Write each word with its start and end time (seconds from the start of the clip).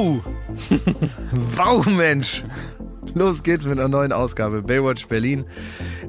Wow, 1.56 1.86
Mensch! 1.86 2.42
Los 3.14 3.42
geht's 3.42 3.66
mit 3.66 3.78
einer 3.78 3.88
neuen 3.88 4.12
Ausgabe 4.12 4.62
Baywatch 4.62 5.08
Berlin. 5.08 5.44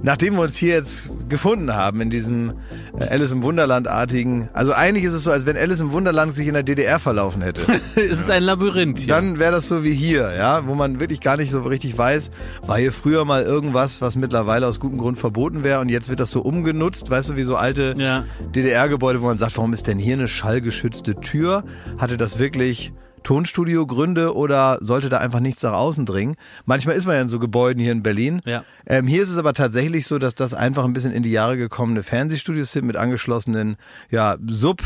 Nachdem 0.04 0.36
wir 0.36 0.42
uns 0.44 0.56
hier 0.56 0.75
jetzt 0.75 1.10
gefunden 1.30 1.74
haben 1.74 2.00
in 2.00 2.10
diesem 2.10 2.54
äh, 2.98 3.06
Alice 3.06 3.32
im 3.32 3.43
Wunderland-artigen, 3.43 4.50
also 4.54 4.74
eigentlich 4.74 5.04
ist 5.04 5.14
es 5.14 5.24
so, 5.24 5.32
als 5.32 5.46
wenn 5.46 5.57
Alice 5.57 5.80
im 5.80 5.92
Wunderland 5.92 6.34
sich 6.34 6.48
in 6.48 6.54
der 6.54 6.64
DDR 6.64 7.00
verlaufen 7.00 7.42
hätte. 7.42 7.62
es 7.96 8.20
ist 8.20 8.30
ein 8.30 8.43
Labyrinth 8.43 9.00
hier. 9.00 9.07
Dann 9.07 9.39
wäre 9.39 9.52
das 9.52 9.68
so 9.68 9.84
wie 9.84 9.93
hier, 9.93 10.32
ja, 10.34 10.68
wo 10.68 10.76
man 10.76 11.00
wirklich 11.00 11.21
gar 11.21 11.37
nicht 11.37 11.51
so 11.51 11.62
richtig 11.62 11.98
weiß, 11.98 12.32
war 12.65 12.78
hier 12.78 12.92
früher 12.92 13.26
mal 13.26 13.43
irgendwas, 13.43 14.01
was 14.01 14.15
mittlerweile 14.15 14.68
aus 14.68 14.79
gutem 14.79 15.00
Grund 15.00 15.18
verboten 15.18 15.64
wäre 15.64 15.79
und 15.82 15.89
jetzt 15.89 16.10
wird 16.10 16.20
das 16.20 16.32
so 16.32 16.42
umgenutzt, 16.42 17.10
weißt 17.10 17.29
du, 17.29 17.36
wie 17.36 17.43
so 17.43 17.56
alte 17.56 17.96
Ja. 17.98 18.26
DDR-Gebäude, 18.56 19.21
wo 19.21 19.26
man 19.26 19.37
sagt, 19.37 19.57
warum 19.57 19.73
ist 19.73 19.87
denn 19.87 19.98
hier 19.98 20.14
eine 20.14 20.28
schallgeschützte 20.28 21.15
Tür? 21.15 21.64
Hatte 21.98 22.18
das 22.18 22.37
wirklich 22.39 22.93
Tonstudio-Gründe 23.24 24.36
oder 24.36 24.78
sollte 24.82 25.10
da 25.10 25.18
einfach 25.18 25.39
nichts 25.39 25.64
nach 25.64 25.74
außen 25.74 26.06
dringen? 26.06 26.36
Manchmal 26.66 26.96
ist 26.96 27.06
man 27.06 27.16
ja 27.16 27.21
in 27.21 27.28
so 27.28 27.39
Gebäuden 27.39 27.82
hier 27.82 27.92
in 27.92 28.04
Berlin. 28.04 28.42
Ja. 28.46 28.64
Ähm, 28.86 29.07
hier 29.07 29.21
ist 29.21 29.29
es 29.29 29.38
aber 29.38 29.54
tatsächlich 29.54 30.07
so, 30.07 30.20
dass 30.20 30.36
das 30.36 30.54
einfach 30.54 30.86
ein 30.86 30.93
bisschen 30.93 31.12
in 31.12 31.24
die 31.24 31.32
Jahre 31.32 31.57
gekommene 31.57 32.03
Fernsehstudios 32.03 32.72
sind 32.72 32.86
mit 32.86 32.98
angeschlossenen, 32.98 33.78
ja, 34.09 34.38
Sub- 34.48 34.81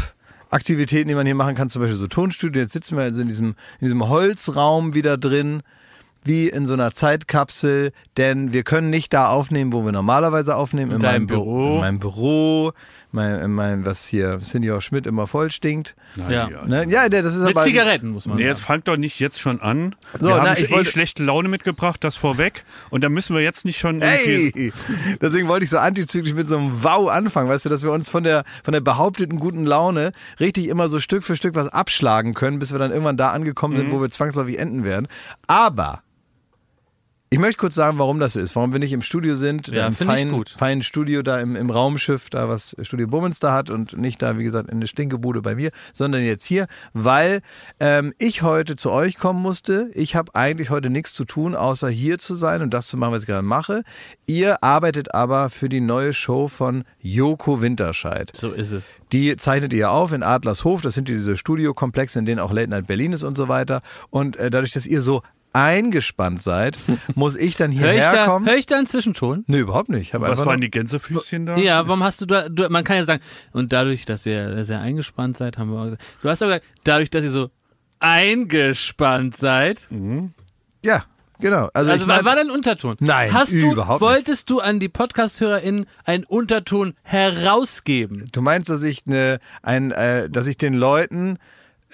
Aktivitäten, 0.51 1.09
die 1.09 1.15
man 1.15 1.25
hier 1.25 1.35
machen 1.35 1.55
kann, 1.55 1.69
zum 1.69 1.81
Beispiel 1.81 1.97
so 1.97 2.07
Tonstudio. 2.07 2.61
Jetzt 2.61 2.73
sitzen 2.73 2.95
wir 2.95 3.03
also 3.03 3.21
in 3.21 3.27
diesem, 3.27 3.55
in 3.79 3.85
diesem 3.87 4.07
Holzraum 4.07 4.93
wieder 4.93 5.17
drin, 5.17 5.63
wie 6.23 6.47
in 6.49 6.65
so 6.65 6.73
einer 6.73 6.91
Zeitkapsel, 6.91 7.91
denn 8.17 8.53
wir 8.53 8.63
können 8.63 8.89
nicht 8.89 9.11
da 9.13 9.27
aufnehmen, 9.27 9.73
wo 9.73 9.83
wir 9.85 9.91
normalerweise 9.91 10.55
aufnehmen. 10.55 10.91
In, 10.91 10.99
deinem 10.99 11.23
meinem 11.23 11.25
Bü- 11.25 11.43
Büro. 11.43 11.73
In 11.75 11.79
meinem 11.81 11.99
Büro, 11.99 12.71
mein, 13.15 13.39
in 13.39 13.51
meinem, 13.51 13.85
was 13.85 14.05
hier 14.05 14.39
Senior 14.41 14.81
Schmidt 14.81 15.07
immer 15.07 15.25
voll 15.25 15.49
stinkt. 15.49 15.95
Ja. 16.29 16.47
Ne? 16.67 16.85
Ja, 16.89 17.09
das 17.09 17.33
ist 17.33 17.41
Mit 17.41 17.55
aber. 17.55 17.63
Zigaretten 17.65 18.09
muss 18.09 18.27
man 18.27 18.37
Nee, 18.37 18.43
sagen. 18.43 18.49
jetzt 18.55 18.61
fangt 18.61 18.87
doch 18.87 18.97
nicht 18.97 19.19
jetzt 19.19 19.39
schon 19.39 19.59
an. 19.61 19.95
So, 20.19 20.27
wir 20.27 20.35
na, 20.35 20.49
haben 20.51 20.61
ich 20.61 20.69
eh 20.69 20.71
wollte- 20.71 20.91
schlechte 20.91 21.23
Laune 21.23 21.49
mitgebracht, 21.49 22.03
das 22.03 22.15
vorweg. 22.15 22.63
Und 22.91 23.03
da 23.03 23.09
müssen 23.09 23.35
wir 23.35 23.41
jetzt 23.41 23.65
nicht 23.65 23.79
schon. 23.79 24.01
Hey! 24.01 24.71
Deswegen 25.21 25.47
wollte 25.47 25.63
ich 25.63 25.69
so 25.71 25.77
antizyklisch 25.77 26.33
mit 26.35 26.49
so 26.49 26.57
einem 26.57 26.83
Wow 26.83 27.09
anfangen, 27.09 27.49
weißt 27.49 27.65
du, 27.65 27.69
dass 27.69 27.81
wir 27.83 27.91
uns 27.91 28.09
von 28.09 28.23
der, 28.23 28.43
von 28.63 28.73
der 28.73 28.81
behaupteten 28.81 29.39
guten 29.39 29.65
Laune 29.65 30.11
richtig 30.39 30.67
immer 30.67 30.89
so 30.89 30.99
Stück 30.99 31.23
für 31.23 31.35
Stück 31.35 31.55
was 31.55 31.69
abschlagen 31.69 32.33
können, 32.33 32.59
bis 32.59 32.71
wir 32.71 32.79
dann 32.79 32.91
irgendwann 32.91 33.17
da 33.17 33.31
angekommen 33.31 33.73
Mhm. 33.73 33.77
sind, 33.77 33.91
wo 33.91 34.01
wir 34.01 34.11
zwangsläufig 34.11 34.59
enden 34.59 34.83
werden. 34.83 35.07
Aber 35.47 36.01
ich 37.35 37.41
möchte 37.41 37.57
kurz 37.57 37.75
sagen, 37.75 37.97
warum 37.97 38.17
das 38.21 38.31
so 38.31 38.39
ist, 38.39 38.55
warum 38.55 38.71
wir 38.71 38.79
nicht 38.79 38.93
im 38.93 39.01
Studio 39.01 39.35
sind, 39.35 39.67
Ja, 39.67 39.87
im 39.87 39.93
feinen, 39.93 40.45
feinen 40.45 40.81
Studio 40.81 41.21
da 41.21 41.41
im, 41.41 41.57
im 41.57 41.69
Raumschiff, 41.69 42.29
da 42.29 42.47
was 42.47 42.77
Studio 42.81 43.07
Bummens 43.07 43.39
da 43.39 43.51
hat 43.51 43.69
und 43.69 43.97
nicht 43.97 44.21
da, 44.21 44.37
wie 44.37 44.45
gesagt, 44.45 44.71
in 44.71 44.79
der 44.79 44.87
Stinkebude 44.87 45.41
bei 45.41 45.55
mir, 45.55 45.71
sondern 45.91 46.23
jetzt 46.23 46.45
hier, 46.45 46.67
weil 46.93 47.41
ähm, 47.81 48.13
ich 48.19 48.41
heute 48.41 48.77
zu 48.77 48.89
euch 48.89 49.17
kommen 49.17 49.41
musste. 49.41 49.89
Ich 49.95 50.15
habe 50.15 50.33
eigentlich 50.33 50.69
heute 50.69 50.89
nichts 50.89 51.11
zu 51.11 51.25
tun, 51.25 51.55
außer 51.55 51.89
hier 51.89 52.19
zu 52.19 52.35
sein 52.35 52.61
und 52.61 52.73
das 52.73 52.87
zu 52.87 52.95
machen, 52.95 53.11
was 53.11 53.23
ich 53.23 53.27
gerade 53.27 53.45
mache. 53.45 53.81
Ihr 54.27 54.63
arbeitet 54.63 55.13
aber 55.13 55.49
für 55.49 55.67
die 55.67 55.81
neue 55.81 56.13
Show 56.13 56.47
von 56.47 56.85
Joko 57.01 57.61
Winterscheid. 57.61 58.31
So 58.33 58.53
ist 58.53 58.71
es. 58.71 59.01
Die 59.11 59.35
zeichnet 59.35 59.73
ihr 59.73 59.91
auf 59.91 60.13
in 60.13 60.23
Adlershof. 60.23 60.79
Das 60.79 60.93
sind 60.93 61.09
diese 61.09 61.35
Studiokomplexe, 61.35 62.17
in 62.17 62.25
denen 62.25 62.39
auch 62.39 62.53
Late 62.53 62.69
Night 62.69 62.87
Berlin 62.87 63.11
ist 63.11 63.23
und 63.23 63.35
so 63.35 63.49
weiter. 63.49 63.81
Und 64.09 64.37
äh, 64.37 64.49
dadurch, 64.49 64.71
dass 64.71 64.85
ihr 64.85 65.01
so 65.01 65.21
eingespannt 65.55 66.43
seid, 66.43 66.77
muss 67.15 67.35
ich 67.35 67.55
dann 67.55 67.71
Hör 67.71 67.91
hierher 67.91 68.11
da, 68.11 68.25
kommen. 68.27 68.45
hör 68.45 68.55
ich 68.55 68.65
da 68.65 68.77
einen 68.77 68.87
Zwischenton? 68.87 69.43
Nee, 69.47 69.59
überhaupt 69.59 69.89
nicht. 69.89 70.01
Ich 70.09 70.13
hab 70.13 70.21
Was 70.21 70.45
waren 70.45 70.59
die 70.61 70.69
Gänsefüßchen 70.69 71.45
da? 71.45 71.55
Ja, 71.57 71.87
warum 71.87 72.03
hast 72.03 72.21
du 72.21 72.25
da, 72.25 72.49
du, 72.49 72.67
man 72.69 72.83
kann 72.83 72.97
ja 72.97 73.03
sagen, 73.05 73.23
und 73.53 73.71
dadurch, 73.73 74.05
dass 74.05 74.25
ihr 74.25 74.63
sehr 74.65 74.81
eingespannt 74.81 75.37
seid, 75.37 75.57
haben 75.57 75.71
wir 75.71 75.79
auch 75.79 75.83
gesagt, 75.85 76.03
du 76.21 76.29
hast 76.29 76.41
aber 76.43 76.59
gesagt, 76.59 76.71
dadurch, 76.83 77.09
dass 77.09 77.23
ihr 77.23 77.31
so 77.31 77.49
eingespannt 77.99 79.37
seid, 79.37 79.87
Ja, 80.83 81.05
genau. 81.39 81.69
Also, 81.73 81.91
also 81.91 82.05
mein, 82.05 82.25
war 82.25 82.35
da 82.35 82.41
ein 82.41 82.51
Unterton? 82.51 82.97
Nein, 82.99 83.33
hast 83.33 83.53
du, 83.53 83.71
überhaupt 83.71 84.01
nicht. 84.01 84.09
wolltest 84.09 84.49
du 84.49 84.59
an 84.59 84.79
die 84.79 84.89
Podcast-HörerInnen 84.89 85.85
einen 86.03 86.23
Unterton 86.25 86.93
herausgeben? 87.03 88.25
du 88.31 88.41
meinst, 88.41 88.69
dass 88.69 88.83
ich 88.83 89.05
ne, 89.05 89.39
ein, 89.63 89.91
äh, 89.91 90.29
dass 90.29 90.47
ich 90.47 90.57
den 90.57 90.73
Leuten 90.75 91.39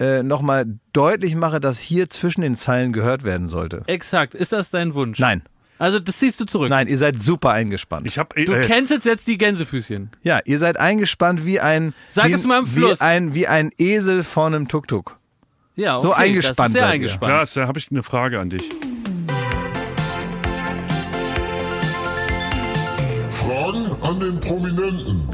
äh, 0.02 0.22
nochmal 0.22 0.66
deutlich 0.92 1.34
mache, 1.34 1.60
dass 1.60 1.78
hier 1.78 2.08
zwischen 2.08 2.40
den 2.42 2.56
Zeilen 2.56 2.92
gehört 2.92 3.24
werden 3.24 3.46
sollte. 3.48 3.82
Exakt, 3.86 4.34
ist 4.34 4.52
das 4.52 4.70
dein 4.70 4.94
Wunsch? 4.94 5.18
Nein, 5.18 5.42
Also 5.78 5.98
das 5.98 6.18
ziehst 6.18 6.40
du 6.40 6.44
zurück. 6.44 6.70
nein, 6.70 6.88
ihr 6.88 6.98
seid 6.98 7.20
super 7.20 7.50
eingespannt. 7.50 8.06
Ich 8.06 8.18
hab, 8.18 8.34
Du 8.34 8.52
äh, 8.52 8.66
kennst 8.66 8.90
jetzt 9.04 9.26
die 9.26 9.38
Gänsefüßchen. 9.38 10.10
ja, 10.22 10.40
ihr 10.44 10.58
seid 10.58 10.78
eingespannt 10.80 11.44
wie 11.46 11.60
ein 11.60 11.94
Sag 12.08 12.28
wie, 12.28 12.32
es 12.32 12.46
mal 12.46 12.60
im 12.60 12.66
wie 12.74 12.80
Fluss. 12.80 13.00
ein 13.00 13.34
wie 13.34 13.46
ein 13.46 13.70
Esel 13.78 14.22
vor 14.24 14.46
einem 14.46 14.68
Tuk-Tuk. 14.68 15.18
Ja, 15.76 15.94
okay, 15.96 16.02
So 16.02 16.12
eingespannt 16.12 16.58
das 16.58 16.66
ist 16.66 16.72
sehr 16.72 16.80
seid 16.82 16.88
ihr. 16.90 16.94
eingespannt. 16.94 17.32
Klaas, 17.32 17.54
da 17.54 17.66
habe 17.66 17.78
ich 17.78 17.90
eine 17.90 18.02
Frage 18.02 18.40
an 18.40 18.50
dich. 18.50 18.68
Fragen 23.30 23.86
an 24.02 24.20
den 24.20 24.40
Prominenten. 24.40 25.28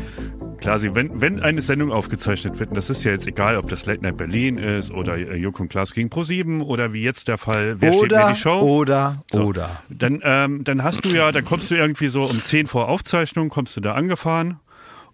Klasi, 0.59 0.95
wenn, 0.95 1.21
wenn 1.21 1.41
eine 1.41 1.63
Sendung 1.63 1.93
aufgezeichnet 1.93 2.59
wird, 2.59 2.71
und 2.71 2.77
das 2.77 2.91
ist 2.91 3.05
ja 3.05 3.13
jetzt 3.13 3.27
egal, 3.27 3.57
ob 3.57 3.69
das 3.69 3.87
Late 3.87 4.03
Night 4.03 4.17
Berlin 4.17 4.59
ist 4.59 4.91
oder 4.91 5.17
äh, 5.17 5.37
Joko 5.37 5.63
und 5.63 5.69
Klaas 5.69 5.95
gegen 5.95 6.09
Pro7 6.09 6.63
oder 6.63 6.93
wie 6.93 7.03
jetzt 7.03 7.29
der 7.29 7.39
Fall, 7.39 7.81
wer 7.81 7.93
steht 7.93 8.03
oder 8.05 8.27
mir 8.27 8.35
die 8.35 8.41
Show? 8.41 8.61
oder 8.61 9.25
So. 9.33 9.43
oder. 9.45 9.83
Dann, 9.89 10.21
ähm, 10.23 10.65
dann 10.65 10.83
hast 10.83 11.05
du 11.05 11.11
ja, 11.11 11.33
dann 11.33 11.45
kommst 11.45 11.71
du 11.71 11.75
irgendwie 11.77 12.09
so 12.09 12.25
um 12.25 12.43
10 12.43 12.67
vor 12.67 12.89
Aufzeichnung, 12.89 13.49
kommst 13.49 13.77
du 13.77 13.81
da 13.81 13.95
angefahren. 13.95 14.61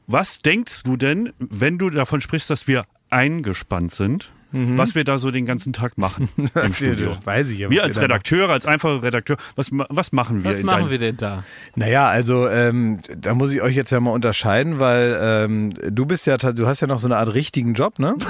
Was 0.07 0.41
denkst 0.41 0.83
du 0.83 0.97
denn, 0.97 1.33
wenn 1.39 1.79
du 1.79 1.89
davon 1.91 2.21
sprichst, 2.21 2.51
dass 2.51 2.67
wir 2.69 2.85
eingespannt 3.11 3.93
sind, 3.93 4.33
was 4.55 4.95
wir 4.95 5.05
da 5.05 5.19
so 5.19 5.31
den 5.31 5.47
ganzen 5.47 5.73
Tag 5.73 5.99
machen 5.99 6.29
im 6.55 6.75
Studio? 6.75 7.17
Weiß 7.25 7.51
ich 7.51 7.59
ja, 7.59 7.71
Wir 7.71 7.83
als 7.83 7.97
da 7.97 8.03
Redakteure, 8.03 8.51
als 8.51 8.67
einfache 8.67 9.03
Redakteur, 9.03 9.37
was, 9.57 9.69
was 9.73 10.13
machen 10.13 10.45
wir? 10.45 10.51
Was 10.51 10.61
in 10.61 10.67
machen 10.67 10.91
wir 10.91 10.99
denn 10.99 11.17
da? 11.17 11.45
Naja, 11.75 12.07
also 12.09 12.49
ähm, 12.49 12.99
da 13.17 13.35
muss 13.35 13.53
ich 13.53 13.63
euch 13.63 13.75
jetzt 13.75 13.91
ja 13.91 14.01
mal 14.01 14.13
unterscheiden, 14.13 14.79
weil 14.79 15.19
ähm, 15.21 15.71
du 15.91 16.07
bist 16.07 16.27
ja, 16.27 16.37
du 16.37 16.67
hast 16.67 16.81
ja 16.81 16.87
noch 16.87 16.99
so 16.99 17.09
eine 17.09 17.17
Art 17.17 17.35
richtigen 17.35 17.75
Job, 17.75 17.99
ne? 17.99 18.15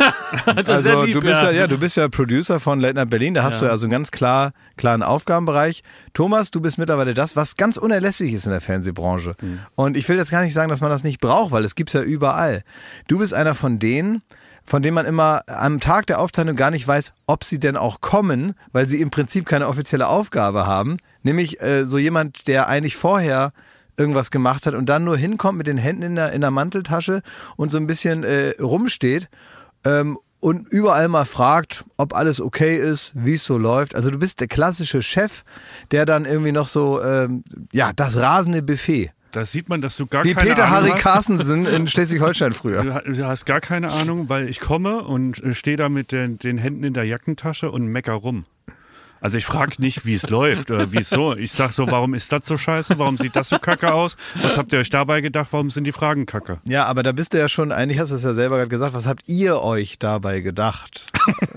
Das 0.46 0.56
ist 0.58 0.68
also 0.68 0.88
ja 0.88 1.04
lieb, 1.04 1.14
du 1.14 1.20
bist 1.20 1.42
ja. 1.42 1.50
ja. 1.50 1.60
ja, 1.60 1.66
du 1.66 1.78
bist 1.78 1.96
ja 1.96 2.08
Producer 2.08 2.60
von 2.60 2.80
Late 2.80 2.94
Night 2.94 3.10
Berlin. 3.10 3.34
Da 3.34 3.42
hast 3.42 3.54
Ja. 3.54 3.66
du 3.66 3.70
also 3.70 3.86
einen 3.86 3.92
ganz 3.92 4.10
klar 4.10 4.52
klaren 4.76 5.02
Aufgabenbereich. 5.02 5.82
Thomas, 6.12 6.50
du 6.50 6.60
bist 6.60 6.78
mittlerweile 6.78 7.14
das, 7.14 7.36
was 7.36 7.56
ganz 7.56 7.76
unerlässlich 7.76 8.32
ist 8.32 8.46
in 8.46 8.52
der 8.52 8.60
Fernsehbranche. 8.60 9.34
Mhm. 9.40 9.60
Und 9.74 9.96
ich 9.96 10.08
will 10.08 10.16
jetzt 10.16 10.30
gar 10.30 10.42
nicht 10.42 10.54
sagen, 10.54 10.68
dass 10.68 10.80
man 10.80 10.90
das 10.90 11.04
nicht 11.04 11.20
braucht, 11.20 11.52
weil 11.52 11.64
es 11.64 11.74
gibt's 11.74 11.92
ja 11.92 12.02
überall. 12.02 12.62
Du 13.08 13.18
bist 13.18 13.34
einer 13.34 13.54
von 13.54 13.78
denen, 13.78 14.22
von 14.64 14.82
denen 14.82 14.94
man 14.94 15.06
immer 15.06 15.42
am 15.46 15.80
Tag 15.80 16.06
der 16.06 16.20
Aufzeichnung 16.20 16.56
gar 16.56 16.70
nicht 16.70 16.88
weiß, 16.88 17.12
ob 17.26 17.44
sie 17.44 17.60
denn 17.60 17.76
auch 17.76 18.00
kommen, 18.00 18.54
weil 18.72 18.88
sie 18.88 19.00
im 19.00 19.10
Prinzip 19.10 19.46
keine 19.46 19.68
offizielle 19.68 20.08
Aufgabe 20.08 20.66
haben. 20.66 20.96
Nämlich 21.22 21.60
äh, 21.60 21.84
so 21.84 21.98
jemand, 21.98 22.46
der 22.48 22.68
eigentlich 22.68 22.96
vorher 22.96 23.52
irgendwas 23.96 24.30
gemacht 24.30 24.66
hat 24.66 24.74
und 24.74 24.88
dann 24.88 25.04
nur 25.04 25.16
hinkommt 25.16 25.58
mit 25.58 25.66
den 25.66 25.78
Händen 25.78 26.02
in 26.02 26.14
der, 26.16 26.32
in 26.32 26.40
der 26.40 26.50
Manteltasche 26.50 27.22
und 27.56 27.70
so 27.70 27.78
ein 27.78 27.86
bisschen 27.86 28.24
äh, 28.24 28.54
rumsteht 28.60 29.28
ähm, 29.84 30.18
und 30.40 30.68
überall 30.68 31.08
mal 31.08 31.24
fragt, 31.24 31.84
ob 31.96 32.14
alles 32.14 32.40
okay 32.40 32.76
ist, 32.76 33.12
wie 33.14 33.34
es 33.34 33.44
so 33.44 33.56
läuft. 33.56 33.94
Also 33.94 34.10
du 34.10 34.18
bist 34.18 34.40
der 34.40 34.48
klassische 34.48 35.00
Chef, 35.00 35.44
der 35.90 36.06
dann 36.06 36.24
irgendwie 36.24 36.52
noch 36.52 36.68
so, 36.68 37.02
ähm, 37.02 37.44
ja, 37.72 37.92
das 37.94 38.16
rasende 38.16 38.62
Buffet. 38.62 39.10
Da 39.34 39.44
sieht 39.44 39.68
man, 39.68 39.80
dass 39.80 39.96
du 39.96 40.06
gar 40.06 40.22
Wie 40.22 40.32
keine 40.32 40.50
Peter 40.50 40.66
Ahnung 40.66 40.76
Harry 40.76 40.90
hast. 40.90 41.00
Carstensen 41.00 41.66
in 41.66 41.88
Schleswig-Holstein 41.88 42.52
früher. 42.52 43.02
Du 43.04 43.26
hast 43.26 43.46
gar 43.46 43.60
keine 43.60 43.90
Ahnung, 43.90 44.28
weil 44.28 44.48
ich 44.48 44.60
komme 44.60 45.02
und 45.02 45.42
äh, 45.42 45.54
stehe 45.54 45.76
da 45.76 45.88
mit 45.88 46.12
den, 46.12 46.38
den 46.38 46.56
Händen 46.56 46.84
in 46.84 46.94
der 46.94 47.02
Jackentasche 47.02 47.72
und 47.72 47.88
mecker 47.88 48.12
rum. 48.12 48.44
Also 49.24 49.38
ich 49.38 49.46
frage 49.46 49.76
nicht, 49.78 50.04
wie 50.04 50.12
es 50.16 50.28
läuft 50.28 50.70
oder 50.70 50.92
wie 50.92 50.98
es 50.98 51.08
so. 51.08 51.34
Ich 51.34 51.50
sag 51.52 51.72
so, 51.72 51.86
warum 51.86 52.12
ist 52.12 52.30
das 52.30 52.42
so 52.44 52.58
scheiße? 52.58 52.98
Warum 52.98 53.16
sieht 53.16 53.34
das 53.34 53.48
so 53.48 53.58
kacke 53.58 53.90
aus? 53.94 54.18
Was 54.42 54.58
habt 54.58 54.70
ihr 54.74 54.78
euch 54.78 54.90
dabei 54.90 55.22
gedacht? 55.22 55.48
Warum 55.52 55.70
sind 55.70 55.84
die 55.84 55.92
Fragen 55.92 56.26
kacke? 56.26 56.58
Ja, 56.68 56.84
aber 56.84 57.02
da 57.02 57.12
bist 57.12 57.32
du 57.32 57.38
ja 57.38 57.48
schon, 57.48 57.72
eigentlich 57.72 57.98
hast 57.98 58.10
du 58.12 58.16
es 58.16 58.22
ja 58.22 58.34
selber 58.34 58.58
gerade 58.58 58.68
gesagt, 58.68 58.92
was 58.92 59.06
habt 59.06 59.22
ihr 59.26 59.62
euch 59.62 59.98
dabei 59.98 60.40
gedacht? 60.40 61.06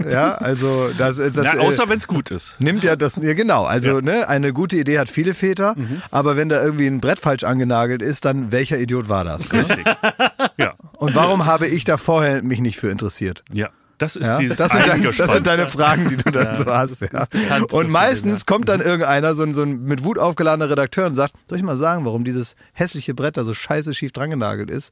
ja, 0.09 0.35
also 0.35 0.91
das, 0.97 1.17
das 1.17 1.35
Na, 1.35 1.55
äh, 1.55 1.59
außer 1.59 1.89
wenn 1.89 1.97
es 1.97 2.07
gut 2.07 2.31
ist. 2.31 2.55
Nimmt 2.59 2.85
ja 2.85 2.95
das, 2.95 3.17
ja 3.17 3.33
genau, 3.33 3.65
also 3.65 3.99
ne, 3.99 4.29
eine 4.29 4.53
gute 4.53 4.77
Idee 4.77 4.99
hat 4.99 5.09
viele 5.09 5.33
Väter, 5.33 5.75
aber 6.09 6.37
wenn 6.37 6.47
da 6.47 6.63
irgendwie 6.63 6.87
ein 6.87 7.01
Brett 7.01 7.19
falsch 7.19 7.43
angenagelt 7.43 8.01
ist, 8.01 8.23
dann 8.23 8.53
welcher 8.53 8.79
Idiot 8.79 9.09
war 9.09 9.25
das? 9.25 9.51
Ne? 9.51 9.59
Richtig. 9.59 9.85
Ja, 10.55 10.75
Und 10.93 11.15
warum 11.15 11.45
habe 11.45 11.67
ich 11.67 11.83
da 11.83 11.97
vorher 11.97 12.41
mich 12.43 12.61
nicht 12.61 12.77
für 12.79 12.89
interessiert? 12.89 13.43
ja. 13.51 13.67
Das 13.97 14.15
ist 14.15 14.27
Ja? 14.27 14.37
dieses 14.37 14.57
Das, 14.57 14.71
sind 14.71 14.87
deine, 14.87 15.11
das 15.11 15.27
sind 15.33 15.47
deine 15.47 15.67
Fragen, 15.67 16.09
die 16.09 16.17
du 16.17 16.31
dann 16.31 16.55
so 16.55 16.65
hast. 16.65 17.01
Ja. 17.01 17.25
bekannt, 17.25 17.71
Und 17.73 17.89
meistens 17.89 18.41
ja. 18.41 18.45
kommt 18.45 18.69
dann 18.69 18.81
irgendeiner, 18.81 19.33
so 19.35 19.43
ein, 19.43 19.53
so 19.53 19.63
ein 19.63 19.83
mit 19.83 20.03
Wut 20.03 20.19
aufgeladener 20.19 20.69
Redakteur 20.69 21.07
und 21.07 21.15
sagt, 21.15 21.33
soll 21.49 21.57
ich 21.57 21.63
mal 21.63 21.77
sagen, 21.77 22.05
warum 22.05 22.23
dieses 22.23 22.55
hässliche 22.73 23.13
Brett 23.13 23.37
da 23.37 23.43
so 23.43 23.53
scheiße 23.53 23.93
schief 23.93 24.11
drangenagelt 24.11 24.69
ist? 24.69 24.91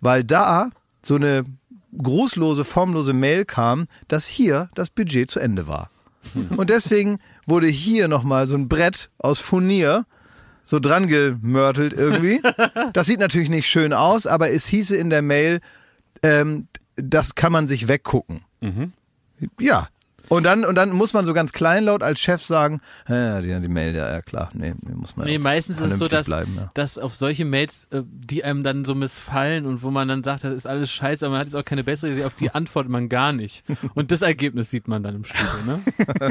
Weil 0.00 0.24
da 0.24 0.70
so 1.02 1.14
eine 1.14 1.44
grußlose, 1.96 2.64
formlose 2.64 3.12
Mail 3.12 3.44
kam, 3.44 3.86
dass 4.08 4.26
hier 4.26 4.68
das 4.74 4.90
Budget 4.90 5.30
zu 5.30 5.38
Ende 5.38 5.66
war. 5.66 5.90
Und 6.56 6.70
deswegen 6.70 7.18
wurde 7.46 7.66
hier 7.66 8.08
nochmal 8.08 8.46
so 8.46 8.56
ein 8.56 8.68
Brett 8.68 9.10
aus 9.18 9.38
Furnier 9.38 10.06
so 10.64 10.80
dran 10.80 11.08
gemörtelt 11.08 11.92
irgendwie. 11.92 12.40
Das 12.94 13.06
sieht 13.06 13.20
natürlich 13.20 13.50
nicht 13.50 13.68
schön 13.68 13.92
aus, 13.92 14.26
aber 14.26 14.50
es 14.50 14.66
hieße 14.66 14.96
in 14.96 15.10
der 15.10 15.20
Mail, 15.22 15.60
ähm, 16.22 16.68
das 16.96 17.34
kann 17.34 17.52
man 17.52 17.66
sich 17.66 17.88
weggucken. 17.88 18.44
Ja. 19.58 19.88
Und 20.28 20.44
dann, 20.44 20.64
und 20.64 20.74
dann 20.74 20.90
muss 20.90 21.12
man 21.12 21.24
so 21.24 21.32
ganz 21.34 21.52
kleinlaut 21.52 22.02
als 22.02 22.20
Chef 22.20 22.42
sagen, 22.42 22.80
ja, 23.08 23.40
die, 23.40 23.48
die 23.60 23.68
Mail, 23.68 23.94
ja, 23.94 24.10
ja 24.10 24.20
klar, 24.22 24.50
nee, 24.54 24.72
nee, 24.82 24.94
muss 24.94 25.16
man 25.16 25.26
Nee, 25.26 25.34
ja 25.34 25.38
meistens 25.38 25.80
ist 25.80 25.92
es 25.92 25.98
so, 25.98 26.08
dass, 26.08 26.26
bleiben, 26.26 26.54
ja. 26.56 26.70
dass 26.74 26.98
auf 26.98 27.14
solche 27.14 27.44
Mails, 27.44 27.86
äh, 27.90 28.02
die 28.06 28.42
einem 28.44 28.62
dann 28.62 28.84
so 28.84 28.94
missfallen 28.94 29.66
und 29.66 29.82
wo 29.82 29.90
man 29.90 30.08
dann 30.08 30.22
sagt, 30.22 30.44
das 30.44 30.52
ist 30.54 30.66
alles 30.66 30.90
scheiße, 30.90 31.24
aber 31.26 31.32
man 31.32 31.40
hat 31.40 31.46
jetzt 31.48 31.56
auch 31.56 31.64
keine 31.64 31.84
bessere 31.84 32.12
Idee, 32.12 32.24
auf 32.24 32.34
die 32.34 32.50
antwortet 32.50 32.90
man 32.90 33.08
gar 33.08 33.32
nicht. 33.32 33.64
Und 33.94 34.10
das 34.10 34.22
Ergebnis 34.22 34.70
sieht 34.70 34.88
man 34.88 35.02
dann 35.02 35.16
im 35.16 35.24
Studio, 35.24 35.44
ne? 35.66 35.82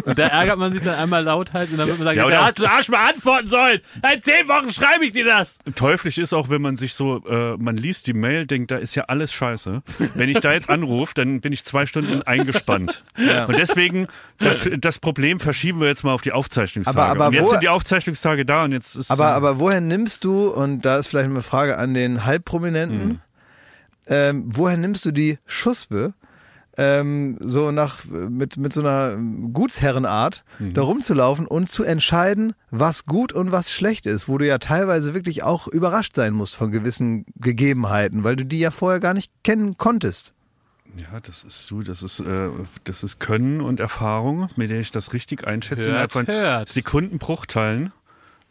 Und 0.06 0.18
da 0.18 0.28
ärgert 0.28 0.58
man 0.58 0.74
sich 0.74 0.82
dann 0.82 0.96
einmal 0.96 1.24
laut 1.24 1.54
halt 1.54 1.72
und 1.72 1.78
dann 1.78 1.88
wird 1.88 1.98
man 2.00 2.06
sagen, 2.06 2.18
Ja, 2.18 2.30
ja, 2.30 2.42
auch- 2.42 2.46
hat 2.48 2.60
du 2.60 2.66
Arsch 2.66 2.90
mal 2.90 3.10
antworten 3.10 3.48
sollen. 3.48 3.80
Seit 4.02 4.24
zehn 4.24 4.48
Wochen 4.48 4.72
schreibe 4.72 5.06
ich 5.06 5.12
dir 5.12 5.26
das. 5.26 5.58
Teuflisch 5.76 6.18
ist 6.18 6.34
auch, 6.34 6.50
wenn 6.50 6.62
man 6.62 6.76
sich 6.76 6.94
so, 6.94 7.24
äh, 7.28 7.58
man 7.58 7.78
liest 7.78 8.08
die 8.08 8.14
Mail, 8.14 8.46
denkt, 8.46 8.72
da 8.72 8.78
ist 8.78 8.96
ja 8.96 9.04
alles 9.04 9.34
scheiße. 9.34 9.82
Wenn 10.16 10.30
ich 10.30 10.40
da 10.40 10.52
jetzt 10.54 10.70
anrufe, 10.70 11.14
dann 11.16 11.42
bin 11.42 11.54
ich 11.54 11.64
zwei 11.66 11.86
Stunden 11.86 12.22
eingespannt. 12.24 13.04
Und 13.48 13.58
deswegen, 13.58 13.83
das, 14.40 14.68
das 14.80 15.00
Problem 15.00 15.40
verschieben 15.40 15.80
wir 15.80 15.88
jetzt 15.88 16.04
mal 16.04 16.14
auf 16.14 16.22
die 16.22 16.32
Aufzeichnungstage. 16.32 16.98
Aber- 16.98 17.10
aber 17.12 17.28
und 17.28 17.34
jetzt 17.34 17.44
wo- 17.46 17.50
sind 17.52 17.64
die 17.64 17.70
Aufzeichnungstage 17.70 18.46
da 18.46 18.64
und 18.64 18.72
jetzt 18.72 18.96
ist 18.96 19.12
Aber, 19.12 19.30
äh, 19.30 19.34
aber 19.34 19.60
woher 19.60 19.82
nimmst 19.82 20.24
du, 20.24 20.48
und 20.48 20.82
da 20.84 20.98
ist 20.98 21.08
vielleicht 21.08 21.30
eine 21.30 21.42
Frage 21.42 21.78
an 21.78 21.94
den 21.94 22.26
Halbprominenten, 22.26 23.08
Mhm. 23.08 23.20
ähm, 24.08 24.46
woher 24.54 24.78
nimmst 24.78 25.06
du 25.06 25.12
die 25.12 25.38
Schuspe, 25.46 26.14
ähm, 26.76 27.38
so 27.40 27.70
nach, 27.72 28.04
mit, 28.06 28.58
mit 28.58 28.74
so 28.74 28.82
einer 28.82 29.16
Gutsherrenart 29.54 30.44
Mhm. 30.58 30.74
da 30.74 30.82
rumzulaufen 30.82 31.46
und 31.46 31.70
zu 31.70 31.84
entscheiden, 31.84 32.54
was 32.72 33.06
gut 33.06 33.32
und 33.32 33.52
was 33.52 33.72
schlecht 33.72 34.08
ist, 34.08 34.28
wo 34.28 34.40
du 34.40 34.48
ja 34.48 34.58
teilweise 34.58 35.14
wirklich 35.14 35.44
auch 35.44 35.68
überrascht 35.68 36.16
sein 36.16 36.34
musst 36.34 36.56
von 36.56 36.72
gewissen 36.72 37.26
Gegebenheiten, 37.36 38.24
weil 38.24 38.36
du 38.36 38.44
die 38.46 38.60
ja 38.60 38.72
vorher 38.72 39.00
gar 39.00 39.14
nicht 39.14 39.32
kennen 39.44 39.78
konntest. 39.78 40.33
Ja, 40.98 41.20
das 41.20 41.44
ist 41.44 41.70
du, 41.72 41.82
das 41.82 42.04
ist, 42.04 42.20
äh, 42.20 42.50
das 42.84 43.04
ist 43.04 43.20
Können 43.20 43.62
und 43.62 43.80
Erfahrung, 43.80 44.50
mit 44.56 44.70
der 44.70 44.80
ich 44.80 44.92
das 44.92 45.14
richtig 45.14 45.48
einschätze 45.48 45.82
Hört, 45.82 45.90
innerhalb 45.90 46.12
von 46.12 46.28
hört. 46.28 46.70
Sekundenbruchteilen. 46.70 47.92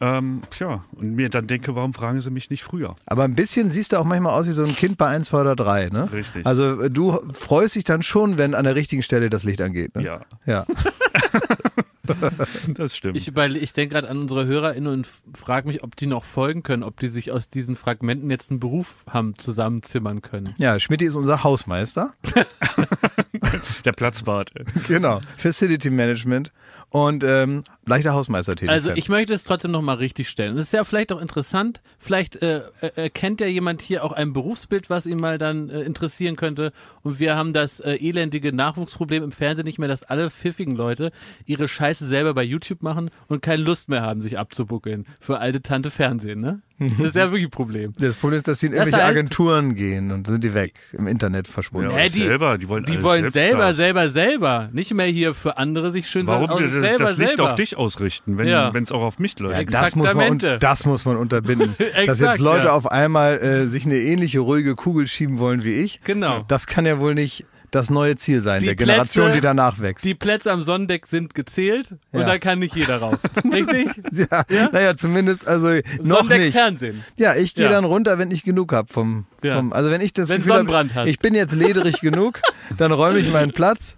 Ähm, 0.01 0.41
tja, 0.49 0.83
und 0.93 1.15
mir 1.15 1.29
dann 1.29 1.47
denke, 1.47 1.75
warum 1.75 1.93
fragen 1.93 2.19
sie 2.19 2.29
mich 2.31 2.49
nicht 2.49 2.63
früher? 2.63 2.95
Aber 3.05 3.23
ein 3.23 3.35
bisschen 3.35 3.69
siehst 3.69 3.93
du 3.93 3.97
auch 3.97 4.03
manchmal 4.03 4.33
aus 4.33 4.47
wie 4.47 4.51
so 4.51 4.65
ein 4.65 4.75
Kind 4.75 4.97
bei 4.97 5.07
1, 5.07 5.27
2 5.27 5.41
oder 5.41 5.55
3, 5.55 5.89
ne? 5.89 6.11
Richtig. 6.11 6.45
Also 6.45 6.81
äh, 6.81 6.89
du 6.89 7.11
freust 7.31 7.75
dich 7.75 7.85
dann 7.85 8.03
schon, 8.03 8.37
wenn 8.37 8.55
an 8.55 8.65
der 8.65 8.75
richtigen 8.75 9.01
Stelle 9.03 9.29
das 9.29 9.43
Licht 9.43 9.61
angeht. 9.61 9.95
Ne? 9.95 10.03
Ja, 10.03 10.21
Ja. 10.45 10.65
das 12.75 12.97
stimmt. 12.97 13.15
Ich, 13.17 13.27
überle- 13.29 13.57
ich 13.57 13.73
denke 13.73 13.93
gerade 13.93 14.09
an 14.09 14.17
unsere 14.17 14.45
HörerInnen 14.45 14.91
und 14.91 15.07
frage 15.35 15.67
mich, 15.67 15.83
ob 15.83 15.95
die 15.95 16.07
noch 16.07 16.23
folgen 16.23 16.61
können, 16.63 16.83
ob 16.83 16.99
die 16.99 17.07
sich 17.07 17.31
aus 17.31 17.49
diesen 17.49 17.75
Fragmenten 17.75 18.29
jetzt 18.29 18.51
einen 18.51 18.59
Beruf 18.59 19.05
haben 19.09 19.37
zusammenzimmern 19.37 20.21
können. 20.21 20.53
Ja, 20.57 20.79
Schmidti 20.79 21.05
ist 21.05 21.15
unser 21.15 21.43
Hausmeister. 21.43 22.13
der 23.85 23.91
Platzbart. 23.93 24.51
ey. 24.55 24.65
Genau. 24.87 25.21
Facility 25.37 25.89
Management 25.89 26.51
und 26.93 27.23
ähm, 27.23 27.63
leichter 27.87 28.13
Hausmeistertätigkeit. 28.13 28.73
Also 28.73 28.91
ich 28.91 29.09
möchte 29.09 29.33
es 29.33 29.43
trotzdem 29.43 29.71
nochmal 29.71 29.95
richtig 29.95 30.29
stellen. 30.29 30.55
Es 30.57 30.65
ist 30.65 30.73
ja 30.73 30.83
vielleicht 30.83 31.11
auch 31.11 31.19
interessant, 31.19 31.81
vielleicht 31.97 32.35
äh, 32.43 32.61
äh, 32.81 32.91
erkennt 32.95 33.41
ja 33.41 33.47
jemand 33.47 33.81
hier 33.81 34.03
auch 34.03 34.11
ein 34.11 34.31
Berufsbild, 34.31 34.91
was 34.91 35.07
ihn 35.07 35.17
mal 35.17 35.39
dann 35.39 35.71
äh, 35.71 35.81
interessieren 35.81 36.35
könnte. 36.35 36.71
Und 37.01 37.17
wir 37.19 37.35
haben 37.35 37.51
das 37.51 37.79
äh, 37.79 37.95
elendige 37.95 38.53
Nachwuchsproblem 38.53 39.23
im 39.23 39.31
Fernsehen 39.31 39.65
nicht 39.65 39.79
mehr, 39.79 39.87
dass 39.87 40.03
alle 40.03 40.29
pfiffigen 40.29 40.75
Leute 40.75 41.11
ihre 41.47 41.67
Scheiße 41.67 42.05
selber 42.05 42.35
bei 42.35 42.43
YouTube 42.43 42.83
machen 42.83 43.09
und 43.27 43.41
keine 43.41 43.63
Lust 43.63 43.89
mehr 43.89 44.03
haben, 44.03 44.21
sich 44.21 44.37
abzubuckeln 44.37 45.07
für 45.19 45.39
alte 45.39 45.63
Tante 45.63 45.89
Fernsehen, 45.89 46.41
ne? 46.41 46.61
Das 46.97 47.07
ist 47.09 47.15
ja 47.15 47.23
wirklich 47.31 47.45
ein 47.45 47.49
Problem. 47.49 47.93
das 47.97 48.15
Problem 48.15 48.37
ist, 48.37 48.47
dass 48.47 48.59
die 48.59 48.67
in 48.67 48.71
Das 48.73 48.79
irgendwelche 48.87 49.05
heißt- 49.05 49.09
Agenturen 49.09 49.75
gehen 49.75 50.11
und 50.11 50.27
dann 50.27 50.35
sind 50.35 50.43
die 50.43 50.53
weg, 50.53 50.73
im 50.93 51.07
Internet 51.07 51.47
verschwunden. 51.47 51.91
Ja, 51.91 52.03
die- 52.03 52.09
selber, 52.23 52.57
die 52.57 52.67
wollen, 52.67 52.85
Die 52.85 53.01
wollen 53.03 53.29
selber, 53.29 53.59
sagen. 53.73 53.75
selber, 53.75 54.09
selber. 54.09 54.69
Nicht 54.73 54.93
mehr 54.93 55.05
hier 55.07 55.33
für 55.33 55.57
andere 55.57 55.91
sich 55.91 56.07
schön 56.09 56.27
Warum 56.27 56.49
aus, 56.49 56.61
das, 56.61 56.71
selber, 56.71 57.03
das 57.05 57.17
Licht 57.17 57.29
selber. 57.29 57.43
auf 57.51 57.55
dich 57.55 57.77
ausrichten, 57.77 58.37
wenn 58.37 58.47
Ja. 58.47 58.71
es 58.75 58.91
auch 58.91 59.01
auf 59.01 59.19
mich 59.19 59.37
läuft? 59.39 59.59
Ja, 59.59 59.63
das, 59.81 59.95
muss 59.95 60.13
man, 60.13 60.39
das 60.59 60.85
muss 60.85 61.05
man 61.05 61.17
unterbinden. 61.17 61.75
Dass 61.77 61.87
Exakt, 61.95 62.19
jetzt 62.33 62.39
Leute 62.39 62.65
ja. 62.67 62.73
auf 62.73 62.91
einmal 62.91 63.37
äh, 63.39 63.67
sich 63.67 63.85
eine 63.85 63.97
ähnliche 63.97 64.39
ruhige 64.39 64.75
Kugel 64.75 65.07
schieben 65.07 65.37
wollen 65.39 65.63
wie 65.63 65.73
ich, 65.73 66.01
Genau. 66.03 66.43
das 66.47 66.67
kann 66.67 66.85
ja 66.85 66.99
wohl 66.99 67.13
nicht 67.15 67.45
das 67.75 67.89
neue 67.89 68.15
Ziel 68.15 68.41
sein, 68.41 68.59
Die 68.59 68.67
der 68.67 68.75
Generation, 68.75 69.25
Plätze- 69.27 69.35
die 69.35 69.41
danach 69.41 69.79
wächst. 69.79 70.05
Die 70.05 70.13
Plätze 70.15 70.51
am 70.51 70.61
Sonnendeck 70.61 71.07
sind 71.07 71.33
gezählt 71.33 71.95
und 72.11 72.21
Ja. 72.21 72.25
da 72.27 72.37
kann 72.39 72.59
nicht 72.59 72.75
jeder 72.75 72.97
rauf. 72.97 73.17
Richtig? 73.51 73.87
ja, 74.11 74.43
Ja? 74.49 74.69
Naja, 74.71 74.95
zumindest, 74.95 75.47
also 75.47 75.67
noch 76.01 76.17
Sonnendeck 76.17 76.41
nicht. 76.41 76.53
Fernsehen. 76.53 77.03
Ja, 77.17 77.35
ich 77.35 77.55
gehe 77.55 77.65
Ja. 77.65 77.71
dann 77.71 77.83
runter, 77.85 78.17
wenn 78.19 78.31
ich 78.31 78.43
genug 78.43 78.73
hab 78.73 78.89
vom, 78.91 79.25
vom 79.41 79.73
also 79.73 79.89
wenn 79.91 80.01
ich 80.01 80.13
das 80.13 80.29
Wenn 80.29 80.37
Gefühl 80.37 80.53
Sonnenbrand 80.53 80.95
hast. 80.95 81.07
ich 81.07 81.19
bin 81.19 81.33
jetzt 81.35 81.53
lederig 81.53 81.99
genug, 82.01 82.41
dann 82.77 82.91
räume 82.91 83.19
ich 83.19 83.31
meinen 83.31 83.51
Platz. 83.51 83.97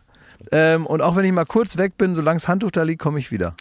Ähm, 0.51 0.85
und 0.85 1.01
auch 1.01 1.15
wenn 1.15 1.25
ich 1.25 1.31
mal 1.31 1.45
kurz 1.45 1.77
weg 1.77 1.97
bin, 1.97 2.13
solange 2.15 2.37
das 2.37 2.47
Handtuch 2.47 2.71
da 2.71 2.83
liegt, 2.83 3.01
komme 3.01 3.19
ich 3.19 3.31
wieder. 3.31 3.55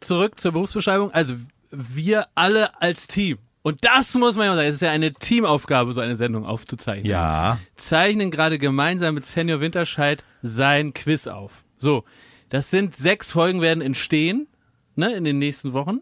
Zurück 0.00 0.38
zur 0.38 0.52
Berufsbeschreibung. 0.52 1.10
Also 1.12 1.34
wir 1.70 2.26
alle 2.34 2.80
als 2.80 3.06
Team. 3.06 3.38
Und 3.62 3.84
das 3.84 4.14
muss 4.14 4.36
man 4.36 4.46
ja 4.46 4.54
sagen. 4.54 4.68
Es 4.68 4.76
ist 4.76 4.80
ja 4.80 4.90
eine 4.90 5.12
Teamaufgabe, 5.12 5.92
so 5.92 6.00
eine 6.00 6.16
Sendung 6.16 6.46
aufzuzeichnen. 6.46 7.10
Ja. 7.10 7.58
Zeichnen 7.76 8.30
gerade 8.30 8.58
gemeinsam 8.58 9.14
mit 9.14 9.24
Senior 9.24 9.60
Winterscheid 9.60 10.24
sein 10.42 10.94
Quiz 10.94 11.26
auf. 11.26 11.64
So. 11.76 12.04
Das 12.48 12.70
sind 12.70 12.96
sechs 12.96 13.30
Folgen 13.30 13.60
werden 13.60 13.80
entstehen, 13.80 14.48
ne, 14.96 15.14
in 15.14 15.24
den 15.24 15.38
nächsten 15.38 15.72
Wochen. 15.72 16.00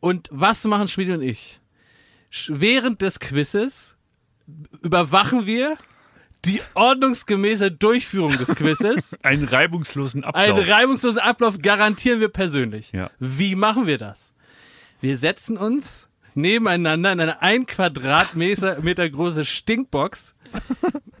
Und 0.00 0.28
was 0.30 0.64
machen 0.64 0.86
Schmiede 0.86 1.14
und 1.14 1.22
ich? 1.22 1.60
Während 2.48 3.02
des 3.02 3.20
Quizzes 3.20 3.96
überwachen 4.82 5.46
wir 5.46 5.76
die 6.44 6.60
ordnungsgemäße 6.74 7.70
Durchführung 7.70 8.36
des 8.36 8.54
Quizzes. 8.54 9.16
Einen 9.22 9.44
reibungslosen 9.44 10.24
Ablauf. 10.24 10.42
Einen 10.42 10.58
reibungslosen 10.58 11.20
Ablauf 11.20 11.58
garantieren 11.60 12.20
wir 12.20 12.28
persönlich. 12.28 12.92
Ja. 12.92 13.10
Wie 13.18 13.54
machen 13.54 13.86
wir 13.86 13.98
das? 13.98 14.34
Wir 15.00 15.16
setzen 15.16 15.56
uns 15.56 16.08
nebeneinander 16.34 17.12
in 17.12 17.20
eine 17.20 17.42
ein 17.42 17.66
Quadratmeter 17.66 18.80
Meter 18.82 19.08
große 19.08 19.44
Stinkbox, 19.44 20.34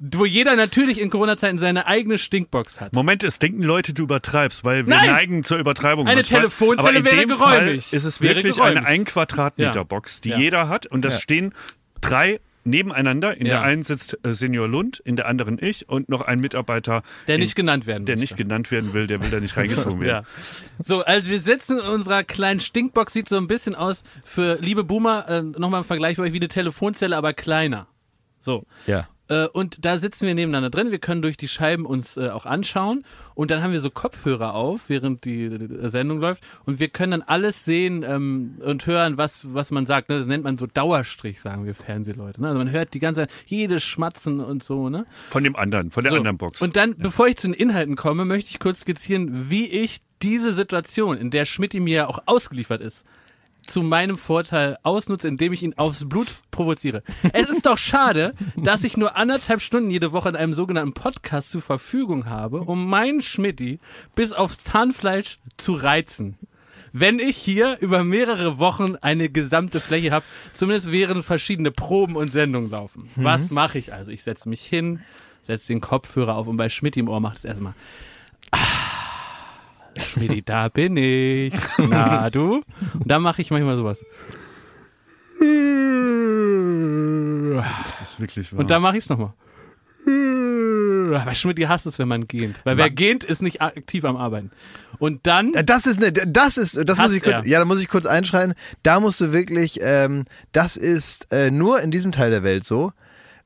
wo 0.00 0.24
jeder 0.24 0.56
natürlich 0.56 1.00
in 1.00 1.10
Corona-Zeiten 1.10 1.58
seine 1.58 1.86
eigene 1.86 2.18
Stinkbox 2.18 2.80
hat. 2.80 2.92
Moment, 2.92 3.22
es 3.24 3.38
denken 3.38 3.62
Leute, 3.62 3.92
du 3.94 4.02
übertreibst, 4.04 4.64
weil 4.64 4.86
wir 4.86 4.94
Nein! 4.94 5.10
neigen 5.10 5.44
zur 5.44 5.58
Übertreibung. 5.58 6.06
Eine 6.06 6.16
manchmal. 6.16 6.40
Telefonzelle 6.40 6.88
Aber 6.88 6.98
in 6.98 7.04
wäre 7.04 7.16
dem 7.16 7.28
geräumig. 7.28 7.86
Fall 7.86 7.96
ist 7.98 8.04
es 8.04 8.20
Wäre 8.20 8.36
wirklich 8.36 8.56
geräumig. 8.56 8.78
eine 8.78 8.86
1 8.86 9.04
Quadratmeter. 9.10 9.84
Box, 9.84 10.20
die 10.20 10.30
Ja. 10.30 10.38
jeder 10.38 10.68
hat 10.68 10.86
und 10.86 11.04
das 11.04 11.14
Ja. 11.14 11.20
stehen 11.20 11.54
drei 12.00 12.40
nebeneinander. 12.64 13.36
In 13.36 13.46
Ja. 13.46 13.54
der 13.54 13.62
einen 13.62 13.82
sitzt 13.82 14.18
äh, 14.24 14.32
Senior 14.32 14.68
Lund, 14.68 15.00
in 15.04 15.16
der 15.16 15.26
anderen 15.26 15.58
ich 15.62 15.88
und 15.88 16.08
noch 16.08 16.20
ein 16.22 16.40
Mitarbeiter, 16.40 17.02
Der 17.26 17.36
in, 17.36 17.40
nicht 17.40 17.54
genannt 17.56 17.86
werden 17.86 18.06
der 18.06 18.16
möchte. 18.16 18.22
nicht 18.34 18.36
genannt 18.36 18.70
werden 18.70 18.92
will, 18.92 19.06
der 19.06 19.20
will 19.22 19.30
da 19.30 19.40
nicht 19.40 19.56
reingezogen 19.56 20.00
werden. 20.02 20.24
Ja. 20.24 20.84
So, 20.84 21.02
also 21.04 21.30
wir 21.30 21.40
sitzen 21.40 21.78
in 21.78 21.84
unserer 21.86 22.24
kleinen 22.24 22.60
Stinkbox, 22.60 23.12
sieht 23.12 23.28
so 23.28 23.36
ein 23.36 23.46
bisschen 23.48 23.74
aus 23.74 24.04
für 24.24 24.58
liebe 24.60 24.84
Boomer, 24.84 25.28
äh, 25.28 25.42
nochmal 25.42 25.80
im 25.80 25.86
Vergleich 25.86 26.16
für 26.16 26.22
euch 26.22 26.32
wie 26.32 26.38
eine 26.38 26.48
Telefonzelle, 26.48 27.16
aber 27.16 27.32
kleiner. 27.32 27.86
So. 28.38 28.64
Ja. 28.86 29.08
Äh, 29.32 29.48
und 29.48 29.84
da 29.84 29.96
sitzen 29.96 30.26
wir 30.26 30.34
nebeneinander 30.34 30.68
drin. 30.68 30.90
Wir 30.90 30.98
können 30.98 31.22
durch 31.22 31.36
die 31.38 31.48
Scheiben 31.48 31.86
uns 31.86 32.16
äh, 32.18 32.28
auch 32.28 32.44
anschauen. 32.44 33.04
Und 33.34 33.50
dann 33.50 33.62
haben 33.62 33.72
wir 33.72 33.80
so 33.80 33.90
Kopfhörer 33.90 34.54
auf, 34.54 34.88
während 34.88 35.24
die, 35.24 35.48
die 35.48 35.88
Sendung 35.88 36.20
läuft. 36.20 36.44
Und 36.66 36.78
wir 36.80 36.88
können 36.88 37.12
dann 37.12 37.22
alles 37.22 37.64
sehen 37.64 38.04
ähm, 38.06 38.58
und 38.62 38.86
hören, 38.86 39.16
was, 39.16 39.54
was 39.54 39.70
man 39.70 39.86
sagt. 39.86 40.10
ne? 40.10 40.18
Das 40.18 40.26
nennt 40.26 40.44
man 40.44 40.58
so 40.58 40.66
Dauerstrich, 40.66 41.40
sagen 41.40 41.64
wir 41.64 41.74
Fernsehleute. 41.74 42.42
Ne? 42.42 42.48
Also 42.48 42.58
man 42.58 42.70
hört 42.70 42.92
die 42.92 42.98
ganze 42.98 43.22
Zeit 43.22 43.30
jedes 43.46 43.82
Schmatzen 43.82 44.40
und 44.40 44.62
so. 44.62 44.90
Ne? 44.90 45.06
Von 45.30 45.44
dem 45.44 45.56
anderen, 45.56 45.90
von 45.90 46.04
der 46.04 46.10
So. 46.10 46.18
anderen 46.18 46.36
Box. 46.36 46.60
Und 46.60 46.76
dann, 46.76 46.96
bevor 46.98 47.26
ich 47.28 47.36
zu 47.38 47.46
den 47.46 47.54
Inhalten 47.54 47.96
komme, 47.96 48.26
möchte 48.26 48.50
ich 48.50 48.58
kurz 48.58 48.80
skizzieren, 48.80 49.48
wie 49.48 49.66
ich 49.66 50.02
diese 50.20 50.52
Situation, 50.52 51.16
in 51.16 51.30
der 51.30 51.46
Schmidt 51.46 51.72
mir 51.74 51.96
ja 51.96 52.06
auch 52.06 52.20
ausgeliefert 52.26 52.82
ist, 52.82 53.04
zu 53.66 53.82
meinem 53.82 54.18
Vorteil 54.18 54.76
ausnutze, 54.82 55.28
indem 55.28 55.52
ich 55.52 55.62
ihn 55.62 55.74
aufs 55.76 56.08
Blut 56.08 56.36
provoziere. 56.50 57.02
Es 57.32 57.48
ist 57.48 57.66
doch 57.66 57.78
schade, 57.78 58.34
dass 58.56 58.84
ich 58.84 58.96
nur 58.96 59.16
anderthalb 59.16 59.62
Stunden 59.62 59.90
jede 59.90 60.12
Woche 60.12 60.28
in 60.28 60.36
einem 60.36 60.54
sogenannten 60.54 60.94
Podcast 60.94 61.50
zur 61.50 61.62
Verfügung 61.62 62.26
habe, 62.26 62.60
um 62.60 62.88
meinen 62.88 63.20
Schmidti 63.20 63.78
bis 64.14 64.32
aufs 64.32 64.58
Zahnfleisch 64.58 65.38
zu 65.56 65.74
reizen. 65.74 66.38
Wenn 66.92 67.18
ich 67.18 67.38
hier 67.38 67.78
über 67.80 68.04
mehrere 68.04 68.58
Wochen 68.58 68.96
eine 68.96 69.30
gesamte 69.30 69.80
Fläche 69.80 70.10
habe, 70.10 70.26
zumindest 70.52 70.92
während 70.92 71.24
verschiedene 71.24 71.70
Proben 71.70 72.16
und 72.16 72.30
Sendungen 72.30 72.70
laufen. 72.70 73.08
Was 73.16 73.50
mache 73.50 73.78
ich 73.78 73.94
also? 73.94 74.10
Ich 74.10 74.22
setze 74.22 74.48
mich 74.48 74.62
hin, 74.62 75.00
setze 75.42 75.68
den 75.68 75.80
Kopfhörer 75.80 76.36
auf 76.36 76.46
und 76.46 76.58
bei 76.58 76.68
Schmidt 76.68 76.96
im 76.98 77.08
Ohr 77.08 77.20
macht 77.20 77.38
es 77.38 77.44
erstmal. 77.46 77.72
Ah, 78.50 78.58
Schmidt, 79.98 80.48
da 80.48 80.68
bin 80.68 80.96
ich. 80.96 81.54
Na 81.78 82.30
du? 82.30 82.56
Und 82.94 83.06
dann 83.06 83.22
mache 83.22 83.42
ich 83.42 83.50
manchmal 83.50 83.76
sowas. 83.76 84.04
das 87.84 88.00
ist 88.02 88.20
wirklich 88.20 88.52
wahr. 88.52 88.60
Und 88.60 88.70
dann 88.70 88.82
mache 88.82 88.96
ich 88.96 89.04
es 89.04 89.10
nochmal. 89.10 89.32
Aber 90.04 91.34
Schmidt 91.34 91.58
hasst 91.68 91.86
es, 91.86 91.98
wenn 91.98 92.08
man 92.08 92.26
gähnt. 92.26 92.60
Weil 92.64 92.76
wer 92.76 92.90
gähnt, 92.90 93.22
ist 93.22 93.42
nicht 93.42 93.60
aktiv 93.60 94.04
am 94.04 94.16
Arbeiten. 94.16 94.50
Und 94.98 95.26
dann. 95.26 95.52
Äh, 95.54 95.64
Das 95.64 95.86
ist 95.86 96.02
eine, 96.02 96.12
das 96.12 96.56
ist, 96.56 96.78
das 96.88 96.98
muss 96.98 97.12
ich 97.12 97.22
kurz, 97.22 97.38
er. 97.38 97.46
ja, 97.46 97.58
da 97.58 97.64
muss 97.64 97.80
ich 97.80 97.88
kurz 97.88 98.06
einschreiten. 98.06 98.54
Da 98.82 98.98
musst 99.00 99.20
du 99.20 99.32
wirklich, 99.32 99.78
ähm, 99.82 100.24
das 100.52 100.76
ist 100.76 101.30
äh, 101.30 101.50
nur 101.50 101.80
in 101.80 101.90
diesem 101.90 102.12
Teil 102.12 102.30
der 102.30 102.42
Welt 102.42 102.64
so. 102.64 102.92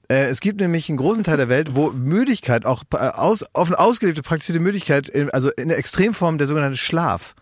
Äh, 0.08 0.26
es 0.26 0.40
gibt 0.40 0.60
nämlich 0.60 0.88
einen 0.88 0.98
großen 0.98 1.24
Teil 1.24 1.36
der 1.36 1.48
Welt, 1.48 1.74
wo 1.74 1.90
Müdigkeit, 1.90 2.64
auch 2.66 2.84
äh, 2.94 2.96
aus, 2.96 3.44
offen 3.52 3.74
ausgelebte, 3.74 4.22
praktizierte 4.22 4.60
Müdigkeit, 4.60 5.08
in, 5.08 5.30
also 5.30 5.50
in 5.50 5.68
der 5.68 5.78
Extremform 5.78 6.38
der 6.38 6.46
sogenannte 6.46 6.78
Schlaf, 6.78 7.34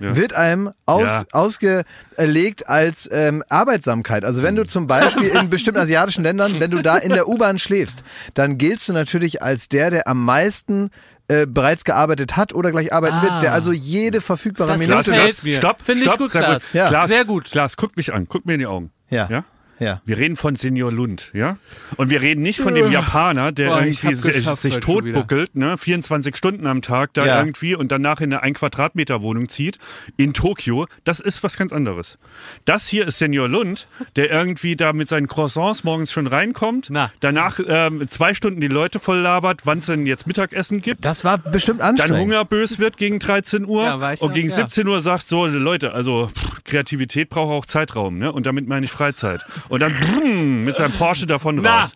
Ja. 0.00 0.16
wird 0.16 0.32
einem 0.34 0.72
aus, 0.86 1.02
Ja. 1.02 1.22
ausgelegt 1.32 2.68
als 2.68 3.08
ähm, 3.12 3.42
Arbeitsamkeit. 3.48 4.24
Also 4.24 4.42
wenn 4.42 4.56
du 4.56 4.64
zum 4.64 4.86
Beispiel 4.86 5.28
in 5.28 5.48
bestimmten 5.50 5.80
asiatischen 5.80 6.24
Ländern, 6.24 6.58
wenn 6.60 6.70
du 6.70 6.82
da 6.82 6.96
in 6.98 7.10
der 7.10 7.28
U-Bahn 7.28 7.58
schläfst, 7.58 8.02
dann 8.34 8.58
giltst 8.58 8.88
du 8.88 8.92
natürlich 8.92 9.42
als 9.42 9.68
der, 9.68 9.90
der 9.90 10.08
am 10.08 10.24
meisten 10.24 10.90
äh, 11.28 11.46
bereits 11.46 11.84
gearbeitet 11.84 12.36
hat 12.36 12.52
oder 12.52 12.70
gleich 12.70 12.92
arbeiten 12.92 13.16
Ah. 13.16 13.22
wird, 13.22 13.42
der 13.42 13.52
also 13.54 13.72
jede 13.72 14.20
verfügbare 14.20 14.72
Das 14.72 14.78
Minute... 14.80 15.10
Klaas. 15.10 15.42
Stopp, 15.56 15.82
Finde 15.82 16.00
ich 16.02 16.08
stopp, 16.08 16.18
gut, 16.18 16.30
sehr 16.32 16.42
Klaas. 16.42 16.64
Ja. 16.74 17.08
Sehr 17.08 17.24
gut. 17.24 17.50
Klaas, 17.50 17.76
guck 17.78 17.96
mich 17.96 18.12
an, 18.12 18.26
guck 18.28 18.44
mir 18.44 18.54
in 18.54 18.60
die 18.60 18.66
Augen. 18.66 18.90
Ja. 19.08 19.44
Ja? 19.78 20.00
Wir 20.04 20.16
reden 20.18 20.36
von 20.36 20.56
Senior 20.56 20.92
Lund, 20.92 21.30
ja? 21.34 21.58
Und 21.96 22.10
wir 22.10 22.20
reden 22.20 22.42
nicht 22.42 22.60
von 22.60 22.74
dem 22.74 22.90
Japaner, 22.90 23.52
der 23.52 23.68
Boah, 23.68 23.82
irgendwie 23.82 24.14
sich, 24.14 24.46
sich 24.46 24.78
totbuckelt, 24.78 25.56
ne? 25.56 25.76
24 25.78 26.36
Stunden 26.36 26.66
am 26.66 26.82
Tag 26.82 27.14
da 27.14 27.26
Ja. 27.26 27.38
irgendwie 27.40 27.74
und 27.74 27.90
danach 27.92 28.20
in 28.20 28.32
eine 28.32 28.42
ein 28.42 28.54
Quadratmeter 28.54 29.22
Wohnung 29.22 29.48
zieht 29.48 29.78
in 30.16 30.34
Tokio. 30.34 30.86
Das 31.04 31.20
ist 31.20 31.42
was 31.42 31.56
ganz 31.56 31.72
anderes. 31.72 32.18
Das 32.64 32.86
hier 32.86 33.06
ist 33.08 33.18
Senior 33.18 33.48
Lund, 33.48 33.88
der 34.16 34.30
irgendwie 34.30 34.76
da 34.76 34.92
mit 34.92 35.08
seinen 35.08 35.28
Croissants 35.28 35.84
morgens 35.84 36.12
schon 36.12 36.26
reinkommt, 36.26 36.88
Na. 36.90 37.10
danach 37.20 37.58
ähm, 37.66 38.06
zwei 38.08 38.34
Stunden 38.34 38.60
die 38.60 38.68
Leute 38.68 38.98
voll 38.98 39.18
labert, 39.18 39.62
wann 39.64 39.78
es 39.78 39.86
denn 39.86 40.06
jetzt 40.06 40.26
Mittagessen 40.26 40.80
gibt. 40.82 41.04
Das 41.04 41.24
war 41.24 41.38
bestimmt 41.38 41.80
dann 41.80 41.90
anstrengend. 41.90 42.18
hungerbös 42.20 42.78
wird 42.78 42.96
gegen 42.96 43.18
13 43.18 43.64
Uhr 43.66 43.84
Ja, 43.84 43.94
und 43.94 44.20
noch, 44.22 44.32
gegen 44.32 44.48
ja. 44.48 44.54
17 44.56 44.86
Uhr 44.86 45.00
sagt 45.00 45.26
so 45.28 45.46
Leute, 45.46 45.92
also 45.94 46.28
pff, 46.28 46.64
Kreativität 46.64 47.28
braucht 47.30 47.50
auch 47.50 47.66
Zeitraum, 47.66 48.18
ne? 48.18 48.32
Und 48.32 48.46
damit 48.46 48.68
meine 48.68 48.84
ich 48.86 48.92
Freizeit. 48.92 49.40
Und 49.68 49.73
dann 49.80 49.92
brumm, 49.92 50.64
mit 50.64 50.76
seinem 50.76 50.92
Porsche 50.92 51.26
davon 51.26 51.56
Na. 51.56 51.82
raus. 51.82 51.92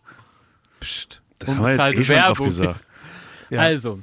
Psst, 0.81 1.23
das 1.39 1.49
haben 1.51 1.63
wir 1.63 1.71
jetzt 1.93 1.99
eh 1.99 2.05
schon 2.05 2.31
oft 2.31 2.45
gesagt. 2.45 2.81
Ja. 3.51 3.61
Also, 3.61 4.01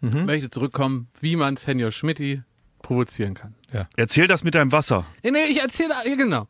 Mhm. 0.00 0.24
möchte 0.26 0.50
zurückkommen, 0.50 1.06
wie 1.20 1.36
man 1.36 1.56
Senior 1.56 1.92
Schmidti 1.92 2.42
provozieren 2.82 3.34
kann. 3.34 3.54
Erzähl 3.96 4.26
das 4.26 4.42
mit 4.42 4.56
deinem 4.56 4.72
Wasser. 4.72 5.06
Nee, 5.22 5.30
nee, 5.30 5.44
ich 5.44 5.60
erzähle, 5.62 5.94
ja, 6.04 6.16
genau. 6.16 6.48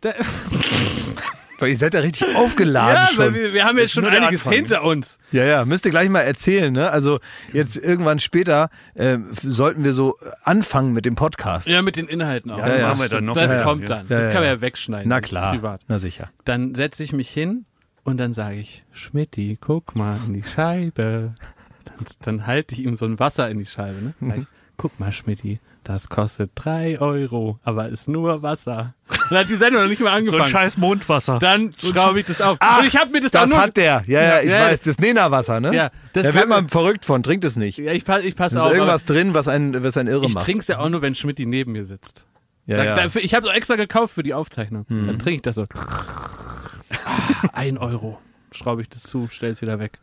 Da, 0.00 0.14
Weil 1.58 1.70
ihr 1.70 1.78
seid 1.78 1.94
ja 1.94 2.00
richtig 2.00 2.36
aufgeladen 2.36 2.94
ja, 2.96 3.06
schon. 3.08 3.18
weil 3.18 3.34
wir, 3.34 3.52
wir 3.54 3.64
haben 3.64 3.78
jetzt 3.78 3.92
schon 3.92 4.04
einiges 4.04 4.40
Anfang, 4.46 4.52
hinter 4.52 4.82
uns. 4.84 5.18
Ja, 5.32 5.44
ja, 5.44 5.64
müsst 5.64 5.84
ihr 5.86 5.90
gleich 5.90 6.08
mal 6.10 6.20
erzählen, 6.20 6.72
ne? 6.72 6.90
Also 6.90 7.18
jetzt 7.52 7.76
irgendwann 7.76 8.18
später 8.18 8.68
f- 8.94 9.26
sollten 9.42 9.82
wir 9.84 9.92
so 9.94 10.16
anfangen 10.42 10.92
mit 10.92 11.04
dem 11.06 11.14
Podcast. 11.14 11.66
Ja, 11.66 11.80
mit 11.82 11.96
den 11.96 12.08
Inhalten 12.08 12.50
auch. 12.50 12.58
Ja, 12.58 12.76
ja, 12.76 12.88
machen 12.88 13.00
wir 13.00 13.08
dann 13.08 13.24
noch. 13.24 13.34
Das 13.34 13.52
Ja, 13.52 13.62
kommt 13.62 13.82
ja. 13.88 13.96
dann. 13.96 14.08
Das 14.08 14.24
ja, 14.24 14.32
kann 14.32 14.40
man 14.42 14.44
ja. 14.44 14.54
ja 14.54 14.60
wegschneiden. 14.60 15.08
Na 15.08 15.20
klar, 15.20 15.52
privat. 15.54 15.80
na 15.88 15.98
sicher. 15.98 16.30
Dann 16.44 16.74
setze 16.74 17.02
ich 17.02 17.12
mich 17.12 17.30
hin 17.30 17.64
und 18.04 18.18
dann 18.18 18.34
sage 18.34 18.56
ich, 18.56 18.84
Schmidti, 18.92 19.56
guck 19.60 19.96
mal 19.96 20.18
in 20.26 20.34
die 20.34 20.42
Scheibe. 20.42 21.32
Dann, 21.86 22.06
dann 22.22 22.46
halte 22.46 22.74
ich 22.74 22.82
ihm 22.82 22.96
so 22.96 23.06
ein 23.06 23.18
Wasser 23.18 23.48
in 23.48 23.58
die 23.58 23.66
Scheibe. 23.66 24.02
Ne? 24.02 24.14
Sag 24.20 24.38
ich, 24.38 24.44
guck 24.76 25.00
mal, 25.00 25.10
Schmidti, 25.12 25.60
das 25.84 26.08
kostet 26.10 26.50
drei 26.54 27.00
Euro, 27.00 27.58
aber 27.64 27.88
ist 27.88 28.08
nur 28.08 28.42
Wasser. 28.42 28.94
Dann 29.28 29.38
hat 29.38 29.48
die 29.48 29.54
Sendung 29.56 29.82
noch 29.82 29.88
nicht 29.88 30.00
mal 30.00 30.10
So 30.10 30.16
angefangen. 30.16 30.42
ein 30.42 30.46
scheiß 30.48 30.76
Mondwasser. 30.78 31.38
dann 31.38 31.72
schraube 31.76 32.20
ich 32.20 32.26
das 32.26 32.40
auf. 32.40 32.56
Ah, 32.60 32.78
und 32.78 32.86
ich 32.86 32.96
habe 32.96 33.10
mir 33.10 33.20
das, 33.20 33.34
auch 33.34 33.40
Das 33.42 33.50
nur... 33.50 33.60
hat 33.60 33.76
der. 33.76 34.04
Ja, 34.06 34.22
ja, 34.22 34.40
ich 34.40 34.50
Ja, 34.50 34.60
weiß. 34.66 34.82
Das 34.82 34.98
Nena-Wasser, 34.98 35.60
ne? 35.60 35.74
Ja, 35.74 35.90
da 36.12 36.34
wird 36.34 36.48
man 36.48 36.68
verrückt 36.68 37.04
von. 37.04 37.22
Trinkt 37.22 37.44
es 37.44 37.56
nicht. 37.56 37.78
ja, 37.78 37.92
ich 37.92 38.04
passe 38.04 38.22
ich 38.22 38.36
pass 38.36 38.52
Da 38.52 38.60
auf. 38.62 38.70
ist 38.70 38.74
irgendwas 38.76 39.04
drin, 39.04 39.34
was 39.34 39.48
einen, 39.48 39.82
was 39.82 39.96
einen 39.96 40.08
irre 40.08 40.26
Ich 40.26 40.34
macht. 40.34 40.44
trinke 40.44 40.60
es 40.60 40.68
ja 40.68 40.78
auch 40.78 40.88
nur, 40.88 41.02
wenn 41.02 41.14
Schmidti 41.14 41.46
neben 41.46 41.72
mir 41.72 41.86
sitzt. 41.86 42.24
Ja, 42.66 42.76
Da- 42.78 42.84
ja. 42.84 42.94
Dafür, 42.94 43.22
ich 43.22 43.34
habe 43.34 43.48
es 43.48 43.54
extra 43.54 43.76
gekauft 43.76 44.14
für 44.14 44.22
die 44.22 44.34
Aufzeichnung. 44.34 44.86
Mhm. 44.88 45.06
Dann 45.06 45.18
trinke 45.18 45.36
ich 45.36 45.42
das 45.42 45.54
so. 45.56 45.66
Ah, 47.04 47.48
ein 47.52 47.78
Euro. 47.78 48.18
Schraube 48.52 48.82
ich 48.82 48.88
das 48.88 49.02
zu, 49.02 49.28
stell 49.30 49.50
es 49.50 49.60
wieder 49.62 49.78
weg. 49.78 49.98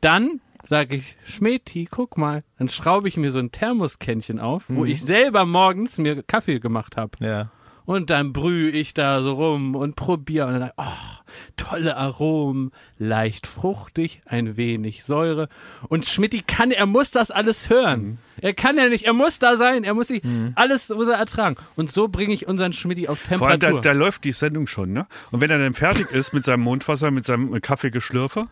Dann 0.00 0.40
sage 0.66 0.96
ich, 0.96 1.16
Schmeti, 1.24 1.88
guck 1.90 2.16
mal. 2.18 2.42
Dann 2.58 2.68
schraube 2.68 3.08
ich 3.08 3.16
mir 3.16 3.30
so 3.32 3.38
ein 3.38 3.50
Thermoskännchen 3.50 4.38
auf, 4.38 4.64
wo 4.68 4.84
ich 4.84 5.02
selber 5.02 5.44
morgens 5.46 5.98
mir 5.98 6.22
Kaffee 6.22 6.60
gemacht 6.60 6.96
habe. 6.96 7.12
Ja. 7.20 7.50
Und 7.84 8.10
dann 8.10 8.32
brühe 8.32 8.70
ich 8.70 8.94
da 8.94 9.22
so 9.22 9.34
rum 9.34 9.74
und 9.74 9.96
probiere. 9.96 10.46
Und 10.46 10.60
dann, 10.60 10.70
oh, 10.76 10.84
tolle 11.56 11.96
Aromen, 11.96 12.72
leicht 12.98 13.46
fruchtig, 13.46 14.22
ein 14.26 14.56
wenig 14.56 15.04
Säure. 15.04 15.48
Und 15.88 16.06
Schmidti 16.06 16.42
kann, 16.46 16.70
er 16.70 16.86
muss 16.86 17.10
das 17.10 17.30
alles 17.30 17.70
hören. 17.70 18.02
Mhm. 18.02 18.18
Er 18.42 18.54
kann 18.54 18.76
ja 18.76 18.88
nicht, 18.88 19.04
er 19.04 19.12
muss 19.12 19.38
da 19.38 19.56
sein, 19.56 19.84
er 19.84 19.94
muss 19.94 20.08
sich, 20.08 20.22
alles 20.54 20.88
muss 20.88 21.08
er 21.08 21.16
ertragen. 21.16 21.56
Und 21.76 21.92
so 21.92 22.08
bringe 22.08 22.32
ich 22.32 22.48
unseren 22.48 22.72
Schmidti 22.72 23.08
auf 23.08 23.18
Vor 23.18 23.48
allem, 23.48 23.60
da, 23.60 23.66
Temperatur. 23.68 23.80
da 23.82 23.92
läuft 23.92 24.24
die 24.24 24.32
Sendung 24.32 24.66
schon, 24.66 24.92
ne? 24.92 25.06
Und 25.30 25.40
wenn 25.40 25.50
er 25.50 25.58
dann 25.58 25.74
fertig 25.74 26.10
ist 26.10 26.32
mit 26.32 26.44
seinem 26.44 26.62
Mondwasser, 26.62 27.10
mit 27.10 27.26
seinem 27.26 27.60
Kaffeegeschlürfe, 27.60 28.48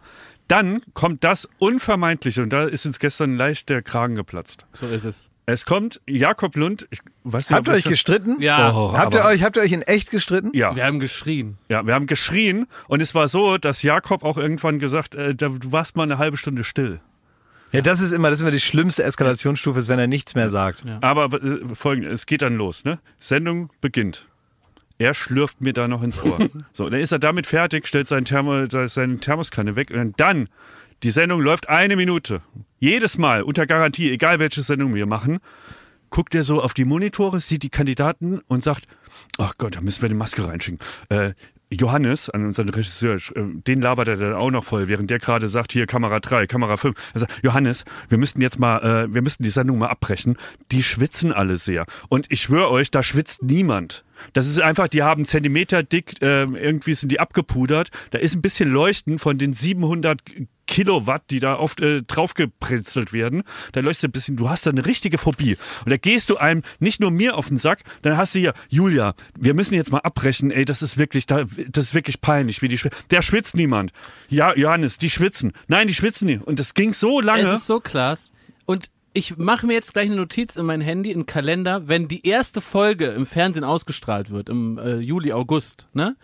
dann 0.47 0.83
kommt 0.95 1.25
das 1.25 1.49
Unvermeidliche 1.59 2.43
und 2.43 2.53
da 2.53 2.65
ist 2.65 2.87
uns 2.87 2.99
gestern 2.99 3.37
leicht 3.37 3.69
der 3.69 3.83
Kragen 3.83 4.15
geplatzt. 4.15 4.67
so 4.73 4.87
ist 4.87 5.05
es. 5.05 5.31
Es 5.51 5.65
kommt 5.65 5.99
Jakob 6.07 6.57
Lund, 6.57 6.87
ich 6.91 6.99
weiß 7.25 7.49
nicht, 7.49 7.57
Habt 7.57 7.69
ihr 7.69 7.73
euch 7.75 7.85
gestritten? 7.85 8.37
Ja, 8.39 8.71
Oh, 8.75 8.93
Habt 8.93 9.15
ihr 9.15 9.25
euch, 9.25 9.43
habt 9.43 9.57
ihr 9.57 9.63
euch 9.63 9.73
in 9.73 9.81
echt 9.81 10.11
gestritten? 10.11 10.51
Ja, 10.53 10.77
wir 10.77 10.85
haben 10.85 11.01
geschrien. 11.01 11.57
ja, 11.71 11.87
wir 11.87 11.95
haben 11.95 12.07
geschrien 12.07 12.67
und 12.87 13.01
es 13.01 13.15
war 13.15 13.29
so, 13.29 13.57
dass 13.57 13.83
Jakob 13.83 14.25
auch 14.25 14.37
irgendwann 14.37 14.79
gesagt, 14.79 15.15
äh, 15.15 15.35
da- 15.35 15.49
du 15.49 15.73
warst 15.73 15.97
mal 15.97 16.03
eine 16.03 16.19
halbe 16.19 16.37
Stunde 16.37 16.65
still. 16.65 17.01
Ja, 17.73 17.81
das 17.81 18.01
ist 18.03 18.13
immer, 18.13 18.29
das 18.29 18.39
ist 18.39 18.43
immer 18.43 18.51
die 18.51 18.61
schlimmste 18.61 19.05
Eskalationsstufe, 19.05 19.79
ist, 19.79 19.89
wenn 19.89 19.99
er 19.99 20.07
nichts 20.07 20.35
mehr 20.35 20.51
sagt. 20.51 20.85
Ja. 20.85 20.99
Aber 21.01 21.33
äh, 21.43 21.61
folgendes, 21.75 22.13
es 22.13 22.27
geht 22.27 22.43
dann 22.43 22.57
los, 22.57 22.85
ne? 22.85 22.99
Sendung 23.19 23.71
beginnt. 23.81 24.27
Er 24.99 25.15
schlürft 25.15 25.63
mir 25.63 25.73
da 25.73 25.89
noch 25.89 26.03
ins 26.03 26.23
Ohr. 26.23 26.39
so, 26.75 26.91
dann 26.91 27.01
ist 27.01 27.13
er 27.13 27.19
damit 27.21 27.47
fertig, 27.47 27.87
stellt 27.87 28.07
seinen 28.07 28.27
Thermo, 28.27 28.67
seine 28.89 29.19
Thermoskanne 29.21 29.77
weg 29.77 29.93
und 29.93 30.21
dann, 30.21 30.51
die 31.03 31.11
Sendung 31.11 31.41
läuft 31.41 31.71
eine 31.71 31.97
Minute. 31.97 32.43
Jedes 32.81 33.19
Mal, 33.19 33.43
unter 33.43 33.67
Garantie, 33.67 34.11
egal 34.11 34.39
welche 34.39 34.63
Sendung 34.63 34.95
wir 34.95 35.07
machen, 35.07 35.39
guckt 36.11 36.35
er 36.37 36.45
so 36.45 36.63
auf 36.63 36.75
die 36.75 36.85
Monitore, 36.85 37.41
sieht 37.41 37.65
die 37.65 37.71
Kandidaten 37.71 38.41
und 38.47 38.63
sagt, 38.63 38.87
ach 39.37 39.55
Gott, 39.59 39.77
da 39.77 39.81
müssen 39.81 40.03
wir 40.03 40.09
eine 40.09 40.19
Maske 40.19 40.47
reinschicken. 40.47 40.79
Äh, 41.09 41.33
Johannes, 41.71 42.31
an 42.31 42.47
unseren 42.47 42.69
Regisseur, 42.69 43.17
äh, 43.17 43.43
den 43.67 43.83
labert 43.83 44.07
er 44.07 44.17
dann 44.17 44.35
auch 44.35 44.51
noch 44.53 44.65
voll, 44.65 44.87
während 44.87 45.11
der 45.11 45.19
gerade 45.19 45.49
sagt, 45.49 45.73
hier 45.73 45.87
Kamera 45.87 46.21
3, 46.21 46.47
Kamera 46.47 46.77
5. 46.77 46.97
Er 47.15 47.21
sagt, 47.21 47.41
Johannes, 47.43 47.85
wir 48.09 48.17
müssten 48.17 48.41
jetzt 48.41 48.61
mal, 48.61 48.79
äh, 48.79 49.13
wir 49.13 49.23
müssten 49.23 49.43
die 49.43 49.51
Sendung 49.51 49.79
mal 49.79 49.89
abbrechen. 49.89 50.39
Die 50.71 50.85
schwitzen 50.85 51.33
alle 51.33 51.57
sehr. 51.57 51.85
Und 52.09 52.27
ich 52.31 52.43
schwöre 52.43 52.71
euch, 52.71 52.93
da 52.93 53.03
schwitzt 53.03 53.43
niemand. 53.43 54.05
Das 54.33 54.47
ist 54.47 54.61
einfach, 54.61 54.89
die 54.89 55.03
haben 55.03 55.27
Zentimeter 55.27 55.83
dick, 55.83 56.23
äh, 56.23 56.45
irgendwie 56.45 56.95
sind 56.95 57.11
die 57.11 57.21
abgepudert. 57.21 57.91
Da 58.13 58.19
ist 58.19 58.35
ein 58.35 58.43
bisschen 58.43 58.71
Leuchten 58.71 59.19
von 59.19 59.37
den 59.37 59.53
700 59.53 60.23
Kilowatt, 60.69 61.23
die 61.31 61.41
da 61.41 61.59
oft 61.59 61.81
äh, 61.81 62.03
draufgepritzelt 62.03 63.13
werden. 63.13 63.43
Da 63.73 63.81
leuchtet 63.81 64.11
ein 64.11 64.13
bisschen, 64.13 64.37
du 64.37 64.49
hast 64.49 64.67
da 64.67 64.71
eine 64.71 64.87
richtige 64.87 65.19
Phobie. 65.19 65.57
Und 65.85 65.91
da 65.91 65.97
gehst 65.97 66.31
du 66.31 66.37
einem, 66.37 66.63
nicht 66.79 67.01
nur 67.01 67.11
mir 67.11 67.37
auf 67.37 67.49
den 67.49 67.57
Sack, 67.57 67.83
dann 68.03 68.17
hast 68.17 68.37
du 68.37 68.39
hier, 68.39 68.55
Julia, 68.69 69.15
wir 69.37 69.55
müssen 69.55 69.75
jetzt 69.75 69.91
mal 69.91 69.99
abbrechen, 69.99 70.53
ey, 70.53 70.65
das 70.65 70.83
ist 70.83 70.97
wirklich, 70.97 71.27
da, 71.27 71.45
das 71.69 71.87
ist 71.87 71.95
wirklich 71.95 72.21
peinlich, 72.21 72.63
wie 72.63 72.69
die. 72.69 72.79
Der 73.11 73.23
schwitzt 73.23 73.57
niemand. 73.57 73.93
Ja, 74.29 74.55
Johannes, 74.55 74.99
die 74.99 75.11
schwitzen. 75.11 75.53
Nein, 75.67 75.89
die 75.89 75.95
schwitzen 75.95 76.27
nicht. 76.27 76.43
Und 76.43 76.61
das 76.61 76.75
ging 76.75 76.93
so 76.93 77.21
lange. 77.21 77.43
Es 77.43 77.61
ist 77.61 77.67
so 77.67 77.81
klasse. 77.81 78.31
Und 78.67 78.91
ich 79.15 79.37
mache 79.37 79.67
mir 79.67 79.73
jetzt 79.73 79.95
gleich 79.95 80.07
eine 80.07 80.17
Notiz 80.17 80.57
in 80.57 80.67
mein 80.67 80.81
Handy, 80.81 81.11
in 81.11 81.27
Kalender, 81.27 81.89
wenn 81.89 82.07
die 82.07 82.27
erste 82.27 82.61
Folge 82.61 83.07
im 83.07 83.27
Fernsehen 83.27 83.65
ausgestrahlt 83.65 84.31
wird, 84.31 84.49
im 84.49 84.79
äh, 84.79 84.99
Juli, 84.99 85.33
August, 85.33 85.89
ne? 85.93 86.17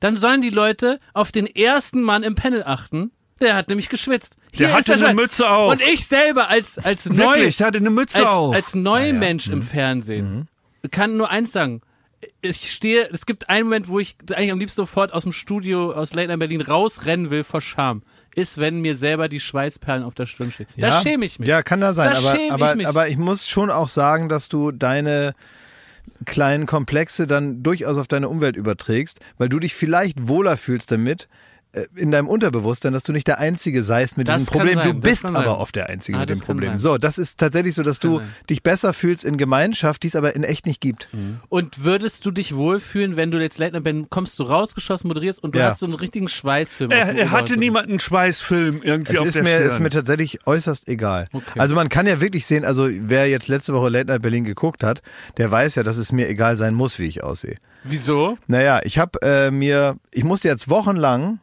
Dann 0.00 0.16
sollen 0.16 0.42
die 0.42 0.50
Leute 0.50 1.00
auf 1.14 1.32
den 1.32 1.46
ersten 1.46 2.02
Mann 2.02 2.24
im 2.24 2.34
Panel 2.34 2.62
achten. 2.62 3.12
Der 3.40 3.56
hat 3.56 3.68
nämlich 3.68 3.88
geschwitzt. 3.88 4.36
Der 4.52 4.68
Hier 4.68 4.68
hatte 4.68 4.80
ist 4.80 4.88
der 4.88 4.94
eine 4.94 5.04
Schwein. 5.06 5.16
Mütze 5.16 5.50
auf. 5.50 5.72
Und 5.72 5.80
ich 5.82 6.06
selber 6.06 6.48
als, 6.48 6.78
als 6.78 7.06
neu, 7.06 7.16
Wirklich, 7.16 7.56
der 7.56 7.66
hatte 7.66 7.78
eine 7.78 7.90
Mütze 7.90 8.18
als, 8.18 8.26
auf. 8.26 8.54
als 8.54 8.74
Neumensch 8.74 9.48
im 9.48 9.62
Fernsehen 9.62 10.48
kann 10.90 11.16
nur 11.16 11.30
eins 11.30 11.52
sagen. 11.52 11.80
Ich 12.40 12.72
stehe, 12.72 13.08
es 13.12 13.26
gibt 13.26 13.50
einen 13.50 13.64
Moment, 13.64 13.88
wo 13.88 13.98
ich 13.98 14.16
eigentlich 14.32 14.52
am 14.52 14.58
liebsten 14.58 14.76
sofort 14.76 15.12
aus 15.12 15.24
dem 15.24 15.32
Studio 15.32 15.92
aus 15.92 16.14
Late 16.14 16.28
Night 16.28 16.38
Berlin 16.38 16.62
rausrennen 16.62 17.30
will 17.30 17.44
vor 17.44 17.60
Scham. 17.60 18.02
Ist, 18.34 18.58
wenn 18.58 18.80
mir 18.80 18.96
selber 18.96 19.28
die 19.28 19.40
Schweißperlen 19.40 20.02
auf 20.02 20.14
der 20.14 20.26
Stirn 20.26 20.50
stehen. 20.50 20.66
Da 20.76 21.00
schäme 21.02 21.24
ich 21.24 21.38
mich. 21.38 21.48
Ja, 21.48 21.62
kann 21.62 21.80
da 21.80 21.92
sein. 21.92 22.12
Da 22.12 22.18
aber, 22.18 22.30
schäme 22.30 22.46
ich 22.46 22.52
aber, 22.52 22.74
mich. 22.74 22.88
aber 22.88 23.08
ich 23.08 23.16
muss 23.16 23.46
schon 23.46 23.70
auch 23.70 23.88
sagen, 23.88 24.28
dass 24.28 24.48
du 24.48 24.72
deine 24.72 25.34
kleinen 26.24 26.66
Komplexe 26.66 27.26
dann 27.26 27.62
durchaus 27.62 27.96
auf 27.96 28.08
deine 28.08 28.28
Umwelt 28.28 28.56
überträgst, 28.56 29.20
weil 29.38 29.48
du 29.48 29.60
dich 29.60 29.74
vielleicht 29.74 30.26
wohler 30.26 30.56
fühlst 30.56 30.90
damit, 30.90 31.28
in 31.96 32.10
deinem 32.10 32.28
Unterbewusstsein, 32.28 32.92
dass 32.92 33.02
du 33.02 33.12
nicht 33.12 33.26
der 33.26 33.38
Einzige 33.38 33.82
seist 33.82 34.16
mit 34.16 34.28
Das 34.28 34.38
diesem 34.38 34.52
kann 34.52 34.60
Problem. 34.60 34.78
sein, 34.78 34.86
du 34.92 35.00
bist 35.00 35.22
kann 35.22 35.36
aber 35.36 35.46
sein. 35.46 35.54
oft 35.56 35.74
der 35.76 35.88
Einzige 35.88 36.16
Ah, 36.18 36.20
mit 36.20 36.30
dem 36.30 36.38
kann 36.38 36.46
Problem. 36.46 36.70
sein. 36.72 36.78
So, 36.78 36.98
das 36.98 37.18
ist 37.18 37.38
tatsächlich 37.38 37.74
so, 37.74 37.82
dass 37.82 37.98
du 37.98 38.18
sein. 38.18 38.26
Mhm. 38.26 38.46
dich 38.50 38.62
besser 38.62 38.92
fühlst 38.92 39.24
in 39.24 39.36
Gemeinschaft, 39.36 40.02
die 40.02 40.06
es 40.08 40.16
aber 40.16 40.34
in 40.36 40.44
echt 40.44 40.66
nicht 40.66 40.80
gibt. 40.80 41.08
Und 41.48 41.82
würdest 41.84 42.24
du 42.26 42.30
dich 42.30 42.54
wohlfühlen, 42.54 43.16
wenn 43.16 43.30
du 43.30 43.38
jetzt 43.40 43.58
Late 43.58 43.72
Night 43.72 43.84
Berlin 43.84 44.06
kommst, 44.10 44.38
du 44.38 44.44
rausgeschossen, 44.44 45.08
moderierst 45.08 45.42
und 45.42 45.54
du 45.54 45.58
Ja. 45.58 45.66
hast 45.70 45.80
so 45.80 45.86
einen 45.86 45.94
richtigen 45.94 46.28
Schweißfilm. 46.28 46.90
er, 46.90 47.14
er 47.14 47.30
hatte 47.30 47.56
niemanden 47.56 47.98
Schweißfilm 47.98 48.80
irgendwie 48.82 49.14
Es 49.14 49.18
auf 49.20 49.26
ist 49.26 49.34
der 49.36 49.42
mir, 49.42 49.50
Stirn. 49.50 49.66
ist 49.68 49.80
mir 49.80 49.90
tatsächlich 49.90 50.46
äußerst 50.46 50.88
egal. 50.88 51.28
Okay. 51.32 51.58
Also 51.58 51.74
man 51.74 51.88
kann 51.88 52.06
ja 52.06 52.20
wirklich 52.20 52.46
sehen, 52.46 52.64
also 52.64 52.88
wer 52.90 53.28
jetzt 53.28 53.48
letzte 53.48 53.72
Woche 53.74 53.88
Late 53.88 54.06
Night 54.06 54.22
Berlin 54.22 54.44
geguckt 54.44 54.84
hat, 54.84 55.02
der 55.38 55.50
weiß 55.50 55.74
ja, 55.74 55.82
dass 55.82 55.96
es 55.96 56.12
mir 56.12 56.28
egal 56.28 56.56
sein 56.56 56.74
muss, 56.74 56.98
wie 56.98 57.06
ich 57.06 57.22
aussehe. 57.24 57.56
Wieso? 57.82 58.38
Naja, 58.46 58.80
ich 58.84 58.98
habe 58.98 59.20
äh, 59.22 59.50
mir, 59.50 59.96
ich 60.10 60.24
musste 60.24 60.48
jetzt 60.48 60.70
wochenlang 60.70 61.40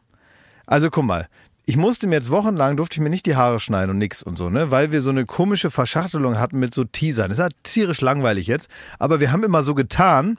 Also 0.72 0.88
guck 0.88 1.04
mal, 1.04 1.28
ich 1.66 1.76
musste 1.76 2.06
mir 2.06 2.14
jetzt 2.14 2.30
wochenlang, 2.30 2.78
durfte 2.78 2.94
ich 2.94 3.02
mir 3.02 3.10
nicht 3.10 3.26
die 3.26 3.36
Haare 3.36 3.60
schneiden 3.60 3.90
und 3.90 3.98
nix 3.98 4.22
und 4.22 4.38
so, 4.38 4.48
ne? 4.48 4.70
Weil 4.70 4.90
wir 4.90 5.02
so 5.02 5.10
eine 5.10 5.26
komische 5.26 5.70
Verschachtelung 5.70 6.38
hatten 6.38 6.58
mit 6.58 6.72
so 6.72 6.84
Teasern. 6.84 7.28
Das 7.28 7.38
ist 7.38 7.44
ja 7.44 7.50
tierisch 7.62 8.00
langweilig 8.00 8.46
jetzt, 8.46 8.70
aber 8.98 9.20
wir 9.20 9.32
haben 9.32 9.44
immer 9.44 9.62
so 9.62 9.74
getan, 9.74 10.38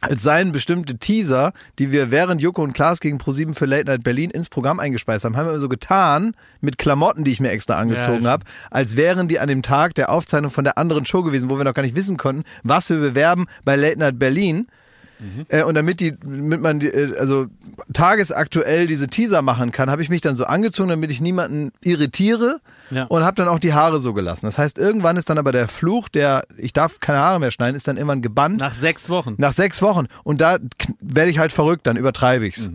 als 0.00 0.24
seien 0.24 0.50
bestimmte 0.50 0.98
Teaser, 0.98 1.52
die 1.78 1.92
wir 1.92 2.10
während 2.10 2.42
Joko 2.42 2.60
und 2.60 2.72
Klaas 2.72 2.98
gegen 2.98 3.18
ProSieben 3.18 3.54
für 3.54 3.66
Late 3.66 3.84
Night 3.84 4.02
Berlin 4.02 4.30
ins 4.30 4.48
Programm 4.48 4.80
eingespeist 4.80 5.24
haben, 5.24 5.36
haben 5.36 5.46
wir 5.46 5.60
so 5.60 5.68
getan 5.68 6.34
mit 6.60 6.76
Klamotten, 6.76 7.22
die 7.22 7.30
ich 7.30 7.38
mir 7.38 7.52
extra 7.52 7.78
angezogen 7.78 8.24
Ja, 8.24 8.30
habe, 8.32 8.44
als 8.72 8.96
wären 8.96 9.28
die 9.28 9.38
an 9.38 9.46
dem 9.46 9.62
Tag 9.62 9.94
der 9.94 10.10
Aufzeichnung 10.10 10.50
von 10.50 10.64
der 10.64 10.76
anderen 10.76 11.06
Show 11.06 11.22
gewesen, 11.22 11.50
wo 11.50 11.56
wir 11.56 11.62
noch 11.62 11.74
gar 11.74 11.82
nicht 11.82 11.94
wissen 11.94 12.16
konnten, 12.16 12.42
was 12.64 12.90
wir 12.90 12.98
bewerben 12.98 13.46
bei 13.64 13.76
Late 13.76 14.00
Night 14.00 14.18
Berlin. 14.18 14.66
Äh, 15.48 15.62
und 15.62 15.74
damit 15.74 16.00
die, 16.00 16.16
damit 16.18 16.60
man 16.60 16.80
die, 16.80 16.88
äh, 16.88 17.16
also 17.18 17.46
tagesaktuell 17.92 18.86
diese 18.86 19.06
Teaser 19.06 19.42
machen 19.42 19.70
kann, 19.72 19.90
habe 19.90 20.02
ich 20.02 20.08
mich 20.08 20.20
dann 20.20 20.34
so 20.36 20.44
angezogen, 20.44 20.88
damit 20.88 21.10
ich 21.10 21.20
niemanden 21.20 21.72
irritiere 21.82 22.60
Ja. 22.90 23.04
und 23.04 23.22
habe 23.24 23.36
dann 23.36 23.48
auch 23.48 23.58
die 23.58 23.72
Haare 23.72 23.98
so 23.98 24.12
gelassen. 24.12 24.46
Das 24.46 24.58
heißt, 24.58 24.78
irgendwann 24.78 25.16
ist 25.16 25.30
dann 25.30 25.38
aber 25.38 25.52
der 25.52 25.68
Fluch, 25.68 26.08
der 26.08 26.44
ich 26.56 26.72
darf 26.72 27.00
keine 27.00 27.18
Haare 27.20 27.38
mehr 27.40 27.50
schneiden, 27.50 27.76
ist 27.76 27.86
dann 27.88 27.96
irgendwann 27.96 28.22
gebannt. 28.22 28.60
Nach 28.60 28.74
sechs 28.74 29.08
Wochen. 29.08 29.34
Nach 29.38 29.52
sechs 29.52 29.80
Wochen. 29.82 30.06
Und 30.24 30.40
da 30.40 30.58
werde 31.00 31.30
ich 31.30 31.38
halt 31.38 31.52
verrückt, 31.52 31.86
dann 31.86 31.96
übertreibe 31.96 32.46
ich's. 32.46 32.70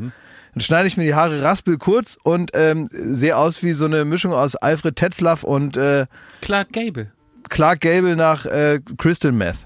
Dann 0.53 0.61
schneide 0.61 0.87
ich 0.87 0.97
mir 0.97 1.03
die 1.03 1.13
Haare 1.13 1.43
raspel 1.43 1.77
kurz 1.77 2.17
und 2.23 2.51
ähm, 2.53 2.87
sehe 2.91 3.37
aus 3.37 3.61
wie 3.61 3.73
so 3.73 3.85
eine 3.85 4.05
Mischung 4.05 4.33
aus 4.33 4.55
Alfred 4.55 4.95
Tetzlaff 4.95 5.43
und 5.43 5.77
äh, 5.77 6.05
Clark 6.41 6.71
Gable. 6.73 7.11
Clark 7.49 7.81
Gable 7.81 8.15
nach 8.15 8.45
äh, 8.45 8.79
Crystal 8.97 9.31
Meth. 9.31 9.57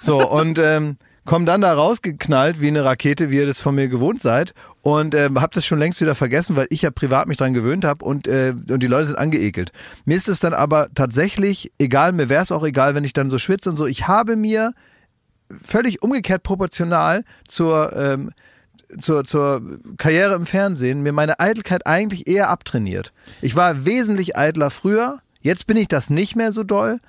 So, 0.00 0.28
und 0.28 0.58
ähm, 0.58 0.96
komm 1.24 1.46
dann 1.46 1.60
da 1.60 1.72
rausgeknallt 1.74 2.60
wie 2.60 2.68
eine 2.68 2.84
Rakete, 2.84 3.30
wie 3.30 3.36
ihr 3.36 3.46
das 3.46 3.60
von 3.60 3.74
mir 3.74 3.88
gewohnt 3.88 4.22
seid. 4.22 4.54
Und 4.82 5.14
ähm, 5.14 5.40
hab 5.40 5.52
das 5.52 5.66
schon 5.66 5.78
längst 5.78 6.00
wieder 6.00 6.14
vergessen, 6.14 6.56
weil 6.56 6.66
ich 6.70 6.82
ja 6.82 6.90
privat 6.90 7.28
mich 7.28 7.36
dran 7.36 7.52
gewöhnt 7.52 7.84
habe 7.84 8.04
und, 8.04 8.26
äh, 8.26 8.54
und 8.70 8.82
die 8.82 8.86
Leute 8.86 9.06
sind 9.06 9.18
angeekelt. 9.18 9.72
Mir 10.06 10.16
ist 10.16 10.28
es 10.28 10.40
dann 10.40 10.54
aber 10.54 10.88
tatsächlich 10.94 11.70
egal, 11.78 12.12
mir 12.12 12.30
wäre 12.30 12.42
es 12.42 12.50
auch 12.50 12.64
egal, 12.64 12.94
wenn 12.94 13.04
ich 13.04 13.12
dann 13.12 13.28
so 13.28 13.38
schwitze 13.38 13.68
und 13.68 13.76
so. 13.76 13.86
Ich 13.86 14.08
habe 14.08 14.36
mir 14.36 14.72
völlig 15.62 16.02
umgekehrt 16.02 16.42
proportional 16.42 17.24
zur, 17.46 17.94
ähm, 17.94 18.30
zur, 19.00 19.24
zur 19.24 19.62
Karriere 19.98 20.34
im 20.34 20.46
Fernsehen 20.46 21.02
mir 21.02 21.12
meine 21.12 21.40
Eitelkeit 21.40 21.86
eigentlich 21.86 22.26
eher 22.26 22.48
abtrainiert. 22.48 23.12
Ich 23.42 23.56
war 23.56 23.84
wesentlich 23.84 24.36
eitler 24.36 24.70
früher, 24.70 25.20
jetzt 25.40 25.66
bin 25.66 25.76
ich 25.76 25.88
das 25.88 26.08
nicht 26.08 26.36
mehr 26.36 26.52
so 26.52 26.64
doll 26.64 27.00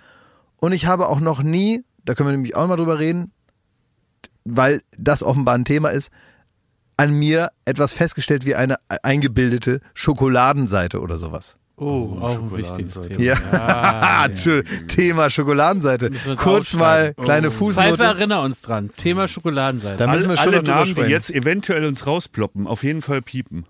und 0.58 0.74
ich 0.74 0.86
habe 0.86 1.08
auch 1.08 1.22
noch 1.22 1.42
nie, 1.42 1.84
da 2.04 2.16
können 2.16 2.30
wir 2.30 2.34
nämlich 2.34 2.56
auch 2.56 2.68
mal 2.68 2.76
drüber 2.76 3.00
reden, 3.00 3.32
weil 4.46 4.82
das 4.98 5.24
offenbar 5.24 5.56
ein 5.56 5.66
Thema 5.66 5.90
ist, 5.90 6.12
an 6.98 7.14
mir 7.14 7.52
etwas 7.66 7.94
festgestellt 7.94 8.46
wie 8.46 8.56
eine 8.56 8.76
eingebildete 8.88 9.82
Schokoladenseite 9.94 11.00
oder 11.00 11.18
sowas. 11.18 11.58
Oh, 11.78 12.18
auch 12.22 12.38
ein 12.38 12.56
wichtiges 12.56 12.94
Thema. 13.02 13.20
Ja, 13.20 14.26
Entschuldigung, 14.26 14.88
Thema 14.88 15.30
Schokoladenseite. 15.32 16.12
Kurz 16.36 16.74
mal 16.76 17.10
aufschreiben. 17.10 17.24
kleine 17.26 17.48
Pfeife 17.50 17.58
Fußnote. 17.58 18.04
erinnere 18.04 18.42
uns 18.42 18.62
dran. 18.62 18.92
Thema 18.98 19.28
Schokoladenseite. 19.28 19.98
Da 19.98 20.06
müssen 20.12 20.30
wir 20.30 20.38
schon 20.38 20.54
alle 20.54 20.62
Namen, 20.62 20.94
die 20.94 21.02
jetzt 21.02 21.32
eventuell 21.32 21.86
uns 21.86 22.06
rausploppen, 22.06 22.68
auf 22.68 22.84
jeden 22.84 23.02
Fall 23.02 23.24
piepen. 23.24 23.66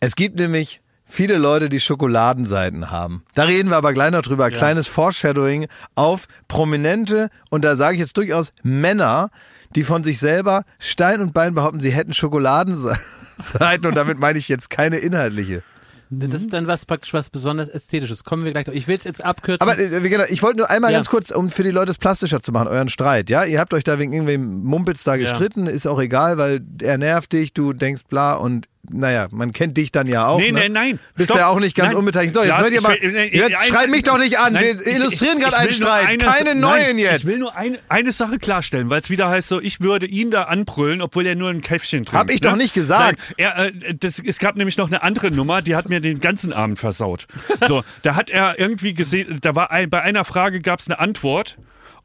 Es 0.00 0.16
gibt 0.16 0.38
nämlich 0.38 0.82
viele 1.06 1.38
Leute, 1.38 1.70
die 1.70 1.80
Schokoladenseiten 1.80 2.90
haben. 2.90 3.24
Da 3.34 3.44
reden 3.44 3.70
wir 3.70 3.78
aber 3.78 3.94
gleich 3.94 4.10
noch 4.10 4.20
drüber. 4.22 4.50
Kleines 4.50 4.86
Foreshadowing 4.86 5.66
auf 5.94 6.26
Prominente 6.48 7.30
und 7.48 7.64
da 7.64 7.76
sage 7.76 7.94
ich 7.94 8.00
jetzt 8.00 8.18
durchaus 8.18 8.52
Männer, 8.62 9.30
die 9.74 9.82
von 9.82 10.04
sich 10.04 10.18
selber 10.18 10.64
Stein 10.78 11.20
und 11.20 11.32
Bein 11.34 11.54
behaupten, 11.54 11.80
sie 11.80 11.90
hätten 11.90 12.14
Schokoladenseiten 12.14 13.86
und 13.86 13.94
damit 13.94 14.18
meine 14.18 14.38
ich 14.38 14.48
jetzt 14.48 14.70
keine 14.70 14.98
inhaltliche. 14.98 15.62
Das 16.10 16.42
ist 16.42 16.52
dann 16.52 16.66
was 16.66 16.86
praktisch 16.86 17.12
was 17.12 17.30
besonders 17.30 17.68
Ästhetisches. 17.68 18.22
Kommen 18.24 18.44
wir 18.44 18.52
gleich 18.52 18.66
drauf. 18.66 18.74
Ich 18.74 18.86
will 18.86 18.96
es 18.96 19.04
jetzt 19.04 19.24
abkürzen. 19.24 19.66
Aber 19.68 19.78
äh, 19.80 20.00
gesagt, 20.00 20.30
ich 20.30 20.42
wollte 20.42 20.58
nur 20.58 20.70
einmal 20.70 20.92
Ja. 20.92 20.98
ganz 20.98 21.08
kurz, 21.08 21.30
um 21.30 21.50
für 21.50 21.64
die 21.64 21.70
Leute 21.70 21.90
es 21.90 21.98
plastischer 21.98 22.40
zu 22.40 22.52
machen, 22.52 22.68
euren 22.68 22.88
Streit, 22.88 23.30
ja? 23.30 23.44
Ihr 23.44 23.58
habt 23.58 23.74
euch 23.74 23.84
da 23.84 23.98
wegen 23.98 24.12
irgendwem 24.12 24.62
Mumpels 24.62 25.02
da 25.02 25.16
gestritten, 25.16 25.66
ist 25.66 25.86
auch 25.86 26.00
egal, 26.00 26.36
weil 26.38 26.60
er 26.82 26.98
nervt 26.98 27.32
dich, 27.32 27.52
du 27.52 27.72
denkst 27.72 28.02
bla 28.08 28.34
und 28.34 28.68
naja, 28.92 29.28
man 29.30 29.52
kennt 29.52 29.76
dich 29.76 29.90
dann 29.92 30.06
ja 30.06 30.26
auch. 30.26 30.38
Nee, 30.38 30.52
ne? 30.52 30.60
nee, 30.60 30.68
nein. 30.68 30.98
Bist 31.16 31.28
Stopp. 31.30 31.38
ja 31.38 31.46
auch 31.48 31.58
nicht 31.58 31.74
ganz 31.76 31.88
Nein. 31.90 31.96
unbeteiligt. 31.98 32.34
So, 32.34 32.40
jetzt, 32.40 32.50
Lars, 32.50 32.62
hört 32.62 32.72
ihr 32.72 32.80
mal, 32.82 32.96
will- 33.00 33.30
jetzt 33.32 33.60
ein- 33.62 33.68
schreib 33.68 33.90
mich 33.90 34.02
doch 34.02 34.18
nicht 34.18 34.38
an. 34.38 34.52
Nein, 34.52 34.64
Wir 34.84 34.86
illustrieren 34.96 35.38
gerade 35.38 35.56
einen 35.56 35.72
Streit. 35.72 36.06
eine- 36.06 36.18
Keine 36.18 36.54
neuen 36.54 36.82
nein, 36.82 36.98
jetzt. 36.98 37.24
Ich 37.24 37.26
will 37.26 37.38
nur 37.38 37.56
eine, 37.56 37.78
eine 37.88 38.12
Sache 38.12 38.38
klarstellen, 38.38 38.90
weil 38.90 39.00
es 39.00 39.10
wieder 39.10 39.28
heißt 39.28 39.48
so, 39.48 39.60
ich 39.60 39.80
würde 39.80 40.06
ihn 40.06 40.30
da 40.30 40.44
anbrüllen, 40.44 41.00
obwohl 41.02 41.26
er 41.26 41.34
nur 41.34 41.50
ein 41.50 41.60
Käffchen 41.60 42.04
trinkt. 42.04 42.12
Hab 42.18 42.30
ich 42.30 42.40
doch 42.40 42.56
nicht 42.56 42.74
gesagt. 42.74 43.34
Nein, 43.38 43.48
er, 43.54 43.58
äh, 43.66 43.94
das, 43.98 44.18
es 44.18 44.38
gab 44.38 44.56
nämlich 44.56 44.76
noch 44.76 44.88
eine 44.88 45.02
andere 45.02 45.30
Nummer, 45.30 45.62
die 45.62 45.76
hat 45.76 45.88
mir 45.88 46.00
den 46.00 46.20
ganzen 46.20 46.52
Abend 46.52 46.78
versaut. 46.78 47.26
So, 47.66 47.82
da 48.02 48.14
hat 48.16 48.28
er 48.30 48.58
irgendwie 48.58 48.92
gesehen, 48.94 49.38
da 49.40 49.54
war 49.54 49.70
ein, 49.70 49.88
bei 49.88 50.02
einer 50.02 50.24
Frage 50.24 50.60
gab 50.60 50.80
es 50.80 50.88
eine 50.88 50.98
Antwort. 50.98 51.56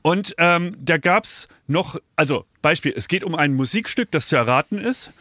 Und 0.02 0.34
ähm, 0.38 0.78
da 0.80 0.98
gab 0.98 1.26
es 1.26 1.50
noch, 1.68 1.98
also 2.16 2.46
Beispiel, 2.62 2.94
es 2.96 3.10
geht 3.10 3.24
um 3.26 3.36
ein 3.36 3.54
Musikstück, 3.54 4.10
das 4.12 4.28
zu 4.30 4.38
erraten 4.38 4.78
ist. 4.78 5.12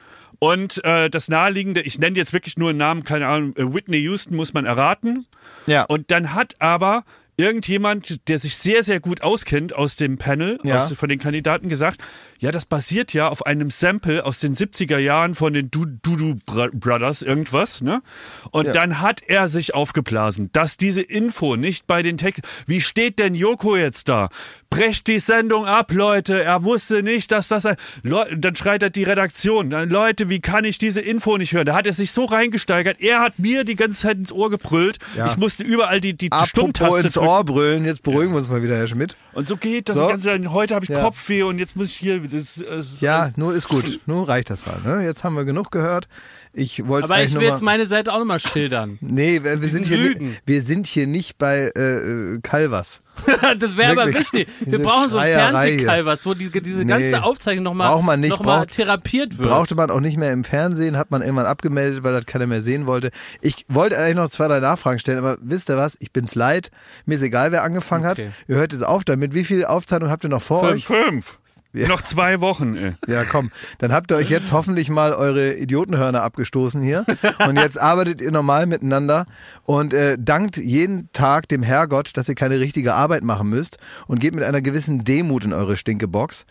Und 0.41 0.85
äh, 0.85 1.11
das 1.11 1.29
naheliegende, 1.29 1.81
ich 1.83 1.99
nenne 1.99 2.17
jetzt 2.17 2.33
wirklich 2.33 2.57
nur 2.57 2.71
einen 2.71 2.79
Namen, 2.79 3.05
keine 3.05 3.27
Ahnung, 3.27 3.57
äh, 3.57 3.73
Whitney 3.75 3.99
Houston 3.99 4.37
muss 4.37 4.53
man 4.55 4.67
erraten. 4.67 5.27
Ja. 5.67 5.83
Und 5.85 6.11
dann 6.11 6.33
hat 6.35 6.55
aber 6.61 7.05
irgendjemand, 7.37 8.29
der 8.29 8.41
sich 8.41 8.57
sehr, 8.57 8.83
sehr 8.83 8.99
gut 8.99 9.23
auskennt 9.23 9.73
aus 9.73 9.95
dem 9.95 10.19
Panel, 10.19 10.59
Ja. 10.65 10.83
aus, 10.85 10.93
von 10.95 11.09
den 11.09 11.21
Kandidaten 11.21 11.69
gesagt, 11.69 12.01
ja, 12.41 12.51
das 12.51 12.67
basiert 12.67 13.13
ja 13.13 13.29
auf 13.29 13.47
einem 13.47 13.71
Sample 13.71 14.25
aus 14.25 14.41
den 14.41 14.55
70er 14.57 14.99
Jahren 14.99 15.37
von 15.37 15.53
den 15.53 15.71
Bra- 15.71 16.71
Brothers, 16.73 17.23
irgendwas, 17.23 17.81
ne? 17.81 18.03
Und 18.51 18.67
Ja. 18.67 18.73
dann 18.73 19.01
hat 19.01 19.23
er 19.25 19.47
sich 19.47 19.73
aufgeblasen, 19.73 20.51
dass 20.53 20.77
diese 20.79 21.01
Info 21.01 21.55
nicht 21.55 21.87
bei 21.87 22.03
den 22.03 22.17
Text, 22.17 22.43
wie 22.67 22.81
steht 22.81 23.21
denn 23.21 23.35
Joko 23.37 23.77
jetzt 23.77 24.09
da? 24.09 24.31
Brecht 24.71 25.07
die 25.07 25.19
Sendung 25.19 25.65
ab, 25.65 25.93
Leute, 25.93 26.43
er 26.45 26.63
wusste 26.63 27.03
nicht, 27.03 27.33
dass 27.33 27.49
das 27.49 27.65
ein, 27.65 27.77
Leu 28.03 28.25
dann 28.37 28.55
schreit 28.55 28.83
er 28.83 28.91
die 28.91 29.03
Redaktion, 29.03 29.71
dann, 29.71 29.89
Leute, 29.89 30.29
wie 30.29 30.41
kann 30.41 30.65
ich 30.65 30.77
diese 30.77 31.01
Info 31.01 31.39
nicht 31.39 31.55
hören? 31.55 31.65
Da 31.65 31.75
hat 31.75 31.87
er 31.87 31.95
sich 31.95 32.13
so 32.13 32.27
reingesteigert, 32.27 33.01
er 33.01 33.21
hat 33.21 33.39
mir 33.39 33.65
die 33.65 33.77
ganze 33.77 34.03
Zeit 34.03 34.19
ins 34.19 34.31
Ohr 34.31 34.51
gebrüllt, 34.51 34.99
Ja. 35.17 35.27
ich 35.27 35.39
musste 35.39 35.65
überall 35.65 36.03
die, 36.03 36.17
die 36.17 36.31
Apropos 36.31 36.51
Stummtaste 36.51 37.01
ins. 37.03 37.17
Ohr 37.17 37.45
brüllen, 37.45 37.87
jetzt 37.87 38.03
beruhigen 38.03 38.33
wir 38.33 38.39
uns 38.39 38.49
mal 38.49 38.63
wieder, 38.63 38.77
Herr 38.77 38.89
Schmidt. 38.89 39.17
Und 39.33 39.47
so 39.47 39.57
geht 39.57 39.89
das 39.89 39.97
So. 39.97 40.07
ganze 40.07 40.27
Zeit. 40.27 40.47
Heute 40.49 40.75
habe 40.75 40.85
ich 40.85 40.91
Ja. 40.91 41.01
Kopfweh 41.03 41.43
und 41.45 41.59
jetzt 41.59 41.75
muss 41.75 41.87
ich 41.89 41.97
hier. 41.97 42.21
Das, 42.21 42.57
das, 42.57 43.01
Ja, 43.01 43.31
nur 43.37 43.55
ist 43.55 43.69
gut. 43.69 44.01
Nur 44.07 44.29
reicht 44.29 44.51
das 44.51 44.67
mal. 44.67 44.81
Ne? 44.85 45.05
Jetzt 45.05 45.25
haben 45.25 45.35
wir 45.35 45.45
genug 45.45 45.71
gehört. 45.71 46.09
Ich 46.53 46.87
wollte 46.87 47.05
Aber 47.05 47.15
eigentlich 47.17 47.29
ich 47.29 47.35
nur 47.35 47.43
will 47.43 47.49
mal... 47.49 47.55
jetzt 47.55 47.63
meine 47.63 47.87
Seite 47.87 48.13
auch 48.13 48.19
nochmal 48.19 48.41
schildern. 48.41 48.99
Nee, 49.19 49.43
wir, 49.43 49.61
wir 49.61 49.69
sind 49.69 49.87
hier, 49.87 49.99
Lügen. 49.99 50.37
wir 50.47 50.63
sind 50.63 50.87
hier 50.87 51.07
nicht 51.07 51.39
bei 51.39 51.71
äh, 51.77 51.81
äh, 51.81 52.41
Calvas. 52.43 53.01
das 53.59 53.77
wäre 53.77 53.93
aber 54.01 54.15
wichtig. 54.15 54.47
Wir 54.61 54.67
Diese 54.67 54.79
brauchen 54.79 55.11
so 55.11 55.19
ein. 55.19 55.33
Fernsehkalvers, 55.33 56.25
wo 56.25 56.35
die, 56.35 56.51
diese 56.51 56.79
Nee. 56.79 56.85
ganze 56.85 57.23
Aufzeichnung 57.25 57.65
nochmal 57.65 57.89
Braucht 57.93 58.05
man 58.05 58.21
nicht. 58.21 58.31
noch 58.31 58.41
mal 58.45 58.67
therapiert 58.67 59.39
wird. 59.39 59.49
Brauchte 59.49 59.75
man 59.75 59.91
auch 59.91 59.99
nicht 60.01 60.17
mehr 60.17 60.33
im 60.33 60.45
Fernsehen, 60.45 60.97
hat 60.97 61.11
man 61.11 61.23
irgendwann 61.23 61.47
abgemeldet, 61.47 62.05
weil 62.05 62.13
das 62.13 62.27
keiner 62.27 62.47
mehr 62.47 62.61
sehen 62.61 62.87
wollte. 62.87 63.11
Ich 63.41 63.65
wollte 63.69 63.99
eigentlich 63.99 64.17
noch 64.17 64.29
zwei, 64.29 64.47
drei 64.47 64.61
Nachfragen 64.61 64.99
stellen, 65.01 65.19
aber 65.19 65.37
wisst 65.41 65.69
ihr 65.69 65.77
was? 65.77 65.97
Ich 66.01 66.13
bin's 66.13 66.35
leid. 66.37 66.71
Mir 67.07 67.17
ist 67.17 67.23
egal, 67.23 67.51
wer 67.51 67.63
angefangen 67.65 68.07
Okay. 68.07 68.27
hat. 68.29 68.33
Ihr 68.47 68.57
hört 68.57 68.73
jetzt 68.73 68.85
auf 68.87 69.05
damit. 69.05 69.35
Wie 69.35 69.45
viele 69.45 69.69
Aufzeichnungen 69.69 70.13
habt 70.13 70.25
ihr 70.25 70.31
noch 70.31 70.43
vor 70.43 70.61
fünf. 70.61 70.73
euch? 70.75 70.87
fünf. 70.87 71.39
Ja. 71.75 71.87
Noch 71.87 72.01
zwei 72.01 72.41
Wochen, 72.41 72.77
ey. 72.77 72.95
Ja, 73.07 73.25
komm. 73.25 73.51
Dann 73.79 73.93
habt 73.93 74.11
ihr 74.11 74.17
euch 74.17 74.31
jetzt 74.31 74.53
hoffentlich 74.53 74.89
mal 74.89 75.13
eure 75.13 75.55
Idiotenhörner 75.55 76.23
abgestoßen 76.23 76.83
hier. 76.83 77.05
Und 77.47 77.57
jetzt 77.57 77.79
arbeitet 77.79 78.23
ihr 78.23 78.31
normal 78.31 78.67
miteinander 78.67 79.27
und 79.65 79.93
äh, 79.93 80.17
dankt 80.19 80.57
jeden 80.57 81.13
Tag 81.13 81.47
dem 81.49 81.63
Herrgott, 81.63 82.17
dass 82.17 82.29
ihr 82.29 82.35
keine 82.35 82.59
richtige 82.59 82.95
Arbeit 82.95 83.23
machen 83.23 83.51
müsst 83.51 83.77
und 84.07 84.19
geht 84.19 84.35
mit 84.35 84.45
einer 84.45 84.63
gewissen 84.63 85.05
Demut 85.05 85.45
in 85.45 85.53
eure 85.53 85.77
Stinkebox. 85.77 86.47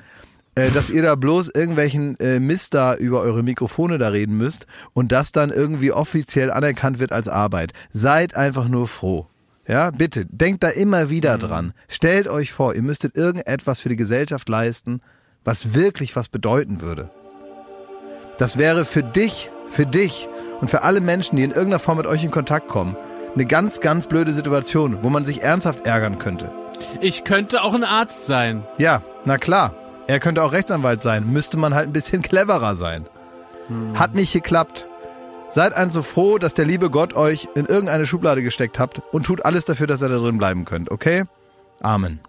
Äh, 0.58 0.72
dass 0.72 0.90
ihr 0.90 1.04
da 1.04 1.16
bloß 1.16 1.50
irgendwelchen 1.54 2.20
äh, 2.20 2.40
Mist 2.40 2.74
da 2.74 2.96
über 2.96 3.22
eure 3.22 3.44
Mikrofone 3.44 4.00
da 4.00 4.10
reden 4.10 4.38
müsst 4.38 4.66
und 4.94 5.12
das 5.12 5.32
dann 5.32 5.52
irgendwie 5.52 5.92
offiziell 5.92 6.52
anerkannt 6.52 7.00
wird 7.00 7.12
als 7.12 7.28
Arbeit. 7.28 7.74
Seid 7.92 8.36
einfach 8.36 8.68
nur 8.68 8.88
froh. 8.88 9.28
Ja, 9.68 9.92
bitte, 9.92 10.26
denkt 10.26 10.64
da 10.64 10.70
immer 10.70 11.10
wieder 11.10 11.38
dran. 11.38 11.74
Stellt 11.90 12.28
euch 12.30 12.54
vor, 12.54 12.74
ihr 12.74 12.82
müsstet 12.82 13.18
irgendetwas 13.18 13.82
für 13.82 13.90
die 13.90 13.98
Gesellschaft 13.98 14.48
leisten, 14.48 15.02
was 15.44 15.74
wirklich 15.74 16.16
was 16.16 16.30
bedeuten 16.30 16.82
würde. 16.82 17.10
Das 18.38 18.58
wäre 18.58 18.86
für 18.86 19.04
dich, 19.04 19.52
für 19.68 19.86
dich 19.86 20.30
und 20.62 20.70
für 20.70 20.84
alle 20.84 21.02
Menschen, 21.02 21.36
die 21.36 21.44
in 21.44 21.52
irgendeiner 21.52 21.80
Form 21.80 21.98
mit 21.98 22.08
euch 22.08 22.24
in 22.24 22.32
Kontakt 22.32 22.70
kommen, 22.70 22.96
eine 23.34 23.46
ganz, 23.46 23.82
ganz 23.82 24.08
blöde 24.08 24.32
Situation, 24.32 25.00
wo 25.04 25.10
man 25.10 25.26
sich 25.26 25.44
ernsthaft 25.44 25.86
ärgern 25.86 26.18
könnte. 26.18 26.52
Ich 27.02 27.24
könnte 27.24 27.62
auch 27.62 27.74
ein 27.74 27.84
Arzt 27.84 28.26
sein. 28.26 28.64
Ja, 28.78 29.02
na 29.26 29.38
klar. 29.38 29.76
Er 30.08 30.20
könnte 30.22 30.44
auch 30.44 30.54
Rechtsanwalt 30.54 31.02
sein. 31.02 31.32
Müsste 31.32 31.58
man 31.58 31.76
halt 31.76 31.88
ein 31.88 31.94
bisschen 31.94 32.22
cleverer 32.24 32.76
sein. 32.76 33.06
Hat 33.96 34.16
nicht 34.16 34.32
geklappt. 34.32 34.88
Seid 35.50 35.74
also 35.74 36.02
froh, 36.04 36.38
dass 36.38 36.54
der 36.54 36.66
liebe 36.66 36.90
Gott 36.90 37.14
euch 37.16 37.48
in 37.56 37.66
irgendeine 37.66 38.06
Schublade 38.06 38.44
gesteckt 38.44 38.80
habt 38.80 39.02
und 39.12 39.26
tut 39.26 39.46
alles 39.46 39.66
dafür, 39.66 39.88
dass 39.88 40.02
ihr 40.02 40.10
da 40.10 40.18
drin 40.18 40.38
bleiben 40.38 40.66
könnt, 40.66 40.92
okay? 40.92 41.24
Amen. 41.82 42.20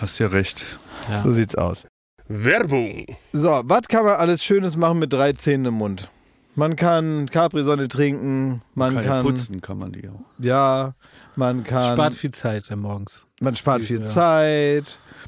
Hast 0.00 0.18
ja 0.18 0.28
recht. 0.28 0.64
Ja. 1.10 1.22
So 1.22 1.32
sieht's 1.32 1.54
aus. 1.56 1.86
Werbung. 2.28 3.04
So, 3.32 3.62
was 3.64 3.88
kann 3.88 4.04
man 4.04 4.14
alles 4.14 4.42
Schönes 4.42 4.76
machen 4.76 4.98
mit 4.98 5.12
drei 5.12 5.32
Zähnen 5.32 5.66
im 5.66 5.74
Mund? 5.74 6.08
Man 6.56 6.76
kann 6.76 7.28
Capri-Sonne 7.28 7.88
trinken, 7.88 8.62
man 8.74 8.94
Kann 8.94 9.04
kann, 9.04 9.22
putzen, 9.24 9.60
kann 9.60 9.76
man 9.76 9.90
die 9.90 10.08
auch. 10.08 10.20
ja, 10.38 10.94
man 11.34 11.64
kann, 11.64 11.94
Spart 11.94 12.14
viel 12.14 12.30
Zeit 12.30 12.70
morgens. 12.76 13.26
man 13.40 13.56
spart 13.56 13.82
viel 13.82 14.00
ja. 14.02 14.06
Zeit. 14.06 14.84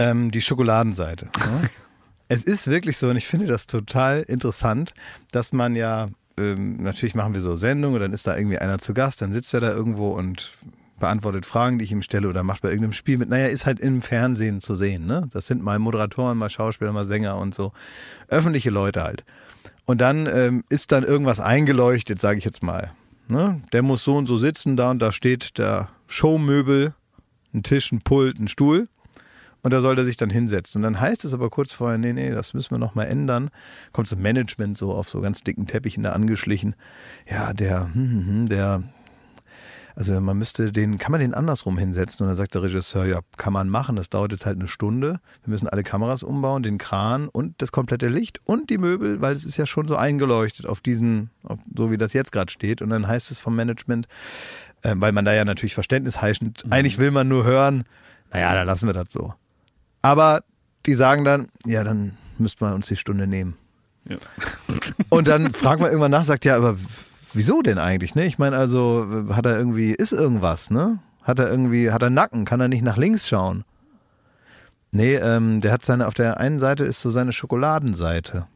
ähm, 0.00 0.30
die 0.30 0.40
Schokoladenseite. 0.40 1.26
ne? 1.38 1.70
es 2.28 2.44
ist 2.44 2.68
wirklich 2.68 2.96
so, 2.96 3.08
und 3.08 3.16
ich 3.16 3.26
finde 3.26 3.46
das 3.46 3.66
total 3.66 4.22
interessant, 4.22 4.94
dass 5.30 5.52
man 5.52 5.76
ja, 5.76 6.08
ähm, 6.38 6.82
natürlich 6.82 7.14
machen 7.14 7.34
wir 7.34 7.40
so 7.40 7.56
Sendungen, 7.56 7.96
und 7.96 8.00
dann 8.00 8.12
ist 8.12 8.26
da 8.26 8.36
irgendwie 8.36 8.58
einer 8.58 8.78
zu 8.78 8.94
Gast, 8.94 9.22
dann 9.22 9.32
sitzt 9.32 9.52
er 9.54 9.60
da 9.60 9.70
irgendwo 9.70 10.10
und 10.10 10.52
beantwortet 10.98 11.46
Fragen, 11.46 11.78
die 11.78 11.86
ich 11.86 11.92
ihm 11.92 12.02
stelle 12.02 12.28
oder 12.28 12.44
macht 12.44 12.62
bei 12.62 12.68
irgendeinem 12.68 12.92
Spiel 12.92 13.18
mit. 13.18 13.28
Naja, 13.28 13.46
ist 13.46 13.66
halt 13.66 13.80
im 13.80 14.02
Fernsehen 14.02 14.60
zu 14.60 14.76
sehen. 14.76 15.06
Ne? 15.06 15.28
Das 15.32 15.46
sind 15.46 15.62
mal 15.62 15.78
Moderatoren, 15.78 16.38
mal 16.38 16.50
Schauspieler, 16.50 16.92
mal 16.92 17.06
Sänger 17.06 17.38
und 17.38 17.54
so. 17.54 17.72
Öffentliche 18.28 18.70
Leute 18.70 19.02
halt. 19.02 19.24
Und 19.86 20.00
dann 20.00 20.26
ähm, 20.26 20.62
ist 20.68 20.92
dann 20.92 21.02
irgendwas 21.02 21.40
eingeleuchtet, 21.40 22.20
sage 22.20 22.38
ich 22.38 22.44
jetzt 22.44 22.62
mal. 22.62 22.92
Ne? 23.26 23.62
Der 23.72 23.82
muss 23.82 24.04
so 24.04 24.16
und 24.16 24.26
so 24.26 24.38
sitzen, 24.38 24.76
da 24.76 24.90
und 24.90 25.00
da 25.00 25.10
steht 25.10 25.58
der 25.58 25.88
Showmöbel, 26.06 26.94
ein 27.52 27.62
Tisch, 27.62 27.90
ein 27.90 28.02
Pult, 28.02 28.38
ein 28.38 28.46
Stuhl. 28.46 28.88
Und 29.62 29.72
da 29.72 29.80
soll 29.80 29.98
er 29.98 30.04
sich 30.04 30.16
dann 30.16 30.30
hinsetzen. 30.30 30.78
Und 30.78 30.82
dann 30.82 31.00
heißt 31.00 31.24
es 31.24 31.34
aber 31.34 31.50
kurz 31.50 31.72
vorher, 31.72 31.98
nee, 31.98 32.12
nee, 32.12 32.30
das 32.30 32.54
müssen 32.54 32.70
wir 32.70 32.78
nochmal 32.78 33.08
ändern. 33.08 33.50
Kommt 33.92 34.08
so 34.08 34.16
Management 34.16 34.76
so 34.76 34.92
auf 34.92 35.08
so 35.08 35.20
ganz 35.20 35.42
dicken 35.42 35.66
Teppichen 35.66 36.02
da 36.02 36.12
angeschlichen. 36.12 36.74
Ja, 37.30 37.52
der, 37.52 37.84
hm, 37.92 37.94
hm, 37.94 38.26
hm, 38.26 38.48
der, 38.48 38.82
also 39.94 40.18
man 40.18 40.38
müsste 40.38 40.72
den, 40.72 40.96
kann 40.96 41.12
man 41.12 41.20
den 41.20 41.34
andersrum 41.34 41.76
hinsetzen? 41.76 42.24
Und 42.24 42.28
dann 42.28 42.36
sagt 42.36 42.54
der 42.54 42.62
Regisseur, 42.62 43.04
ja, 43.04 43.20
kann 43.36 43.52
man 43.52 43.68
machen. 43.68 43.96
Das 43.96 44.08
dauert 44.08 44.32
jetzt 44.32 44.46
halt 44.46 44.58
eine 44.58 44.68
Stunde. 44.68 45.20
Wir 45.44 45.50
müssen 45.50 45.68
alle 45.68 45.82
Kameras 45.82 46.22
umbauen, 46.22 46.62
den 46.62 46.78
Kran 46.78 47.28
und 47.28 47.60
das 47.60 47.70
komplette 47.70 48.08
Licht 48.08 48.40
und 48.44 48.70
die 48.70 48.78
Möbel, 48.78 49.20
weil 49.20 49.34
es 49.34 49.44
ist 49.44 49.58
ja 49.58 49.66
schon 49.66 49.86
so 49.86 49.96
eingeleuchtet 49.96 50.64
auf 50.64 50.80
diesen, 50.80 51.28
auf, 51.42 51.58
so 51.76 51.90
wie 51.90 51.98
das 51.98 52.14
jetzt 52.14 52.32
gerade 52.32 52.50
steht. 52.50 52.80
Und 52.80 52.88
dann 52.88 53.06
heißt 53.06 53.30
es 53.30 53.38
vom 53.38 53.54
Management, 53.56 54.08
äh, 54.80 54.94
weil 54.96 55.12
man 55.12 55.26
da 55.26 55.34
ja 55.34 55.44
natürlich 55.44 55.74
Verständnis 55.74 56.22
heißt, 56.22 56.42
eigentlich 56.70 56.96
will 56.96 57.10
man 57.10 57.28
nur 57.28 57.44
hören, 57.44 57.84
naja, 58.32 58.54
dann 58.54 58.66
lassen 58.66 58.86
wir 58.86 58.94
das 58.94 59.08
so. 59.10 59.34
Aber 60.02 60.42
die 60.86 60.94
sagen 60.94 61.24
dann, 61.24 61.48
ja, 61.66 61.84
dann 61.84 62.16
müssten 62.38 62.64
wir 62.64 62.74
uns 62.74 62.86
die 62.86 62.96
Stunde 62.96 63.26
nehmen. 63.26 63.56
Ja. 64.08 64.16
Und 65.08 65.28
dann 65.28 65.50
fragt 65.52 65.80
man 65.80 65.90
irgendwann 65.90 66.10
nach, 66.10 66.24
sagt 66.24 66.44
ja, 66.44 66.56
aber 66.56 66.76
wieso 67.32 67.62
denn 67.62 67.78
eigentlich? 67.78 68.14
Ne? 68.14 68.24
Ich 68.26 68.38
meine, 68.38 68.56
also 68.56 69.26
hat 69.30 69.46
er 69.46 69.56
irgendwie, 69.56 69.92
ist 69.92 70.12
irgendwas, 70.12 70.70
ne? 70.70 70.98
Hat 71.22 71.38
er 71.38 71.50
irgendwie, 71.50 71.90
hat 71.90 72.02
er 72.02 72.10
Nacken, 72.10 72.44
kann 72.44 72.60
er 72.60 72.68
nicht 72.68 72.82
nach 72.82 72.96
links 72.96 73.28
schauen? 73.28 73.64
Nee, 74.90 75.16
ähm, 75.16 75.60
der 75.60 75.72
hat 75.72 75.84
seine, 75.84 76.08
auf 76.08 76.14
der 76.14 76.40
einen 76.40 76.58
Seite 76.58 76.84
ist 76.84 77.00
so 77.00 77.10
seine 77.10 77.32
Schokoladenseite. 77.32 78.46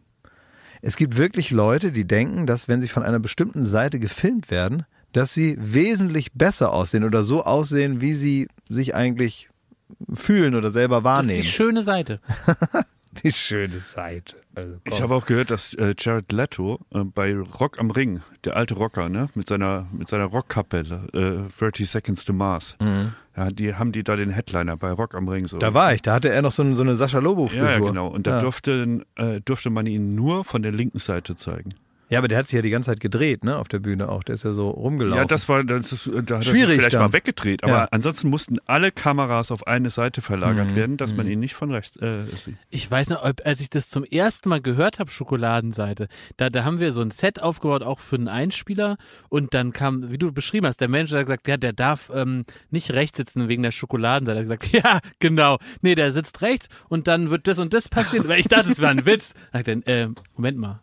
Es 0.82 0.96
gibt 0.96 1.16
wirklich 1.16 1.50
Leute, 1.50 1.92
die 1.92 2.06
denken, 2.06 2.46
dass 2.46 2.68
wenn 2.68 2.82
sie 2.82 2.88
von 2.88 3.02
einer 3.02 3.20
bestimmten 3.20 3.64
Seite 3.64 4.00
gefilmt 4.00 4.50
werden, 4.50 4.84
dass 5.12 5.32
sie 5.32 5.56
wesentlich 5.60 6.32
besser 6.32 6.72
aussehen 6.72 7.04
oder 7.04 7.22
so 7.22 7.44
aussehen, 7.44 8.00
wie 8.00 8.14
sie 8.14 8.48
sich 8.68 8.94
eigentlich 8.94 9.48
fühlen 10.12 10.54
oder 10.54 10.70
selber 10.70 10.96
Das 10.96 11.02
ist 11.02 11.04
wahrnehmen. 11.04 11.42
die 11.42 11.48
schöne 11.48 11.82
Seite. 11.82 12.20
Die 13.22 13.30
schöne 13.30 13.78
Seite. 13.78 14.34
Also, 14.56 14.74
Ich 14.82 15.00
habe 15.00 15.14
auch 15.14 15.24
gehört, 15.24 15.52
dass 15.52 15.72
äh, 15.74 15.94
Jared 15.96 16.32
Leto 16.32 16.80
äh, 16.92 17.04
bei 17.04 17.32
Rock 17.36 17.78
am 17.78 17.92
Ring, 17.92 18.20
der 18.42 18.56
alte 18.56 18.74
Rocker, 18.74 19.08
ne, 19.08 19.28
mit 19.36 19.46
seiner 19.46 19.86
mit 19.92 20.08
seiner 20.08 20.24
Rockkapelle, 20.24 21.46
äh, 21.46 21.48
30 21.60 21.88
Seconds 21.88 22.24
to 22.24 22.32
Mars, 22.32 22.76
ja, 23.36 23.48
die 23.50 23.76
haben 23.76 23.92
die 23.92 24.02
da 24.02 24.16
den 24.16 24.30
Headliner 24.30 24.76
bei 24.76 24.90
Rock 24.90 25.14
am 25.14 25.28
Ring 25.28 25.46
so. 25.46 25.56
Mhm. 25.56 25.60
da 25.60 25.74
war 25.74 25.94
ich, 25.94 26.02
da 26.02 26.14
hatte 26.14 26.28
er 26.30 26.42
noch 26.42 26.50
so, 26.50 26.62
eine- 26.64 26.74
so 26.74 26.82
eine 26.82 26.96
Sascha 26.96 27.20
Lobo-Frisur. 27.20 27.64
ja, 27.64 27.72
ja, 27.74 27.78
genau. 27.78 28.08
Und 28.08 28.26
da 28.26 28.32
ja. 28.32 28.40
durfte, 28.40 29.02
äh, 29.14 29.40
durfte 29.44 29.70
man 29.70 29.86
ihn 29.86 30.16
nur 30.16 30.44
von 30.44 30.62
der 30.62 30.72
linken 30.72 30.98
Seite 30.98 31.36
zeigen. 31.36 31.70
Ja, 32.14 32.18
aber 32.20 32.28
der 32.28 32.38
hat 32.38 32.46
sich 32.46 32.54
ja 32.56 32.62
die 32.62 32.70
ganze 32.70 32.90
Zeit 32.90 33.00
gedreht, 33.00 33.44
ne, 33.44 33.56
auf 33.58 33.68
der 33.68 33.80
Bühne 33.80 34.08
auch. 34.08 34.22
Der 34.22 34.34
ist 34.36 34.44
ja 34.44 34.52
so 34.52 34.70
rumgelaufen. 34.70 35.22
Ja, 35.22 35.26
das 35.26 35.48
war, 35.48 35.62
das 35.64 35.92
ist, 35.92 36.06
da 36.08 36.18
hat 36.18 36.30
er 36.30 36.38
sich 36.42 36.48
Schwierig 36.48 36.76
vielleicht 36.78 36.94
dann. 36.94 37.02
mal 37.02 37.12
weggedreht. 37.12 37.62
Aber 37.64 37.72
Ja. 37.72 37.88
ansonsten 37.90 38.28
mussten 38.30 38.56
alle 38.66 38.90
Kameras 38.90 39.50
auf 39.50 39.66
eine 39.66 39.90
Seite 39.90 40.22
verlagert 40.22 40.70
Mhm. 40.70 40.76
werden, 40.76 40.96
dass 40.96 41.14
man 41.14 41.26
ihn 41.26 41.40
nicht 41.40 41.54
von 41.54 41.70
rechts 41.70 41.96
äh, 41.96 42.24
sieht. 42.36 42.54
Ich 42.70 42.90
weiß 42.90 43.10
noch, 43.10 43.24
ob- 43.24 43.44
als 43.44 43.60
ich 43.60 43.68
das 43.70 43.90
zum 43.90 44.04
ersten 44.04 44.48
Mal 44.48 44.60
gehört 44.60 44.98
habe, 44.98 45.10
Schokoladenseite, 45.10 46.08
da, 46.36 46.50
da 46.50 46.64
haben 46.64 46.80
wir 46.80 46.92
so 46.92 47.02
ein 47.02 47.10
Set 47.10 47.42
aufgebaut, 47.42 47.82
auch 47.82 48.00
für 48.00 48.16
einen 48.16 48.28
Einspieler. 48.28 48.96
Und 49.28 49.54
dann 49.54 49.72
kam, 49.72 50.10
wie 50.10 50.18
du 50.18 50.32
beschrieben 50.32 50.66
hast, 50.66 50.80
der 50.80 50.88
Mensch 50.88 51.10
der 51.10 51.20
hat 51.20 51.26
gesagt, 51.26 51.48
ja, 51.48 51.56
der 51.56 51.72
darf 51.72 52.10
ähm, 52.14 52.44
nicht 52.70 52.92
rechts 52.92 53.16
sitzen 53.18 53.48
wegen 53.48 53.62
der 53.62 53.70
Schokoladenseite. 53.72 54.38
Er 54.38 54.44
hat 54.48 54.60
gesagt, 54.60 54.72
ja, 54.84 55.00
genau. 55.18 55.58
Nee, 55.82 55.94
der 55.94 56.12
sitzt 56.12 56.40
rechts 56.42 56.68
und 56.88 57.08
dann 57.08 57.30
wird 57.30 57.46
das 57.48 57.58
und 57.58 57.74
das 57.74 57.88
passieren. 57.88 58.28
Weil 58.28 58.40
ich 58.40 58.48
dachte, 58.48 58.70
es 58.70 58.78
wäre 58.78 58.90
ein 58.92 59.04
Witz. 59.06 59.34
Dann, 59.52 59.82
äh, 59.82 60.08
Moment 60.36 60.58
mal. 60.58 60.80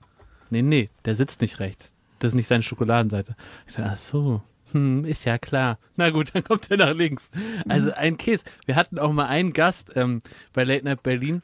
Nee, 0.51 0.61
nee, 0.61 0.89
der 1.05 1.15
sitzt 1.15 1.41
nicht 1.41 1.59
rechts. 1.59 1.95
Das 2.19 2.31
ist 2.31 2.35
nicht 2.35 2.47
seine 2.47 2.61
Schokoladenseite. 2.61 3.35
Ich 3.65 3.73
sag, 3.73 3.85
ach 3.85 3.97
so. 3.97 4.41
Hm, 4.73 5.05
ist 5.05 5.25
ja 5.25 5.37
klar. 5.37 5.79
Na 5.95 6.11
gut, 6.11 6.29
dann 6.33 6.43
kommt 6.43 6.69
er 6.69 6.77
nach 6.77 6.93
links. 6.93 7.31
Also 7.67 7.91
ein 7.93 8.17
Käse. 8.17 8.45
Wir 8.65 8.75
hatten 8.75 8.99
auch 8.99 9.11
mal 9.11 9.25
einen 9.25 9.53
Gast 9.53 9.93
ähm, 9.95 10.21
bei 10.53 10.63
Late 10.63 10.85
Night 10.85 11.03
Berlin. 11.03 11.41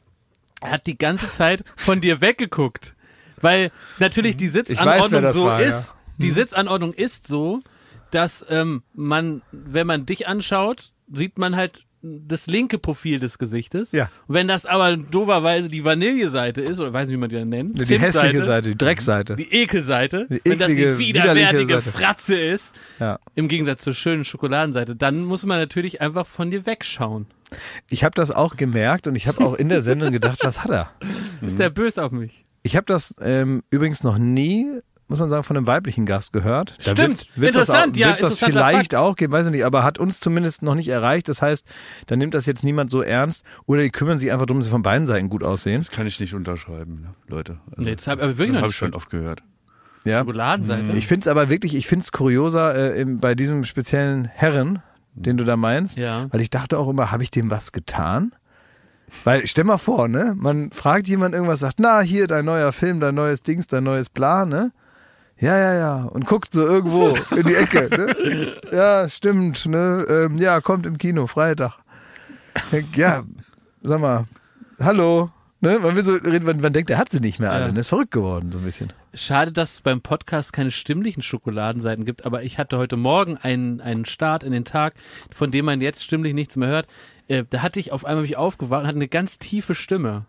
Er 0.60 0.72
hat 0.72 0.86
die 0.86 0.98
ganze 0.98 1.30
Zeit 1.30 1.64
von 1.76 2.00
dir 2.00 2.20
weggeguckt. 2.20 2.94
Weil 3.40 3.70
natürlich 3.98 4.36
die 4.36 4.48
weiß, 4.48 4.54
wer 4.54 4.64
Sitzanordnung 4.64 5.22
das 5.22 5.34
so 5.34 5.44
war, 5.46 5.60
ja. 5.60 5.68
ist. 5.68 5.94
Die 6.18 6.30
Sitzanordnung 6.30 6.92
ist 6.92 7.26
so, 7.26 7.60
dass 8.10 8.44
ähm, 8.48 8.82
man, 8.92 9.42
wenn 9.52 9.86
man 9.86 10.06
dich 10.06 10.26
anschaut, 10.26 10.92
sieht 11.12 11.38
man 11.38 11.56
halt 11.56 11.86
das 12.02 12.46
linke 12.46 12.78
Profil 12.78 13.18
des 13.18 13.38
Gesichtes. 13.38 13.92
Ja. 13.92 14.08
Und 14.26 14.34
wenn 14.34 14.48
das 14.48 14.66
aber 14.66 14.96
dooferweise 14.96 15.68
die 15.68 15.84
Vanilleseite 15.84 16.60
ist, 16.60 16.80
oder 16.80 16.92
weiß 16.92 17.08
nicht, 17.08 17.14
wie 17.16 17.20
man 17.20 17.28
die 17.28 17.36
dann 17.36 17.48
nennt, 17.48 17.78
die 17.88 17.98
hässliche 17.98 18.42
Seite, 18.42 18.68
die 18.70 18.78
Dreckseite. 18.78 19.36
die 19.36 19.52
Ekelseite, 19.52 20.26
Die 20.30 20.40
wenn 20.44 20.58
das 20.58 20.68
eklige, 20.70 20.92
die 20.92 20.98
widerwärtige. 20.98 21.80
Fratze 21.80 22.38
ist, 22.40 22.74
Ja. 23.00 23.18
im 23.34 23.48
Gegensatz 23.48 23.82
zur 23.82 23.94
schönen 23.94 24.24
Schokoladenseite, 24.24 24.96
dann 24.96 25.24
muss 25.24 25.44
man 25.44 25.58
natürlich 25.58 26.00
einfach 26.00 26.26
von 26.26 26.50
dir 26.50 26.66
wegschauen. 26.66 27.26
Ich 27.88 28.04
habe 28.04 28.14
das 28.14 28.30
auch 28.30 28.56
gemerkt 28.56 29.06
und 29.06 29.16
ich 29.16 29.26
habe 29.26 29.44
auch 29.44 29.54
in 29.54 29.68
der 29.68 29.82
Sendung 29.82 30.12
gedacht, 30.12 30.38
was 30.42 30.62
hat 30.62 30.70
er? 30.70 30.90
Ist 31.42 31.58
der 31.58 31.70
böse 31.70 32.04
auf 32.04 32.12
mich? 32.12 32.44
Ich 32.62 32.76
habe 32.76 32.84
das 32.86 33.14
ähm, 33.22 33.62
übrigens 33.70 34.02
noch 34.02 34.18
nie, 34.18 34.66
muss 35.08 35.18
man 35.20 35.28
sagen, 35.28 35.42
von 35.42 35.56
einem 35.56 35.66
weiblichen 35.66 36.06
Gast 36.06 36.32
gehört. 36.32 36.74
Da 36.78 36.82
Stimmt. 36.92 36.98
wird's- 36.98 37.26
wird's 37.34 37.56
das 37.56 37.68
Interessant, 37.68 37.94
auch, 37.96 37.98
ja, 38.00 38.12
das 38.20 38.38
vielleicht 38.38 38.92
Fakt. 38.92 38.94
auch 38.94 39.16
geben, 39.16 39.32
weiß 39.32 39.46
ich 39.46 39.52
nicht, 39.52 39.64
aber 39.64 39.82
hat 39.82 39.98
uns 39.98 40.20
zumindest 40.20 40.62
noch 40.62 40.74
nicht 40.74 40.88
erreicht. 40.88 41.28
Das 41.28 41.40
heißt, 41.42 41.64
da 42.06 42.16
nimmt 42.16 42.34
das 42.34 42.46
jetzt 42.46 42.62
niemand 42.62 42.90
so 42.90 43.02
ernst 43.02 43.42
oder 43.66 43.82
die 43.82 43.90
kümmern 43.90 44.18
sich 44.18 44.30
einfach 44.32 44.46
darum, 44.46 44.58
dass 44.60 44.66
sie 44.66 44.70
von 44.70 44.82
beiden 44.82 45.06
Seiten 45.06 45.28
gut 45.28 45.42
aussehen. 45.42 45.80
Das 45.80 45.90
kann 45.90 46.06
ich 46.06 46.20
nicht 46.20 46.34
unterschreiben, 46.34 47.00
ne, 47.02 47.14
Leute. 47.26 47.58
Also, 47.70 47.82
Nee, 47.88 47.96
das 47.96 48.06
hab- 48.06 48.20
habe 48.20 48.34
nicht 48.34 48.66
ich 48.66 48.76
schon 48.76 48.94
oft 48.94 49.10
gehört. 49.10 49.42
Ja. 50.04 50.20
Schokoladenseite? 50.20 50.92
Ich 50.92 51.06
finde 51.06 51.24
es 51.24 51.28
aber 51.28 51.48
wirklich, 51.50 51.74
ich 51.74 51.86
finde 51.88 52.02
es 52.04 52.12
kurioser 52.12 52.74
äh, 52.74 53.00
im, 53.00 53.18
bei 53.18 53.34
diesem 53.34 53.64
speziellen 53.64 54.26
Herren, 54.26 54.80
den 55.14 55.36
du 55.36 55.44
da 55.44 55.56
meinst, 55.56 55.96
Ja. 55.96 56.26
weil 56.30 56.40
ich 56.40 56.50
dachte 56.50 56.78
auch 56.78 56.88
immer, 56.88 57.10
habe 57.10 57.22
ich 57.22 57.30
dem 57.30 57.50
was 57.50 57.72
getan? 57.72 58.32
Weil 59.24 59.46
stell 59.46 59.64
mal 59.64 59.78
vor, 59.78 60.06
ne, 60.06 60.34
man 60.36 60.70
fragt 60.70 61.08
jemand 61.08 61.34
irgendwas, 61.34 61.60
sagt, 61.60 61.80
na 61.80 62.00
hier 62.00 62.26
dein 62.26 62.44
neuer 62.44 62.72
Film, 62.72 63.00
dein 63.00 63.14
neues 63.14 63.42
Dings, 63.42 63.66
dein 63.66 63.84
neues 63.84 64.10
Bla, 64.10 64.44
ne? 64.44 64.70
Ja, 65.40 65.56
ja, 65.56 65.74
ja. 65.74 66.04
Und 66.04 66.26
guckt 66.26 66.52
so 66.52 66.66
irgendwo 66.66 67.16
in 67.36 67.46
die 67.46 67.54
Ecke, 67.54 67.88
ne? 67.90 68.56
Ja, 68.72 69.08
stimmt, 69.08 69.66
ne? 69.66 70.04
Ähm, 70.08 70.38
ja, 70.38 70.60
kommt 70.60 70.84
im 70.84 70.98
Kino, 70.98 71.26
Freitag. 71.26 71.74
Ja, 72.94 73.22
sag 73.82 74.00
mal, 74.00 74.26
hallo. 74.80 75.30
Ne? 75.60 75.78
Man, 75.80 76.04
so 76.04 76.14
reden, 76.14 76.46
man, 76.46 76.60
man 76.60 76.72
denkt, 76.72 76.90
er 76.90 76.98
hat 76.98 77.10
sie 77.10 77.20
nicht 77.20 77.40
mehr 77.40 77.50
alle. 77.50 77.66
Ja. 77.66 77.72
Ne? 77.72 77.80
Ist 77.80 77.88
verrückt 77.88 78.12
geworden, 78.12 78.52
so 78.52 78.58
ein 78.58 78.64
bisschen. 78.64 78.92
Schade, 79.14 79.50
dass 79.50 79.74
es 79.74 79.80
beim 79.80 80.00
Podcast 80.00 80.52
keine 80.52 80.70
stimmlichen 80.70 81.22
Schokoladenseiten 81.22 82.04
gibt, 82.04 82.24
aber 82.24 82.44
ich 82.44 82.58
hatte 82.58 82.78
heute 82.78 82.96
Morgen 82.96 83.36
einen, 83.36 83.80
einen 83.80 84.04
Start 84.04 84.44
in 84.44 84.52
den 84.52 84.64
Tag, 84.64 84.94
von 85.30 85.50
dem 85.50 85.64
man 85.64 85.80
jetzt 85.80 86.04
stimmlich 86.04 86.34
nichts 86.34 86.56
mehr 86.56 86.68
hört. 86.68 86.86
Äh, 87.26 87.44
da 87.48 87.62
hatte 87.62 87.80
ich 87.80 87.90
auf 87.90 88.04
einmal 88.04 88.22
mich 88.22 88.36
aufgewacht 88.36 88.82
und 88.82 88.86
hatte 88.86 88.96
eine 88.96 89.08
ganz 89.08 89.38
tiefe 89.38 89.74
Stimme. 89.74 90.26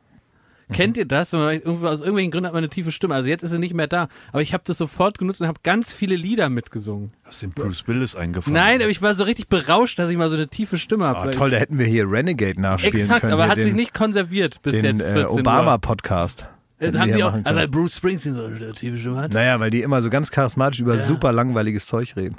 Kennt 0.71 0.97
ihr 0.97 1.05
das? 1.05 1.33
Aus 1.33 1.41
irgendwelchen 1.41 2.31
Gründen 2.31 2.45
hat 2.45 2.53
man 2.53 2.59
eine 2.59 2.69
tiefe 2.69 2.91
Stimme. 2.91 3.15
Also 3.15 3.27
jetzt 3.29 3.43
ist 3.43 3.51
sie 3.51 3.59
nicht 3.59 3.73
mehr 3.73 3.87
da. 3.87 4.07
Aber 4.31 4.41
ich 4.41 4.53
habe 4.53 4.63
das 4.65 4.77
sofort 4.77 5.17
genutzt 5.17 5.41
und 5.41 5.47
habe 5.47 5.59
ganz 5.63 5.91
viele 5.91 6.15
Lieder 6.15 6.49
mitgesungen. 6.49 7.11
Hast 7.23 7.41
den 7.41 7.51
Bruce 7.51 7.87
Willis 7.87 8.15
eingefangen? 8.15 8.55
Nein, 8.55 8.81
aber 8.81 8.89
ich 8.89 9.01
war 9.01 9.15
so 9.15 9.23
richtig 9.23 9.47
berauscht, 9.47 9.97
dass 9.99 10.09
ich 10.11 10.17
mal 10.17 10.29
so 10.29 10.35
eine 10.35 10.47
tiefe 10.47 10.77
Stimme 10.77 11.05
habe. 11.07 11.19
Ah, 11.19 11.31
toll, 11.31 11.49
da 11.49 11.57
hätten 11.57 11.77
wir 11.79 11.85
hier 11.85 12.09
Renegade 12.09 12.61
nachspielen 12.61 12.95
Exakt, 13.01 13.21
können. 13.21 13.33
aber 13.33 13.43
hier 13.43 13.51
hat 13.51 13.57
den, 13.57 13.65
sich 13.65 13.73
nicht 13.73 13.93
konserviert 13.93 14.61
bis 14.61 14.73
den 14.73 14.97
jetzt 14.97 15.07
äh, 15.07 15.13
14 15.13 15.25
Uhr. 15.25 15.39
Obama-Podcast. 15.39 16.47
Äh, 16.79 16.85
hätten 16.87 16.99
haben 16.99 17.13
die 17.13 17.23
auch. 17.23 17.69
Bruce 17.71 17.95
Springsteen 17.97 18.33
so 18.35 18.43
eine 18.45 18.71
tiefe 18.73 18.97
Stimme 18.97 19.17
hat. 19.17 19.33
Naja, 19.33 19.59
weil 19.59 19.71
die 19.71 19.81
immer 19.81 20.01
so 20.01 20.09
ganz 20.09 20.31
charismatisch 20.31 20.79
über 20.79 20.95
Ja. 20.95 21.03
super 21.05 21.31
langweiliges 21.33 21.85
Zeug 21.87 22.15
reden. 22.15 22.35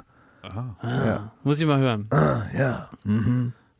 Ah, 0.81 1.31
Muss 1.43 1.59
ich 1.59 1.65
mal 1.67 1.79
hören. 1.79 2.09
Ja. 2.57 2.89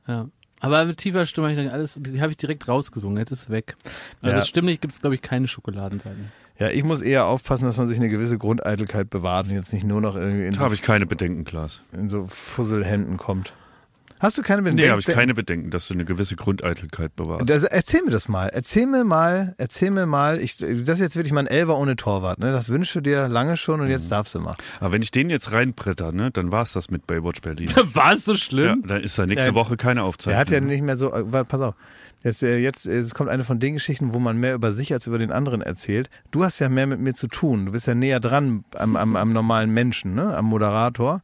Ja. 0.08 0.28
Aber 0.62 0.86
mit 0.86 0.98
tiefer 0.98 1.26
Stimme 1.26 1.48
habe 1.50 1.60
ich 1.60 1.66
dann 1.66 1.74
alles, 1.74 1.96
die 2.00 2.22
habe 2.22 2.32
ich 2.32 2.38
direkt 2.38 2.68
rausgesungen, 2.68 3.18
jetzt 3.18 3.32
ist 3.32 3.42
es 3.44 3.50
weg. 3.50 3.76
Also 4.22 4.38
Ja. 4.38 4.46
stimmlich 4.46 4.80
gibt 4.80 4.94
es, 4.94 5.02
glaube 5.02 5.16
ich, 5.16 5.22
keine 5.22 5.48
Schokoladenseiten. 5.48 6.32
Ja, 6.60 6.70
ich 6.70 6.84
muss 6.84 7.02
eher 7.02 7.26
aufpassen, 7.26 7.66
dass 7.66 7.78
man 7.78 7.88
sich 7.88 7.98
eine 7.98 8.10
gewisse 8.10 8.38
Grundeitelkeit 8.38 9.10
bewahrt 9.10 9.48
und 9.48 9.54
jetzt 9.54 9.74
nicht 9.74 9.84
nur 9.84 10.00
noch 10.00 10.16
irgendwie 10.16 10.46
in, 10.46 10.54
Da 10.54 10.60
so, 10.60 10.66
habe 10.66 10.76
ich 10.76 10.84
keine 10.84 11.08
Bedenken, 11.08 11.44
Klaas. 11.44 11.82
in 11.92 12.08
so 12.10 12.28
Fusselhänden 12.28 13.18
kommt. 13.18 13.54
Hast 14.22 14.38
du 14.38 14.44
keine 14.44 14.62
Bedenken? 14.62 14.84
Nee, 14.84 14.90
habe 14.90 15.00
ich 15.00 15.06
keine 15.08 15.34
Bedenken, 15.34 15.72
dass 15.72 15.88
du 15.88 15.96
eine 15.96 16.06
gewisse 16.06 16.36
Grundeitelkeit 16.36 17.16
bewahrst. 17.16 17.50
Das, 17.50 17.64
erzähl 17.64 18.04
mir 18.04 18.12
das 18.12 18.28
mal. 18.28 18.50
Erzähl 18.50 18.86
mir 18.86 19.04
mal, 19.04 19.56
erzähl 19.58 19.90
mir 19.92 20.06
mal, 20.06 20.40
ich, 20.40 20.58
das 20.58 20.68
ist 20.70 21.00
jetzt 21.00 21.16
wirklich 21.16 21.34
mal 21.34 21.40
ein 21.42 21.48
Elfer 21.48 21.78
ohne 21.78 21.96
Torwart, 21.96 22.38
ne? 22.40 22.52
Das 22.52 22.70
wünschst 22.70 22.94
du 22.96 23.02
dir 23.02 23.28
lange 23.28 23.58
schon 23.58 23.80
und 23.80 23.88
Mhm. 23.88 23.92
jetzt 23.92 24.12
darfst 24.12 24.36
du 24.36 24.40
mal. 24.40 24.56
Aber 24.80 24.92
wenn 24.94 25.02
ich 25.02 25.10
den 25.12 25.30
jetzt 25.32 25.52
reinbretter, 25.52 26.12
ne, 26.12 26.30
dann 26.32 26.52
war 26.52 26.62
es 26.62 26.74
das 26.74 26.92
mit 26.92 27.08
Baywatch 27.08 27.42
Berlin. 27.42 27.68
War 27.94 28.14
es 28.14 28.26
so 28.26 28.34
ja, 28.34 28.38
schlimm? 28.38 28.84
dann 28.88 29.02
ist 29.02 29.18
da 29.18 29.26
nächste 29.26 29.50
Ja, 29.50 29.56
Woche 29.56 29.76
keine 29.76 30.04
Aufzeichnung. 30.04 30.34
Der 30.34 30.40
hat 30.40 30.52
ja 30.52 30.60
nicht 30.62 30.84
mehr 30.84 30.98
so, 30.98 31.12
äh, 31.14 31.24
warte, 31.34 31.50
pass 31.50 31.62
auf. 31.62 31.76
Jetzt, 32.24 32.44
äh, 32.44 32.58
jetzt 32.60 32.86
äh, 32.86 32.92
es 33.00 33.16
kommt 33.16 33.30
eine 33.32 33.44
von 33.44 33.60
den 33.60 33.74
Geschichten, 33.74 34.14
wo 34.14 34.20
man 34.20 34.38
mehr 34.38 34.54
über 34.54 34.72
sich 34.72 34.94
als 34.94 35.08
über 35.08 35.18
den 35.18 35.32
anderen 35.32 35.62
erzählt. 35.64 36.12
Du 36.30 36.44
hast 36.44 36.60
ja 36.60 36.70
mehr 36.70 36.86
mit 36.86 37.00
mir 37.00 37.16
zu 37.16 37.28
tun. 37.28 37.66
Du 37.66 37.72
bist 37.72 37.88
ja 37.88 37.96
näher 37.96 38.20
dran 38.20 38.64
am, 38.76 38.96
am, 38.96 39.16
am 39.16 39.34
normalen 39.34 39.72
Menschen, 39.74 40.14
ne? 40.14 40.36
am 40.38 40.46
Moderator. 40.46 41.24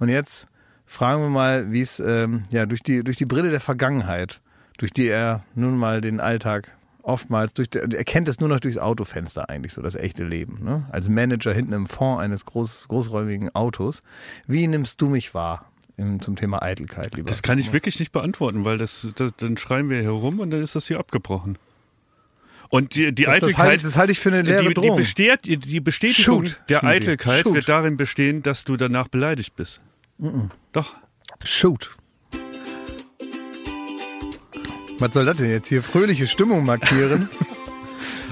Und 0.00 0.08
jetzt 0.08 0.48
fragen 0.86 1.22
wir 1.22 1.30
mal, 1.30 1.72
wie 1.72 1.80
es 1.80 2.00
ähm, 2.00 2.44
ja 2.50 2.66
durch 2.66 2.82
die 2.82 3.02
durch 3.02 3.16
die 3.16 3.26
Brille 3.26 3.50
der 3.50 3.60
Vergangenheit, 3.60 4.40
durch 4.78 4.92
die 4.92 5.08
er 5.08 5.44
nun 5.54 5.76
mal 5.78 6.00
den 6.00 6.20
Alltag 6.20 6.70
oftmals 7.04 7.54
durch 7.54 7.68
er 7.74 8.04
kennt 8.04 8.28
es 8.28 8.40
nur 8.40 8.48
noch 8.48 8.60
durchs 8.60 8.78
Autofenster 8.78 9.48
eigentlich 9.48 9.72
so 9.72 9.82
das 9.82 9.94
echte 9.94 10.24
Leben. 10.24 10.60
Ne? 10.62 10.86
Als 10.90 11.08
Manager 11.08 11.52
hinten 11.52 11.72
im 11.72 11.86
Fond 11.86 12.20
eines 12.20 12.44
groß, 12.44 12.86
großräumigen 12.88 13.54
Autos. 13.54 14.02
Wie 14.46 14.66
nimmst 14.66 15.00
du 15.00 15.08
mich 15.08 15.34
wahr 15.34 15.70
im, 15.96 16.20
zum 16.20 16.36
Thema 16.36 16.62
Eitelkeit, 16.62 17.14
lieber? 17.14 17.28
Das 17.28 17.42
kann 17.42 17.58
ich 17.58 17.72
wirklich 17.72 17.98
nicht 18.00 18.12
beantworten, 18.12 18.64
weil 18.64 18.78
das, 18.78 19.08
das 19.16 19.32
dann 19.36 19.56
schreien 19.56 19.90
wir 19.90 20.00
hier 20.00 20.10
rum 20.10 20.40
und 20.40 20.50
dann 20.50 20.62
ist 20.62 20.74
das 20.74 20.86
hier 20.86 20.98
abgebrochen. 20.98 21.58
Und 22.70 22.94
die, 22.94 23.14
die 23.14 23.24
Das, 23.24 23.34
das, 23.34 23.42
Eitelkeit, 23.44 23.66
halte 23.66 23.76
ich, 23.76 23.82
das 23.82 23.96
halte 23.96 24.12
ich 24.12 24.18
für 24.18 24.30
eine 24.30 24.42
leere 24.42 24.74
die, 24.74 24.80
die, 24.80 24.90
besteht, 24.90 25.44
die, 25.44 25.80
Bestätigung 25.80 26.46
Shoot, 26.46 26.60
der. 26.68 26.82
Eitelkeit 26.82 27.42
Shoot. 27.42 27.54
wird 27.54 27.68
darin 27.68 27.96
bestehen, 27.96 28.42
dass 28.42 28.64
du 28.64 28.76
danach 28.76 29.08
beleidigt 29.08 29.54
bist. 29.54 29.80
Doch. 30.72 30.94
Shoot. 31.42 31.94
Was 34.98 35.12
soll 35.12 35.24
das 35.24 35.36
denn 35.36 35.50
jetzt 35.50 35.68
hier? 35.68 35.82
Fröhliche 35.82 36.26
Stimmung 36.26 36.64
markieren? 36.64 37.28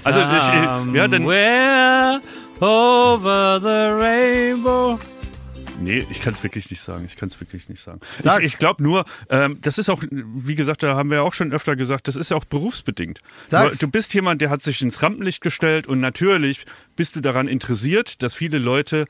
Also 0.05 0.19
ich, 0.19 0.95
ja, 0.95 1.07
dann, 1.07 1.23
Somewhere 1.23 2.21
over 2.59 3.61
the 3.61 4.03
rainbow. 4.03 4.99
Nee, 5.81 6.07
ich 6.11 6.21
kann 6.21 6.33
es 6.33 6.43
wirklich 6.43 6.71
nicht 6.71 6.81
sagen. 6.81 7.05
Ich 7.07 7.17
kann 7.17 7.29
es 7.29 7.41
wirklich 7.41 7.69
nicht 7.69 7.83
sagen. 7.83 8.01
Sag's. 8.21 8.47
Ich, 8.47 8.55
ich 8.55 8.59
glaube 8.59 8.83
nur, 8.83 9.05
ähm, 9.31 9.59
das 9.61 9.79
ist 9.79 9.89
auch, 9.89 10.03
wie 10.11 10.55
gesagt, 10.55 10.83
da 10.83 10.97
haben 10.97 11.11
wir 11.11 11.19
ja 11.19 11.23
auch 11.23 11.35
schon 11.35 11.53
öfter 11.53 11.77
gesagt, 11.77 12.09
das 12.09 12.17
ist 12.17 12.31
ja 12.31 12.37
auch 12.37 12.45
berufsbedingt. 12.45 13.21
Sag's. 13.49 13.79
Du, 13.79 13.87
du 13.87 13.93
bist 13.93 14.15
jemand, 14.15 14.41
der 14.41 14.51
hat 14.51 14.63
sich 14.63 14.83
ins 14.83 15.03
Rampenlicht 15.03 15.41
gestellt 15.41 15.87
und 15.87 16.01
natürlich 16.01 16.67
bist 16.97 17.17
du 17.17 17.21
daran 17.21 17.49
interessiert, 17.49 18.23
dass 18.23 18.35
viele 18.35 18.59
Leute 18.59 19.07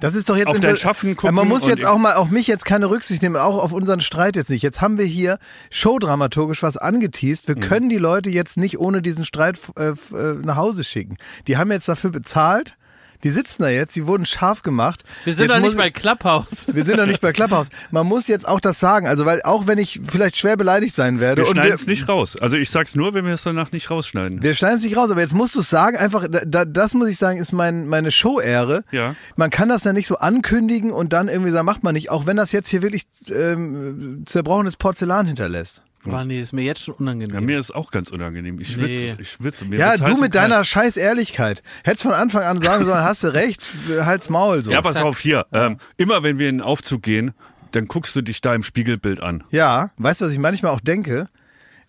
Das 0.00 0.14
ist 0.14 0.28
doch 0.28 0.36
jetzt 0.36 0.48
Auf 0.48 0.60
dein 0.60 0.76
Schaffen 0.76 1.16
gucken 1.16 1.34
Man 1.34 1.48
muss 1.48 1.66
jetzt 1.66 1.84
auch 1.84 1.98
mal 1.98 2.14
auf 2.14 2.30
mich 2.30 2.46
jetzt 2.46 2.64
keine 2.64 2.88
Rücksicht 2.88 3.22
nehmen, 3.22 3.36
auch 3.36 3.62
auf 3.62 3.72
unseren 3.72 4.00
Streit 4.00 4.36
jetzt 4.36 4.50
nicht. 4.50 4.62
Jetzt 4.62 4.80
haben 4.80 4.98
wir 4.98 5.04
hier 5.04 5.38
showdramaturgisch 5.70 6.62
was 6.62 6.76
angeteased. 6.76 7.48
Mhm. 7.48 7.54
Wir 7.54 7.68
können 7.68 7.88
die 7.88 7.98
Leute 7.98 8.30
jetzt 8.30 8.56
nicht 8.56 8.78
ohne 8.78 9.02
diesen 9.02 9.24
Streit 9.24 9.58
äh, 9.76 9.88
äh, 9.88 9.94
nach 10.42 10.56
Hause 10.56 10.84
schicken. 10.84 11.16
Die 11.46 11.56
haben 11.56 11.70
jetzt 11.70 11.88
dafür 11.88 12.10
bezahlt. 12.10 12.77
Die 13.24 13.30
sitzen 13.30 13.62
da 13.62 13.68
jetzt, 13.68 13.96
die 13.96 14.06
wurden 14.06 14.26
scharf 14.26 14.62
gemacht. 14.62 15.02
Wir 15.24 15.34
sind 15.34 15.46
jetzt 15.46 15.56
doch 15.56 15.60
nicht 15.60 15.76
bei 15.76 15.90
Clubhouse. 15.90 16.66
Wir 16.72 16.84
sind 16.84 16.98
doch 16.98 17.06
nicht 17.06 17.20
bei 17.20 17.32
Clubhouse. 17.32 17.68
Man 17.90 18.06
muss 18.06 18.28
jetzt 18.28 18.46
auch 18.46 18.60
das 18.60 18.78
sagen, 18.78 19.08
also 19.08 19.26
weil 19.26 19.42
auch 19.42 19.66
wenn 19.66 19.78
ich 19.78 20.00
vielleicht 20.06 20.36
schwer 20.36 20.56
beleidigt 20.56 20.94
sein 20.94 21.18
werde 21.18 21.42
Wir 21.42 21.48
und 21.48 21.56
schneiden 21.56 21.74
es 21.74 21.86
nicht 21.86 22.08
raus. 22.08 22.36
Also 22.36 22.56
ich 22.56 22.70
sag's 22.70 22.94
nur, 22.94 23.14
wenn 23.14 23.24
wir 23.24 23.34
es 23.34 23.42
danach 23.42 23.72
nicht 23.72 23.90
rausschneiden. 23.90 24.42
wir 24.42 24.54
schneiden 24.54 24.78
es 24.78 24.84
nicht 24.84 24.96
raus, 24.96 25.10
aber 25.10 25.20
jetzt 25.20 25.34
musst 25.34 25.56
du 25.56 25.60
es 25.60 25.70
sagen, 25.70 25.96
einfach, 25.96 26.26
da, 26.30 26.44
da, 26.44 26.64
das 26.64 26.94
muss 26.94 27.08
ich 27.08 27.18
sagen, 27.18 27.38
ist 27.38 27.52
mein, 27.52 27.88
meine 27.88 28.10
Show-Ehre. 28.10 28.84
Ja. 28.92 29.16
Man 29.36 29.50
kann 29.50 29.68
das 29.68 29.84
ja 29.84 29.92
nicht 29.92 30.06
so 30.06 30.16
ankündigen 30.16 30.92
und 30.92 31.12
dann 31.12 31.28
irgendwie 31.28 31.50
sagen, 31.50 31.66
macht 31.66 31.82
man 31.82 31.94
nicht, 31.94 32.10
auch 32.10 32.26
wenn 32.26 32.36
das 32.36 32.52
jetzt 32.52 32.68
hier 32.68 32.82
wirklich 32.82 33.02
ähm, 33.30 34.24
zerbrochenes 34.26 34.76
Porzellan 34.76 35.26
hinterlässt. 35.26 35.82
Boah, 36.10 36.24
nee, 36.24 36.40
ist 36.40 36.52
mir 36.52 36.62
jetzt 36.62 36.82
schon 36.82 36.94
Ja, 36.94 37.00
unangenehm. 37.00 37.44
mir 37.44 37.58
ist 37.58 37.74
auch 37.74 37.90
ganz 37.90 38.10
unangenehm. 38.10 38.58
Ich 38.60 38.72
schwitze. 38.72 38.92
Nee. 38.92 39.16
Ich 39.20 39.30
schwitze. 39.32 39.64
Mir 39.64 39.78
Ja, 39.78 39.96
du 39.96 40.16
mit 40.16 40.34
deiner 40.34 40.64
scheiß 40.64 40.96
Ehrlichkeit. 40.96 41.62
Hättest 41.84 42.02
von 42.02 42.12
Anfang 42.12 42.42
an 42.42 42.60
sagen 42.60 42.84
sollen, 42.84 43.02
hast 43.02 43.24
du 43.24 43.28
recht, 43.34 43.64
halt's 44.00 44.30
Maul 44.30 44.62
so. 44.62 44.70
Ja, 44.70 44.82
pass 44.82 44.96
auf 44.96 45.18
hier. 45.18 45.46
Ähm, 45.52 45.78
immer 45.96 46.22
wenn 46.22 46.38
wir 46.38 46.48
in 46.48 46.58
den 46.58 46.62
Aufzug 46.64 47.02
gehen, 47.02 47.32
dann 47.72 47.86
guckst 47.86 48.14
du 48.16 48.22
dich 48.22 48.40
da 48.40 48.54
im 48.54 48.62
Spiegelbild 48.62 49.20
an. 49.20 49.44
Ja, 49.50 49.90
weißt 49.98 50.20
du, 50.20 50.24
was 50.26 50.32
ich 50.32 50.38
manchmal 50.38 50.72
auch 50.72 50.80
denke? 50.80 51.28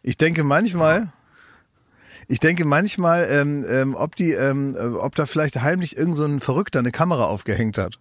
Ich 0.02 0.18
denke 0.18 0.44
manchmal, 0.44 1.12
ich 2.28 2.40
denke 2.40 2.66
manchmal, 2.66 3.28
ähm, 3.32 3.66
ähm, 3.70 3.96
ob 3.96 4.16
die, 4.16 4.32
ähm, 4.32 4.76
äh, 4.76 4.80
ob 4.80 5.16
da 5.16 5.26
vielleicht 5.26 5.62
heimlich 5.62 5.98
irgend 5.98 6.16
so 6.16 6.26
ein 6.26 6.40
Verrückter 6.40 6.80
eine 6.80 6.92
Kamera 6.92 7.24
aufgehängt 7.26 7.78
hat. 7.78 7.98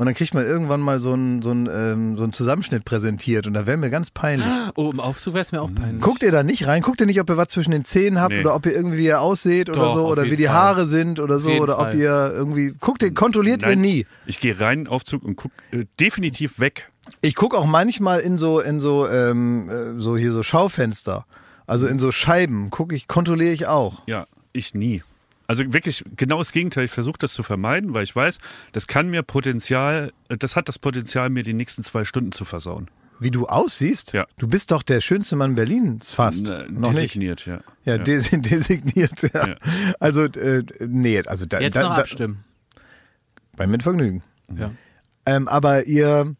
Und 0.00 0.06
dann 0.06 0.14
kriegt 0.14 0.32
man 0.32 0.46
irgendwann 0.46 0.80
mal 0.80 0.98
so 0.98 1.12
einen 1.12 1.42
so 1.42 1.50
einen, 1.50 1.68
ähm, 1.70 2.16
so 2.16 2.22
einen 2.22 2.32
Zusammenschnitt 2.32 2.86
präsentiert 2.86 3.46
und 3.46 3.52
da 3.52 3.66
wäre 3.66 3.76
mir 3.76 3.90
ganz 3.90 4.08
peinlich. 4.10 4.48
Oh, 4.74 4.90
im 4.90 4.98
Aufzug 4.98 5.34
wäre 5.34 5.42
es 5.42 5.52
mir 5.52 5.60
auch 5.60 5.68
peinlich. 5.74 6.00
Guckt 6.00 6.22
ihr 6.22 6.32
da 6.32 6.42
nicht 6.42 6.66
rein? 6.66 6.80
Guckt 6.80 7.02
ihr 7.02 7.06
nicht, 7.06 7.20
ob 7.20 7.28
ihr 7.28 7.36
was 7.36 7.48
zwischen 7.48 7.70
den 7.72 7.84
Zähnen 7.84 8.18
habt 8.18 8.32
Nee. 8.32 8.40
oder 8.40 8.54
ob 8.54 8.64
ihr 8.64 8.72
irgendwie 8.72 8.96
wie 8.96 9.04
ihr 9.04 9.20
ausseht 9.20 9.68
oder 9.68 9.80
Doch, 9.80 9.92
so 9.92 10.06
auf 10.06 10.12
oder 10.12 10.24
wie 10.24 10.36
die 10.38 10.46
Fall. 10.46 10.54
Haare 10.54 10.86
sind 10.86 11.20
oder 11.20 11.38
so 11.38 11.50
oder 11.50 11.74
ob 11.78 11.88
Fall. 11.88 11.98
ihr 11.98 12.32
irgendwie 12.34 12.72
guckt 12.80 13.02
ihr 13.02 13.12
kontrolliert 13.12 13.60
ihr 13.60 13.68
Nein, 13.68 13.82
nie. 13.82 14.06
Ich 14.24 14.40
gehe 14.40 14.58
rein 14.58 14.78
in 14.78 14.84
den 14.86 14.90
Aufzug 14.90 15.22
und 15.22 15.36
guck 15.36 15.52
äh, 15.70 15.84
definitiv 16.00 16.58
weg. 16.58 16.90
Ich 17.20 17.34
guck 17.34 17.54
auch 17.54 17.66
manchmal 17.66 18.20
in 18.20 18.38
so 18.38 18.58
in 18.58 18.80
so 18.80 19.06
ähm, 19.06 19.68
äh, 19.68 20.00
so 20.00 20.16
hier 20.16 20.32
so 20.32 20.42
Schaufenster, 20.42 21.26
also 21.66 21.86
in 21.86 21.98
so 21.98 22.10
Scheiben 22.10 22.70
gucke 22.70 22.94
ich 22.96 23.06
kontrolliere 23.06 23.52
ich 23.52 23.66
auch. 23.66 24.04
Ja, 24.06 24.24
ich 24.54 24.72
nie. 24.72 25.02
Also 25.50 25.72
wirklich 25.72 26.04
genau 26.14 26.38
das 26.38 26.52
Gegenteil. 26.52 26.84
Ich 26.84 26.92
versuche 26.92 27.18
das 27.18 27.32
zu 27.32 27.42
vermeiden, 27.42 27.92
weil 27.92 28.04
ich 28.04 28.14
weiß, 28.14 28.38
das 28.70 28.86
kann 28.86 29.10
mir 29.10 29.24
Potenzial, 29.24 30.12
äh, 30.28 30.36
das 30.36 30.54
hat 30.54 30.68
das 30.68 30.78
Potenzial, 30.78 31.28
mir 31.28 31.42
die 31.42 31.54
nächsten 31.54 31.82
zwei 31.82 32.04
Stunden 32.04 32.30
zu 32.30 32.44
versauen. 32.44 32.88
Wie 33.18 33.32
du 33.32 33.46
aussiehst? 33.46 34.12
Ja. 34.12 34.28
Du 34.38 34.46
bist 34.46 34.70
doch 34.70 34.84
der 34.84 35.00
schönste 35.00 35.34
Mann 35.34 35.56
Berlins 35.56 36.12
fast. 36.12 36.48
Äh, 36.48 36.66
Noch 36.70 36.92
nicht. 36.92 37.02
designiert, 37.16 37.46
ja. 37.46 37.62
Ja, 37.84 37.98
des 37.98 38.30
designiert. 38.32 39.22
Ja. 39.34 39.48
Ja. 39.48 39.56
Also 39.98 40.22
äh, 40.26 40.62
nee, 40.86 41.20
also 41.26 41.46
da, 41.46 41.58
Jetzt 41.58 41.74
da, 41.74 41.82
noch 41.82 41.96
da 41.96 42.02
abstimmen. 42.02 42.44
bei 43.56 43.66
mit 43.66 43.82
Vergnügen. 43.82 44.22
Ja. 44.56 44.70
Ähm, 45.26 45.48
aber 45.48 45.86
ihr, 45.86 46.36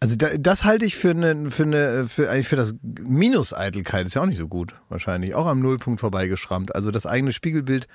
also 0.00 0.16
da, 0.16 0.28
das 0.38 0.64
halte 0.64 0.86
ich 0.86 0.96
für 0.96 1.10
eine, 1.10 1.50
für 1.50 1.64
eine, 1.64 2.08
für 2.08 2.30
eigentlich 2.30 2.48
für 2.48 2.56
das 2.56 2.74
Minus-Eitelkeit 2.82 4.06
ist 4.06 4.14
ja 4.14 4.22
auch 4.22 4.26
nicht 4.26 4.38
so 4.38 4.48
gut, 4.48 4.74
wahrscheinlich. 4.88 5.34
Auch 5.34 5.46
am 5.46 5.60
Nullpunkt 5.60 6.00
vorbeigeschrammt. 6.00 6.74
Also 6.74 6.90
das 6.90 7.04
eigene 7.04 7.32
Spiegelbild 7.32 7.86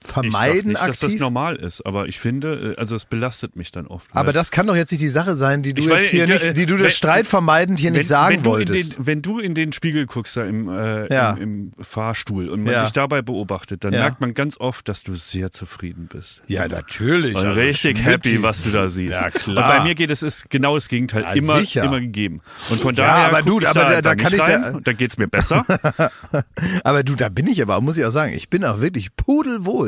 Ich 0.00 0.06
sag 0.06 0.12
vermeiden 0.14 0.68
nicht, 0.68 0.80
dass 0.80 1.00
das 1.00 1.04
aktiv. 1.04 1.20
normal 1.20 1.56
ist, 1.56 1.84
aber 1.84 2.06
ich 2.06 2.20
finde, 2.20 2.74
äh, 2.76 2.80
also 2.80 2.94
es 2.94 3.04
belastet 3.04 3.56
mich 3.56 3.72
dann 3.72 3.86
oft. 3.88 4.06
aber 4.14 4.32
das 4.32 4.50
kann 4.52 4.66
doch 4.68 4.76
jetzt 4.76 4.92
nicht 4.92 5.00
die 5.02 5.08
Sache 5.08 5.34
sein, 5.34 5.62
die 5.62 5.74
du 5.74 5.82
Ich 5.82 5.88
jetzt 5.88 6.10
hier 6.10 6.24
ich- 6.24 6.30
nicht, 6.30 6.44
äh, 6.44 6.52
die 6.52 6.66
du 6.66 6.76
wenn- 6.76 6.84
das 6.84 6.94
Streit 6.96 7.26
vermeidend 7.26 7.80
hier 7.80 7.90
nicht 7.90 8.06
sagen 8.06 8.36
wenn 8.36 8.44
wolltest. 8.44 8.96
Den, 8.98 9.06
wenn 9.06 9.22
du 9.22 9.40
in 9.40 9.54
den 9.54 9.72
Spiegel 9.72 10.06
guckst 10.06 10.36
da 10.36 10.44
im, 10.44 10.68
äh, 10.68 11.12
Ja. 11.12 11.32
im, 11.32 11.72
im 11.76 11.84
Fahrstuhl 11.84 12.48
und 12.48 12.62
man 12.62 12.72
Ja. 12.74 12.82
dich 12.84 12.92
dabei 12.92 13.22
beobachtet, 13.22 13.82
dann 13.82 13.92
Ja. 13.92 14.00
merkt 14.02 14.20
man 14.20 14.34
ganz 14.34 14.58
oft, 14.60 14.88
dass 14.88 15.02
du 15.02 15.14
sehr 15.14 15.50
zufrieden 15.50 16.08
bist. 16.12 16.42
ja, 16.46 16.68
natürlich. 16.68 17.34
Also 17.36 17.50
richtig 17.52 18.02
happy, 18.04 18.40
was 18.42 18.62
du 18.62 18.70
da 18.70 18.88
siehst. 18.88 19.14
Ja, 19.20 19.30
klar. 19.30 19.56
Und 19.70 19.78
bei 19.78 19.84
mir 19.84 19.94
geht 19.96 20.10
es 20.12 20.22
ist 20.22 20.48
genau 20.48 20.76
das 20.76 20.88
Gegenteil. 20.88 21.22
Ja, 21.22 21.32
immer, 21.32 21.60
sicher. 21.60 21.82
immer 21.84 22.00
gegeben. 22.00 22.40
Und 22.70 22.80
von 22.80 22.94
daher 22.94 23.26
aber 23.28 23.42
du, 23.42 23.58
ich 23.60 23.66
aber 23.68 23.80
da, 23.80 23.88
da- 23.88 24.00
da 24.00 24.00
da 24.00 24.14
kann 24.14 24.32
ich 24.32 24.38
da- 24.38 24.44
rein 24.44 24.74
und 24.76 24.86
dann 24.86 24.96
geht's 24.96 25.18
mir 25.18 25.26
besser. 25.28 25.64
Aber 26.84 27.02
du, 27.02 27.14
da 27.14 27.28
bin 27.28 27.46
ich 27.46 27.60
aber, 27.62 27.80
muss 27.80 27.96
ich 27.98 28.04
auch 28.04 28.10
sagen, 28.10 28.32
ich 28.32 28.48
bin 28.48 28.64
auch 28.64 28.80
wirklich 28.80 29.14
pudelwohl. 29.16 29.87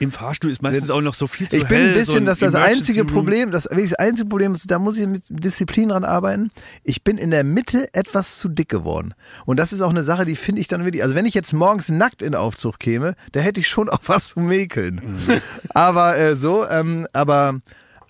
Im 0.00 0.10
Fahrstuhl 0.10 0.50
ist 0.50 0.62
meistens 0.62 0.88
auch 0.90 1.02
noch 1.02 1.12
so 1.12 1.26
viel 1.26 1.46
zu 1.46 1.58
Ich 1.58 1.68
bin 1.68 1.76
hell, 1.76 1.88
ein 1.88 1.94
bisschen, 1.94 2.20
so 2.20 2.24
dass 2.24 2.38
das 2.38 2.54
einzige. 2.54 3.04
Problem, 3.04 3.50
das 3.50 3.66
wirklich 3.66 3.90
das 3.90 3.98
einzige 3.98 4.30
Problem 4.30 4.54
ist, 4.54 4.70
da 4.70 4.78
muss 4.78 4.96
ich 4.96 5.06
mit 5.06 5.24
Disziplin 5.28 5.90
dran 5.90 6.04
arbeiten. 6.04 6.50
Ich 6.84 7.04
bin 7.04 7.18
in 7.18 7.30
der 7.30 7.44
Mitte 7.44 7.92
etwas 7.92 8.38
zu 8.38 8.48
dick 8.48 8.70
geworden. 8.70 9.12
Und 9.44 9.58
das 9.58 9.74
ist 9.74 9.82
auch 9.82 9.90
eine 9.90 10.02
Sache, 10.02 10.24
die 10.24 10.36
finde 10.36 10.62
ich 10.62 10.68
dann 10.68 10.86
wirklich, 10.86 11.02
also 11.02 11.14
wenn 11.14 11.26
ich 11.26 11.34
jetzt 11.34 11.52
morgens 11.52 11.90
nackt 11.90 12.22
in 12.22 12.34
Aufzug 12.34 12.78
käme, 12.78 13.14
da 13.32 13.40
hätte 13.40 13.60
ich 13.60 13.68
schon 13.68 13.88
auch 13.90 14.00
was 14.06 14.28
zu 14.28 14.40
mäkeln. 14.40 15.02
Mhm. 15.26 15.42
Aber 15.68 16.16
äh, 16.16 16.34
so, 16.34 16.66
ähm, 16.66 17.06
aber 17.12 17.60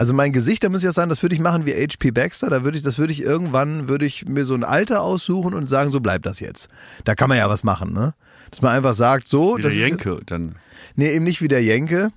also 0.00 0.14
mein 0.14 0.32
Gesicht, 0.32 0.64
da 0.64 0.70
muss 0.70 0.82
ich 0.82 0.88
auch 0.88 0.94
sagen, 0.94 1.10
das 1.10 1.20
würde 1.20 1.34
ich 1.34 1.42
machen 1.42 1.66
wie 1.66 1.74
HP 1.74 2.10
Baxter, 2.10 2.48
da 2.48 2.64
würde 2.64 2.78
ich, 2.78 2.82
das 2.82 2.96
würde 2.96 3.12
ich 3.12 3.20
irgendwann, 3.20 3.86
würde 3.86 4.06
ich 4.06 4.24
mir 4.24 4.46
so 4.46 4.54
ein 4.54 4.64
Alter 4.64 5.02
aussuchen 5.02 5.52
und 5.52 5.66
sagen, 5.66 5.90
so 5.90 6.00
bleibt 6.00 6.24
das 6.24 6.40
jetzt. 6.40 6.70
Da 7.04 7.14
kann 7.14 7.28
man 7.28 7.36
ja 7.36 7.50
was 7.50 7.64
machen, 7.64 7.92
ne? 7.92 8.14
Dass 8.50 8.62
man 8.62 8.74
einfach 8.74 8.94
sagt, 8.94 9.28
so, 9.28 9.58
Wie 9.58 9.60
der 9.60 9.70
das 9.70 9.78
ist 9.78 9.86
Jenke. 9.86 10.20
Dann 10.24 10.54
Nee, 10.96 11.12
eben 11.14 11.26
nicht 11.26 11.42
wie 11.42 11.48
der 11.48 11.62
Jenke. 11.62 12.12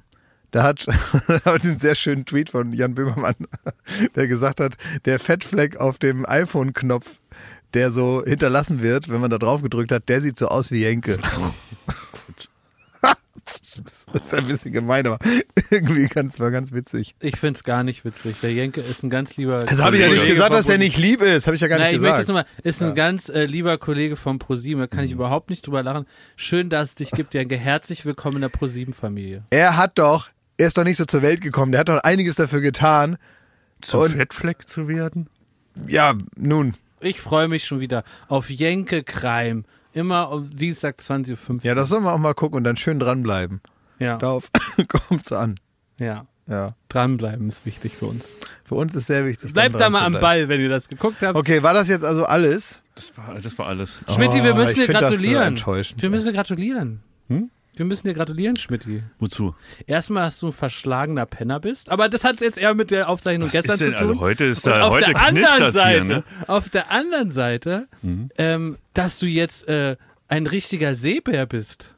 Da 0.51 0.63
hat, 0.63 0.87
hat 1.43 1.65
einen 1.65 1.77
sehr 1.77 1.95
schönen 1.95 2.25
Tweet 2.25 2.51
von 2.51 2.71
Jan 2.71 2.95
Böhmermann, 2.95 3.35
der 4.15 4.27
gesagt 4.27 4.61
hat, 4.61 4.77
der 5.03 5.19
Fettfleck 5.19 5.75
auf 5.75 5.99
dem 5.99 6.25
iPhone-Knopf, 6.25 7.19
der 7.73 7.91
so 7.91 8.23
hinterlassen 8.25 8.81
wird, 8.81 9.09
wenn 9.09 9.19
man 9.19 9.29
da 9.29 9.37
drauf 9.37 9.61
gedrückt 9.61 9.91
hat, 9.91 10.07
der 10.07 10.21
sieht 10.21 10.37
so 10.37 10.47
aus 10.47 10.71
wie 10.71 10.79
Jenke. 10.79 11.19
Das 14.11 14.25
ist 14.25 14.33
ein 14.33 14.45
bisschen 14.45 14.71
gemein, 14.71 15.05
aber 15.07 15.17
irgendwie 15.71 16.07
ganz, 16.07 16.39
war 16.39 16.51
ganz 16.51 16.71
witzig. 16.73 17.15
Ich 17.19 17.37
find's 17.37 17.63
gar 17.63 17.83
nicht 17.83 18.05
witzig. 18.05 18.35
Der 18.41 18.53
Jenke 18.53 18.81
ist 18.81 19.03
ein 19.03 19.09
ganz 19.09 19.35
lieber. 19.37 19.65
Also 19.67 19.83
habe 19.83 19.95
ich 19.95 20.01
ja 20.01 20.07
nicht 20.07 20.17
Kollege 20.19 20.35
gesagt, 20.35 20.53
dass 20.53 20.67
der 20.67 20.77
nicht 20.77 20.97
lieb 20.97 21.21
ist. 21.21 21.47
Habe 21.47 21.55
ich 21.55 21.61
ja 21.61 21.67
gar 21.67 21.79
Nein, 21.79 21.87
nicht 21.93 21.95
ich 21.97 22.01
möchte 22.01 22.17
gesagt. 22.23 22.23
es 22.23 22.27
nochmal, 22.27 22.45
ist 22.63 22.83
ein 22.83 22.95
ganz 22.95 23.29
äh, 23.29 23.45
lieber 23.45 23.77
Kollege 23.77 24.15
vom 24.15 24.39
ProSieben, 24.39 24.79
da 24.81 24.85
Mhm. 24.85 24.89
kann 24.89 25.05
ich 25.05 25.11
überhaupt 25.11 25.49
nicht 25.49 25.65
drüber 25.65 25.81
lachen. 25.83 26.05
Schön, 26.35 26.69
dass 26.69 26.89
es 26.89 26.95
dich 26.95 27.11
gibt, 27.11 27.33
Jenke. 27.33 27.57
Herzlich 27.57 28.05
willkommen 28.05 28.37
in 28.37 28.41
der 28.41 28.49
ProSieben-Familie. 28.49 29.43
Er 29.49 29.77
hat 29.77 29.97
doch, 29.99 30.29
er 30.57 30.67
ist 30.67 30.77
doch 30.77 30.83
nicht 30.83 30.97
so 30.97 31.05
zur 31.05 31.21
Welt 31.21 31.41
gekommen. 31.41 31.71
Der 31.71 31.79
hat 31.81 31.89
doch 31.89 31.99
einiges 32.03 32.35
dafür 32.35 32.61
getan. 32.61 33.17
zum 33.81 34.01
Und- 34.01 34.11
Fettfleck 34.11 34.67
zu 34.67 34.87
werden. 34.87 35.27
Ja, 35.87 36.13
nun. 36.35 36.75
Ich 37.01 37.19
freue 37.19 37.47
mich 37.49 37.65
schon 37.65 37.79
wieder 37.81 38.03
auf 38.29 38.49
Jenke 38.49 39.03
Kreim. 39.03 39.65
Immer 39.93 40.31
um 40.31 40.49
Dienstag 40.49 40.97
20.15 40.99 41.49
Uhr. 41.51 41.59
Ja, 41.63 41.75
das 41.75 41.89
sollen 41.89 42.03
wir 42.03 42.13
auch 42.13 42.17
mal 42.17 42.33
gucken 42.33 42.57
und 42.57 42.63
dann 42.63 42.77
schön 42.77 42.99
dranbleiben. 42.99 43.61
ja, 43.99 44.17
Darauf 44.17 44.49
kommt's 44.87 45.31
an. 45.31 45.55
ja. 45.99 46.25
Ja. 46.45 46.75
Dranbleiben 46.89 47.47
ist 47.47 47.65
wichtig 47.65 47.95
für 47.95 48.05
uns. 48.07 48.35
Für 48.65 48.75
uns 48.75 48.93
ist 48.95 49.07
sehr 49.07 49.25
wichtig. 49.25 49.53
Bleibt 49.53 49.79
da 49.79 49.89
mal 49.89 50.01
am. 50.01 50.19
Ball, 50.19 50.49
wenn 50.49 50.59
ihr 50.59 50.67
das 50.67 50.89
geguckt 50.89 51.21
habt. 51.21 51.37
Okay, 51.37 51.63
war 51.63 51.73
das 51.73 51.87
jetzt 51.87 52.03
also 52.03 52.25
alles? 52.25 52.83
Das 52.95 53.13
war, 53.17 53.35
das 53.41 53.57
war 53.57 53.67
alles. 53.67 53.99
Schmidti, 54.13 54.43
wir 54.43 54.51
Oh, 54.51 54.57
müssen 54.57 54.71
ich 54.81 54.87
dir 54.87 54.87
so 54.87 54.91
gratulieren. 54.91 55.43
enttäuschend. 55.47 56.01
wir 56.01 56.09
müssen 56.09 56.25
dir 56.25 56.33
gratulieren. 56.33 57.01
Wir 57.75 57.85
müssen 57.85 58.07
dir 58.07 58.13
gratulieren, 58.13 58.55
Schmidti. 58.55 59.01
Wozu? 59.19 59.55
Erstmal, 59.87 60.25
dass 60.25 60.39
du 60.39 60.47
ein 60.47 60.53
verschlagener 60.53 61.25
Penner 61.25 61.59
bist, 61.59 61.89
aber 61.89 62.07
das 62.07 62.23
hat 62.23 62.39
jetzt 62.41 62.57
eher 62.57 62.75
mit 62.75 62.91
der 62.91 63.09
Aufzeichnung 63.09 63.47
Was 63.47 63.53
gestern 63.53 63.73
ist 63.73 63.81
denn, 63.81 63.93
zu 63.93 63.99
tun. 63.99 64.09
also 64.09 64.19
heute 64.19 64.43
ist 64.45 64.67
da, 64.67 64.83
auf 64.83 64.93
heute 64.93 65.05
der 65.05 65.21
anderen 65.21 65.71
Seite, 65.71 65.89
hier, 65.89 66.03
ne? 66.03 66.23
auf 66.47 66.69
der 66.69 66.91
anderen 66.91 67.31
Seite, 67.31 67.87
ähm, 68.37 68.77
dass 68.93 69.17
du 69.17 69.25
jetzt 69.25 69.67
äh, 69.67 69.95
ein 70.27 70.45
richtiger 70.47 70.95
Seebär 70.95 71.45
bist. 71.47 71.95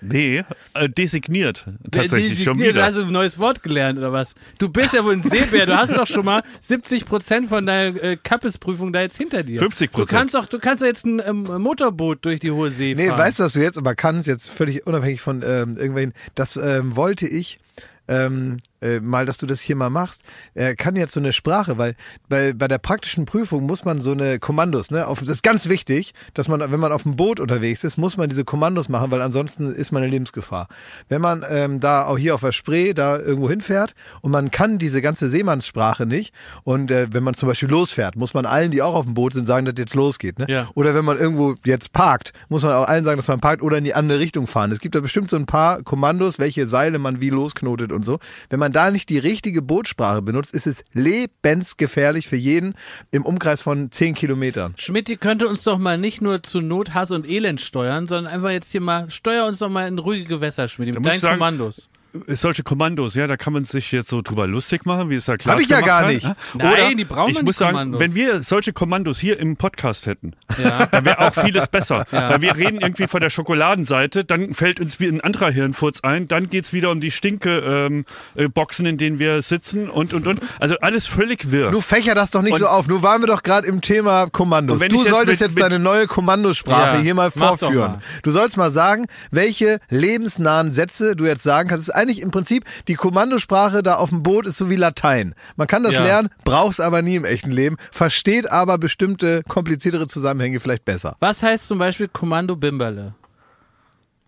Nee, 0.00 0.44
äh, 0.74 0.88
designiert. 0.88 1.64
Tatsächlich 1.90 2.38
Die- 2.38 2.44
schon 2.44 2.58
wieder. 2.58 2.84
Hast 2.84 2.96
du 2.98 3.02
ein 3.02 3.10
neues 3.12 3.38
Wort 3.38 3.62
gelernt 3.62 3.98
oder 3.98 4.12
was? 4.12 4.34
Du 4.58 4.68
bist 4.68 4.94
ja 4.94 5.04
wohl 5.04 5.14
ein 5.14 5.22
Seebär. 5.22 5.66
Du 5.66 5.76
hast 5.76 5.96
doch 5.96 6.06
schon 6.06 6.24
mal 6.24 6.42
70 6.60 7.04
Prozent 7.04 7.48
von 7.48 7.66
deiner 7.66 8.00
äh, 8.02 8.16
Kappesprüfung 8.16 8.92
da 8.92 9.00
jetzt 9.00 9.16
hinter 9.16 9.42
dir. 9.42 9.60
50%. 9.60 9.88
Du 9.96 10.06
kannst 10.06 10.34
doch, 10.34 10.46
du 10.46 10.58
kannst 10.60 10.82
doch 10.82 10.86
jetzt 10.86 11.04
ein 11.04 11.20
ähm, 11.26 11.42
Motorboot 11.62 12.24
durch 12.24 12.38
die 12.40 12.50
hohe 12.52 12.70
See 12.70 12.94
Nee, 12.94 13.08
fahren. 13.08 13.18
weißt 13.18 13.38
du, 13.40 13.42
was 13.44 13.52
du 13.54 13.60
jetzt 13.60 13.76
aber 13.78 13.94
kannst, 13.94 14.28
jetzt 14.28 14.48
völlig 14.48 14.86
unabhängig 14.86 15.20
von 15.20 15.42
ähm, 15.42 15.76
irgendwelchen, 15.76 16.12
das 16.36 16.56
ähm, 16.56 16.94
wollte 16.94 17.26
ich 17.26 17.58
ähm, 18.06 18.58
äh, 18.80 19.00
mal, 19.00 19.26
dass 19.26 19.38
du 19.38 19.46
das 19.46 19.60
hier 19.60 19.76
mal 19.76 19.90
machst, 19.90 20.22
äh, 20.54 20.74
kann 20.74 20.96
jetzt 20.96 21.12
so 21.12 21.20
eine 21.20 21.32
Sprache, 21.32 21.78
weil 21.78 21.94
bei, 22.28 22.52
bei 22.52 22.68
der 22.68 22.78
praktischen 22.78 23.24
Prüfung 23.24 23.64
muss 23.64 23.84
man 23.84 24.00
so 24.00 24.12
eine 24.12 24.38
Kommandos, 24.38 24.90
ne, 24.90 25.06
auf, 25.06 25.20
das 25.20 25.28
ist 25.28 25.42
ganz 25.42 25.68
wichtig, 25.68 26.14
dass 26.34 26.48
man, 26.48 26.60
wenn 26.60 26.80
man 26.80 26.92
auf 26.92 27.02
dem 27.02 27.16
Boot 27.16 27.40
unterwegs 27.40 27.84
ist, 27.84 27.96
muss 27.96 28.16
man 28.16 28.28
diese 28.28 28.44
Kommandos 28.44 28.88
machen, 28.88 29.10
weil 29.10 29.22
ansonsten 29.22 29.72
ist 29.72 29.92
man 29.92 30.02
in 30.02 30.10
Lebensgefahr. 30.10 30.68
Wenn 31.08 31.20
man 31.20 31.44
ähm, 31.48 31.80
da 31.80 32.04
auch 32.06 32.18
hier 32.18 32.34
auf 32.34 32.40
der 32.40 32.52
Spree 32.52 32.94
da 32.94 33.18
irgendwo 33.18 33.48
hinfährt 33.48 33.94
und 34.22 34.30
man 34.30 34.50
kann 34.50 34.78
diese 34.78 35.02
ganze 35.02 35.28
Seemannssprache 35.28 36.06
nicht 36.06 36.34
und 36.64 36.90
äh, 36.90 37.08
wenn 37.12 37.22
man 37.22 37.34
zum 37.34 37.48
Beispiel 37.48 37.68
losfährt, 37.68 38.16
muss 38.16 38.34
man 38.34 38.46
allen, 38.46 38.70
die 38.70 38.82
auch 38.82 38.94
auf 38.94 39.04
dem 39.04 39.14
Boot 39.14 39.34
sind, 39.34 39.46
sagen, 39.46 39.66
dass 39.66 39.74
jetzt 39.76 39.94
losgeht, 39.94 40.38
ne? 40.38 40.46
Ja. 40.48 40.68
Oder 40.74 40.94
wenn 40.94 41.04
man 41.04 41.18
irgendwo 41.18 41.54
jetzt 41.64 41.92
parkt, 41.92 42.32
muss 42.48 42.62
man 42.62 42.72
auch 42.72 42.88
allen 42.88 43.04
sagen, 43.04 43.16
dass 43.16 43.28
man 43.28 43.40
parkt 43.40 43.62
oder 43.62 43.78
in 43.78 43.84
die 43.84 43.94
andere 43.94 44.18
Richtung 44.18 44.46
fahren. 44.46 44.72
Es 44.72 44.80
gibt 44.80 44.94
da 44.94 45.00
bestimmt 45.00 45.30
so 45.30 45.36
ein 45.36 45.46
paar 45.46 45.82
Kommandos, 45.82 46.38
welche 46.38 46.68
Seile 46.68 46.98
man 46.98 47.20
wie 47.20 47.30
losknotet 47.30 47.92
und 47.92 48.04
so. 48.04 48.18
Wenn 48.50 48.58
man 48.58 48.67
da 48.72 48.90
nicht 48.90 49.08
die 49.08 49.18
richtige 49.18 49.62
Bootssprache 49.62 50.22
benutzt, 50.22 50.54
ist 50.54 50.66
es 50.66 50.84
lebensgefährlich 50.92 52.26
für 52.28 52.36
jeden 52.36 52.74
im 53.10 53.24
Umkreis 53.24 53.60
von 53.60 53.90
10 53.90 54.14
Kilometern. 54.14 54.74
Schmidt, 54.76 55.20
könnte 55.20 55.48
uns 55.48 55.62
doch 55.62 55.78
mal 55.78 55.98
nicht 55.98 56.20
nur 56.20 56.42
zu 56.42 56.60
Not, 56.60 56.94
Hass 56.94 57.10
und 57.10 57.26
Elend 57.28 57.60
steuern, 57.60 58.06
sondern 58.06 58.32
einfach 58.32 58.50
jetzt 58.50 58.70
hier 58.72 58.80
mal, 58.80 59.10
steuer 59.10 59.46
uns 59.46 59.58
doch 59.58 59.68
mal 59.70 59.88
in 59.88 59.98
ruhige 59.98 60.24
Gewässer, 60.24 60.68
Schmidt, 60.68 60.94
mit 60.94 61.04
deinen 61.04 61.18
sagen- 61.20 61.38
Kommandos. 61.38 61.88
Solche 62.28 62.62
Kommandos, 62.62 63.14
ja, 63.14 63.26
da 63.26 63.36
kann 63.36 63.52
man 63.52 63.64
sich 63.64 63.92
jetzt 63.92 64.08
so 64.08 64.22
drüber 64.22 64.46
lustig 64.46 64.86
machen, 64.86 65.10
wie 65.10 65.16
es 65.16 65.26
da 65.26 65.36
klar 65.36 65.56
Hab 65.56 65.62
ich 65.62 65.68
ja 65.68 65.80
gar 65.82 66.08
nicht. 66.08 66.26
Nein, 66.54 66.96
die 66.96 67.04
brauchen 67.04 67.30
Ich 67.30 67.42
muss 67.42 67.56
die 67.56 67.64
sagen, 67.64 67.98
wenn 67.98 68.14
wir 68.14 68.42
solche 68.42 68.72
Kommandos 68.72 69.18
hier 69.18 69.38
im 69.38 69.56
Podcast 69.56 70.06
hätten, 70.06 70.32
Ja. 70.62 70.86
dann 70.86 71.04
wäre 71.04 71.18
auch 71.20 71.34
vieles 71.34 71.68
besser. 71.68 72.06
Weil 72.10 72.40
wir 72.40 72.56
reden 72.56 72.80
irgendwie 72.80 73.06
von 73.08 73.20
der 73.20 73.28
Schokoladenseite, 73.30 74.24
dann 74.24 74.54
fällt 74.54 74.80
uns 74.80 74.98
wie 75.00 75.08
ein 75.08 75.20
anderer 75.20 75.50
Hirnfurz 75.50 76.00
ein, 76.00 76.28
dann 76.28 76.48
geht's 76.48 76.72
wieder 76.72 76.90
um 76.90 77.00
die 77.00 77.10
Stinke-Boxen, 77.10 78.86
in 78.86 78.96
denen 78.96 79.18
wir 79.18 79.42
sitzen 79.42 79.88
und, 79.90 80.14
und, 80.14 80.26
und. 80.26 80.40
Also 80.60 80.76
alles 80.80 81.06
völlig 81.06 81.50
wirr. 81.50 81.70
Du 81.70 81.80
fächer 81.80 82.14
das 82.14 82.30
doch 82.30 82.42
nicht 82.42 82.54
Und- 82.54 82.60
so 82.60 82.66
auf. 82.66 82.88
Nun 82.88 83.02
waren 83.02 83.20
wir 83.22 83.26
doch 83.26 83.42
gerade 83.42 83.66
im 83.66 83.80
Thema 83.80 84.28
Kommandos. 84.30 84.80
Du 84.80 84.84
jetzt 85.02 85.08
solltest 85.08 85.40
mit- 85.40 85.50
jetzt 85.50 85.54
mit- 85.56 85.64
deine 85.64 85.78
neue 85.78 86.06
Kommandosprache 86.06 86.96
Ja, 86.96 87.02
hier 87.02 87.14
mal 87.14 87.30
mach 87.34 87.58
vorführen. 87.58 87.92
mal. 87.92 87.98
Du 88.22 88.30
sollst 88.30 88.56
mal 88.56 88.70
sagen, 88.70 89.06
welche 89.30 89.78
lebensnahen 89.90 90.70
Sätze 90.70 91.14
du 91.16 91.24
jetzt 91.26 91.42
sagen 91.42 91.68
kannst. 91.68 91.94
Eigentlich 91.98 92.20
im 92.22 92.30
Prinzip, 92.30 92.64
die 92.86 92.94
Kommandosprache 92.94 93.82
da 93.82 93.94
auf 93.96 94.10
dem 94.10 94.22
Boot 94.22 94.46
ist 94.46 94.56
so 94.56 94.70
wie 94.70 94.76
Latein. 94.76 95.34
Man 95.56 95.66
kann 95.66 95.82
das 95.82 95.94
Ja. 95.94 96.02
lernen, 96.04 96.28
brauch's 96.44 96.78
aber 96.78 97.02
nie 97.02 97.16
im 97.16 97.24
echten 97.24 97.50
Leben, 97.50 97.76
versteht 97.90 98.50
aber 98.50 98.78
bestimmte 98.78 99.42
kompliziertere 99.48 100.06
Zusammenhänge 100.06 100.60
vielleicht 100.60 100.84
besser. 100.84 101.16
Was 101.20 101.42
heißt 101.42 101.66
zum 101.66 101.78
Beispiel 101.78 102.06
Kommando 102.08 102.54
Bimberle? 102.54 103.14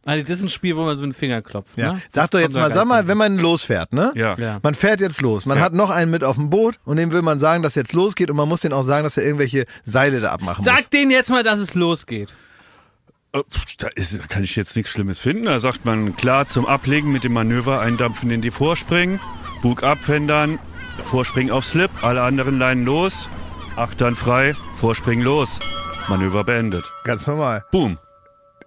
Also 0.07 0.23
das 0.23 0.39
ist 0.39 0.43
ein 0.43 0.49
Spiel, 0.49 0.77
wo 0.77 0.85
man 0.85 0.97
so 0.97 1.05
mit 1.07 1.15
dem 1.15 1.19
Finger 1.19 1.43
klopft. 1.43 1.77
Ja. 1.77 1.93
Ne? 1.93 2.01
Sag 2.11 2.31
doch 2.31 2.41
jetzt 2.41 2.55
mal, 2.57 2.73
sag 2.73 2.87
mal, 2.87 3.07
wenn 3.07 3.19
man 3.19 3.39
losfährt, 3.39 3.93
ne? 3.93 4.13
ja. 4.15 4.35
Ja. 4.39 4.59
Man 4.63 4.75
fährt 4.75 5.01
jetzt 5.01 5.21
los. 5.21 5.45
Man 5.47 5.61
hat 5.61 5.75
noch 5.75 5.91
einen 5.91 6.11
mit 6.11 6.25
auf 6.25 6.37
dem 6.37 6.49
Boot 6.51 6.81
und 6.85 6.97
dem 6.97 7.13
will 7.13 7.23
man 7.23 7.39
sagen, 7.39 7.63
dass 7.63 7.75
jetzt 7.75 7.93
losgeht 7.93 8.31
und 8.31 8.37
man 8.37 8.49
muss 8.49 8.63
den 8.63 8.73
auch 8.73 8.83
sagen, 8.83 9.05
dass 9.05 9.17
er 9.19 9.25
irgendwelche 9.25 9.67
Seile 9.85 10.21
da 10.21 10.31
abmachen 10.33 10.65
muss. 10.65 10.75
Sag 10.75 10.91
denen 10.91 11.11
jetzt 11.11 11.31
mal, 11.31 11.43
dass 11.43 11.61
es 11.61 11.75
losgeht. 11.75 12.35
Äh, 13.33 13.43
Da, 13.79 13.89
ist, 13.95 14.19
da 14.19 14.27
kann 14.27 14.45
ich 14.45 14.57
jetzt 14.57 14.77
nichts 14.77 14.91
Schlimmes 14.93 15.19
finden. 15.19 15.45
Da 15.47 15.61
sagt 15.61 15.85
man 15.85 16.17
klar 16.17 16.47
zum 16.47 16.67
Ablegen 16.67 17.13
mit 17.13 17.25
dem 17.25 17.33
Manöver 17.33 17.81
eindampfen 17.81 18.31
in 18.31 18.41
die 18.41 18.51
Vorspringen, 18.51 19.21
Bug 19.63 19.83
abfändern, 19.83 20.59
Vorspringen 21.05 21.51
auf 21.53 21.65
Slip, 21.65 21.91
alle 22.03 22.23
anderen 22.23 22.59
Leinen 22.59 22.85
los, 22.85 23.29
Achtern 23.77 24.17
frei, 24.17 24.55
Vorspringen 24.77 25.25
los, 25.25 25.59
Manöver 26.09 26.45
beendet. 26.45 26.85
Ganz 27.05 27.27
normal. 27.27 27.65
Boom. 27.71 27.99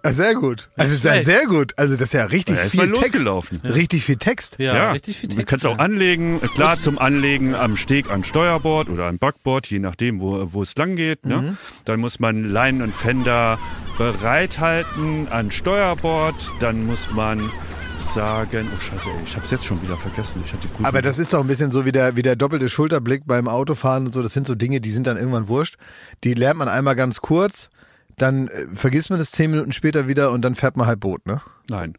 Ah, 0.06 0.12
sehr 0.12 0.34
gut. 0.34 0.68
Also 0.76 0.96
sehr, 0.96 1.22
sehr 1.24 1.46
gut. 1.46 1.72
Also 1.78 1.94
das 1.94 2.08
ist 2.08 2.12
ja 2.12 2.26
richtig 2.26 2.56
Ja, 2.56 2.62
ist 2.62 2.72
viel 2.72 2.92
Text. 2.92 3.14
losgelaufen. 3.14 3.60
Richtig 3.64 4.04
viel 4.04 4.16
Text. 4.16 4.56
Ja, 4.58 4.92
richtig 4.92 5.16
viel 5.16 5.30
Text. 5.30 5.40
Du 5.40 5.46
kannst 5.46 5.66
auch 5.66 5.78
ja. 5.78 5.82
anlegen, 5.84 6.42
äh, 6.42 6.48
klar 6.48 6.78
zum 6.78 6.98
Anlegen 6.98 7.54
am 7.54 7.74
Steg 7.74 8.10
an 8.10 8.22
Steuerbord 8.22 8.90
oder 8.90 9.06
am 9.06 9.16
Backbord, 9.18 9.66
je 9.68 9.78
nachdem, 9.78 10.20
wo, 10.20 10.52
wo 10.52 10.62
es 10.62 10.76
lang 10.76 10.96
geht. 10.96 11.24
Mhm. 11.24 11.30
Ne? 11.30 11.56
Dann 11.86 12.00
muss 12.00 12.20
man 12.20 12.44
Leinen 12.44 12.82
und 12.82 12.94
Fender 12.94 13.58
bereithalten 13.98 15.28
an 15.28 15.50
Steuerbord. 15.50 16.34
Dann 16.60 16.86
muss 16.86 17.10
man 17.10 17.50
sagen, 17.98 18.68
oh 18.76 18.80
scheiße, 18.80 19.08
ey, 19.08 19.24
ich 19.24 19.36
habe 19.36 19.44
es 19.44 19.50
jetzt 19.50 19.64
schon 19.64 19.80
wieder 19.82 19.96
vergessen. 19.96 20.42
Ich 20.44 20.52
hatte 20.52 20.62
die 20.62 20.68
Prüfung. 20.68 20.86
Aber 20.86 21.02
das 21.02 21.18
ist 21.18 21.32
doch 21.32 21.40
ein 21.40 21.46
bisschen 21.46 21.70
so 21.70 21.84
wie 21.84 21.92
der, 21.92 22.16
wie 22.16 22.22
der 22.22 22.36
doppelte 22.36 22.68
Schulterblick 22.68 23.22
beim 23.26 23.48
Autofahren 23.48 24.06
und 24.06 24.12
so. 24.12 24.22
Das 24.22 24.32
sind 24.32 24.46
so 24.46 24.54
Dinge, 24.54 24.80
die 24.80 24.90
sind 24.90 25.06
dann 25.06 25.16
irgendwann 25.16 25.48
wurscht. 25.48 25.76
Die 26.24 26.34
lernt 26.34 26.58
man 26.58 26.68
einmal 26.68 26.96
ganz 26.96 27.20
kurz, 27.20 27.70
dann 28.16 28.48
äh, 28.48 28.66
vergisst 28.74 29.10
man 29.10 29.18
das 29.18 29.30
zehn 29.30 29.50
Minuten 29.50 29.72
später 29.72 30.08
wieder 30.08 30.32
und 30.32 30.42
dann 30.42 30.54
fährt 30.54 30.76
man 30.76 30.86
halt 30.86 31.00
Boot, 31.00 31.26
ne? 31.26 31.40
Nein. 31.68 31.94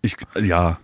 Ich, 0.00 0.16
ja. 0.40 0.78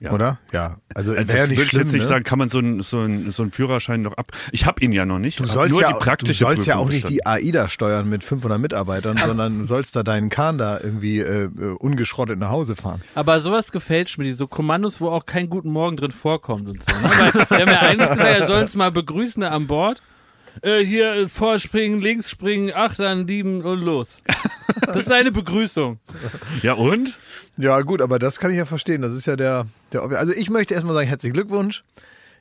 Ja. 0.00 0.12
Oder? 0.12 0.38
Ja. 0.52 0.76
Also 0.94 1.12
Äh, 1.14 1.26
wäre 1.28 1.38
ja 1.38 1.46
nicht 1.46 1.56
würde 1.58 1.62
ich 1.64 1.68
schlimm. 1.70 1.82
jetzt 1.82 1.92
nicht 1.92 2.02
ne? 2.02 2.08
sagen, 2.08 2.24
kann 2.24 2.38
man 2.38 2.48
so 2.48 2.58
einen 2.58 2.82
so 2.82 3.00
einen- 3.00 3.30
so 3.30 3.42
einen 3.42 3.50
Führerschein 3.52 4.02
noch 4.02 4.14
ab. 4.16 4.32
Ich 4.52 4.64
habe 4.66 4.82
ihn 4.84 4.92
ja 4.92 5.04
noch 5.06 5.18
nicht. 5.18 5.40
Du 5.40 5.46
sollst, 5.46 5.72
nur 5.72 5.80
ja, 5.82 5.88
die 5.88 5.94
auch- 5.94 5.98
du 5.98 6.04
praktische 6.04 6.44
sollst 6.44 6.66
ja 6.66 6.76
auch 6.76 6.88
nicht 6.88 7.02
bestanden. 7.06 7.20
die 7.24 7.26
AIDA 7.26 7.68
steuern 7.68 8.08
mit 8.08 8.22
500 8.24 8.60
Mitarbeitern, 8.60 9.16
sondern 9.24 9.58
du 9.60 9.66
sollst 9.66 9.96
da 9.96 10.02
deinen 10.02 10.28
Kahn 10.30 10.56
da 10.58 10.78
irgendwie 10.80 11.18
äh, 11.18 11.44
äh, 11.44 11.48
ungeschrottet 11.78 12.38
nach 12.38 12.50
Hause 12.50 12.76
fahren. 12.76 13.02
Aber 13.14 13.40
sowas 13.40 13.72
gefällt 13.72 14.16
mir, 14.18 14.34
so 14.34 14.46
Kommandos, 14.46 15.00
wo 15.00 15.08
auch 15.08 15.26
kein 15.26 15.48
Guten 15.48 15.70
Morgen 15.70 15.96
drin 15.96 16.12
vorkommt 16.12 16.68
und 16.68 16.82
so. 16.82 16.92
Ne? 16.92 17.02
Weil 17.02 17.32
wir 17.50 17.58
haben 17.66 17.68
ja 17.72 17.80
eigentlich 17.80 18.08
gesagt, 18.10 18.20
er 18.40 18.46
soll 18.46 18.62
uns 18.62 18.76
mal 18.76 18.92
begrüßen 18.92 19.40
da 19.42 19.48
an 19.50 19.66
Bord. 19.66 20.02
Äh, 20.62 20.84
hier 20.84 21.12
äh, 21.12 21.28
vorspringen, 21.28 22.00
links 22.00 22.30
springen, 22.30 22.72
achtern, 22.74 23.26
lieben 23.26 23.62
und 23.62 23.80
los. 23.80 24.22
Das 24.86 24.96
ist 24.98 25.12
eine 25.12 25.32
Begrüßung. 25.32 25.98
Ja 26.62 26.72
und? 26.74 27.18
Ja, 27.58 27.80
gut, 27.82 28.00
aber 28.00 28.18
das 28.18 28.38
kann 28.38 28.50
ich 28.50 28.56
ja 28.56 28.64
verstehen. 28.64 29.02
Das 29.02 29.12
ist 29.12 29.26
ja 29.26 29.36
der, 29.36 29.66
der 29.92 30.02
Also 30.02 30.32
ich 30.32 30.48
möchte 30.48 30.72
erstmal 30.72 30.94
sagen, 30.94 31.08
herzlichen 31.08 31.34
Glückwunsch. 31.34 31.84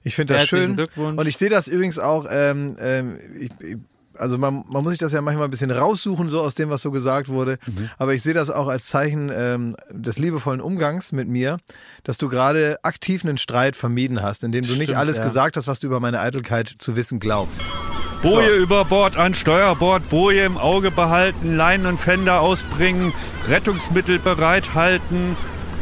Ich 0.03 0.15
finde 0.15 0.35
das 0.35 0.43
Herzlichen 0.43 0.67
schön. 0.67 0.75
Glückwunsch. 0.75 1.19
Und 1.19 1.27
ich 1.27 1.37
sehe 1.37 1.49
das 1.49 1.67
übrigens 1.67 1.99
auch, 1.99 2.25
ähm, 2.29 2.77
ähm, 2.79 3.19
ich, 3.37 3.51
ich, 3.59 3.77
also 4.19 4.37
man, 4.37 4.63
man 4.69 4.83
muss 4.83 4.91
sich 4.91 4.99
das 4.99 5.11
ja 5.11 5.21
manchmal 5.21 5.47
ein 5.47 5.51
bisschen 5.51 5.71
raussuchen, 5.71 6.29
so 6.29 6.41
aus 6.41 6.55
dem, 6.55 6.69
was 6.69 6.81
so 6.81 6.91
gesagt 6.91 7.29
wurde. 7.29 7.59
Mhm. 7.65 7.89
Aber 7.97 8.13
ich 8.13 8.23
sehe 8.23 8.33
das 8.33 8.49
auch 8.49 8.67
als 8.67 8.85
Zeichen 8.85 9.31
ähm, 9.33 9.75
des 9.91 10.17
liebevollen 10.17 10.61
Umgangs 10.61 11.11
mit 11.11 11.27
mir, 11.27 11.57
dass 12.03 12.17
du 12.17 12.29
gerade 12.29 12.77
aktiv 12.83 13.25
einen 13.25 13.37
Streit 13.37 13.75
vermieden 13.75 14.21
hast, 14.21 14.43
indem 14.43 14.63
du 14.63 14.73
nicht 14.73 14.83
Stimmt, 14.83 14.97
alles 14.97 15.17
ja. 15.17 15.23
gesagt 15.23 15.57
hast, 15.57 15.67
was 15.67 15.79
du 15.79 15.87
über 15.87 15.99
meine 15.99 16.19
Eitelkeit 16.19 16.73
zu 16.77 16.95
wissen 16.95 17.19
glaubst. 17.19 17.61
Boje 18.21 18.55
über 18.55 18.83
Bord 18.85 19.15
an 19.15 19.33
Steuerbord, 19.33 20.09
Boje 20.09 20.45
im 20.45 20.57
Auge 20.57 20.91
behalten, 20.91 21.55
Leinen 21.55 21.85
und 21.85 21.99
Fender 21.99 22.41
ausbringen, 22.41 23.13
Rettungsmittel 23.47 24.19
bereithalten, 24.19 25.37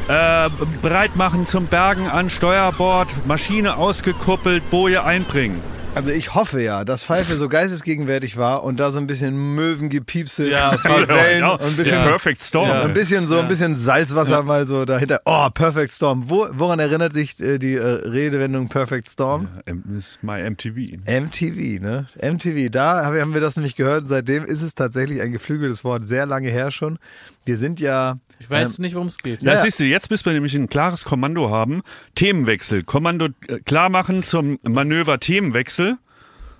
äh, 0.07 0.49
bereit 0.81 1.15
machen 1.15 1.45
zum 1.45 1.67
Bergen 1.67 2.07
an 2.07 2.29
Steuerbord, 2.29 3.07
Maschine 3.25 3.77
ausgekuppelt, 3.77 4.69
Boje 4.69 5.03
einbringen. 5.03 5.61
Also 5.95 6.11
ich 6.11 6.35
hoffe 6.35 6.61
ja, 6.61 6.83
dass 6.83 7.03
Pfeife 7.03 7.35
so 7.35 7.47
geistesgegenwärtig 7.47 8.35
war 8.35 8.63
und 8.65 8.79
da 8.81 8.91
so 8.91 8.99
ein 8.99 9.07
bisschen 9.07 9.55
Möwengepiepse, 9.55 10.49
Ja. 10.49 10.77
Wellen 10.83 11.39
Ja, 11.39 11.51
und 11.53 11.61
ein 11.63 11.75
bisschen 11.77 11.95
ja. 11.99 12.03
Perfect 12.03 12.43
Storm. 12.43 12.69
Und 12.69 12.75
ein 12.77 12.93
bisschen 12.93 13.27
so, 13.27 13.39
ein 13.39 13.47
bisschen 13.47 13.77
Salzwasser 13.77 14.43
mal 14.43 14.67
so 14.67 14.83
dahinter. 14.83 15.21
Oh, 15.25 15.49
Perfect 15.49 15.91
Storm. 15.91 16.29
Wo, 16.29 16.47
woran 16.51 16.79
erinnert 16.79 17.13
sich 17.13 17.39
äh, 17.39 17.57
die 17.59 17.75
äh, 17.75 17.81
Redewendung 17.85 18.67
Perfect 18.67 19.09
Storm? 19.09 19.47
Ähm, 19.65 19.83
ist 19.97 20.21
my 20.21 20.41
MTV. 20.49 20.97
MTV, 21.07 21.81
ne? 21.81 22.07
MTV, 22.21 22.69
da 22.71 23.05
haben 23.05 23.33
wir- 23.33 23.41
das 23.41 23.55
nämlich 23.55 23.75
gehört 23.75 24.07
seitdem 24.09 24.43
ist 24.43 24.61
es 24.61 24.75
tatsächlich 24.75 25.21
ein 25.21 25.31
geflügeltes 25.31 25.83
Wort, 25.85 26.07
sehr 26.09 26.25
lange 26.25 26.49
her 26.49 26.71
schon. 26.71 26.97
Wir 27.45 27.57
sind 27.57 27.79
ja. 27.79 28.17
Ich 28.39 28.49
weiß 28.49 28.77
ähm, 28.77 28.81
nicht, 28.81 28.95
worum 28.95 29.07
es 29.07 29.17
geht. 29.17 29.41
Ja, 29.41 29.53
Ja. 29.53 29.61
siehst 29.61 29.79
du, 29.79 29.85
jetzt 29.85 30.09
müssen 30.11 30.25
wir 30.25 30.33
nämlich 30.33 30.53
ein 30.55 30.67
klares 30.67 31.05
Kommando 31.05 31.49
haben. 31.51 31.81
Themenwechsel. 32.15 32.83
Kommando 32.83 33.27
äh, 33.47 33.59
klar 33.65 33.89
machen 33.89 34.23
zum 34.23 34.59
Manöver 34.67 35.19
Themenwechsel. 35.19 35.97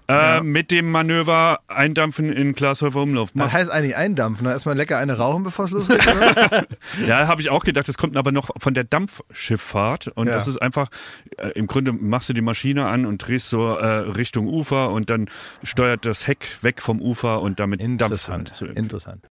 Äh, 0.07 0.41
Mit 0.41 0.69
dem 0.69 0.91
Manöver 0.91 1.61
eindampfen 1.67 2.31
in 2.31 2.53
Glashäufer 2.53 3.01
Umlauf. 3.01 3.31
Das 3.33 3.51
heißt 3.51 3.71
eigentlich 3.71 3.95
eindampfen. 3.97 4.45
Da 4.45 4.51
erstmal 4.51 4.77
lecker 4.77 4.99
eine 4.99 5.17
rauchen, 5.17 5.43
bevor 5.43 5.65
es 5.65 5.71
losgeht. 5.71 6.05
Oder? 6.07 6.67
Ja, 7.07 7.27
habe 7.27 7.41
ich 7.41 7.49
auch 7.49 7.63
gedacht, 7.63 7.87
das 7.87 7.97
kommt 7.97 8.15
aber 8.15 8.31
noch 8.31 8.51
von 8.59 8.75
der 8.75 8.83
Dampfschifffahrt 8.83 10.09
und 10.09 10.27
Ja. 10.27 10.33
das 10.35 10.47
ist 10.47 10.61
einfach, 10.61 10.89
äh, 11.37 11.47
im 11.55 11.65
Grunde 11.65 11.91
machst 11.91 12.29
du 12.29 12.33
die 12.33 12.41
Maschine 12.41 12.85
an 12.85 13.07
und 13.07 13.17
drehst 13.17 13.49
so 13.49 13.75
äh, 13.77 13.85
Richtung 13.87 14.47
Ufer 14.47 14.91
und 14.91 15.09
dann 15.09 15.27
steuert 15.63 16.05
das 16.05 16.27
Heck 16.27 16.45
weg 16.61 16.83
vom 16.83 17.01
Ufer 17.01 17.41
und 17.41 17.59
damit 17.59 17.81
Interessant. 17.81 18.49
dampft. 18.49 18.59
So. 18.59 18.65
Interessant. 18.67 19.25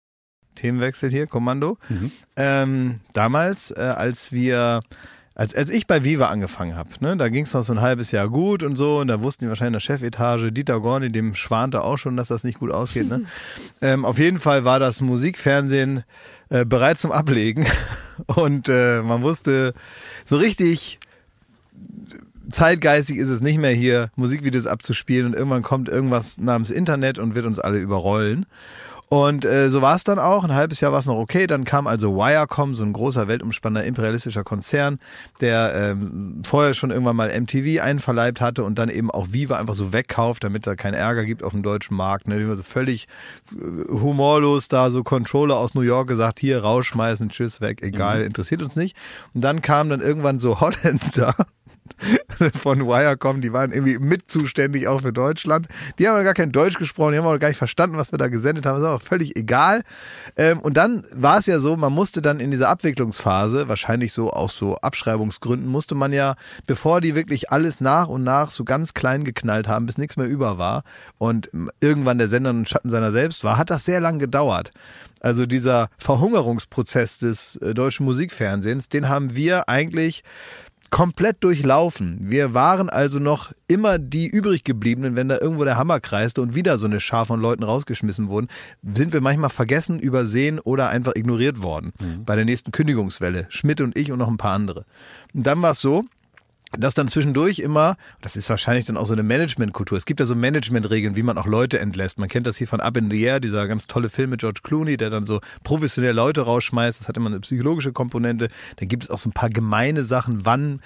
Themenwechsel 0.56 1.10
hier, 1.10 1.28
Kommando. 1.28 1.78
Mhm. 1.90 2.12
Ähm, 2.36 3.00
damals, 3.14 3.72
äh, 3.72 3.82
als 3.82 4.32
wir, 4.32 4.82
als, 5.36 5.56
als 5.56 5.70
ich 5.70 5.88
bei 5.88 6.04
Viva 6.04 6.28
angefangen 6.28 6.76
habe, 6.76 6.90
ne, 7.00 7.18
da 7.18 7.30
ging 7.30 7.46
es 7.46 7.54
noch 7.54 7.64
so 7.64 7.74
ein 7.74 7.82
halbes 7.82 8.12
Jahr 8.12 8.30
gut 8.30 8.64
und 8.64 8.76
so, 8.76 9.00
und 9.00 9.08
da 9.08 9.22
wussten 9.22 9.46
die 9.46 9.50
wahrscheinlich 9.50 9.70
in 9.70 9.74
der 9.74 9.80
Chefetage, 9.80 10.52
Dieter 10.52 10.80
Gorni, 10.80 11.12
dem 11.12 11.36
schwante 11.36 11.82
auch 11.82 11.98
schon, 11.98 12.18
dass 12.18 12.28
das 12.28 12.44
nicht 12.44 12.60
gut 12.60 12.72
ausgeht. 12.72 13.10
Ne? 13.10 13.26
ähm, 13.82 14.06
auf 14.06 14.20
jeden 14.20 14.40
Fall 14.40 14.66
war 14.66 14.80
das 14.80 15.02
Musikfernsehen 15.02 16.04
äh, 16.50 16.66
bereit 16.66 17.00
zum 17.00 17.12
Ablegen 17.12 17.66
und 18.28 18.70
äh, 18.70 19.02
man 19.02 19.22
wusste 19.22 19.74
so 20.26 20.38
richtig 20.38 21.00
zeitgeistig 22.52 23.18
ist 23.18 23.30
es 23.30 23.42
nicht 23.42 23.60
mehr 23.60 23.72
hier, 23.72 24.10
Musikvideos 24.16 24.68
abzuspielen 24.68 25.28
und 25.28 25.34
irgendwann 25.34 25.64
kommt 25.64 25.90
irgendwas 25.90 26.38
namens 26.38 26.70
Internet 26.70 27.20
und 27.20 27.36
wird 27.36 27.46
uns 27.46 27.60
alle 27.60 27.80
überrollen. 27.80 28.46
Und 29.14 29.44
äh, 29.44 29.70
so 29.70 29.82
war 29.82 29.98
es 29.98 30.06
dann 30.06 30.20
auch. 30.20 30.46
Ein 30.46 30.56
halbes 30.56 30.80
Jahr 30.80 30.94
war 30.94 31.00
es 31.00 31.06
noch 31.06 31.18
okay. 31.18 31.46
Dann 31.46 31.66
kam 31.66 31.86
also 31.86 32.16
Wirecom, 32.16 32.76
so 32.76 32.86
ein 32.86 32.94
großer 32.94 33.28
weltumspannender 33.28 33.86
imperialistischer 33.86 34.46
Konzern, 34.46 35.00
der 35.42 35.76
ähm, 35.76 36.44
vorher 36.46 36.74
schon 36.74 36.92
irgendwann 36.92 37.18
mal 37.18 37.30
MTV 37.38 37.84
einverleibt 37.84 38.40
hatte 38.40 38.64
und 38.64 38.80
dann 38.80 38.88
eben 38.88 39.12
auch 39.12 39.34
Viva 39.34 39.58
einfach 39.58 39.74
so 39.74 39.92
wegkauft, 39.92 40.46
damit 40.46 40.66
da 40.66 40.78
keinen 40.78 40.94
Ärger 40.94 41.26
gibt 41.26 41.44
auf 41.44 41.52
dem 41.52 41.62
deutschen 41.62 41.98
Markt. 41.98 42.30
Ne? 42.30 42.56
So 42.56 42.64
völlig 42.64 43.10
äh, 43.52 43.92
humorlos 43.92 44.70
da 44.70 44.90
so 44.90 45.04
Controller 45.04 45.58
aus 45.58 45.74
New 45.74 45.82
York 45.82 46.08
gesagt, 46.08 46.40
hier 46.40 46.62
rausschmeißen, 46.62 47.28
tschüss, 47.28 47.60
weg, 47.60 47.84
egal, 47.84 48.22
interessiert 48.22 48.62
uns 48.62 48.78
nicht. 48.78 48.96
Und 49.34 49.42
dann 49.42 49.62
kam 49.62 49.90
dann 49.90 50.00
irgendwann 50.00 50.40
so 50.40 50.62
Holländer 50.62 51.36
von 52.56 52.88
Wirecom, 52.88 53.42
die 53.42 53.54
waren 53.54 53.72
irgendwie 53.72 54.00
mit 54.00 54.30
zuständig 54.30 54.88
auch 54.88 55.02
für 55.02 55.14
Deutschland. 55.14 55.68
Die 56.00 56.08
haben 56.08 56.16
aber 56.16 56.24
gar 56.24 56.34
kein 56.34 56.52
Deutsch 56.52 56.78
gesprochen, 56.78 57.14
die 57.14 57.18
haben 57.18 57.26
auch 57.26 57.38
gar 57.40 57.50
nicht 57.50 57.58
verstanden, 57.58 57.98
was 57.98 58.12
wir 58.12 58.18
da 58.18 58.28
gesendet 58.28 58.66
haben. 58.66 58.82
Das 58.82 58.90
ist 58.90 58.96
auch 58.96 59.08
völlig 59.08 59.36
egal. 59.36 59.82
Ähm, 60.36 60.60
und 60.60 60.78
dann 60.78 61.04
war 61.14 61.38
es 61.38 61.46
ja 61.46 61.60
so, 61.60 61.78
man 61.78 61.94
musste 61.94 62.22
dann 62.22 62.40
in 62.40 62.52
dieser 62.52 62.70
Abwicklungsphase, 62.70 63.68
wahrscheinlich 63.68 64.14
so 64.14 64.32
aus 64.32 64.56
so 64.56 64.76
Abschreibungsgründen, 64.78 65.68
musste 65.70 65.96
man 65.96 66.14
ja, 66.14 66.36
bevor 66.68 67.02
die 67.02 67.16
wirklich 67.16 67.52
alles 67.52 67.82
nach 67.82 68.08
und 68.08 68.24
nach 68.24 68.52
so 68.52 68.64
ganz 68.64 68.94
klein 68.94 69.24
geknallt 69.24 69.68
haben, 69.68 69.86
bis 69.86 69.98
nichts 69.98 70.18
mehr 70.18 70.28
über 70.28 70.58
war 70.58 70.84
und 71.18 71.50
irgendwann 71.80 72.18
der 72.18 72.28
Sender 72.28 72.52
ein 72.52 72.66
Schatten 72.66 72.90
seiner 72.90 73.12
selbst 73.12 73.44
war, 73.44 73.58
hat 73.58 73.70
das 73.70 73.86
sehr 73.86 74.02
lang 74.02 74.20
gedauert. 74.20 74.72
Also 75.22 75.46
dieser 75.46 75.90
Verhungerungsprozess 76.00 77.20
des 77.20 77.56
äh, 77.58 77.74
deutschen 77.76 78.06
Musikfernsehens, 78.06 78.90
den 78.90 79.08
haben 79.08 79.36
wir 79.36 79.70
eigentlich 79.70 80.24
komplett 80.92 81.44
durchlaufen. 81.44 82.18
Wir 82.22 82.54
waren 82.54 82.90
also 82.90 83.18
noch 83.18 83.52
immer 83.68 83.98
die 83.98 84.28
übrig 84.28 84.64
gebliebenen, 84.64 85.16
wenn 85.16 85.30
da 85.30 85.40
irgendwo 85.40 85.64
der 85.64 85.78
Hammer 85.78 86.00
kreiste 86.00 86.42
und 86.42 86.54
wieder 86.54 86.78
so 86.78 86.86
eine 86.86 87.00
Schar 87.00 87.26
von 87.26 87.40
Leuten 87.40 87.64
rausgeschmissen 87.64 88.30
wurden, 88.30 88.50
sind 88.84 89.14
wir 89.14 89.22
manchmal 89.22 89.50
vergessen, 89.50 90.00
übersehen 90.00 90.60
oder 90.60 90.90
einfach 90.90 91.14
ignoriert 91.16 91.64
worden. 91.64 91.94
Bei 92.26 92.36
der 92.36 92.46
nächsten 92.46 92.72
Kündigungswelle. 92.72 93.48
Schmidt 93.50 93.82
und 93.82 93.98
ich 93.98 94.12
und 94.12 94.20
noch 94.20 94.28
ein 94.28 94.38
paar 94.38 94.54
andere. 94.54 94.86
Und 95.34 95.48
dann 95.48 95.62
war 95.62 95.72
es 95.72 95.80
so, 95.80 96.04
dass 96.78 96.94
dann 96.94 97.08
zwischendurch 97.08 97.60
immer, 97.60 97.98
das 98.22 98.36
ist 98.36 98.50
wahrscheinlich 98.50 98.86
dann 98.86 98.98
auch 98.98 99.06
so 99.06 99.14
eine 99.14 99.24
Managementkultur, 99.24 99.98
es 99.98 100.06
gibt 100.06 100.20
ja 100.20 100.26
so 100.26 100.36
Managementregeln, 100.36 101.16
wie 101.16 101.24
man 101.24 101.38
auch 101.38 101.46
Leute 101.46 101.80
entlässt. 101.80 102.18
Man 102.18 102.30
kennt 102.30 102.48
das 102.48 102.58
hier 102.58 102.68
von 102.68 102.80
Up 102.80 102.98
in 102.98 103.12
the 103.12 103.22
Air, 103.22 103.40
dieser 103.40 103.68
ganz 103.68 103.88
tolle 103.88 104.10
Film 104.10 104.30
mit 104.32 104.40
George 104.40 104.62
Clooney, 104.64 104.98
der 104.98 105.10
dann 105.10 105.26
so 105.26 105.42
professionell 105.64 106.16
Leute 106.16 106.42
rausschmeißt. 106.42 107.02
Das 107.02 107.08
hat 107.08 107.18
immer 107.18 107.30
eine 107.30 107.40
psychologische 107.42 107.92
Komponente. 107.92 108.50
Dann 108.78 108.88
gibt 108.88 109.04
es 109.04 109.10
auch 109.10 109.18
so 109.18 109.30
ein 109.30 109.34
paar 109.34 109.50
gemeine 109.50 110.06
Sachen, 110.06 110.46
wann 110.46 110.82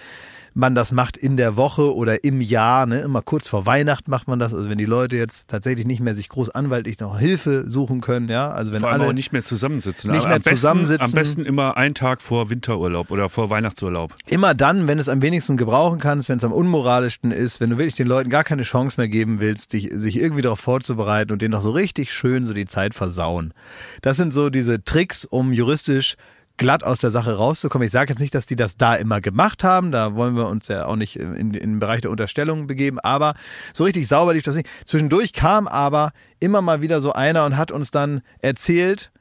man 0.56 0.74
das 0.74 0.94
macht 0.94 1.18
in 1.18 1.36
der 1.36 1.58
Woche 1.58 1.94
oder 1.94 2.24
im 2.24 2.40
Jahr, 2.40 2.86
ne? 2.86 3.02
immer 3.02 3.22
kurz 3.22 3.46
vor 3.46 3.66
Weihnachten 3.66 4.10
macht 4.10 4.30
man 4.30 4.40
das. 4.40 4.54
Also 4.54 4.70
wenn 4.70 4.78
die 4.78 4.86
Leute 4.86 5.18
jetzt 5.18 5.50
tatsächlich 5.50 5.86
nicht 5.86 6.00
mehr 6.00 6.16
sich 6.16 6.30
groß 6.30 6.50
anwaltlich 6.50 6.98
noch 7.00 7.20
Hilfe 7.20 7.70
suchen 7.70 8.00
können, 8.00 8.30
ja, 8.30 8.50
also 8.52 8.72
wenn 8.72 8.80
Vor 8.80 8.90
allem 8.90 9.02
alle 9.02 9.10
auch 9.10 9.14
nicht 9.14 9.34
mehr 9.34 9.44
zusammensitzen. 9.44 10.12
nicht 10.12 10.22
Aber 10.22 10.28
mehr 10.30 10.36
am 10.38 10.42
besten, 10.42 10.56
zusammensitzen. 10.56 11.06
Am 11.06 11.12
besten 11.12 11.46
immer 11.46 11.76
einen 11.76 11.94
Tag 11.94 12.22
vor 12.22 12.50
Winterurlaub 12.50 13.12
oder 13.12 13.28
vor 13.28 13.50
Weihnachtsurlaub. 13.50 14.16
Immer 14.28 14.54
dann, 14.54 14.88
wenn 14.88 14.98
es 14.98 15.10
am 15.10 15.22
wenigsten 15.22 15.58
gebrauchen 15.58 16.00
kannst, 16.00 16.30
wenn 16.30 16.38
es 16.38 16.44
am 16.46 16.54
unmoralischsten 16.54 17.32
ist, 17.32 17.60
wenn 17.60 17.72
du 17.72 17.78
wirklich 17.78 17.96
den 17.96 18.08
Leuten 18.08 18.30
gar 18.30 18.46
keine 18.46 18.64
Chance 18.64 18.96
mehr 18.98 19.10
geben 19.10 19.42
willst, 19.42 19.74
dich, 19.74 19.90
sich 19.92 20.18
irgendwie 20.18 20.42
darauf 20.42 20.62
vorzubereiten 20.62 21.34
und 21.34 21.42
denen 21.42 21.52
noch 21.52 21.62
so 21.62 21.72
richtig 21.72 22.14
schön 22.14 22.46
so 22.46 22.54
die 22.54 22.66
Zeit 22.66 22.94
versauen. 22.94 23.54
Das 24.02 24.16
sind 24.16 24.32
so 24.32 24.50
diese 24.50 24.82
Tricks, 24.86 25.26
um 25.26 25.52
juristisch 25.52 26.16
glatt 26.58 26.84
aus 26.84 27.00
der 27.00 27.12
Sache 27.12 27.36
rauszukommen. 27.36 27.86
Ich 27.86 27.92
sage 27.92 28.12
jetzt 28.12 28.20
nicht, 28.20 28.34
dass 28.34 28.46
die 28.46 28.56
das 28.56 28.78
da 28.78 28.96
immer 28.96 29.22
gemacht 29.22 29.64
haben, 29.64 29.92
da 29.92 30.16
wollen 30.16 30.36
wir 30.36 30.48
uns 30.48 30.68
ja 30.68 30.86
auch 30.86 30.96
nicht 30.96 31.18
in, 31.18 31.36
in 31.36 31.52
den 31.52 31.80
Bereich 31.80 32.02
der 32.02 32.12
Unterstellung 32.12 32.68
begeben, 32.68 33.00
aber 33.00 33.34
so 33.74 33.84
richtig 33.84 34.08
sauber 34.08 34.34
lief 34.34 34.44
das 34.44 34.56
nicht. 34.56 34.70
Zwischendurch 34.86 35.34
kam 35.34 35.68
aber 35.68 36.12
immer 36.40 36.62
mal 36.62 36.82
wieder 36.82 37.02
so 37.02 37.14
einer 37.14 37.46
und 37.46 37.58
hat 37.58 37.72
uns 37.72 37.92
dann 37.92 38.22
erzählt, 38.40 39.12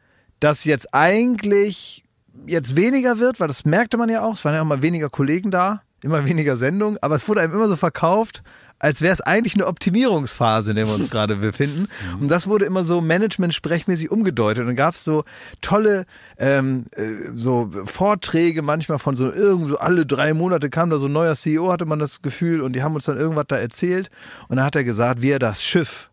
dass 0.40 0.64
jetzt 0.64 0.94
eigentlich 0.94 2.04
jetzt 2.46 2.76
weniger 2.76 3.18
wird, 3.18 3.40
weil 3.40 3.48
das 3.48 3.64
merkte 3.64 3.96
man 3.96 4.08
ja 4.08 4.22
auch, 4.22 4.34
es 4.34 4.44
waren 4.44 4.54
ja 4.54 4.62
auch 4.62 4.66
mal 4.66 4.82
weniger 4.82 5.08
Kollegen 5.08 5.50
da, 5.50 5.82
immer 6.02 6.26
weniger 6.26 6.56
Sendungen, 6.56 6.98
aber 7.00 7.14
es 7.14 7.26
wurde 7.28 7.40
einem 7.40 7.54
immer 7.54 7.68
so 7.68 7.76
verkauft, 7.76 8.42
als 8.78 9.00
wäre 9.00 9.14
es 9.14 9.20
eigentlich 9.20 9.54
eine 9.54 9.66
Optimierungsphase, 9.66 10.70
in 10.70 10.76
der 10.76 10.86
wir 10.86 10.94
uns 10.94 11.10
gerade 11.10 11.36
befinden. 11.36 11.88
Und 12.20 12.28
das 12.28 12.46
wurde 12.46 12.64
immer 12.64 12.84
so 12.84 13.00
Management-sprechmäßig 13.00 14.10
umgedeutet. 14.10 14.62
Und 14.62 14.68
dann 14.68 14.76
gab 14.76 14.94
es 14.94 15.04
so 15.04 15.24
tolle 15.60 16.06
ähm, 16.38 16.84
äh, 16.92 17.04
so 17.34 17.70
Vorträge 17.84 18.62
manchmal 18.62 18.98
von 18.98 19.16
so 19.16 19.32
irgendwo 19.32 19.76
alle 19.76 20.06
drei 20.06 20.34
Monate 20.34 20.70
kam 20.70 20.90
da 20.90 20.98
so 20.98 21.06
ein 21.06 21.12
neuer 21.12 21.36
CEO, 21.36 21.72
hatte 21.72 21.86
man 21.86 21.98
das 21.98 22.22
Gefühl, 22.22 22.60
und 22.60 22.74
die 22.74 22.82
haben 22.82 22.94
uns 22.94 23.04
dann 23.04 23.16
irgendwas 23.16 23.46
da 23.48 23.56
erzählt. 23.56 24.10
Und 24.48 24.56
dann 24.56 24.66
hat 24.66 24.76
er 24.76 24.84
gesagt, 24.84 25.22
wie 25.22 25.30
er 25.30 25.38
das 25.38 25.62
Schiff, 25.62 26.10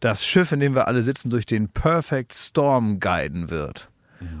das 0.00 0.24
Schiff, 0.24 0.52
in 0.52 0.60
dem 0.60 0.74
wir 0.74 0.88
alle 0.88 1.02
sitzen, 1.02 1.30
durch 1.30 1.46
den 1.46 1.68
Perfect 1.68 2.34
Storm 2.34 3.00
guiden 3.00 3.50
wird. 3.50 3.88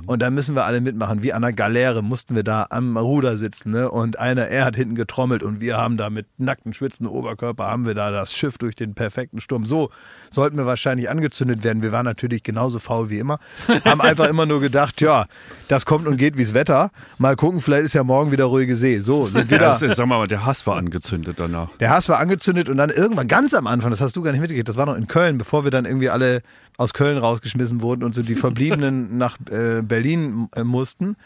Und 0.06 0.20
da 0.20 0.30
müssen 0.30 0.54
wir 0.54 0.64
alle 0.66 0.80
mitmachen. 0.80 1.22
Wie 1.22 1.32
an 1.32 1.42
einer 1.42 1.52
Galeere 1.54 2.02
mussten 2.02 2.34
wir 2.36 2.42
da 2.42 2.66
am 2.68 2.96
Ruder 2.96 3.38
sitzen. 3.38 3.70
Ne? 3.70 3.90
Und 3.90 4.18
einer, 4.18 4.48
er 4.48 4.66
hat 4.66 4.76
hinten 4.76 4.94
getrommelt 4.94 5.42
und 5.42 5.60
wir 5.60 5.78
haben 5.78 5.96
da 5.96 6.10
mit 6.10 6.26
nackten, 6.36 6.74
schwitzenden 6.74 7.14
Oberkörper, 7.14 7.64
haben 7.64 7.86
wir 7.86 7.94
da 7.94 8.10
das 8.10 8.34
Schiff 8.34 8.58
durch 8.58 8.76
den 8.76 8.94
perfekten 8.94 9.40
Sturm. 9.40 9.64
So 9.64 9.90
sollten 10.30 10.56
wir 10.58 10.66
wahrscheinlich 10.66 11.08
angezündet 11.08 11.64
werden. 11.64 11.82
Wir 11.82 11.92
waren 11.92 12.04
natürlich 12.04 12.42
genauso 12.42 12.78
faul 12.80 13.08
wie 13.08 13.18
immer. 13.18 13.38
Haben 13.84 14.00
einfach 14.00 14.28
immer 14.28 14.46
nur 14.46 14.60
gedacht, 14.60 15.00
ja, 15.00 15.26
das 15.68 15.86
kommt 15.86 16.06
und 16.06 16.16
geht 16.16 16.36
wie's 16.36 16.52
Wetter. 16.54 16.90
Mal 17.18 17.36
gucken, 17.36 17.60
vielleicht 17.60 17.84
ist 17.84 17.92
ja 17.94 18.04
morgen 18.04 18.30
wieder 18.32 18.44
ruhige 18.44 18.76
See. 18.76 19.00
So, 19.00 19.26
sind 19.26 19.50
wir 19.50 19.56
Ja, 19.58 19.64
da. 19.64 19.68
das 19.70 19.82
ist, 19.82 19.96
sag 19.96 20.06
mal, 20.06 20.26
der 20.26 20.44
Hass 20.44 20.66
war 20.66 20.76
angezündet 20.76 21.36
danach. 21.38 21.68
Der 21.78 21.90
Hass 21.90 22.08
war 22.08 22.18
angezündet 22.18 22.68
und 22.68 22.76
dann 22.76 22.90
irgendwann 22.90 23.28
ganz 23.28 23.54
am 23.54 23.66
Anfang, 23.66 23.90
das 23.90 24.00
hast 24.00 24.16
du 24.16 24.22
gar 24.22 24.32
nicht 24.32 24.40
mitgekriegt, 24.40 24.68
das 24.68 24.76
war 24.76 24.86
noch 24.86 24.96
in 24.96 25.06
Köln, 25.06 25.38
bevor 25.38 25.64
wir 25.64 25.70
dann 25.70 25.84
irgendwie 25.84 26.10
alle 26.10 26.42
aus 26.76 26.92
Köln 26.92 27.18
rausgeschmissen 27.18 27.80
wurden 27.80 28.04
und 28.04 28.14
so 28.14 28.22
die 28.22 28.34
Verbliebenen 28.34 29.16
nach 29.18 29.38
äh, 29.50 29.82
Berlin 29.82 30.48
äh, 30.54 30.64
mussten. 30.64 31.16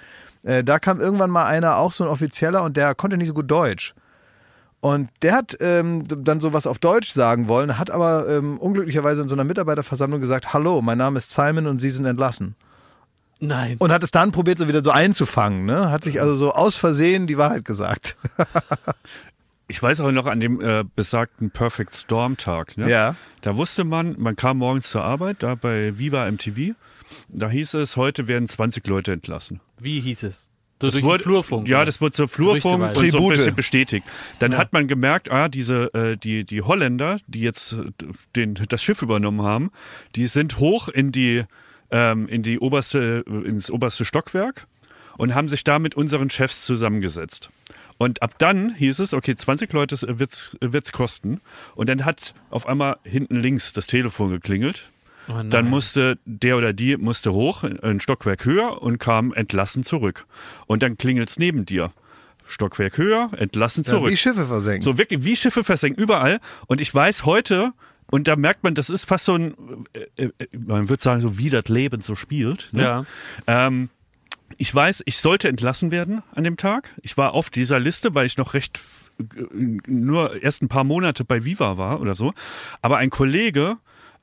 Äh, 0.43 0.65
da 0.65 0.79
kam 0.79 1.01
irgendwann 1.01 1.31
mal 1.31 1.47
einer, 1.47 1.77
auch 1.77 1.93
so 1.93 2.05
ein 2.05 2.11
Offizieller, 2.11 2.63
und 2.63 2.77
der 2.77 2.95
konnte 2.95 3.17
nicht 3.17 3.29
so 3.29 3.35
gut 3.35 3.51
Deutsch. 3.51 3.95
Und 4.81 5.11
der 5.23 5.35
hat 5.35 5.57
ähm, 5.61 6.05
dann 6.07 6.41
sowas 6.41 6.67
auf 6.67 6.79
Deutsch 6.79 7.11
sagen 7.11 7.49
wollen, 7.49 7.79
hat 7.79 7.91
aber 7.91 8.29
ähm, 8.29 8.59
unglücklicherweise 8.59 9.23
in 9.23 9.29
so 9.29 9.35
einer 9.35 9.45
Mitarbeiterversammlung 9.45 10.21
gesagt, 10.21 10.53
hallo, 10.53 10.81
mein 10.83 10.99
Name 10.99 11.19
ist 11.19 11.33
Simon 11.33 11.67
und 11.67 11.81
Sie 11.81 11.91
sind 11.91 12.05
entlassen. 12.05 12.55
Nein. 13.41 13.77
Und 13.79 13.93
hat 13.93 14.03
es 14.03 14.11
dann 14.11 14.33
probiert, 14.33 14.59
so 14.59 14.69
wieder 14.69 14.83
so 14.83 14.91
einzufangen. 14.91 15.65
Ne? 15.65 15.91
Hat 15.91 16.05
sich 16.05 16.21
also 16.21 16.35
so 16.35 16.53
aus 16.55 16.77
Versehen 16.77 17.27
die 17.27 17.39
Wahrheit 17.39 17.65
gesagt. 17.65 18.17
Ich 19.71 19.83
weiß 19.83 20.01
auch 20.01 20.11
noch 20.11 20.27
an 20.27 20.41
dem 20.41 20.61
äh, 20.63 20.85
besagten 20.97 21.51
Perfect 21.51 21.95
Storm 21.95 22.39
Tag. 22.39 22.79
Ne? 22.79 22.91
Ja. 22.91 23.17
Da 23.43 23.57
wusste 23.57 23.85
man, 23.85 24.17
man 24.19 24.35
kam 24.35 24.59
morgens 24.59 24.89
zur 24.89 25.05
Arbeit, 25.05 25.43
da 25.43 25.55
bei 25.55 25.99
Viva 25.99 26.31
MTV. 26.31 26.75
Da 27.29 27.51
hieß 27.51 27.75
es, 27.75 27.97
heute 27.97 28.27
werden 28.27 28.49
20 28.49 28.87
Leute 28.87 29.13
entlassen. 29.13 29.61
Wie 29.79 30.01
hieß 30.01 30.23
es? 30.25 30.51
So 30.81 30.91
durch 30.91 31.03
wurde- 31.03 31.19
den 31.19 31.23
Flurfunk. 31.25 31.69
Ja, 31.69 31.79
oder? 31.79 31.87
das 31.87 32.01
wurde 32.01 32.13
zur 32.13 32.29
Flurfunk 32.29 32.83
und 32.83 32.95
so 32.95 33.01
ein 33.03 33.11
Tribute. 33.11 33.35
bisschen 33.35 33.55
bestätigt. 33.55 34.07
Dann 34.39 34.57
hat 34.57 34.73
man 34.73 34.89
gemerkt, 34.89 35.31
ah, 35.31 35.49
diese, 35.49 35.93
äh, 35.93 36.17
die, 36.17 36.45
die 36.45 36.63
Holländer, 36.63 37.19
die 37.27 37.41
jetzt 37.41 37.73
äh, 37.73 37.91
den, 38.37 38.55
das 38.55 38.83
Schiff 38.83 39.03
übernommen 39.03 39.43
haben, 39.43 39.71
die 40.17 40.29
sind 40.29 40.59
hoch 40.59 40.89
in 40.89 41.13
die, 41.13 41.45
ähm, 41.91 42.29
in 42.29 42.43
die 42.43 42.59
oberste, 42.59 43.25
ins 43.45 43.71
oberste 43.71 44.05
Stockwerk 44.05 44.67
und 45.19 45.35
haben 45.35 45.49
sich 45.49 45.65
da 45.65 45.79
mit 45.79 45.95
unseren 45.97 46.31
Chefs 46.31 46.65
zusammengesetzt. 46.65 47.51
Und 47.99 48.23
ab 48.23 48.35
dann 48.39 48.75
hieß 48.75 49.01
es, 49.01 49.13
okay, 49.13 49.35
20 49.35 49.73
Leute 49.73 49.97
wird's, 50.19 50.57
wird's 50.61 50.93
kosten. 50.93 51.41
Und 51.75 51.89
dann 51.89 52.05
hat 52.05 52.33
auf 52.51 52.67
einmal 52.67 52.97
hinten 53.03 53.37
links 53.37 53.73
das 53.73 53.87
Telefon 53.87 54.31
geklingelt. 54.31 54.89
Oh. 55.29 55.43
Dann 55.43 55.69
musste 55.69 56.19
der 56.25 56.57
oder 56.57 56.73
die 56.73 56.97
musste 56.97 57.33
hoch, 57.33 57.65
ein 57.65 58.01
Stockwerk 58.01 58.45
höher 58.45 58.81
und 58.81 58.99
kam 58.99 59.35
entlassen 59.35 59.83
zurück. 59.83 60.27
Und 60.67 60.83
dann 60.83 60.97
klingelt's 60.97 61.39
neben 61.39 61.67
dir. 61.67 61.91
Stockwerk 62.47 62.97
höher, 62.97 63.31
entlassen 63.37 63.85
Ja, 63.85 63.91
zurück. 63.91 64.11
wie 64.11 64.17
Schiffe 64.17 64.47
versenken. 64.47 64.83
so 64.83 64.97
wirklich 64.97 65.23
wie 65.25 65.37
Schiffe 65.37 65.65
versenken, 65.65 66.03
überall. 66.03 66.41
Und 66.67 66.81
ich 66.81 66.95
weiß 66.95 67.27
heute, 67.27 67.73
und 68.11 68.27
da 68.27 68.37
merkt 68.37 68.65
man, 68.65 68.75
das 68.75 68.89
ist 68.89 69.05
fast 69.05 69.27
so 69.27 69.35
ein, 69.35 69.55
äh, 70.17 70.25
äh, 70.25 70.47
man 70.57 70.89
würde 70.89 71.03
sagen, 71.03 71.21
so 71.21 71.37
wie 71.37 71.51
das 71.51 71.69
Leben 71.69 72.01
so 72.01 72.15
spielt. 72.15 72.71
Ne? 72.73 72.83
Ja. 72.83 73.05
Ähm, 73.47 73.91
ich 74.57 74.75
weiß, 74.75 75.03
ich 75.07 75.19
sollte 75.19 75.49
entlassen 75.49 75.91
werden 75.91 76.23
an 76.35 76.45
dem 76.45 76.57
Tag. 76.57 76.95
Ich 77.03 77.17
war 77.17 77.35
auf 77.35 77.51
dieser 77.51 77.79
Liste, 77.79 78.15
weil 78.15 78.27
ich 78.27 78.39
noch 78.39 78.55
recht 78.55 78.81
äh, 79.21 79.25
nur 79.87 80.43
erst 80.43 80.63
ein 80.63 80.69
paar 80.69 80.85
Monate 80.85 81.25
bei 81.25 81.45
Viva 81.45 81.77
war 81.77 82.01
oder 82.01 82.15
so. 82.15 82.33
Aber 82.83 82.99
ein 82.99 83.11
Kollege, 83.11 83.77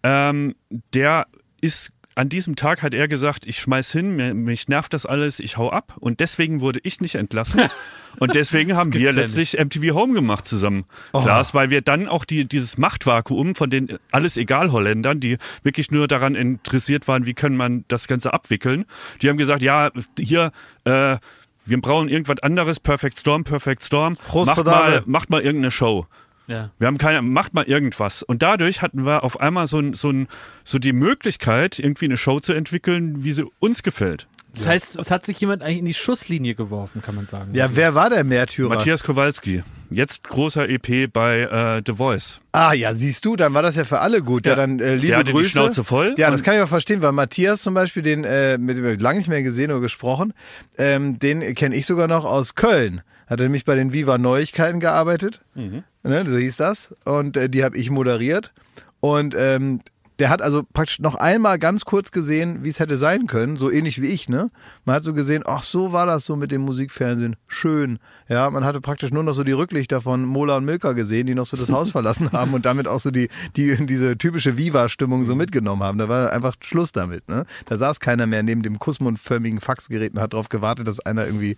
ähm, 0.04 0.56
der 0.94 1.28
ist 1.62 1.92
an 2.16 2.30
diesem 2.30 2.56
Tag 2.56 2.82
hat 2.82 2.94
er 2.94 3.08
gesagt, 3.08 3.46
ich 3.46 3.60
schmeiß 3.60 3.92
hin, 3.92 4.16
mir, 4.16 4.34
mich 4.34 4.70
nervt 4.70 4.94
das 4.94 5.06
alles, 5.06 5.40
ich 5.40 5.58
hau 5.58 5.70
ab. 5.70 5.96
Und 6.00 6.22
deswegen 6.22 6.62
wurde 6.62 6.80
ich 6.84 7.02
nicht 7.02 7.16
entlassen. 7.16 7.62
Und 8.20 8.34
deswegen 8.34 8.78
haben 8.78 8.94
wir 8.94 9.02
ja 9.02 9.12
letztlich 9.12 9.58
MTV 9.60 9.94
Home 9.94 10.14
gemacht 10.14 10.48
zusammen. 10.48 10.86
Klaas, 11.12 11.54
weil 11.54 11.70
wir 11.70 11.82
dann 11.82 12.08
auch 12.08 12.24
die, 12.24 12.48
dieses 12.48 12.78
Machtvakuum 12.78 13.56
von 13.56 13.70
den 13.70 13.98
alles 14.12 14.38
egal 14.38 14.72
Holländern, 14.72 15.20
die 15.20 15.38
wirklich 15.64 15.92
nur 15.92 16.08
daran 16.08 16.36
interessiert 16.36 17.10
waren, 17.10 17.26
wie 17.26 17.34
kann 17.34 17.58
man 17.58 17.84
das 17.90 18.08
Ganze 18.08 18.34
abwickeln. 18.34 18.86
Die 19.22 19.28
haben 19.28 19.38
gesagt, 19.38 19.62
ja, 19.62 19.92
hier, 20.18 20.52
äh, 20.86 21.18
wir 21.66 21.82
brauchen 21.82 22.08
irgendwas 22.08 22.40
anderes, 22.40 22.80
Perfect 22.80 23.20
Storm, 23.20 23.44
Perfect 23.44 23.84
Storm. 23.84 24.16
Prost, 24.16 24.48
macht 24.48 24.66
mal, 24.66 25.04
macht 25.06 25.30
mal 25.30 25.42
irgendeine 25.42 25.72
Show. 25.72 26.08
Ja. 26.48 26.70
Wir 26.80 26.88
haben 26.88 26.98
keine, 26.98 27.22
macht 27.22 27.54
mal 27.54 27.66
irgendwas. 27.66 28.24
Und 28.24 28.42
dadurch 28.42 28.82
hatten 28.82 29.06
wir 29.06 29.24
auf 29.24 29.40
einmal 29.40 29.68
so, 29.68 29.80
ein, 29.80 29.94
so, 29.94 30.10
ein, 30.10 30.28
so 30.64 30.80
die 30.80 30.94
Möglichkeit, 30.94 31.80
irgendwie 31.80 32.06
eine 32.06 32.18
Show 32.18 32.40
zu 32.40 32.54
entwickeln, 32.54 33.24
wie 33.24 33.32
sie 33.32 33.46
uns 33.60 33.84
gefällt. 33.84 34.28
Das 34.54 34.68
heißt, 34.68 34.98
es 34.98 35.12
hat 35.12 35.26
sich 35.26 35.38
jemand 35.42 35.62
eigentlich 35.64 35.80
in 35.80 35.86
die 35.86 35.94
Schusslinie 35.94 36.56
geworfen, 36.56 37.02
kann 37.02 37.14
man 37.16 37.26
sagen. 37.26 37.54
Ja, 37.54 37.76
wer 37.76 37.94
war 37.94 38.10
der 38.10 38.24
Märtyrer? 38.24 38.70
Matthias 38.70 39.04
Kowalski, 39.04 39.64
jetzt 39.90 40.24
großer 40.24 40.70
EP 40.70 41.12
bei 41.12 41.42
äh, 41.42 41.82
The 41.86 41.98
Voice. 41.98 42.40
Ah 42.54 42.72
ja, 42.72 42.96
siehst 42.96 43.26
du, 43.26 43.36
dann 43.36 43.54
war 43.54 43.64
das 43.64 43.76
ja 43.76 43.84
für 43.84 44.00
alle 44.00 44.22
gut. 44.22 44.46
Ja, 44.46 44.54
Ja. 44.54 44.56
dann 44.56 44.80
äh, 44.80 44.96
liebe 44.96 45.08
Der 45.08 45.18
hatte 45.18 45.26
die 45.26 45.32
Grüße. 45.34 45.50
Schnauze 45.50 45.84
voll 45.84 46.16
Ja, 46.18 46.32
das 46.32 46.42
kann 46.42 46.56
ich 46.56 46.62
auch 46.62 46.70
verstehen, 46.70 47.02
weil 47.02 47.12
Matthias 47.12 47.64
zum 47.64 47.74
Beispiel, 47.74 48.02
den 48.02 48.24
äh, 48.24 48.58
mit 48.58 48.78
ich 48.78 49.02
lange 49.02 49.18
nicht 49.18 49.28
mehr 49.28 49.44
gesehen 49.44 49.72
oder 49.72 49.82
gesprochen, 49.82 50.34
ähm, 50.78 51.20
den 51.20 51.42
kenne 51.56 51.76
ich 51.76 51.86
sogar 51.86 52.08
noch 52.08 52.24
aus 52.24 52.56
Köln. 52.56 53.02
Hat 53.28 53.40
er 53.40 53.46
nämlich 53.46 53.66
bei 53.66 53.76
den 53.76 53.94
Viva 53.94 54.18
Neuigkeiten 54.18 54.80
gearbeitet. 54.80 55.42
Mhm. 55.56 55.84
Ne, 56.04 56.26
so 56.28 56.38
hieß 56.38 56.58
das. 56.58 56.96
Und 57.06 57.38
äh, 57.38 57.50
die 57.50 57.64
habe 57.64 57.78
ich 57.78 57.90
moderiert. 57.90 58.54
Und 59.00 59.36
ähm, 59.38 59.80
der 60.20 60.30
hat 60.30 60.42
also 60.42 60.64
praktisch 60.74 61.00
noch 61.00 61.16
einmal 61.16 61.60
ganz 61.60 61.84
kurz 61.84 62.12
gesehen, 62.12 62.64
wie 62.64 62.70
es 62.70 62.80
hätte 62.80 62.98
sein 62.98 63.28
können, 63.28 63.58
so 63.58 63.70
ähnlich 63.70 64.02
wie 64.02 64.08
ich, 64.08 64.30
ne? 64.30 64.48
Man 64.86 64.96
hat 64.96 65.04
so 65.04 65.14
gesehen, 65.14 65.44
ach, 65.46 65.64
so 65.64 65.92
war 65.92 66.06
das 66.06 66.26
so 66.26 66.36
mit 66.36 66.52
dem 66.52 66.62
Musikfernsehen. 66.62 67.36
Schön. 67.48 68.00
Ja, 68.30 68.50
man 68.50 68.64
hatte 68.64 68.80
praktisch 68.80 69.12
nur 69.12 69.24
noch 69.24 69.34
so 69.34 69.44
die 69.44 69.52
Rücklichter 69.52 70.02
von 70.02 70.26
Mola 70.26 70.58
und 70.58 70.66
Milka 70.66 70.94
gesehen, 70.94 71.28
die 71.28 71.36
noch 71.36 71.46
so 71.46 71.58
das 71.58 71.70
Haus 71.70 71.92
verlassen 71.96 72.32
haben 72.32 72.54
und 72.54 72.66
damit 72.66 72.88
auch 72.88 73.00
so 73.00 73.12
die, 73.12 73.30
die, 73.56 73.86
diese 73.86 74.18
typische 74.18 74.58
Viva-Stimmung 74.58 75.26
so 75.26 75.36
mitgenommen 75.36 75.84
haben. 75.84 75.98
Da 75.98 76.08
war 76.08 76.32
einfach 76.32 76.56
Schluss 76.62 76.92
damit, 76.92 77.28
ne? 77.28 77.46
Da 77.66 77.78
saß 77.78 78.00
keiner 78.00 78.26
mehr 78.26 78.44
neben 78.44 78.62
dem 78.62 78.80
kussmundförmigen 78.80 79.60
Faxgerät 79.60 80.14
und 80.14 80.22
hat 80.22 80.34
darauf 80.34 80.50
gewartet, 80.50 80.88
dass 80.88 81.00
einer 81.02 81.26
irgendwie 81.26 81.58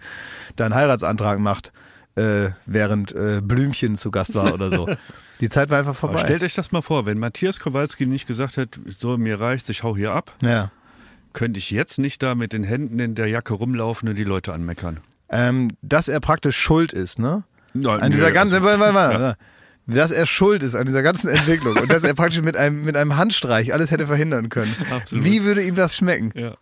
da 0.56 0.66
einen 0.66 0.76
Heiratsantrag 0.76 1.40
macht, 1.40 1.72
äh, 2.18 2.50
während 2.66 3.12
äh, 3.14 3.42
Blümchen 3.44 3.96
zu 3.98 4.12
Gast 4.12 4.36
war 4.36 4.54
oder 4.54 4.70
so. 4.70 4.90
Die 5.40 5.50
Zeit 5.50 5.70
war 5.70 5.78
einfach 5.80 5.92
Aber 5.92 6.14
vorbei. 6.14 6.20
stellt 6.22 6.44
euch 6.44 6.56
das 6.56 6.72
mal 6.72 6.82
vor, 6.82 7.06
wenn 7.06 7.20
Matthias 7.20 7.60
Kowalski 7.60 8.06
nicht 8.08 8.26
gesagt 8.28 8.58
hätte, 8.58 8.80
so 8.98 9.18
mir 9.18 9.40
reicht's, 9.40 9.70
ich 9.70 9.84
hau 9.84 9.96
hier 9.96 10.12
ab, 10.14 10.34
ja. 10.42 10.72
könnte 11.34 11.60
ich 11.60 11.70
jetzt 11.70 12.00
nicht 12.00 12.24
da 12.24 12.34
mit 12.34 12.54
den 12.54 12.64
Händen 12.64 12.98
in 13.00 13.14
der 13.14 13.28
Jacke 13.28 13.54
rumlaufen 13.54 14.10
und 14.10 14.16
die 14.16 14.24
Leute 14.24 14.52
anmeckern. 14.54 15.00
ähm, 15.30 15.70
dass 15.84 16.08
er 16.08 16.20
praktisch 16.20 16.58
schuld 16.58 16.92
ist, 16.94 17.20
ne? 17.20 17.44
Ja, 17.76 17.98
An 17.98 18.12
dieser 18.12 18.32
ganzen, 18.32 18.56
also- 18.56 18.66
warte, 18.66 18.94
warte, 18.96 19.20
warte. 19.20 19.38
dass 19.86 20.10
er 20.12 20.26
schuld 20.26 20.64
ist 20.64 20.74
an 20.74 20.88
dieser 20.88 21.04
ganzen 21.04 21.30
Entwicklung 21.30 21.78
und 21.78 21.92
dass 21.92 22.04
er 22.04 22.16
praktisch 22.16 22.42
mit 22.42 22.58
einem, 22.58 22.84
mit 22.84 22.98
einem 22.98 23.16
Handstreich 23.18 23.74
alles 23.74 23.92
hätte 23.92 24.08
verhindern 24.08 24.50
können. 24.50 24.74
Absolut. 24.92 25.24
Wie 25.24 25.44
würde 25.44 25.62
ihm 25.62 25.76
das 25.76 25.96
schmecken? 25.96 26.32
Ja. 26.34 26.56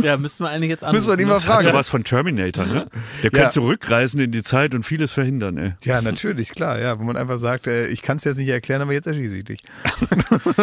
Ja, 0.00 0.16
müssten 0.16 0.44
wir 0.44 0.50
eigentlich 0.50 0.70
jetzt 0.70 0.84
Müssen 0.90 1.08
wir 1.08 1.18
ihn 1.18 1.28
mal 1.28 1.34
ne? 1.34 1.40
fragen. 1.40 1.66
Also 1.66 1.72
was 1.72 1.88
von 1.88 2.04
Terminator, 2.04 2.66
ne? 2.66 2.86
Der 3.22 3.30
Ja. 3.32 3.42
kann 3.44 3.50
zurückreisen 3.52 4.20
in 4.20 4.32
die 4.32 4.42
Zeit 4.42 4.74
und 4.74 4.82
vieles 4.84 5.12
verhindern, 5.12 5.56
ey. 5.56 5.72
Ja, 5.84 6.02
natürlich, 6.02 6.50
klar, 6.50 6.78
ja, 6.80 6.98
wo 6.98 7.04
man 7.04 7.16
einfach 7.16 7.38
sagt, 7.38 7.66
äh, 7.66 7.86
ich 7.88 8.02
kann 8.02 8.16
es 8.18 8.24
jetzt 8.24 8.38
nicht 8.38 8.48
erklären, 8.48 8.82
aber 8.82 8.92
jetzt 8.92 9.06
erschieße 9.06 9.36
ich 9.38 9.44
dich. 9.44 9.62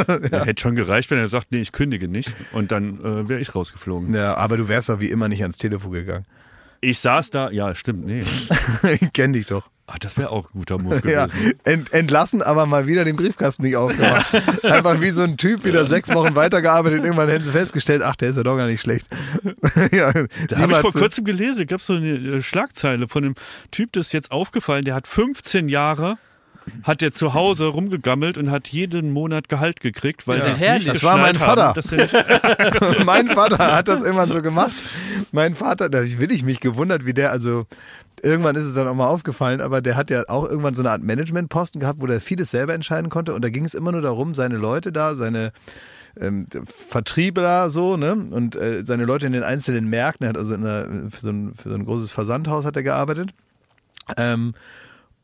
Ja. 0.32 0.46
Hätte 0.46 0.62
schon 0.62 0.76
gereicht, 0.76 1.10
wenn 1.12 1.18
er 1.18 1.30
sagt, 1.30 1.48
nee, 1.52 1.62
ich 1.62 1.72
kündige 1.72 2.08
nicht. 2.08 2.32
Und 2.52 2.72
dann 2.72 3.00
äh, 3.00 3.30
wäre 3.30 3.40
ich 3.40 3.54
rausgeflogen. 3.56 4.14
Ja, 4.14 4.36
aber 4.36 4.58
du 4.58 4.68
wärst 4.68 4.90
doch 4.90 5.00
wie 5.00 5.10
immer 5.10 5.28
nicht 5.28 5.42
ans 5.42 5.58
Telefon 5.58 5.92
gegangen. 5.94 6.26
Ich 6.82 7.00
saß 7.00 7.30
da, 7.30 7.52
ja, 7.52 7.76
stimmt, 7.76 8.06
nee. 8.06 8.24
ich 9.02 9.14
kenn 9.14 9.34
dich 9.34 9.46
doch. 9.46 9.70
Ach, 9.94 10.00
das 10.00 10.18
wäre 10.18 10.30
auch 10.30 10.46
ein 10.46 10.60
guter 10.60 10.78
Move 10.78 11.02
Ja, 11.10 11.26
gewesen. 11.26 11.54
ent, 11.66 11.94
entlassen, 11.94 12.42
aber 12.42 12.66
mal 12.66 12.88
wieder 12.88 13.04
den 13.04 13.16
Briefkasten 13.18 13.64
nicht 13.64 13.76
aufgemacht. 13.76 14.34
Einfach 14.64 15.02
wie 15.02 15.12
so 15.12 15.22
ein 15.24 15.36
Typ 15.38 15.66
wieder 15.66 15.86
sechs 15.88 16.10
Wochen 16.10 16.34
weitergearbeitet. 16.36 17.04
Irgendwann 17.04 17.28
hätten 17.30 17.44
sie 17.46 17.52
festgestellt, 17.52 18.02
ach, 18.04 18.16
der 18.16 18.30
ist 18.30 18.38
ja 18.38 18.44
doch 18.44 18.56
gar 18.58 18.68
nicht 18.68 18.80
schlecht. 18.82 19.08
ja, 19.92 20.12
Da 20.48 20.58
habe 20.60 20.72
ich 20.74 20.78
vor 20.80 20.92
zu- 20.94 21.00
kurzem 21.00 21.26
gelesen, 21.26 21.68
gab 21.68 21.82
so 21.82 21.94
eine 21.94 22.10
äh, 22.12 22.42
Schlagzeile 22.42 23.08
von 23.08 23.24
einem 23.26 23.36
Typ, 23.72 23.92
das 23.94 24.08
ist 24.08 24.14
jetzt 24.14 24.32
aufgefallen, 24.32 24.86
der 24.86 24.96
hat 24.96 25.08
15 25.08 25.68
Jahre, 25.70 26.18
hat 26.84 27.02
der 27.02 27.12
zu 27.12 27.34
Hause 27.34 27.66
rumgegammelt 27.66 28.38
und 28.38 28.52
hat 28.52 28.68
jeden 28.70 29.12
Monat 29.12 29.50
Gehalt 29.50 29.80
gekriegt, 29.80 30.28
weil 30.28 30.38
Ja. 30.40 30.46
sie 30.46 30.52
es 30.52 30.62
Herrlich. 30.62 30.86
nicht 30.86 30.96
Das 30.98 31.04
war 31.04 31.18
mein 31.18 31.40
haben, 31.40 31.74
Vater. 31.74 31.74
er 31.92 31.98
nicht, 33.00 33.06
mein 33.06 33.28
Vater 33.28 33.76
hat 33.76 33.88
das 33.88 34.02
irgendwann 34.04 34.32
so 34.32 34.42
gemacht. 34.42 34.72
Mein 35.32 35.56
Vater, 35.56 35.90
da 35.90 36.02
will 36.04 36.32
ich 36.32 36.44
mich 36.44 36.60
gewundert, 36.60 37.06
wie 37.06 37.14
der, 37.14 37.32
also 37.32 37.66
irgendwann 38.24 38.56
ist 38.56 38.66
es 38.66 38.74
dann 38.76 38.88
auch 38.88 38.94
mal 38.96 39.08
aufgefallen, 39.08 39.62
aber 39.62 39.82
der 39.82 39.96
hat 39.96 40.10
ja 40.12 40.24
auch 40.28 40.48
irgendwann 40.48 40.76
so 40.76 40.82
eine 40.84 40.92
Art 40.92 41.02
Managementposten 41.04 41.82
gehabt, 41.82 42.02
wo 42.02 42.06
der 42.06 42.22
vieles 42.22 42.52
selber 42.52 42.74
entscheiden 42.74 43.10
konnte. 43.10 43.34
Und 43.34 43.44
da 43.44 43.50
ging 43.50 43.66
es 43.66 43.74
immer 43.74 43.92
nur 43.92 44.02
darum, 44.02 44.34
seine 44.34 44.58
Leute 44.58 44.92
da, 44.92 45.16
seine 45.16 45.52
ähm, 46.20 46.46
Vertriebler 46.66 47.70
so, 47.70 47.98
ne? 47.98 48.12
Und 48.14 48.56
äh, 48.56 48.84
seine 48.86 49.06
Leute 49.06 49.26
in 49.28 49.34
den 49.34 49.44
einzelnen 49.44 49.90
Märkten, 49.90 50.26
er 50.26 50.30
hat 50.30 50.38
also 50.38 50.54
in 50.54 50.66
einer, 50.66 51.10
für, 51.10 51.22
so 51.22 51.30
ein, 51.30 51.54
für 51.56 51.70
so 51.70 51.76
ein 51.76 51.86
großes 51.86 52.12
Versandhaus 52.12 52.66
hat 52.66 52.76
er 52.76 52.84
gearbeitet. 52.84 53.30
Ähm, 54.18 54.54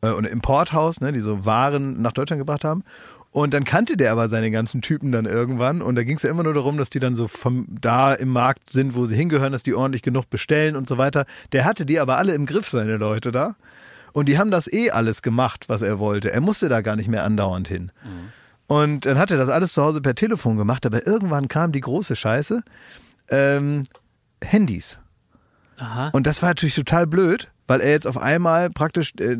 äh, 0.09 0.13
und 0.13 0.25
Importhaus, 0.25 1.01
ne, 1.01 1.11
die 1.13 1.19
so 1.19 1.45
Waren 1.45 2.01
nach 2.01 2.13
Deutschland 2.13 2.39
gebracht 2.39 2.63
haben. 2.63 2.83
Und 3.31 3.53
dann 3.53 3.65
kannte 3.65 3.97
der 3.97 4.11
aber 4.11 4.29
seine 4.29 4.49
ganzen 4.49 4.81
Typen 4.81 5.11
dann 5.11 5.25
irgendwann. 5.25 5.81
Und 5.81 5.95
da 5.95 6.03
ging 6.03 6.17
es 6.17 6.23
ja 6.23 6.29
immer 6.29 6.43
nur 6.43 6.53
darum, 6.53 6.77
dass 6.77 6.89
die 6.89 6.99
dann 6.99 7.13
so 7.13 7.27
vom 7.27 7.67
da 7.69 8.13
im 8.13 8.29
Markt 8.29 8.69
sind, 8.69 8.95
wo 8.95 9.05
sie 9.05 9.15
hingehören, 9.15 9.51
dass 9.51 9.63
die 9.63 9.75
ordentlich 9.75 10.01
genug 10.01 10.29
bestellen 10.29 10.75
und 10.75 10.87
so 10.87 10.97
weiter. 10.97 11.25
Der 11.51 11.65
hatte 11.65 11.85
die 11.85 11.99
aber 11.99 12.17
alle 12.17 12.33
im 12.33 12.45
Griff, 12.45 12.69
seine 12.69 12.97
Leute 12.97 13.31
da. 13.31 13.55
Und 14.13 14.27
die 14.27 14.39
haben 14.39 14.49
das 14.49 14.71
eh 14.71 14.89
alles 14.89 15.21
gemacht, 15.21 15.65
was 15.69 15.83
er 15.83 15.99
wollte. 15.99 16.31
Er 16.31 16.41
musste 16.41 16.69
da 16.69 16.81
gar 16.81 16.95
nicht 16.95 17.09
mehr 17.09 17.23
andauernd 17.23 17.67
hin. 17.67 17.91
Und 18.65 19.05
dann 19.05 19.19
hat 19.19 19.29
er 19.29 19.37
das 19.37 19.49
alles 19.49 19.73
zu 19.73 19.83
Hause 19.83 20.01
per 20.01 20.15
Telefon 20.15 20.57
gemacht, 20.57 20.85
aber 20.85 21.05
irgendwann 21.05 21.47
kam 21.47 21.71
die 21.71 21.81
große 21.81 22.15
Scheiße. 22.15 22.63
Ähm, 23.29 23.85
Handys. 24.43 24.99
Aha. 25.77 26.09
Und 26.13 26.25
das 26.27 26.41
war 26.41 26.49
natürlich 26.49 26.75
total 26.75 27.07
blöd, 27.07 27.51
weil 27.67 27.81
er 27.81 27.91
jetzt 27.91 28.07
auf 28.07 28.17
einmal 28.17 28.69
praktisch, 28.69 29.13
äh, 29.19 29.35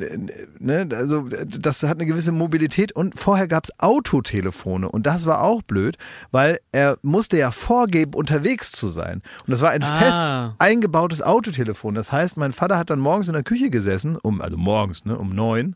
ne, 0.60 0.88
also 0.94 1.28
das 1.48 1.84
hat 1.84 1.98
eine 1.98 2.06
gewisse 2.06 2.32
Mobilität 2.32 2.92
und 2.92 3.18
vorher 3.18 3.48
gab's 3.48 3.72
Autotelefone 3.80 4.90
und 4.90 5.06
das 5.06 5.26
war 5.26 5.42
auch 5.44 5.62
blöd, 5.62 5.98
weil 6.32 6.60
er 6.72 6.98
musste 7.02 7.38
ja 7.38 7.52
vorgeben, 7.52 8.14
unterwegs 8.14 8.72
zu 8.72 8.88
sein. 8.90 9.22
Und 9.46 9.52
das 9.52 9.62
war 9.62 9.72
ein 9.72 9.84
Ah. 9.84 10.00
fest 10.00 10.56
eingebautes 10.60 11.22
Autotelefon. 11.22 11.96
Das 11.96 12.12
heißt, 12.12 12.38
mein 12.38 12.54
Vater 12.54 12.78
hat 12.78 12.90
dann 12.90 13.00
morgens 13.00 13.28
in 13.28 13.34
der 13.34 13.44
Küche 13.44 13.70
gesessen, 13.70 14.18
um, 14.22 14.42
also 14.42 14.58
morgens, 14.58 15.06
ne, 15.06 15.18
um 15.18 15.34
neun, 15.34 15.76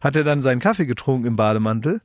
hat 0.00 0.16
er 0.16 0.24
dann 0.24 0.42
seinen 0.42 0.60
Kaffee 0.60 0.86
getrunken 0.86 1.26
im 1.26 1.36
Bademantel 1.36 2.00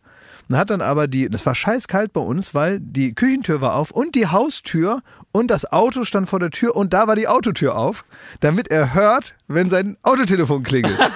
und 0.49 0.57
hat 0.57 0.69
dann 0.69 0.81
aber 0.81 1.07
die, 1.07 1.29
das 1.29 1.45
war 1.45 1.55
scheißkalt 1.55 2.13
bei 2.13 2.21
uns, 2.21 2.53
weil 2.53 2.79
die 2.79 3.13
Küchentür 3.13 3.61
war 3.61 3.75
auf 3.75 3.91
und 3.91 4.15
die 4.15 4.27
Haustür 4.27 5.01
und 5.31 5.51
das 5.51 5.69
Auto 5.71 6.05
stand 6.05 6.29
vor 6.29 6.39
der 6.39 6.49
Tür 6.49 6.75
und 6.75 6.93
da 6.93 7.07
war 7.07 7.15
die 7.17 7.27
Autotür 7.27 7.75
auf, 7.75 8.05
damit 8.39 8.69
er 8.69 8.93
hört, 8.93 9.35
wenn 9.47 9.69
sein 9.69 9.97
Autotelefon 10.01 10.63
klingelt. 10.63 10.97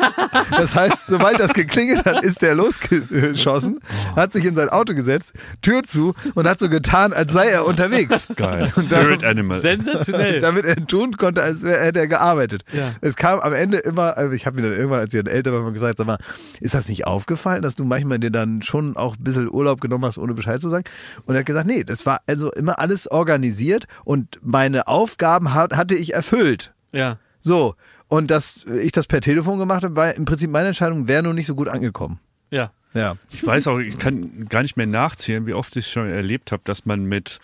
Das 0.52 0.76
heißt, 0.76 1.04
sobald 1.08 1.40
das 1.40 1.54
geklingelt 1.54 2.06
hat, 2.06 2.24
ist 2.24 2.44
er 2.44 2.54
losgeschossen, 2.54 3.80
hat 4.16 4.32
sich 4.32 4.46
in 4.46 4.56
sein 4.56 4.70
Auto 4.70 4.94
gesetzt, 4.94 5.34
Tür 5.62 5.84
zu 5.84 6.14
und 6.36 6.48
hat 6.48 6.60
so 6.60 6.70
getan, 6.70 7.14
als 7.14 7.34
sei 7.34 7.48
er 7.48 7.66
unterwegs. 7.66 8.28
geil. 8.36 8.68
Spirit 8.68 9.24
Animal. 9.24 9.62
Sensationell. 9.62 10.40
damit 10.42 10.66
er 10.66 10.76
tun 10.86 11.18
konnte, 11.18 11.42
als 11.42 11.64
wäre 11.64 11.84
hätte 11.84 12.00
er 12.00 12.08
gearbeitet. 12.08 12.64
Ja. 12.74 12.92
Es 13.02 13.16
kam 13.16 13.40
am 13.40 13.54
Ende 13.54 13.78
immer, 13.78 14.18
also 14.18 14.34
ich 14.34 14.46
habe 14.46 14.58
mir 14.58 14.70
dann 14.70 14.74
irgendwann, 14.78 15.00
als 15.00 15.14
ich 15.14 15.24
dann 15.24 15.32
älter 15.32 15.52
war, 15.52 15.62
mal 15.62 15.74
gesagt, 15.74 15.98
sag 15.98 16.08
mal, 16.08 16.20
ist 16.60 16.74
das 16.74 16.88
nicht 16.90 17.08
aufgefallen, 17.08 17.64
dass 17.64 17.76
du 17.76 17.84
manchmal 17.84 18.20
dir 18.20 18.32
dann 18.32 18.62
schon 18.62 18.98
auch 18.98 19.16
ein 19.20 19.24
bisschen 19.24 19.50
Urlaub 19.50 19.82
genommen 19.82 20.06
hast, 20.06 20.18
ohne 20.18 20.34
Bescheid 20.34 20.62
zu 20.62 20.70
sagen? 20.70 20.86
Und 21.26 21.36
er 21.36 21.40
hat 21.40 21.46
gesagt, 21.46 21.68
nee, 21.68 21.84
das 21.84 22.06
war 22.06 22.22
also 22.28 22.52
immer 22.52 22.80
alles 22.80 23.10
organisiert 23.10 23.86
und 24.06 24.40
meine 24.42 24.88
Aufgaben 24.88 25.54
hat, 25.54 25.76
hatte 25.76 25.96
ich 25.96 26.14
erfüllt. 26.14 26.74
ja. 26.92 27.18
So. 27.42 27.76
Und 28.10 28.32
dass 28.32 28.66
ich 28.66 28.92
das 28.92 29.06
per 29.06 29.22
Telefon 29.22 29.60
gemacht 29.60 29.84
habe, 29.84 29.96
war 29.96 30.16
im 30.16 30.26
Prinzip 30.26 30.50
meine 30.50 30.70
Entscheidung, 30.70 31.08
wäre 31.08 31.22
nur 31.22 31.36
nicht 31.36 31.46
so 31.46 31.54
gut 31.54 31.68
angekommen. 31.68 32.20
Ja. 32.50 32.72
Ja. 32.94 33.18
Ich 33.30 33.46
weiß 33.46 33.68
auch, 33.68 33.78
ich 33.78 34.00
kann 34.00 34.48
gar 34.50 34.64
nicht 34.64 34.78
mehr 34.78 34.88
nachzählen, 34.88 35.46
wie 35.46 35.54
oft 35.54 35.76
ich 35.76 35.88
schon 35.88 36.10
erlebt 36.10 36.52
habe, 36.52 36.64
dass 36.66 36.86
man 36.88 37.06
mit, 37.06 37.40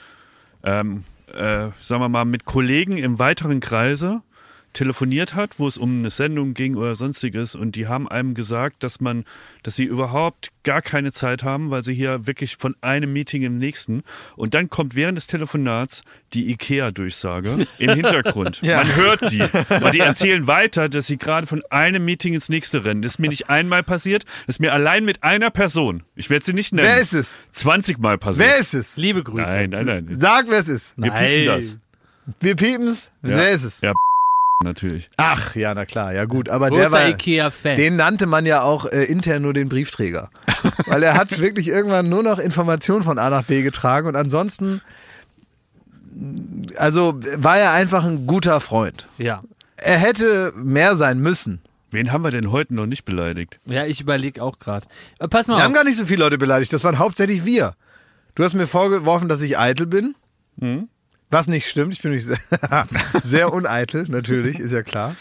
ähm, 0.63 1.03
äh, 1.32 1.69
sagen 1.80 2.01
wir 2.01 2.09
mal, 2.09 2.26
mit 2.26 2.45
Kollegen 2.45 2.97
im 2.97 3.19
weiteren 3.19 3.59
Kreise 3.59 4.23
telefoniert 4.76 5.34
hat, 5.34 5.57
wo 5.57 5.67
es 5.67 5.78
um 5.78 5.99
eine 5.99 6.09
Sendung 6.11 6.53
ging 6.53 6.76
oder 6.76 6.95
sonstiges 6.95 7.55
und 7.55 7.76
die 7.76 7.88
haben 7.88 8.07
einem 8.07 8.36
gesagt, 8.36 8.84
dass 8.84 9.01
man, 9.01 9.26
dass 9.63 9.76
sie 9.76 9.86
überhaupt 9.86 10.51
gar 10.63 10.82
keine 10.82 11.11
Zeit 11.11 11.43
haben, 11.43 11.71
weil 11.71 11.84
sie 11.84 11.93
hier 11.93 12.28
wirklich 12.28 12.57
von 12.57 12.76
einem 12.82 13.11
Meeting 13.13 13.41
im 13.41 13.57
nächsten 13.57 14.03
und 14.36 14.53
dann 14.53 14.69
kommt 14.69 14.95
während 14.95 15.17
des 15.17 15.28
Telefonats 15.28 16.01
die 16.34 16.51
Ikea-Durchsage 16.51 17.65
im 17.80 17.89
Hintergrund. 17.95 18.59
Ja. 18.61 18.78
Man 18.78 18.95
hört 18.95 19.32
die 19.32 19.41
und 19.41 19.93
die 19.93 19.99
erzählen 19.99 20.45
weiter, 20.45 20.89
dass 20.89 21.07
sie 21.07 21.17
gerade 21.17 21.47
von 21.47 21.63
einem 21.69 22.05
Meeting 22.05 22.34
ins 22.34 22.49
nächste 22.49 22.84
rennen. 22.86 23.01
Das 23.01 23.13
ist 23.13 23.19
mir 23.19 23.30
nicht 23.30 23.49
einmal 23.49 23.82
passiert, 23.82 24.26
das 24.45 24.57
ist 24.57 24.59
mir 24.59 24.73
allein 24.73 25.05
mit 25.05 25.23
einer 25.23 25.49
Person, 25.49 26.03
ich 26.15 26.30
werde 26.30 26.45
sie 26.45 26.53
nicht 26.53 26.73
nennen, 26.73 26.88
Wer 26.88 26.99
ist 27.01 27.13
es? 27.13 27.39
20 27.53 27.97
Mal 27.99 28.17
passiert. 28.17 28.47
Wer 28.47 28.57
ist 28.59 28.73
es? 28.73 28.97
Liebe 28.97 29.23
Grüße. 29.23 29.49
Nein, 29.49 29.69
nein, 29.69 29.86
nein. 29.86 30.19
Sag, 30.19 30.45
wer 30.49 30.59
es 30.59 30.67
ist. 30.67 30.97
Wir 30.97 31.11
piepen 31.11 31.45
das. 31.45 31.78
Wir 32.39 32.55
piepen's. 32.55 33.11
Ja. 33.23 33.38
Wer 33.38 33.51
ist 33.51 33.63
es? 33.63 33.82
Ja, 33.82 33.93
natürlich. 34.64 35.10
Ach, 35.18 35.56
ja, 35.56 35.74
na 35.74 35.86
klar, 35.86 36.14
ja 36.14 36.26
gut. 36.26 36.49
Aber 36.49 36.70
der 36.70 36.91
war, 36.91 37.08
Ikea-Fan. 37.10 37.76
Den 37.76 37.95
nannte 37.95 38.26
man 38.26 38.45
ja 38.45 38.62
auch 38.62 38.86
äh, 38.86 39.03
intern 39.06 39.41
nur 39.41 39.53
den 39.53 39.70
Briefträger. 39.70 40.30
Weil 40.88 41.03
er 41.03 41.16
hat 41.16 41.39
wirklich 41.39 41.68
irgendwann 41.68 42.10
nur 42.10 42.24
noch 42.24 42.39
Informationen 42.39 43.03
von 43.03 43.20
A 43.20 43.30
nach 43.30 43.43
B 43.43 43.62
getragen 43.62 44.08
und 44.08 44.16
ansonsten, 44.16 44.82
also 46.78 47.20
war 47.38 47.58
er 47.58 47.72
einfach 47.72 48.03
ein 48.06 48.26
guter 48.28 48.60
Freund. 48.60 49.08
Ja. 49.18 49.43
Er 49.78 49.97
hätte 49.97 50.53
mehr 50.56 50.95
sein 50.95 51.20
müssen. 51.20 51.62
Wen 51.91 52.12
haben 52.12 52.24
wir 52.24 52.32
denn 52.32 52.51
heute 52.51 52.74
noch 52.74 52.88
nicht 52.88 53.06
beleidigt? 53.06 53.60
Ja, 53.66 53.86
ich 53.86 54.01
überlege 54.01 54.41
auch 54.41 54.60
gerade. 54.60 54.88
Pass 55.30 55.47
mal 55.47 55.53
Wir 55.53 55.58
auf. 55.58 55.64
haben 55.64 55.74
gar 55.74 55.84
nicht 55.84 55.97
so 55.97 56.06
viele 56.06 56.24
Leute 56.24 56.38
beleidigt, 56.38 56.74
das 56.74 56.84
waren 56.84 56.99
hauptsächlich 56.99 57.45
wir. 57.45 57.76
Du 58.36 58.43
hast 58.43 58.53
mir 58.53 58.68
vorgeworfen, 58.68 59.30
dass 59.30 59.41
ich 59.41 59.58
eitel 59.58 59.86
bin. 59.86 60.16
Was 61.32 61.47
nicht 61.47 61.67
stimmt, 61.67 61.91
ich 61.93 62.01
bin 62.01 62.11
nämlich 62.11 62.26
sehr, 62.26 62.38
sehr 63.23 63.51
uneitel, 63.51 64.05
natürlich, 64.07 64.59
ist 64.59 64.71
ja 64.71 64.84
klar. 64.84 65.15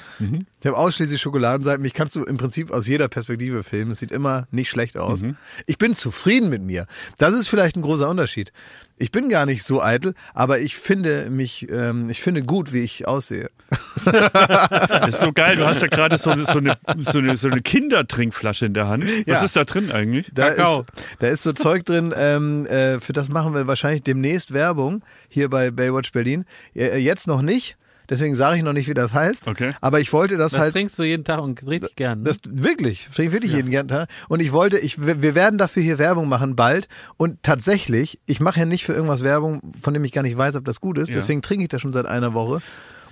Ich 0.61 0.66
habe 0.66 0.76
ausschließlich 0.76 1.20
Schokoladenseiten. 1.20 1.82
Mich 1.82 1.94
kannst 1.94 2.14
du 2.14 2.24
im 2.24 2.36
Prinzip 2.36 2.70
aus 2.70 2.86
jeder 2.86 3.09
Perspektive 3.09 3.62
filmen. 3.62 3.90
Es 3.92 3.98
sieht 4.00 4.12
immer 4.12 4.46
nicht 4.50 4.68
schlecht 4.70 4.96
aus. 4.98 5.22
Ich 5.66 5.78
bin 5.78 5.94
zufrieden 5.94 6.50
mit 6.50 6.62
mir. 6.62 6.86
Das 7.18 7.34
ist 7.34 7.48
vielleicht 7.48 7.76
ein 7.76 7.82
großer 7.82 8.09
Unterschied. 8.09 8.52
Ich 8.97 9.11
bin 9.11 9.28
gar 9.28 9.45
nicht 9.45 9.64
so 9.64 9.82
eitel, 9.82 10.14
aber 10.34 10.61
ich 10.61 10.76
finde 10.76 11.28
mich, 11.28 11.68
ähm, 11.70 12.09
ich 12.11 12.22
finde 12.22 12.42
gut, 12.45 12.72
wie 12.72 12.82
ich 12.84 13.09
aussehe. 13.09 13.51
Das 13.97 14.07
ist 15.09 15.20
so 15.20 15.32
geil. 15.32 15.57
Du 15.57 15.66
hast 15.66 15.82
ja 15.82 15.88
gerade 15.88 16.16
so, 16.16 16.30
eine- 16.30 16.45
so, 16.47 16.59
eine, 16.59 16.78
so, 16.99 17.18
eine, 17.18 17.36
so 17.36 17.49
eine 17.49 17.61
Kindertrinkflasche 17.61 18.66
in 18.66 18.74
der 18.74 18.86
Hand. 18.86 19.05
Was 19.05 19.38
Ja. 19.40 19.45
ist 19.45 19.57
da 19.57 19.64
drin 19.64 19.90
eigentlich? 19.90 20.30
Da 20.32 20.51
Kakao. 20.51 20.80
ist, 20.82 20.86
da 21.18 21.26
ist 21.26 21.42
so 21.42 21.53
Zeug 21.53 21.84
drin, 21.84 22.14
ähm, 22.16 22.66
äh, 22.66 23.01
für 23.01 23.12
das 23.12 23.28
machen 23.28 23.53
wir 23.55 23.66
wahrscheinlich 23.66 24.05
demnächst 24.05 24.53
Werbung 24.53 25.03
hier 25.28 25.51
bei 25.51 25.72
Baywatch 25.72 26.12
Berlin. 26.12 26.45
Äh, 26.76 26.99
jetzt 26.99 27.26
noch 27.26 27.42
nicht, 27.42 27.76
deswegen 28.09 28.34
sage 28.34 28.57
ich 28.57 28.62
noch 28.62 28.72
nicht, 28.72 28.88
wie 28.88 28.94
das 28.94 29.12
heißt. 29.12 29.46
Okay. 29.48 29.72
Aber 29.80 30.00
ich 30.00 30.12
wollte 30.12 30.36
das 30.36 30.52
Das 30.52 30.61
halt. 30.61 30.72
trinkst 30.72 30.98
du 30.98 31.02
jeden 31.05 31.24
Tag 31.24 31.40
und 31.40 31.66
richtig 31.66 31.96
gern. 31.96 32.20
Ne? 32.20 32.24
Das 32.24 32.38
wirklich, 32.46 33.09
trinke 33.14 33.22
ich 33.28 33.32
wirklich 33.32 33.52
jeden 33.52 33.70
gern. 33.70 33.88
Tag. 33.88 34.09
Und 34.28 34.40
ich 34.40 34.52
wollte, 34.52 34.78
ich, 34.78 35.05
wir 35.05 35.34
werden 35.34 35.59
dafür 35.59 35.82
hier 35.82 35.98
Werbung 35.98 36.28
machen 36.28 36.57
bald. 36.57 36.88
Und 37.16 37.42
tatsächlich, 37.42 38.18
ich 38.26 38.40
mache 38.40 38.61
ja 38.61 38.66
nicht 38.66 38.84
für 38.84 38.92
irgendwas 38.92 39.22
Werbung, 39.22 39.61
von 39.80 39.94
dem 39.94 40.05
ich 40.05 40.12
gar 40.12 40.22
nicht 40.22 40.36
weiß, 40.36 40.57
ob 40.57 40.64
das 40.64 40.80
gut 40.80 40.98
ist. 40.98 41.09
Ja. 41.09 41.16
Deswegen 41.16 41.42
trinke 41.42 41.64
ich 41.64 41.68
das 41.68 41.80
schon 41.80 41.92
seit 41.92 42.07
einer 42.07 42.34
Woche. 42.34 42.61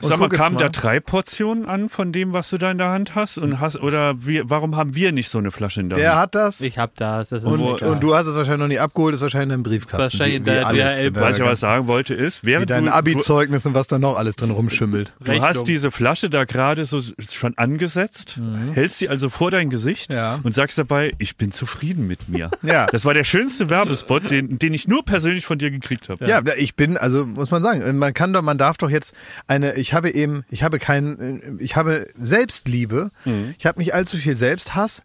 Und 0.03 0.09
Sag 0.09 0.19
mal, 0.19 0.29
kamen 0.29 0.55
mal. 0.57 0.61
da 0.63 0.69
drei 0.69 1.01
Portionen 1.01 1.67
an 1.67 1.89
von 1.89 2.13
dem, 2.13 2.33
was 2.33 2.51
du 2.51 2.59
da 2.59 2.71
in 2.71 2.79
der 2.79 2.91
Hand 2.91 3.15
hast? 3.15 3.39
Und 3.39 3.61
hast 3.61 3.81
oder 3.81 4.15
wir, 4.25 4.51
warum 4.51 4.77
haben 4.77 4.95
wir 4.95 5.13
nicht 5.13 5.29
so 5.29 5.39
eine 5.39 5.51
Flasche 5.51 5.81
in 5.81 5.89
der 5.91 5.99
Der 5.99 6.11
Hand? 6.13 6.21
hat 6.21 6.35
das. 6.35 6.61
ich 6.61 6.79
hab 6.79 6.95
das. 6.97 7.29
das 7.31 7.43
ist 7.45 7.49
und, 7.49 7.83
und 7.83 8.03
du 8.03 8.15
hast 8.15 8.27
es 8.27 8.35
wahrscheinlich 8.35 8.61
noch 8.61 8.69
nie 8.69 8.79
abgeholt, 8.79 9.15
ist 9.15 9.21
wahrscheinlich 9.21 9.45
in 9.45 9.51
deinem 9.51 9.63
Briefkasten. 9.63 9.99
Wahrscheinlich 10.03 10.37
in 10.37 10.43
wie, 10.47 10.51
wie 10.51 10.55
der 10.55 10.67
alles 10.67 11.01
der 11.01 11.15
Was 11.17 11.37
ich 11.37 11.43
aber 11.43 11.57
sagen 11.57 11.87
wollte 11.87 12.15
ist, 12.15 12.43
Wie 12.43 12.49
während 12.49 12.71
dein 12.71 12.85
du, 12.85 12.91
du, 12.91 12.97
Abi-Zeugnis 12.97 13.65
und 13.67 13.75
was 13.75 13.87
da 13.87 13.99
noch 13.99 14.17
alles 14.19 14.37
drin 14.37 14.51
rumschimmelt. 14.51 15.13
du 15.25 15.33
hast 15.35 15.43
Rechnung. 15.51 15.65
diese 15.67 15.91
Flasche 15.91 16.29
da 16.31 16.45
gerade 16.45 16.85
so 16.85 17.01
schon 17.31 17.57
angesetzt, 17.57 18.39
hältst 18.75 18.99
sie 18.99 19.09
also 19.09 19.29
vor 19.29 19.51
dein 19.51 19.71
Gesicht 19.71 20.11
Mhm. 20.11 20.17
Ja. 20.17 20.41
und 20.43 20.53
sagst 20.55 20.79
dabei, 20.79 21.13
ich 21.19 21.37
bin 21.37 21.53
zufrieden 21.53 22.07
mit 22.07 22.29
mir. 22.29 22.51
Ja. 22.63 22.87
Das 22.87 23.05
war 23.05 23.13
der 23.15 23.25
schönste 23.25 23.69
Werbespot, 23.71 24.31
den, 24.31 24.59
den 24.59 24.73
ich 24.73 24.87
nur 24.89 25.05
persönlich 25.05 25.45
von 25.47 25.59
dir 25.59 25.71
gekriegt 25.71 26.09
habe. 26.09 26.25
Ja, 26.27 26.41
ich 26.57 26.75
bin, 26.77 26.97
also 26.97 27.27
muss 27.27 27.51
man 27.51 27.63
sagen, 27.63 27.99
man 27.99 28.15
kann 28.15 28.33
doch, 28.33 28.43
man 28.43 28.57
darf 28.59 28.79
doch 28.79 28.89
jetzt 28.91 29.15
eine, 29.47 29.75
ich 29.77 29.92
habe 29.95 30.11
eben, 30.11 30.45
ich 30.51 30.63
habe 30.63 30.79
kein, 30.79 31.59
ich 31.61 31.77
habe 31.77 32.09
Selbstliebe, 32.21 33.11
ich 33.59 33.67
habe 33.67 33.79
nicht 33.79 33.95
allzu 33.95 34.17
viel 34.17 34.37
Selbsthass. 34.37 35.03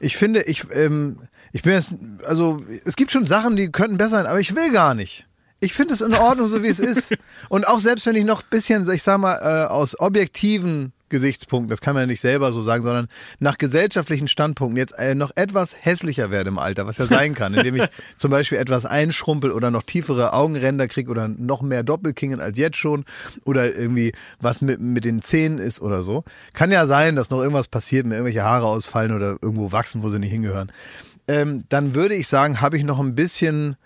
Ich 0.00 0.16
finde, 0.16 0.42
ich, 0.42 0.64
ähm, 0.72 1.20
ich 1.52 1.62
bin 1.62 1.72
jetzt, 1.72 1.94
also 2.26 2.62
es 2.84 2.96
gibt 2.96 3.12
schon 3.12 3.26
Sachen, 3.26 3.56
die 3.56 3.70
könnten 3.70 3.96
besser 3.96 4.16
sein, 4.16 4.26
aber 4.26 4.40
ich 4.40 4.56
will 4.56 4.72
gar 4.72 4.94
nicht. 4.94 5.26
Ich 5.60 5.72
finde 5.72 5.94
es 5.94 6.00
in 6.00 6.14
Ordnung, 6.14 6.48
so 6.48 6.62
wie 6.62 6.68
es 6.68 6.80
ist. 6.80 7.14
Und 7.48 7.68
auch 7.68 7.80
selbst 7.80 8.06
wenn 8.06 8.16
ich 8.16 8.24
noch 8.24 8.42
ein 8.42 8.48
bisschen, 8.50 8.90
ich 8.90 9.02
sag 9.02 9.18
mal, 9.18 9.36
äh, 9.36 9.66
aus 9.70 9.98
objektiven 10.00 10.92
Gesichtspunkten, 11.14 11.70
das 11.70 11.80
kann 11.80 11.94
man 11.94 12.02
ja 12.02 12.06
nicht 12.08 12.20
selber 12.20 12.52
so 12.52 12.60
sagen, 12.60 12.82
sondern 12.82 13.06
nach 13.38 13.56
gesellschaftlichen 13.56 14.26
Standpunkten 14.26 14.76
jetzt 14.76 14.98
äh, 14.98 15.14
noch 15.14 15.30
etwas 15.36 15.76
hässlicher 15.80 16.32
werde 16.32 16.48
im 16.48 16.58
Alter, 16.58 16.88
was 16.88 16.98
ja 16.98 17.06
sein 17.06 17.34
kann, 17.34 17.54
indem 17.54 17.76
ich 17.76 17.88
zum 18.16 18.32
Beispiel 18.32 18.58
etwas 18.58 18.84
einschrumpel 18.84 19.52
oder 19.52 19.70
noch 19.70 19.84
tiefere 19.84 20.32
Augenränder 20.32 20.88
kriege 20.88 21.08
oder 21.08 21.28
noch 21.28 21.62
mehr 21.62 21.84
Doppelkingen 21.84 22.40
als 22.40 22.58
jetzt 22.58 22.78
schon 22.78 23.04
oder 23.44 23.72
irgendwie 23.76 24.12
was 24.40 24.60
mit, 24.60 24.80
mit 24.80 25.04
den 25.04 25.22
Zähnen 25.22 25.58
ist 25.58 25.80
oder 25.80 26.02
so. 26.02 26.24
Kann 26.52 26.72
ja 26.72 26.84
sein, 26.86 27.14
dass 27.14 27.30
noch 27.30 27.40
irgendwas 27.40 27.68
passiert, 27.68 28.06
mir 28.06 28.16
irgendwelche 28.16 28.42
Haare 28.42 28.66
ausfallen 28.66 29.14
oder 29.14 29.36
irgendwo 29.40 29.70
wachsen, 29.70 30.02
wo 30.02 30.08
sie 30.08 30.18
nicht 30.18 30.32
hingehören. 30.32 30.72
Ähm, 31.28 31.62
dann 31.68 31.94
würde 31.94 32.16
ich 32.16 32.26
sagen, 32.26 32.60
habe 32.60 32.76
ich 32.76 32.82
noch 32.82 32.98
ein 32.98 33.14
bisschen, 33.14 33.76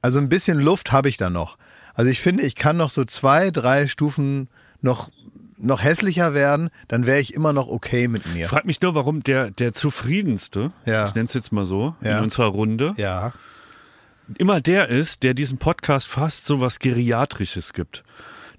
also 0.00 0.18
ein 0.18 0.30
bisschen 0.30 0.58
Luft 0.58 0.92
habe 0.92 1.10
ich 1.10 1.18
da 1.18 1.28
noch. 1.28 1.58
Also 1.94 2.10
ich 2.10 2.20
finde, 2.20 2.44
ich 2.44 2.54
kann 2.54 2.78
noch 2.78 2.88
so 2.88 3.04
zwei, 3.04 3.50
drei 3.50 3.86
Stufen 3.86 4.48
noch 4.80 5.10
noch 5.62 5.82
hässlicher 5.82 6.34
werden, 6.34 6.70
dann 6.88 7.06
wäre 7.06 7.20
ich 7.20 7.34
immer 7.34 7.52
noch 7.52 7.68
okay 7.68 8.08
mit 8.08 8.26
mir. 8.34 8.44
Ich 8.44 8.50
frage 8.50 8.66
mich 8.66 8.80
nur, 8.80 8.94
warum 8.94 9.22
der, 9.22 9.50
der 9.50 9.72
zufriedenste, 9.72 10.72
Ja. 10.86 11.06
ich 11.06 11.14
nenne 11.14 11.26
es 11.26 11.34
jetzt 11.34 11.52
mal 11.52 11.66
so, 11.66 11.94
Ja. 12.00 12.18
in 12.18 12.24
unserer 12.24 12.46
Runde, 12.46 12.94
Ja. 12.96 13.32
immer 14.38 14.60
der 14.60 14.88
ist, 14.88 15.22
der 15.22 15.34
diesem 15.34 15.58
Podcast 15.58 16.06
fast 16.08 16.46
so 16.46 16.60
was 16.60 16.78
Geriatrisches 16.78 17.72
gibt. 17.72 18.04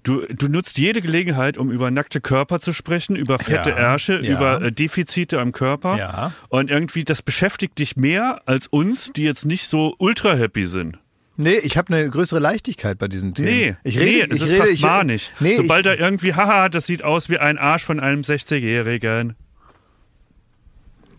Du, 0.04 0.22
du 0.26 0.48
nutzt 0.48 0.78
jede 0.78 1.00
Gelegenheit, 1.00 1.56
um 1.56 1.70
über 1.70 1.92
nackte 1.92 2.20
Körper 2.20 2.58
zu 2.58 2.72
sprechen, 2.72 3.14
über 3.14 3.38
fette 3.38 3.70
Ja, 3.70 3.76
Ärsche, 3.76 4.20
ja. 4.20 4.32
über 4.32 4.60
äh, 4.60 4.72
Defizite 4.72 5.38
am 5.40 5.52
Körper. 5.52 5.96
Ja. 5.96 6.32
Und 6.48 6.70
irgendwie, 6.70 7.04
das 7.04 7.22
beschäftigt 7.22 7.78
dich 7.78 7.96
mehr 7.96 8.42
als 8.46 8.66
uns, 8.66 9.12
die 9.14 9.22
jetzt 9.22 9.44
nicht 9.46 9.68
so 9.68 9.94
ultra 9.98 10.34
happy 10.34 10.66
sind. 10.66 10.98
Nee, 11.42 11.58
ich 11.62 11.76
habe 11.76 11.92
eine 11.94 12.08
größere 12.08 12.40
Leichtigkeit 12.40 12.98
bei 12.98 13.08
diesen 13.08 13.34
Themen. 13.34 13.48
Nee, 13.48 13.76
ich 13.84 13.98
rede, 13.98 14.18
nee, 14.18 14.20
es 14.22 14.36
ich 14.36 14.42
ist 14.42 14.50
rede, 14.50 14.58
fast 14.58 14.72
ich, 14.72 14.82
manisch. 14.82 15.30
Nee, 15.40 15.56
Sobald 15.56 15.86
ich, 15.86 15.92
er 15.92 15.98
irgendwie, 15.98 16.34
haha, 16.34 16.68
das 16.68 16.86
sieht 16.86 17.02
aus 17.04 17.28
wie 17.28 17.38
ein 17.38 17.58
Arsch 17.58 17.84
von 17.84 18.00
einem 18.00 18.22
60-Jährigen. 18.22 19.34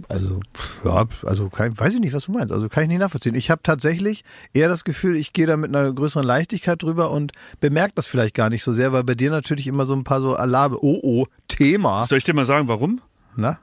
also 0.09 0.39
ja, 0.83 1.05
also 1.25 1.49
kein, 1.49 1.77
weiß 1.77 1.95
ich 1.95 1.99
nicht, 1.99 2.13
was 2.13 2.25
du 2.25 2.31
meinst. 2.31 2.51
Also 2.51 2.69
kann 2.69 2.83
ich 2.83 2.89
nicht 2.89 2.99
nachvollziehen. 2.99 3.35
Ich 3.35 3.49
habe 3.49 3.61
tatsächlich 3.63 4.23
eher 4.53 4.67
das 4.69 4.83
Gefühl, 4.83 5.15
ich 5.15 5.33
gehe 5.33 5.47
da 5.47 5.57
mit 5.57 5.75
einer 5.75 5.91
größeren 5.91 6.25
Leichtigkeit 6.25 6.81
drüber 6.81 7.11
und 7.11 7.31
bemerke 7.59 7.93
das 7.95 8.05
vielleicht 8.05 8.35
gar 8.35 8.49
nicht 8.49 8.63
so 8.63 8.71
sehr, 8.73 8.93
weil 8.93 9.03
bei 9.03 9.15
dir 9.15 9.31
natürlich 9.31 9.67
immer 9.67 9.85
so 9.85 9.93
ein 9.93 10.03
paar 10.03 10.21
so 10.21 10.35
Alarme. 10.35 10.77
Oh 10.81 10.99
oh, 11.03 11.25
Thema. 11.47 12.05
Soll 12.05 12.17
ich 12.17 12.23
dir 12.23 12.33
mal 12.33 12.45
sagen, 12.45 12.67
warum? 12.67 13.01
Na? 13.35 13.59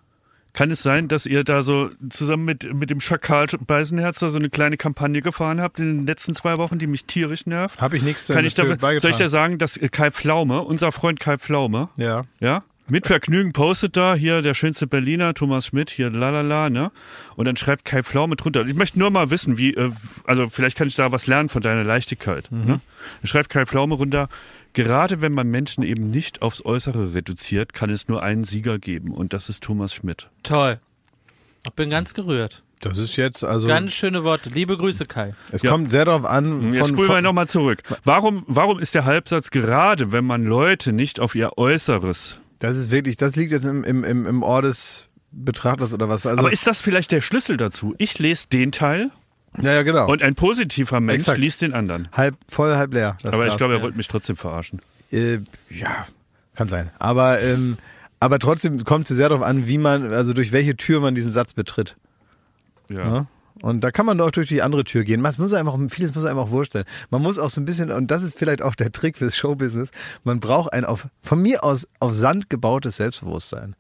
Kann 0.52 0.70
es 0.70 0.82
sein, 0.82 1.08
dass 1.08 1.26
ihr 1.26 1.44
da 1.44 1.62
so 1.62 1.90
zusammen 2.08 2.44
mit, 2.44 2.74
mit 2.74 2.90
dem 2.90 3.00
Schakal 3.00 3.46
Beisenherz 3.66 4.18
da 4.18 4.30
so 4.30 4.38
eine 4.38 4.50
kleine 4.50 4.76
Kampagne 4.76 5.20
gefahren 5.20 5.60
habt 5.60 5.78
in 5.80 5.98
den 5.98 6.06
letzten 6.06 6.34
zwei 6.34 6.58
Wochen, 6.58 6.78
die 6.78 6.86
mich 6.86 7.04
tierisch 7.04 7.46
nervt? 7.46 7.80
Habe 7.80 7.96
ich 7.96 8.02
nichts 8.02 8.26
Kann 8.28 8.44
ich 8.44 8.54
dafür 8.54 8.76
da, 8.76 8.98
soll 8.98 9.10
ich 9.10 9.16
dir 9.16 9.28
sagen, 9.28 9.58
dass 9.58 9.76
äh, 9.76 9.88
Kai 9.88 10.10
Pflaume, 10.10 10.62
unser 10.62 10.92
Freund 10.92 11.20
Kai 11.20 11.38
Pflaume, 11.38 11.88
Ja. 11.96 12.24
ja, 12.40 12.62
mit 12.90 13.06
Vergnügen 13.06 13.52
postet 13.52 13.96
da 13.96 14.16
hier 14.16 14.42
der 14.42 14.54
schönste 14.54 14.88
Berliner, 14.88 15.32
Thomas 15.32 15.66
Schmidt, 15.66 15.90
hier 15.90 16.10
lalala, 16.10 16.70
ne? 16.70 16.90
Und 17.36 17.44
dann 17.44 17.56
schreibt 17.56 17.84
Kai 17.84 18.02
Pflaume 18.02 18.34
drunter. 18.34 18.66
Ich 18.66 18.74
möchte 18.74 18.98
nur 18.98 19.10
mal 19.10 19.30
wissen, 19.30 19.56
wie, 19.58 19.74
äh, 19.74 19.92
also 20.24 20.48
vielleicht 20.48 20.76
kann 20.76 20.88
ich 20.88 20.96
da 20.96 21.12
was 21.12 21.28
lernen 21.28 21.48
von 21.48 21.62
deiner 21.62 21.84
Leichtigkeit. 21.84 22.50
Ne? 22.50 22.80
Dann 23.22 23.26
schreibt 23.28 23.48
Kai 23.48 23.64
Pflaume 23.64 23.94
runter, 23.94 24.28
gerade 24.72 25.20
wenn 25.20 25.32
man 25.32 25.48
Menschen 25.50 25.82
eben 25.82 26.10
nicht 26.10 26.42
aufs 26.42 26.64
Äußere 26.64 27.14
reduziert, 27.14 27.72
kann 27.72 27.90
es 27.90 28.08
nur 28.08 28.22
einen 28.22 28.44
Sieger 28.44 28.78
geben 28.78 29.12
und 29.12 29.32
das 29.32 29.48
ist 29.48 29.62
Thomas 29.62 29.94
Schmidt. 29.94 30.28
Toll. 30.42 30.80
Ich 31.64 31.72
bin 31.72 31.90
ganz 31.90 32.14
gerührt. 32.14 32.62
Das 32.80 32.96
ist 32.96 33.16
jetzt, 33.16 33.44
also 33.44 33.68
Ganz 33.68 33.92
schöne 33.92 34.24
Worte. 34.24 34.48
Liebe 34.48 34.78
Grüße, 34.78 35.04
Kai. 35.04 35.34
es 35.52 35.60
Ja. 35.62 35.70
kommt 35.70 35.90
sehr 35.90 36.06
darauf 36.06 36.24
an, 36.24 36.72
Jetzt 36.72 36.88
von, 36.88 36.96
spulen 36.96 37.10
wir 37.10 37.20
nochmal 37.22 37.46
zurück. 37.46 37.82
Warum, 38.04 38.44
warum 38.46 38.78
ist 38.78 38.94
der 38.94 39.04
Halbsatz 39.04 39.50
gerade, 39.50 40.12
wenn 40.12 40.24
man 40.24 40.44
Leute 40.44 40.92
nicht 40.92 41.20
auf 41.20 41.34
ihr 41.34 41.58
Äußeres 41.58 42.38
das 42.60 42.76
ist 42.76 42.90
wirklich, 42.90 43.16
das 43.16 43.36
liegt 43.36 43.52
jetzt 43.52 43.64
im, 43.64 43.82
im, 43.84 44.04
im, 44.04 44.26
im 44.26 44.42
Ohr 44.42 44.62
des 44.62 45.08
Betrachters 45.32 45.94
oder 45.94 46.08
was. 46.08 46.26
Also, 46.26 46.40
Aber 46.40 46.52
ist 46.52 46.66
das 46.66 46.80
vielleicht 46.80 47.10
der 47.10 47.22
Schlüssel 47.22 47.56
dazu? 47.56 47.94
Ich 47.98 48.18
lese 48.18 48.48
den 48.48 48.70
Teil 48.70 49.10
ja, 49.58 49.72
ja, 49.72 49.82
genau. 49.82 50.10
und 50.10 50.22
ein 50.22 50.34
positiver 50.34 51.00
Mensch 51.00 51.22
Exakt. 51.22 51.38
liest 51.38 51.62
den 51.62 51.74
anderen. 51.74 52.08
halb 52.12 52.36
voll, 52.48 52.76
halb 52.76 52.94
leer. 52.94 53.18
Aber 53.24 53.46
ich 53.46 53.56
glaube, 53.56 53.74
er 53.74 53.78
ja. 53.78 53.82
wollte 53.82 53.96
mich 53.96 54.08
trotzdem 54.08 54.36
verarschen. 54.36 54.80
Äh, 55.10 55.38
ja, 55.70 56.06
kann 56.54 56.68
sein. 56.68 56.90
Aber, 56.98 57.40
ähm, 57.40 57.76
aber 58.20 58.38
trotzdem 58.38 58.84
kommt 58.84 59.10
es 59.10 59.16
sehr 59.16 59.28
darauf 59.28 59.44
an, 59.44 59.66
wie 59.66 59.78
man, 59.78 60.12
also 60.12 60.32
durch 60.32 60.52
welche 60.52 60.76
Tür 60.76 61.00
man 61.00 61.14
diesen 61.14 61.30
Satz 61.30 61.54
betritt. 61.54 61.96
Ja. 62.90 62.98
Ja? 62.98 63.26
Und 63.62 63.82
da 63.82 63.90
kann 63.90 64.06
man 64.06 64.16
doch 64.16 64.30
durch 64.30 64.48
die 64.48 64.62
andere 64.62 64.84
Tür 64.84 65.04
gehen. 65.04 65.20
Man 65.20 65.34
muss 65.36 65.52
einfach, 65.52 65.76
vieles 65.88 66.14
muss 66.14 66.24
einem 66.24 66.38
auch 66.38 66.50
wurscht 66.50 66.72
sein. 66.72 66.84
Man 67.10 67.22
muss 67.22 67.38
auch 67.38 67.50
so 67.50 67.60
ein 67.60 67.64
bisschen, 67.64 67.90
und 67.90 68.10
das 68.10 68.22
ist 68.22 68.38
vielleicht 68.38 68.62
auch 68.62 68.74
der 68.74 68.92
Trick 68.92 69.18
fürs 69.18 69.36
Showbusiness, 69.36 69.90
man 70.24 70.40
braucht 70.40 70.72
ein 70.72 70.84
auf, 70.84 71.08
von 71.20 71.42
mir 71.42 71.62
aus 71.62 71.86
auf 71.98 72.14
Sand 72.14 72.48
gebautes 72.48 72.96
Selbstbewusstsein. 72.96 73.76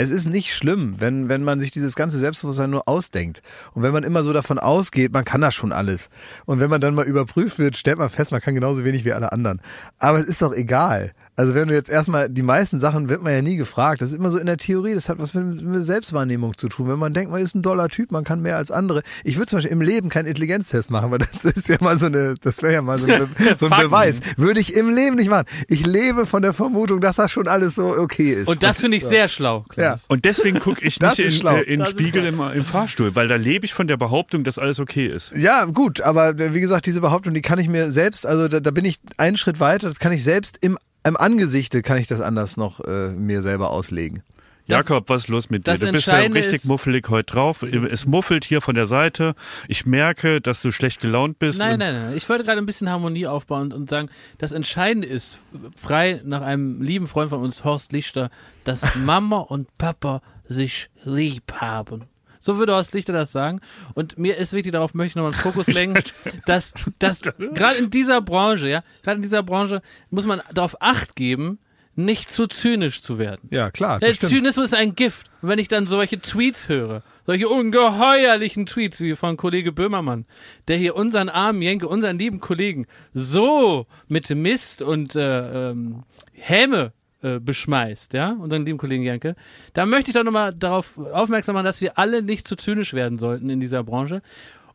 Es 0.00 0.10
ist 0.10 0.26
nicht 0.26 0.54
schlimm, 0.54 0.94
wenn, 0.98 1.28
wenn 1.28 1.42
man 1.42 1.58
sich 1.58 1.72
dieses 1.72 1.96
ganze 1.96 2.20
Selbstbewusstsein 2.20 2.70
nur 2.70 2.86
ausdenkt. 2.86 3.42
Und 3.74 3.82
wenn 3.82 3.92
man 3.92 4.04
immer 4.04 4.22
so 4.22 4.32
davon 4.32 4.60
ausgeht, 4.60 5.12
man 5.12 5.24
kann 5.24 5.40
das 5.40 5.56
schon 5.56 5.72
alles. 5.72 6.08
Und 6.46 6.60
wenn 6.60 6.70
man 6.70 6.80
dann 6.80 6.94
mal 6.94 7.04
überprüft 7.04 7.58
wird, 7.58 7.76
stellt 7.76 7.98
man 7.98 8.08
fest, 8.08 8.30
man 8.30 8.40
kann 8.40 8.54
genauso 8.54 8.84
wenig 8.84 9.04
wie 9.04 9.12
alle 9.12 9.32
anderen. 9.32 9.60
Aber 9.98 10.20
es 10.20 10.28
ist 10.28 10.40
doch 10.40 10.52
egal. 10.52 11.14
Also 11.38 11.54
wenn 11.54 11.68
du 11.68 11.74
jetzt 11.74 11.88
erstmal, 11.88 12.28
die 12.28 12.42
meisten 12.42 12.80
Sachen 12.80 13.08
wird 13.08 13.22
man 13.22 13.32
ja 13.32 13.42
nie 13.42 13.54
gefragt. 13.54 14.02
Das 14.02 14.10
ist 14.10 14.16
immer 14.18 14.28
so 14.28 14.38
in 14.38 14.46
der 14.46 14.56
Theorie, 14.56 14.94
das 14.94 15.08
hat 15.08 15.20
was 15.20 15.34
mit, 15.34 15.62
mit 15.62 15.86
Selbstwahrnehmung 15.86 16.58
zu 16.58 16.68
tun. 16.68 16.88
Wenn 16.88 16.98
man 16.98 17.14
denkt, 17.14 17.30
man 17.30 17.40
ist 17.40 17.54
ein 17.54 17.62
doller 17.62 17.88
Typ, 17.88 18.10
man 18.10 18.24
kann 18.24 18.42
mehr 18.42 18.56
als 18.56 18.72
andere. 18.72 19.02
Ich 19.22 19.36
würde 19.36 19.46
zum 19.46 19.58
Beispiel 19.58 19.70
im 19.70 19.80
Leben 19.80 20.08
keinen 20.08 20.26
Intelligenztest 20.26 20.90
machen, 20.90 21.12
weil 21.12 21.20
das 21.20 21.44
ist 21.44 21.68
ja 21.68 21.76
mal 21.78 21.96
so 21.96 22.06
eine, 22.06 22.34
das 22.40 22.60
wäre 22.60 22.72
ja 22.72 22.82
mal 22.82 22.98
so, 22.98 23.06
eine, 23.06 23.28
so 23.56 23.68
ein. 23.68 23.82
Beweis. 23.82 24.18
Würde 24.36 24.58
ich 24.58 24.74
im 24.74 24.90
Leben 24.90 25.14
nicht 25.14 25.30
machen. 25.30 25.46
Ich 25.68 25.86
lebe 25.86 26.26
von 26.26 26.42
der 26.42 26.52
Vermutung, 26.52 27.00
dass 27.00 27.14
das 27.14 27.30
schon 27.30 27.46
alles 27.46 27.76
so 27.76 27.96
okay 27.96 28.30
ist. 28.32 28.48
Und 28.48 28.64
das 28.64 28.80
finde 28.80 28.96
ich 28.96 29.04
sehr 29.04 29.28
schlau, 29.28 29.64
Klaus. 29.68 30.06
Und 30.08 30.24
deswegen 30.24 30.58
gucke 30.58 30.84
ich 30.84 30.98
Das 30.98 31.18
nicht 31.18 31.40
in, 31.40 31.46
äh, 31.46 31.60
in 31.60 31.78
den 31.78 31.86
Spiegel 31.86 32.24
im, 32.26 32.40
im 32.52 32.64
Fahrstuhl, 32.64 33.14
weil 33.14 33.28
da 33.28 33.36
lebe 33.36 33.64
ich 33.64 33.74
von 33.74 33.86
der 33.86 33.96
Behauptung, 33.96 34.42
dass 34.42 34.58
alles 34.58 34.80
okay 34.80 35.06
ist. 35.06 35.30
Ja, 35.36 35.66
gut, 35.66 36.00
aber 36.00 36.36
wie 36.36 36.60
gesagt, 36.60 36.86
diese 36.86 37.00
Behauptung, 37.00 37.32
die 37.32 37.42
kann 37.42 37.60
ich 37.60 37.68
mir 37.68 37.92
selbst, 37.92 38.26
also 38.26 38.48
da, 38.48 38.58
da 38.58 38.72
bin 38.72 38.84
ich 38.84 38.96
einen 39.18 39.36
Schritt 39.36 39.60
weiter, 39.60 39.86
das 39.86 40.00
kann 40.00 40.10
ich 40.10 40.24
selbst 40.24 40.58
im, 40.62 40.76
im 41.08 41.16
Angesichte, 41.16 41.82
kann 41.82 41.98
ich 41.98 42.06
das 42.06 42.20
anders 42.20 42.56
noch 42.56 42.80
äh, 42.80 43.08
mir 43.10 43.42
selber 43.42 43.70
auslegen. 43.70 44.22
Das- 44.66 44.80
Jakob, 44.86 45.08
was 45.08 45.22
ist 45.22 45.28
los 45.28 45.48
mit 45.48 45.66
dir? 45.66 45.78
Du 45.78 45.90
bist 45.92 46.06
ja 46.08 46.16
richtig 46.18 46.52
ist- 46.52 46.64
muffelig 46.66 47.08
heute 47.08 47.32
drauf. 47.32 47.62
Es 47.62 48.04
muffelt 48.04 48.44
hier 48.44 48.60
von 48.60 48.74
der 48.74 48.84
Seite. 48.84 49.34
Ich 49.66 49.86
merke, 49.86 50.42
dass 50.42 50.60
du 50.60 50.72
schlecht 50.72 51.00
gelaunt 51.00 51.38
bist. 51.38 51.58
Nein, 51.58 51.78
nein, 51.78 51.94
nein. 51.94 52.16
Ich 52.16 52.28
wollte 52.28 52.44
gerade 52.44 52.58
ein 52.58 52.66
bisschen 52.66 52.90
Harmonie 52.90 53.26
aufbauen 53.26 53.72
und 53.72 53.88
sagen, 53.88 54.10
das 54.36 54.52
Entscheidende 54.52 55.08
ist, 55.08 55.38
frei 55.74 56.20
nach 56.22 56.42
einem 56.42 56.82
lieben 56.82 57.06
Freund 57.06 57.30
von 57.30 57.40
uns, 57.40 57.64
Horst 57.64 57.92
Lichter, 57.92 58.28
dass 58.64 58.82
Mama 58.96 59.38
und 59.38 59.68
Papa 59.78 60.20
sich 60.44 60.90
lieb 61.02 61.50
haben. 61.54 62.04
So 62.48 62.56
würde 62.56 62.72
Horst 62.72 62.94
Lichter 62.94 63.12
das 63.12 63.30
sagen. 63.30 63.60
Und 63.92 64.16
mir 64.16 64.38
ist 64.38 64.54
wichtig, 64.54 64.72
darauf 64.72 64.94
möchte 64.94 65.10
ich 65.10 65.16
nochmal 65.16 65.32
einen 65.34 65.42
Fokus 65.42 65.66
lenken, 65.66 66.02
dass, 66.46 66.72
dass 66.98 67.20
gerade 67.54 67.76
in 67.76 67.90
dieser 67.90 68.22
Branche, 68.22 68.70
ja, 68.70 68.82
gerade 69.02 69.16
in 69.16 69.22
dieser 69.22 69.42
Branche 69.42 69.82
muss 70.08 70.24
man 70.24 70.40
darauf 70.54 70.80
Acht 70.80 71.14
geben, 71.14 71.58
nicht 71.94 72.30
zu 72.30 72.46
zynisch 72.46 73.02
zu 73.02 73.18
werden. 73.18 73.50
Ja, 73.50 73.70
klar. 73.70 73.98
Stimmt. 73.98 74.20
Zynismus 74.20 74.64
ist 74.66 74.74
ein 74.74 74.94
Gift. 74.94 75.30
Und 75.42 75.50
wenn 75.50 75.58
ich 75.58 75.68
dann 75.68 75.86
solche 75.86 76.20
Tweets 76.22 76.70
höre, 76.70 77.02
solche 77.26 77.50
ungeheuerlichen 77.50 78.64
Tweets 78.64 79.02
wie 79.02 79.14
von 79.14 79.36
Kollege 79.36 79.70
Böhmermann, 79.70 80.24
der 80.68 80.78
hier 80.78 80.96
unseren 80.96 81.28
armen 81.28 81.60
Jenke, 81.60 81.86
unseren 81.86 82.18
lieben 82.18 82.40
Kollegen 82.40 82.86
so 83.12 83.86
mit 84.06 84.30
Mist 84.30 84.80
und 84.80 85.16
äh, 85.16 85.70
ähm, 85.70 86.04
Häme 86.32 86.94
äh, 87.22 87.40
beschmeißt, 87.40 88.12
ja, 88.12 88.30
unseren 88.30 88.64
lieben 88.64 88.78
Kollegen 88.78 89.02
Jenke, 89.02 89.34
da 89.72 89.86
möchte 89.86 90.10
ich 90.10 90.14
doch 90.14 90.24
nochmal 90.24 90.54
darauf 90.54 90.98
aufmerksam 90.98 91.54
machen, 91.54 91.64
dass 91.64 91.80
wir 91.80 91.98
alle 91.98 92.22
nicht 92.22 92.46
zu 92.46 92.56
zynisch 92.56 92.94
werden 92.94 93.18
sollten 93.18 93.50
in 93.50 93.60
dieser 93.60 93.82
Branche. 93.82 94.22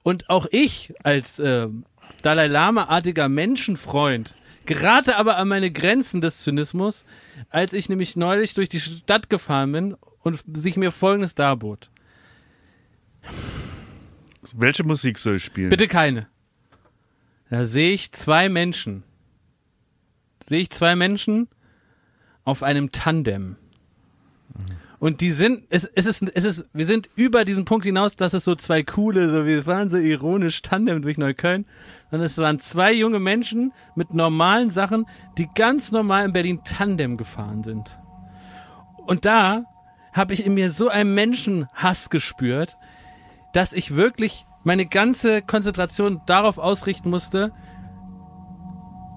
Und 0.04 0.30
auch 0.30 0.48
ich 0.52 0.94
als 1.04 1.39
äh, 1.39 1.68
Dalai 2.22 2.48
Lama-artiger 2.48 3.30
Menschenfreund 3.30 4.36
gerate 4.66 5.18
aber 5.18 5.38
an 5.38 5.48
meine 5.48 5.72
Grenzen 5.72 6.22
des 6.22 6.41
Zynismus, 6.41 7.06
als 7.50 7.74
ich 7.74 7.89
nämlich 7.89 8.16
neulich 8.16 8.54
durch 8.54 8.70
die 8.70 8.80
Stadt 8.80 9.30
gefahren 9.30 9.72
bin 9.72 9.96
und 10.22 10.44
sich 10.54 10.78
mir 10.78 10.91
Folgendes 10.91 11.36
darbot. 11.36 11.89
Welche 14.54 14.84
Musik 14.84 15.20
soll 15.20 15.38
ich 15.38 15.46
spielen? 15.46 15.70
Bitte 15.70 15.88
keine. 15.88 16.28
Da 17.50 17.66
sehe 17.66 17.91
ich 17.91 18.12
zwei 18.12 18.50
Menschen. 18.50 19.04
Sehe 20.46 20.60
ich 20.60 20.70
zwei 20.72 20.96
Menschen 20.96 21.48
auf 22.46 22.64
einem 22.64 22.91
Tandem. 22.91 23.58
Und 25.00 25.20
die 25.20 25.32
sind, 25.32 25.66
es, 25.70 25.84
es 25.84 26.06
ist, 26.06 26.24
es 26.34 26.46
ist, 26.46 26.66
wir 26.72 26.86
sind 26.86 27.10
über 27.16 27.44
diesen 27.44 27.66
Punkt 27.66 27.84
hinaus, 27.84 28.16
dass 28.16 28.34
es 28.34 28.46
so 28.46 28.56
zwei 28.56 28.84
coole, 28.84 29.30
so 29.30 29.46
wir 29.46 29.64
fahren 29.64 29.89
so 29.89 29.98
ironisch 29.98 30.62
Tandem 30.62 31.02
durch 31.02 31.18
Neukölln, 31.18 31.66
sondern 32.10 32.26
es 32.26 32.38
waren 32.38 32.60
zwei 32.60 32.94
junge 32.94 33.20
Menschen 33.20 33.74
mit 33.96 34.14
normalen 34.14 34.70
Sachen, 34.70 35.06
die 35.38 35.50
ganz 35.54 35.91
normal 35.91 36.26
in 36.26 36.32
Berlin 36.32 36.62
Tandem 36.64 37.18
gefahren 37.18 37.64
sind. 37.64 38.00
Und 39.06 39.26
da 39.26 39.66
habe 40.14 40.34
ich 40.34 40.46
in 40.46 40.54
mir 40.54 40.72
so 40.72 40.88
einen 40.88 41.14
Menschenhass 41.14 42.10
gespürt, 42.10 42.78
dass 43.52 43.74
ich 43.74 43.96
wirklich 43.96 44.46
meine 44.64 44.86
ganze 44.86 45.41
Konzentration 45.41 46.22
darauf 46.26 46.58
ausrichten 46.58 47.10
musste, 47.10 47.52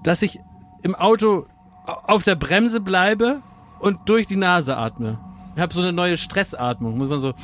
dass 0.02 0.22
ich 0.22 0.40
im 0.82 0.94
Auto 0.94 1.46
auf 1.86 2.22
der 2.22 2.34
Bremse 2.34 2.80
bleibe 2.80 3.40
und 3.78 4.00
durch 4.06 4.26
die 4.26 4.36
Nase 4.36 4.76
atme. 4.76 5.18
Ich 5.54 5.60
habe 5.60 5.72
so 5.72 5.80
eine 5.80 5.92
neue 5.92 6.16
Stressatmung, 6.16 6.98
muss 6.98 7.08
man 7.08 7.20
so. 7.20 7.34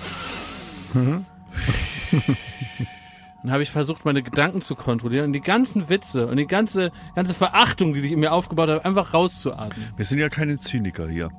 Dann 3.42 3.50
habe 3.50 3.62
ich 3.62 3.70
versucht, 3.70 4.04
meine 4.04 4.22
Gedanken 4.22 4.62
zu 4.62 4.74
kontrollieren 4.74 5.26
und 5.26 5.32
die 5.32 5.40
ganzen 5.40 5.88
Witze 5.88 6.26
und 6.26 6.36
die 6.36 6.46
ganze, 6.46 6.92
ganze 7.14 7.34
Verachtung, 7.34 7.92
die 7.92 8.00
sich 8.00 8.12
in 8.12 8.20
mir 8.20 8.32
aufgebaut 8.32 8.68
hat, 8.68 8.84
einfach 8.84 9.14
rauszuatmen. 9.14 9.92
Wir 9.96 10.04
sind 10.04 10.18
ja 10.18 10.28
keine 10.28 10.58
Zyniker 10.58 11.08
hier. 11.08 11.30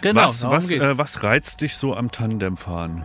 Genau, 0.00 0.22
was, 0.22 0.42
was, 0.42 0.72
äh, 0.72 0.98
was 0.98 1.22
reizt 1.22 1.60
dich 1.60 1.76
so 1.76 1.94
am 1.94 2.10
Tandemfahren? 2.10 3.04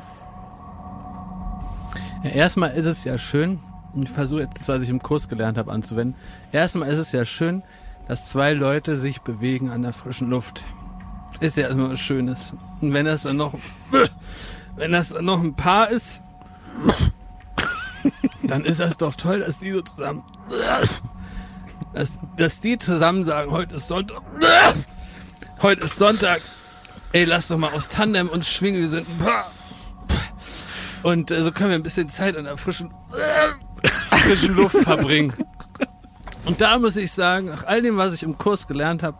Ja, 2.23 2.31
erstmal 2.31 2.71
ist 2.71 2.85
es 2.85 3.03
ja 3.03 3.19
schön, 3.19 3.59
und 3.93 4.03
ich 4.03 4.09
versuche 4.09 4.41
jetzt, 4.41 4.67
was 4.67 4.81
ich 4.81 4.89
im 4.89 5.03
Kurs 5.03 5.29
gelernt 5.29 5.57
habe, 5.57 5.71
anzuwenden. 5.71 6.15
Erstmal 6.51 6.89
ist 6.89 6.97
es 6.97 7.11
ja 7.11 7.25
schön, 7.25 7.61
dass 8.07 8.29
zwei 8.29 8.53
Leute 8.53 8.97
sich 8.97 9.21
bewegen 9.21 9.69
an 9.69 9.81
der 9.81 9.93
frischen 9.93 10.29
Luft. 10.29 10.63
Ist 11.39 11.57
ja 11.57 11.65
erstmal 11.65 11.91
was 11.91 11.99
Schönes. 11.99 12.53
Und 12.81 12.93
wenn 12.93 13.05
das 13.05 13.23
dann 13.23 13.37
noch, 13.37 13.53
wenn 14.75 14.91
das 14.91 15.09
dann 15.09 15.25
noch 15.25 15.41
ein 15.41 15.55
Paar 15.55 15.89
ist, 15.89 16.21
dann 18.43 18.65
ist 18.65 18.79
das 18.79 18.97
doch 18.97 19.15
toll, 19.15 19.41
dass 19.41 19.59
die 19.59 19.71
so 19.71 19.81
zusammen, 19.81 20.23
dass, 21.93 22.19
dass 22.37 22.61
die 22.61 22.77
zusammen 22.77 23.23
sagen, 23.25 23.51
heute 23.51 23.75
ist 23.75 23.87
Sonntag, 23.87 24.21
heute 25.61 25.85
ist 25.85 25.97
Sonntag, 25.97 26.41
ey, 27.11 27.25
lass 27.25 27.49
doch 27.49 27.57
mal 27.57 27.71
aus 27.73 27.89
Tandem 27.89 28.29
uns 28.29 28.49
schwingen, 28.49 28.81
wir 28.81 28.89
sind 28.89 29.07
ein 29.09 29.17
Paar. 29.17 29.51
Und 31.03 31.29
äh, 31.29 31.41
so 31.43 31.51
können 31.51 31.69
wir 31.69 31.75
ein 31.75 31.83
bisschen 31.83 32.09
Zeit 32.09 32.37
an 32.37 32.45
der 32.45 32.57
frischen, 32.57 32.91
frischen 34.09 34.55
Luft 34.55 34.77
verbringen. 34.77 35.33
Und 36.47 36.61
da 36.61 36.79
muss 36.79 36.95
ich 36.95 37.11
sagen, 37.11 37.47
nach 37.47 37.65
all 37.65 37.81
dem, 37.81 37.97
was 37.97 38.13
ich 38.13 38.23
im 38.23 38.37
Kurs 38.37 38.67
gelernt 38.67 39.03
habe, 39.03 39.17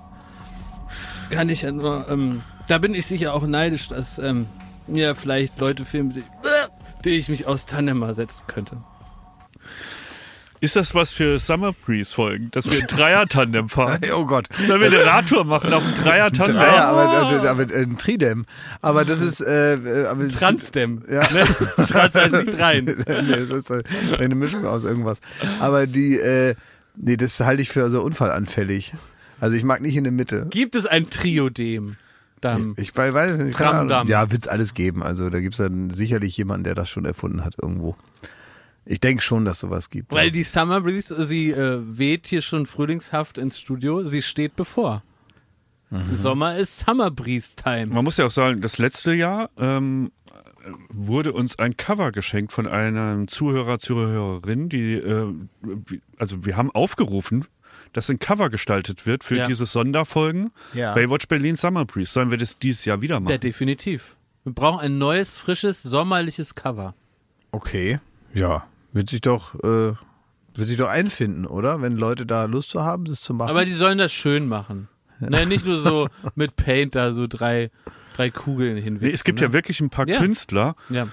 kann 1.29 1.49
ich 1.49 1.63
ja 1.63 1.71
nur, 1.71 2.07
ähm, 2.09 2.41
da 2.67 2.77
bin 2.77 2.95
ich 2.95 3.05
sicher 3.05 3.33
auch 3.33 3.45
neidisch, 3.45 3.89
dass 3.89 4.17
ähm, 4.17 4.47
mir 4.87 5.13
vielleicht 5.13 5.59
Leute 5.59 5.83
fehlen, 5.83 6.13
denen 6.13 6.25
die 7.03 7.11
ich 7.11 7.29
mich 7.29 7.45
aus 7.45 7.65
Tandem 7.65 7.99
mal 7.99 8.13
setzen 8.13 8.43
könnte. 8.47 8.77
Ist 10.59 10.75
das 10.75 10.95
was 10.95 11.11
für 11.11 11.37
Summer 11.37 11.71
Breeze 11.71 12.15
Folgen, 12.15 12.49
dass 12.51 12.65
wir 12.65 12.79
ein 12.79 12.87
Dreier-Tandem 12.87 13.69
fahren? 13.69 14.01
Oh 14.11 14.25
Gott. 14.25 14.47
Sollen 14.65 14.81
wir 14.81 14.87
eine 14.87 15.05
Radtour 15.05 15.43
machen 15.43 15.71
auf 15.71 15.85
ein 15.85 15.93
Dreier-Tandem? 15.93 16.55
Dreier, 16.55 16.85
aber, 16.85 17.09
aber, 17.09 17.49
aber 17.49 17.61
äh, 17.71 17.83
ein 17.83 17.97
Tridem. 17.99 18.45
Aber 18.81 19.05
das 19.05 19.21
ist 19.21 19.41
äh, 19.41 19.75
äh, 19.75 20.07
aber 20.07 20.27
Transdem. 20.29 21.03
Ja. 21.09 21.31
Ne? 21.31 21.45
Trans 21.85 22.15
heißt 22.15 22.33
nicht 22.33 22.57
rein. 22.57 22.85
nee, 23.07 23.45
das 23.47 23.69
ist 23.69 24.19
eine 24.19 24.33
Mischung 24.33 24.65
aus 24.65 24.83
irgendwas. 24.83 25.21
Aber 25.59 25.85
die, 25.85 26.17
äh, 26.17 26.55
nee, 26.97 27.17
das 27.17 27.39
halte 27.39 27.61
ich 27.61 27.69
für 27.69 27.89
so 27.89 28.01
unfallanfällig. 28.01 28.93
Also 29.39 29.55
ich 29.55 29.63
mag 29.63 29.81
nicht 29.81 29.95
in 29.95 30.03
der 30.03 30.13
Mitte. 30.13 30.47
Gibt 30.49 30.75
es 30.75 30.85
ein 30.85 31.09
Triodem? 31.09 31.95
Dann. 32.41 32.75
Ich 32.77 32.95
weiß, 32.95 33.13
weiß 33.13 33.31
es 33.31 33.37
nicht. 33.39 33.59
Ja, 33.59 34.31
wird's 34.31 34.47
alles 34.47 34.73
geben. 34.73 35.01
Also 35.01 35.29
da 35.29 35.39
gibt's 35.39 35.57
dann 35.57 35.89
sicherlich 35.89 36.37
jemanden, 36.37 36.65
der 36.65 36.75
das 36.75 36.89
schon 36.89 37.05
erfunden 37.05 37.43
hat 37.43 37.55
irgendwo. 37.61 37.95
Ich 38.85 38.99
denke 38.99 39.21
schon, 39.21 39.43
dass 39.43 39.59
sowas 39.59 39.89
gibt. 39.89 40.13
Weil 40.13 40.27
ja. 40.27 40.31
die 40.31 40.43
Summer 40.43 40.81
Breeze, 40.81 41.25
sie 41.25 41.51
äh, 41.51 41.79
weht 41.81 42.27
hier 42.27 42.41
schon 42.41 42.65
frühlingshaft 42.65 43.37
ins 43.37 43.59
Studio. 43.59 44.03
Sie 44.03 44.21
steht 44.21 44.55
bevor. 44.55 45.03
Mhm. 45.89 46.15
Sommer 46.15 46.57
ist 46.57 46.79
Summer 46.79 47.11
Breeze 47.11 47.55
Time. 47.55 47.87
Man 47.87 48.03
muss 48.03 48.17
ja 48.17 48.25
auch 48.25 48.31
sagen, 48.31 48.61
das 48.61 48.77
letzte 48.77 49.13
Jahr 49.13 49.49
ähm, 49.57 50.11
wurde 50.89 51.33
uns 51.33 51.57
ein 51.59 51.75
Cover 51.77 52.11
geschenkt 52.11 52.51
von 52.51 52.67
einem 52.67 53.27
Zuhörer, 53.27 53.79
Zuhörerin, 53.79 54.69
die, 54.69 54.93
äh, 54.93 55.33
also 56.17 56.45
wir 56.45 56.57
haben 56.57 56.71
aufgerufen, 56.71 57.45
dass 57.93 58.09
ein 58.09 58.19
Cover 58.19 58.49
gestaltet 58.49 59.05
wird 59.05 59.23
für 59.23 59.37
Ja. 59.37 59.47
diese 59.47 59.65
Sonderfolgen 59.65 60.51
Ja. 60.73 60.93
Baywatch 60.93 61.27
Berlin 61.27 61.55
Summer 61.55 61.85
Breeze. 61.85 62.11
Sollen 62.11 62.31
wir 62.31 62.37
das 62.37 62.57
dieses 62.59 62.85
Jahr 62.85 63.01
wieder 63.01 63.15
Ja, 63.15 63.19
machen? 63.21 63.39
definitiv. 63.39 64.15
Wir 64.43 64.53
brauchen 64.53 64.79
ein 64.79 64.97
neues, 64.97 65.35
frisches, 65.37 65.83
sommerliches 65.83 66.55
Cover. 66.55 66.93
Okay. 67.51 67.99
Ja. 68.33 68.65
Wird 68.93 69.09
sich 69.09 69.21
doch, 69.21 69.55
äh, 69.55 69.93
wird 70.55 70.67
sich 70.67 70.77
doch 70.77 70.89
einfinden, 70.89 71.45
oder? 71.45 71.81
Wenn 71.81 71.95
Leute 71.97 72.25
da 72.25 72.45
Lust 72.45 72.69
zu 72.69 72.83
haben, 72.83 73.05
das 73.05 73.21
zu 73.21 73.33
machen. 73.33 73.49
Aber 73.49 73.65
die 73.65 73.71
sollen 73.71 73.97
das 73.97 74.11
schön 74.11 74.47
machen. 74.47 74.87
Ne, 75.19 75.45
nicht 75.45 75.65
nur 75.65 75.77
so 75.77 76.09
mit 76.35 76.55
Paint 76.55 76.95
da 76.95 77.11
so 77.11 77.25
drei, 77.27 77.71
drei 78.17 78.29
Kugeln. 78.29 78.97
Nee, 78.99 79.11
es 79.11 79.23
gibt 79.23 79.39
ne? 79.39 79.47
ja 79.47 79.53
wirklich 79.53 79.79
ein 79.79 79.89
paar 79.89 80.07
Ja. 80.07 80.19
Künstler, 80.19 80.75
Ja. 80.89 81.07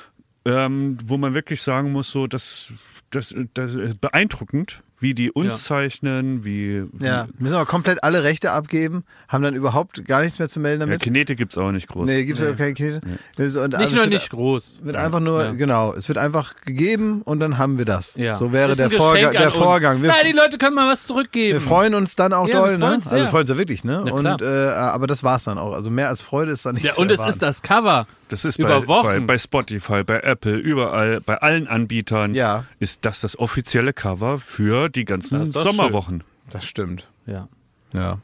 ähm, 0.44 0.98
wo 1.04 1.16
man 1.16 1.34
wirklich 1.34 1.62
sagen 1.62 1.92
muss, 1.92 2.10
so, 2.10 2.26
das, 2.26 2.72
das, 3.10 3.34
das 3.54 3.74
ist 3.74 4.00
beeindruckend, 4.00 4.82
wie 5.04 5.12
die 5.12 5.30
uns 5.30 5.48
Ja. 5.48 5.54
zeichnen, 5.58 6.44
wie, 6.46 6.84
wie 6.94 7.04
ja, 7.04 7.26
müssen 7.38 7.56
wir 7.56 7.66
komplett 7.66 8.02
alle 8.02 8.24
Rechte 8.24 8.52
abgeben, 8.52 9.04
haben 9.28 9.44
dann 9.44 9.54
überhaupt 9.54 10.04
gar 10.06 10.22
nichts 10.22 10.38
mehr 10.38 10.48
zu 10.48 10.58
melden 10.60 10.80
ja, 10.80 10.86
damit. 10.86 11.02
Kinete 11.02 11.36
gibt's 11.36 11.58
auch 11.58 11.70
nicht 11.72 11.86
groß. 11.88 12.06
nee, 12.06 12.24
gibt's 12.24 12.40
ja 12.40 12.52
keine 12.52 12.72
Knete. 12.72 13.00
Das 13.36 13.46
ist- 13.48 13.56
und 13.56 13.68
Nicht 13.72 13.80
also 13.80 13.96
nur 13.96 14.04
es 14.04 14.10
wird- 14.10 14.20
nicht 14.20 14.30
groß. 14.30 14.80
Wird 14.82 14.96
einfach 14.96 15.20
nur, 15.20 15.44
Ja. 15.44 15.52
genau, 15.52 15.92
es 15.92 16.08
wird 16.08 16.16
einfach 16.16 16.54
gegeben 16.64 17.20
und 17.22 17.38
dann 17.40 17.58
haben 17.58 17.76
wir 17.76 17.84
das. 17.84 18.14
Ja. 18.16 18.34
So 18.34 18.52
wäre 18.52 18.74
der, 18.74 18.90
Vorga 18.90 19.30
der. 19.30 19.50
Vorgang. 19.50 20.00
Wir, 20.00 20.08
Nein, 20.08 20.24
die 20.26 20.32
Leute 20.32 20.56
können 20.56 20.74
mal 20.74 20.90
was 20.90 21.04
zurückgeben. 21.06 21.60
wir 21.60 21.68
freuen 21.68 21.94
uns 21.94 22.16
dann 22.16 22.32
auch 22.32 22.48
Ja, 22.48 22.54
wir 22.54 22.60
doll, 22.60 22.72
ne? 22.78 22.78
freuen 22.78 22.94
uns 22.94 23.12
Also 23.12 23.26
freuen 23.26 23.42
uns 23.42 23.50
ja 23.50 23.58
wirklich, 23.58 23.84
ne? 23.84 24.04
Ja, 24.06 24.12
und 24.14 24.40
äh, 24.42 24.68
aber 24.70 25.06
das 25.06 25.22
war's 25.22 25.44
dann 25.44 25.58
auch. 25.58 25.74
Also 25.74 25.90
mehr 25.90 26.08
als 26.08 26.22
Freude 26.22 26.50
ist 26.52 26.64
da 26.64 26.72
nicht 26.72 26.86
ja, 26.86 26.92
zu 26.92 27.00
und 27.02 27.10
es 27.10 27.18
erwarten. 27.18 27.30
ist 27.30 27.42
das 27.42 27.60
Cover. 27.62 28.06
Das 28.34 28.44
ist 28.44 28.58
Über 28.58 28.80
bei, 28.80 28.86
Wochen. 28.88 29.06
Bei, 29.06 29.20
bei 29.20 29.38
Spotify, 29.38 30.02
bei 30.02 30.18
Apple, 30.18 30.56
überall, 30.56 31.20
bei 31.20 31.36
allen 31.40 31.68
Anbietern 31.68 32.34
Ja. 32.34 32.64
ist 32.80 33.04
das 33.04 33.20
das 33.20 33.38
offizielle 33.38 33.92
Cover 33.92 34.38
für 34.40 34.88
die 34.88 35.04
ganzen 35.04 35.38
Das 35.38 35.52
Sommerwochen. 35.52 36.24
Das 36.50 36.64
stimmt. 36.64 37.06
Ja. 37.26 37.48
Ja. 37.92 38.18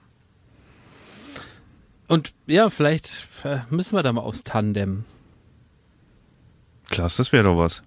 Und 2.08 2.32
ja, 2.48 2.70
vielleicht 2.70 3.28
äh, 3.44 3.60
müssen 3.70 3.94
wir 3.94 4.02
da 4.02 4.12
mal 4.12 4.22
aufs 4.22 4.42
Tandem. 4.42 5.04
Klasse, 6.88 7.18
das 7.18 7.30
wäre 7.30 7.44
doch 7.44 7.56
was. 7.56 7.84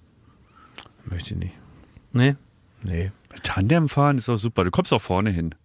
Möchte 1.04 1.34
ich 1.34 1.40
nicht. 1.42 1.54
Nee? 2.14 2.38
Nee. 2.84 3.12
Tandem 3.44 3.90
fahren 3.90 4.18
ist 4.18 4.30
auch 4.30 4.38
super. 4.38 4.64
Du 4.64 4.72
kommst 4.72 4.94
auch 4.94 5.02
vorne 5.02 5.30
hin. 5.30 5.56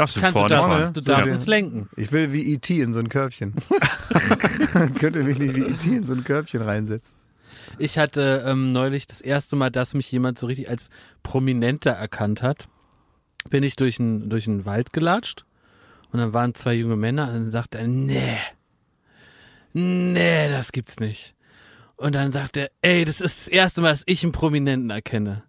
Darfst 0.00 0.16
du 0.16 0.20
Kannst, 0.20 0.34
du 0.34 0.38
vorne 0.40 0.54
darfst, 0.54 0.68
fahren. 0.70 0.94
du 0.94 1.00
darfst 1.02 1.26
Ja. 1.26 1.32
uns 1.34 1.46
lenken. 1.46 1.88
Ich 1.96 2.10
will 2.10 2.32
wie 2.32 2.54
E.T. 2.54 2.80
in 2.80 2.92
so 2.94 3.00
ein 3.00 3.08
Körbchen. 3.10 3.54
Könnt 4.98 5.14
ihr 5.16 5.24
mich 5.24 5.38
nicht 5.38 5.54
wie 5.54 5.60
E.T. 5.64 5.94
in 5.94 6.06
so 6.06 6.14
ein 6.14 6.24
Körbchen 6.24 6.62
reinsetzen? 6.62 7.18
Ich 7.78 7.98
hatte 7.98 8.42
ähm, 8.46 8.72
neulich 8.72 9.06
das 9.06 9.20
erste 9.20 9.56
Mal, 9.56 9.70
dass 9.70 9.92
mich 9.92 10.10
jemand 10.10 10.38
so 10.38 10.46
richtig 10.46 10.70
als 10.70 10.88
Prominenter 11.22 11.90
erkannt 11.90 12.42
hat. 12.42 12.68
Bin 13.50 13.62
ich 13.62 13.76
durch 13.76 14.00
einen 14.00 14.30
durch 14.30 14.48
einen 14.48 14.64
Wald 14.64 14.92
gelatscht 14.94 15.44
und 16.12 16.18
dann 16.18 16.32
waren 16.32 16.54
zwei 16.54 16.72
junge 16.74 16.96
Männer 16.96 17.28
und 17.28 17.34
dann 17.34 17.50
sagte 17.50 17.78
er, 17.78 17.86
nee, 17.88 18.38
nee, 19.72 20.48
das 20.48 20.72
gibt's 20.72 20.98
nicht. 21.00 21.34
Und 21.96 22.14
dann 22.14 22.32
sagt 22.32 22.56
er, 22.56 22.70
ey, 22.82 23.04
das 23.04 23.20
ist 23.20 23.40
das 23.46 23.48
erste 23.48 23.82
Mal, 23.82 23.90
dass 23.90 24.02
ich 24.06 24.22
einen 24.22 24.32
Prominenten 24.32 24.88
erkenne. 24.90 25.42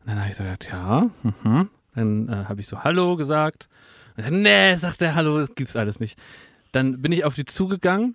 Und 0.00 0.08
dann 0.08 0.18
habe 0.20 0.28
ich 0.28 0.36
so 0.36 0.42
gesagt, 0.44 0.68
ja, 0.70 1.08
mhm. 1.42 1.70
Dann 1.98 2.28
äh, 2.28 2.44
habe 2.48 2.60
ich 2.60 2.68
so 2.68 2.84
Hallo 2.84 3.16
gesagt. 3.16 3.68
Dann, 4.16 4.42
nee, 4.42 4.74
sagt 4.76 5.02
er 5.02 5.14
Hallo, 5.14 5.38
das 5.38 5.54
gibt's 5.54 5.76
alles 5.76 6.00
nicht. 6.00 6.18
Dann 6.72 7.02
bin 7.02 7.12
ich 7.12 7.24
auf 7.24 7.34
die 7.34 7.44
zugegangen 7.44 8.14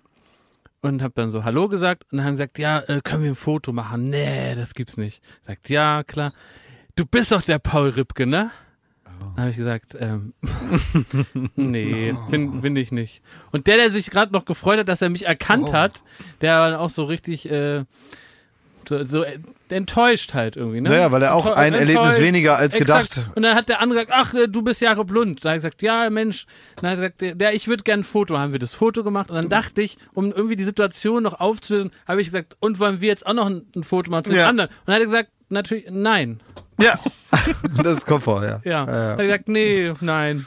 und 0.80 1.02
habe 1.02 1.12
dann 1.16 1.30
so 1.30 1.44
Hallo 1.44 1.68
gesagt 1.68 2.04
und 2.10 2.18
dann 2.18 2.26
haben 2.26 2.36
sie 2.36 2.42
gesagt, 2.42 2.58
ja, 2.58 2.80
äh, 2.80 3.00
können 3.02 3.22
wir 3.22 3.30
ein 3.30 3.36
Foto 3.36 3.72
machen? 3.72 4.10
Nee, 4.10 4.54
das 4.54 4.74
gibt's 4.74 4.96
nicht. 4.96 5.22
Sagt, 5.42 5.68
ja, 5.70 6.02
klar. 6.02 6.32
Du 6.96 7.04
bist 7.04 7.32
doch 7.32 7.42
der 7.42 7.58
Paul 7.58 7.88
Ripke, 7.88 8.26
ne? 8.26 8.50
Dann 9.04 9.36
habe 9.36 9.50
ich 9.50 9.56
gesagt, 9.56 9.96
ähm, 9.98 10.34
nee, 11.56 12.14
bin, 12.30 12.60
bin 12.60 12.76
ich 12.76 12.92
nicht. 12.92 13.22
Und 13.50 13.66
der, 13.66 13.76
der 13.76 13.90
sich 13.90 14.10
gerade 14.10 14.32
noch 14.32 14.44
gefreut 14.44 14.78
hat, 14.78 14.88
dass 14.88 15.02
er 15.02 15.08
mich 15.08 15.26
erkannt 15.26 15.72
hat, 15.72 16.02
der 16.40 16.58
war 16.58 16.80
auch 16.80 16.90
so 16.90 17.04
richtig 17.04 17.50
äh, 17.50 17.84
so, 18.88 19.04
so 19.04 19.24
enttäuscht 19.68 20.34
halt 20.34 20.56
irgendwie. 20.56 20.80
Ne? 20.80 20.90
Naja, 20.90 21.10
weil 21.12 21.22
er 21.22 21.34
auch 21.34 21.46
Enttäu- 21.46 21.54
ein 21.54 21.74
Erlebnis 21.74 22.20
weniger 22.20 22.56
als 22.56 22.74
Exakt. 22.74 23.14
gedacht. 23.14 23.30
Und 23.36 23.42
dann 23.42 23.54
hat 23.56 23.68
der 23.68 23.80
andere 23.80 24.04
gesagt, 24.04 24.18
ach, 24.28 24.34
äh, 24.34 24.46
du 24.48 24.62
bist 24.62 24.80
Jakob 24.80 25.10
Lund. 25.10 25.44
Da 25.44 25.50
habe 25.50 25.56
ich 25.58 25.62
gesagt, 25.62 25.82
ja, 25.82 26.08
Mensch. 26.10 26.46
Dann 26.76 26.90
hat 26.90 26.98
er 26.98 27.00
gesagt, 27.02 27.20
der, 27.20 27.34
der 27.34 27.54
ich 27.54 27.66
würde 27.68 27.82
gerne 27.82 28.02
ein 28.02 28.04
Foto. 28.04 28.38
Haben 28.38 28.52
wir 28.52 28.58
das 28.60 28.74
Foto 28.74 29.02
gemacht 29.04 29.30
und 29.30 29.36
dann 29.36 29.48
dachte 29.48 29.82
ich, 29.82 29.96
um 30.14 30.32
irgendwie 30.32 30.56
die 30.56 30.64
Situation 30.64 31.22
noch 31.22 31.40
aufzulösen, 31.40 31.90
habe 32.06 32.20
ich 32.20 32.28
gesagt, 32.28 32.56
und 32.60 32.78
wollen 32.80 33.00
wir 33.00 33.08
jetzt 33.08 33.26
auch 33.26 33.34
noch 33.34 33.46
ein, 33.46 33.62
ein 33.74 33.84
Foto 33.84 34.10
machen 34.10 34.24
zu 34.24 34.30
dem 34.30 34.38
Ja. 34.38 34.48
anderen? 34.48 34.70
Und 34.70 34.76
dann 34.86 34.94
hat 34.94 35.02
er 35.02 35.06
gesagt, 35.06 35.28
natürlich, 35.48 35.86
nein. 35.90 36.40
Ja, 36.80 36.98
das 37.82 38.04
kommt 38.04 38.22
vor, 38.24 38.42
ja. 38.44 38.60
Ja. 38.64 38.84
ja. 38.84 38.86
Hat 39.12 39.18
er 39.18 39.24
gesagt, 39.26 39.48
nee, 39.48 39.92
nein. 40.00 40.46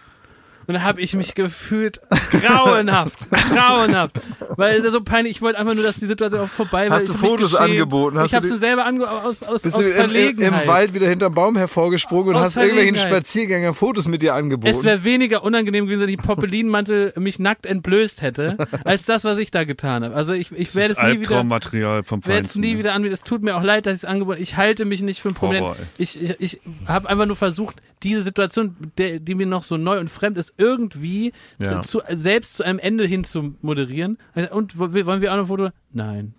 Und 0.67 0.73
dann 0.73 0.83
habe 0.83 1.01
ich 1.01 1.13
mich 1.13 1.33
gefühlt 1.33 2.01
grauenhaft, 2.31 3.29
grauenhaft. 3.31 4.19
Weil 4.57 4.77
es 4.77 4.83
ist 4.83 4.91
so 4.91 5.01
peinlich, 5.01 5.37
ich 5.37 5.41
wollte 5.41 5.59
einfach 5.59 5.73
nur, 5.75 5.83
dass 5.83 5.97
die 5.97 6.05
Situation 6.05 6.41
auch 6.41 6.47
vorbei 6.47 6.89
war. 6.89 6.97
Hast 6.97 7.03
Ich 7.03 7.11
du 7.11 7.17
Fotos 7.17 7.55
angeboten? 7.55 8.17
Hast 8.17 8.27
ich 8.27 8.33
habe 8.35 8.45
sie 8.45 8.57
selber 8.57 8.85
ange 8.85 9.09
aus, 9.09 9.43
aus, 9.43 9.61
Bist 9.61 9.75
aus 9.75 9.81
du 9.81 9.87
im, 9.87 9.91
im, 9.91 9.97
Verlegenheit. 9.97 10.63
im 10.63 10.67
Wald 10.67 10.93
wieder 10.93 11.07
hinterm 11.07 11.33
Baum 11.33 11.55
hervorgesprungen 11.55 12.29
und 12.29 12.35
Aus 12.35 12.43
hast 12.47 12.57
irgendwelchen 12.57 12.95
Verlegenheit. 12.95 13.23
Spaziergänger 13.23 13.73
Fotos 13.73 14.07
mit 14.07 14.21
dir 14.21 14.35
angeboten? 14.35 14.67
Es 14.75 14.83
wäre 14.83 15.03
weniger 15.03 15.43
unangenehm 15.43 15.85
gewesen, 15.85 16.01
wenn 16.01 16.09
ich 16.09 16.17
Poppelinmantel 16.17 17.13
mich 17.17 17.39
nackt 17.39 17.65
entblößt 17.65 18.21
hätte, 18.21 18.57
als 18.83 19.05
das, 19.05 19.23
was 19.23 19.37
ich 19.37 19.51
da 19.51 19.63
getan 19.63 20.03
habe. 20.03 20.15
Also 20.15 20.33
ich, 20.33 20.51
ich 20.51 20.75
werde 20.75 20.93
es 20.93 21.01
nie 21.01 21.21
wieder, 21.21 21.37
vom 21.39 21.49
werde 21.49 22.01
es 22.03 22.25
Feinsten. 22.25 22.61
nie 22.61 22.77
wieder 22.77 22.93
anbieten. 22.93 23.13
Es 23.13 23.23
tut 23.23 23.41
mir 23.41 23.55
auch 23.55 23.63
leid, 23.63 23.85
dass 23.85 23.95
ich 23.95 24.03
es 24.03 24.05
angeboten 24.05 24.41
Ich 24.41 24.57
halte 24.57 24.85
mich 24.85 25.01
nicht 25.01 25.21
für 25.21 25.29
ein 25.29 25.33
Problem. 25.33 25.63
Horror. 25.63 25.77
Ich, 25.97 26.21
ich, 26.21 26.35
ich 26.39 26.59
habe 26.87 27.09
einfach 27.09 27.25
nur 27.25 27.35
versucht, 27.35 27.77
diese 28.03 28.21
Situation, 28.21 28.75
der, 28.97 29.19
die 29.19 29.35
mir 29.35 29.45
noch 29.47 29.63
so 29.63 29.77
neu 29.77 29.99
und 29.99 30.09
fremd 30.09 30.37
ist, 30.37 30.53
irgendwie 30.57 31.33
Ja. 31.59 31.81
zu, 31.81 31.99
zu, 31.99 32.15
selbst 32.15 32.55
zu 32.55 32.63
einem 32.63 32.79
Ende 32.79 33.05
hin 33.05 33.23
zu 33.23 33.55
moderieren. 33.61 34.17
Und 34.51 34.77
wo- 34.79 34.93
wollen 34.93 35.21
wir 35.21 35.31
auch 35.31 35.37
noch 35.37 35.43
ein 35.43 35.47
Foto? 35.47 35.69
Nein. 35.93 36.33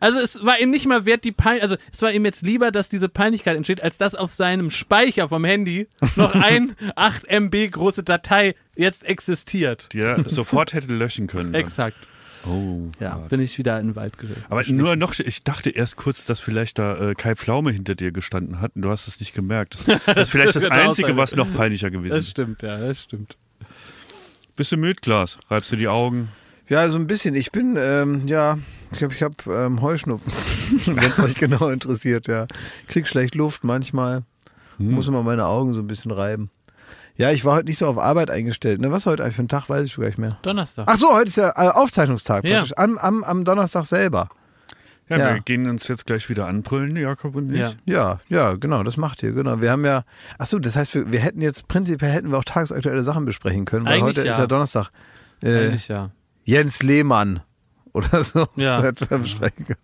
Also 0.00 0.20
es 0.20 0.42
war 0.44 0.60
ihm 0.60 0.70
nicht 0.70 0.86
mal 0.86 1.04
wert, 1.04 1.24
die 1.24 1.32
Pein 1.32 1.60
also 1.60 1.76
es 1.92 2.00
war 2.00 2.12
ihm 2.12 2.24
jetzt 2.24 2.42
lieber, 2.42 2.70
dass 2.70 2.88
diese 2.88 3.08
Peinlichkeit 3.08 3.56
entsteht, 3.56 3.82
als 3.82 3.98
dass 3.98 4.14
auf 4.14 4.32
seinem 4.32 4.70
Speicher 4.70 5.28
vom 5.28 5.44
Handy 5.44 5.88
noch 6.14 6.32
ein 6.34 6.76
8 6.94 7.24
MB 7.28 7.70
große 7.72 8.04
Datei 8.04 8.54
jetzt 8.76 9.02
existiert. 9.04 9.92
Die 9.92 9.98
er 9.98 10.28
sofort 10.28 10.74
hätte 10.74 10.94
löschen 10.94 11.26
können. 11.26 11.54
Exakt. 11.54 12.08
Oh, 12.46 12.90
Ja, 13.00 13.16
Gott. 13.16 13.30
bin 13.30 13.40
ich 13.40 13.56
wieder 13.58 13.80
in 13.80 13.88
den 13.88 13.96
Wald 13.96 14.16
gegangen. 14.18 14.44
Aber 14.50 14.62
nur 14.68 14.96
noch, 14.96 15.18
ich 15.18 15.42
dachte 15.44 15.70
erst 15.70 15.96
kurz, 15.96 16.24
dass 16.26 16.40
vielleicht 16.40 16.78
da 16.78 17.10
äh, 17.10 17.14
Kai 17.14 17.34
Pflaume 17.34 17.70
hinter 17.72 17.94
dir 17.94 18.12
gestanden 18.12 18.60
hat 18.60 18.76
und 18.76 18.82
du 18.82 18.90
hast 18.90 19.08
es 19.08 19.18
nicht 19.18 19.34
gemerkt. 19.34 19.74
Das, 19.88 20.00
das 20.06 20.16
ist 20.18 20.30
vielleicht 20.30 20.54
das 20.54 20.66
Einzige, 20.66 21.16
was 21.16 21.34
noch 21.34 21.52
peinlicher 21.52 21.90
gewesen 21.90 22.10
Das 22.14 22.24
ist. 22.24 22.30
stimmt, 22.30 22.62
ja, 22.62 22.76
das 22.76 23.02
stimmt. 23.02 23.38
Bist 24.56 24.72
du 24.72 24.76
müde, 24.76 25.00
Klaas? 25.00 25.38
Reibst 25.50 25.72
du 25.72 25.76
die 25.76 25.88
Augen? 25.88 26.28
Ja, 26.68 26.88
so 26.88 26.96
ein 26.96 27.06
bisschen. 27.06 27.34
Ich 27.34 27.50
bin, 27.52 27.76
ähm, 27.78 28.26
ja, 28.26 28.58
ich 28.92 28.98
glaube, 28.98 29.14
ich 29.14 29.22
habe 29.22 29.34
ähm, 29.48 29.82
Heuschnupfen, 29.82 30.32
wenn 30.86 31.04
es 31.10 31.18
euch 31.20 31.34
genau 31.34 31.68
interessiert, 31.68 32.28
ja. 32.28 32.46
Ich 32.82 32.88
krieg 32.88 33.06
schlecht 33.08 33.34
Luft 33.34 33.64
manchmal. 33.64 34.22
Muss 34.78 35.06
immer 35.06 35.22
meine 35.22 35.46
Augen 35.46 35.72
so 35.72 35.80
ein 35.80 35.86
bisschen 35.86 36.10
reiben. 36.10 36.50
Ja, 37.16 37.30
ich 37.30 37.44
war 37.44 37.54
heute 37.54 37.66
nicht 37.68 37.78
so 37.78 37.86
auf 37.86 37.96
Arbeit 37.96 38.28
eingestellt. 38.28 38.80
Ne? 38.80 38.90
Was 38.90 39.06
heute 39.06 39.22
eigentlich 39.22 39.36
für 39.36 39.42
ein 39.44 39.48
Tag, 39.48 39.68
weiß 39.68 39.84
ich 39.86 39.94
gar 39.96 40.06
nicht 40.06 40.18
mehr. 40.18 40.36
Donnerstag. 40.42 40.86
Ach 40.88 40.96
so, 40.96 41.14
heute 41.14 41.28
ist 41.28 41.36
ja 41.36 41.50
äh, 41.50 41.68
Aufzeichnungstag 41.68 42.44
Ja. 42.44 42.56
praktisch. 42.58 42.76
Am, 42.76 42.98
am, 42.98 43.22
am 43.22 43.44
Donnerstag 43.44 43.86
selber. 43.86 44.28
Ja, 45.08 45.18
Ja. 45.18 45.34
wir 45.34 45.40
gehen 45.40 45.68
uns 45.68 45.86
jetzt 45.88 46.06
gleich 46.06 46.28
wieder 46.30 46.46
anbrüllen, 46.46 46.96
Jakob 46.96 47.34
und 47.36 47.52
ich. 47.52 47.58
Ja. 47.58 47.72
Ja, 47.84 48.20
ja, 48.28 48.54
genau, 48.54 48.82
das 48.82 48.96
macht 48.96 49.22
ihr, 49.22 49.32
genau. 49.32 49.60
Wir 49.60 49.70
haben 49.70 49.84
ja, 49.84 50.04
ach 50.38 50.46
so, 50.46 50.58
das 50.58 50.76
heißt, 50.76 50.94
wir, 50.94 51.12
wir 51.12 51.20
hätten 51.20 51.42
jetzt, 51.42 51.68
prinzipiell 51.68 52.10
hätten 52.10 52.30
wir 52.30 52.38
auch 52.38 52.44
tagesaktuelle 52.44 53.02
Sachen 53.02 53.24
besprechen 53.26 53.64
können, 53.66 53.84
weil 53.84 53.94
Eigentlich 53.94 54.16
heute 54.18 54.26
ja. 54.26 54.32
ist 54.32 54.38
ja 54.38 54.46
Donnerstag. 54.46 54.90
Äh, 55.42 55.66
Eigentlich 55.66 55.88
ja. 55.88 56.10
Jens 56.44 56.82
Lehmann 56.82 57.40
oder 57.92 58.24
so. 58.24 58.46
Ja. 58.56 58.82
Hätten 58.82 59.08
wir 59.10 59.18
besprechen 59.18 59.66
können. 59.66 59.78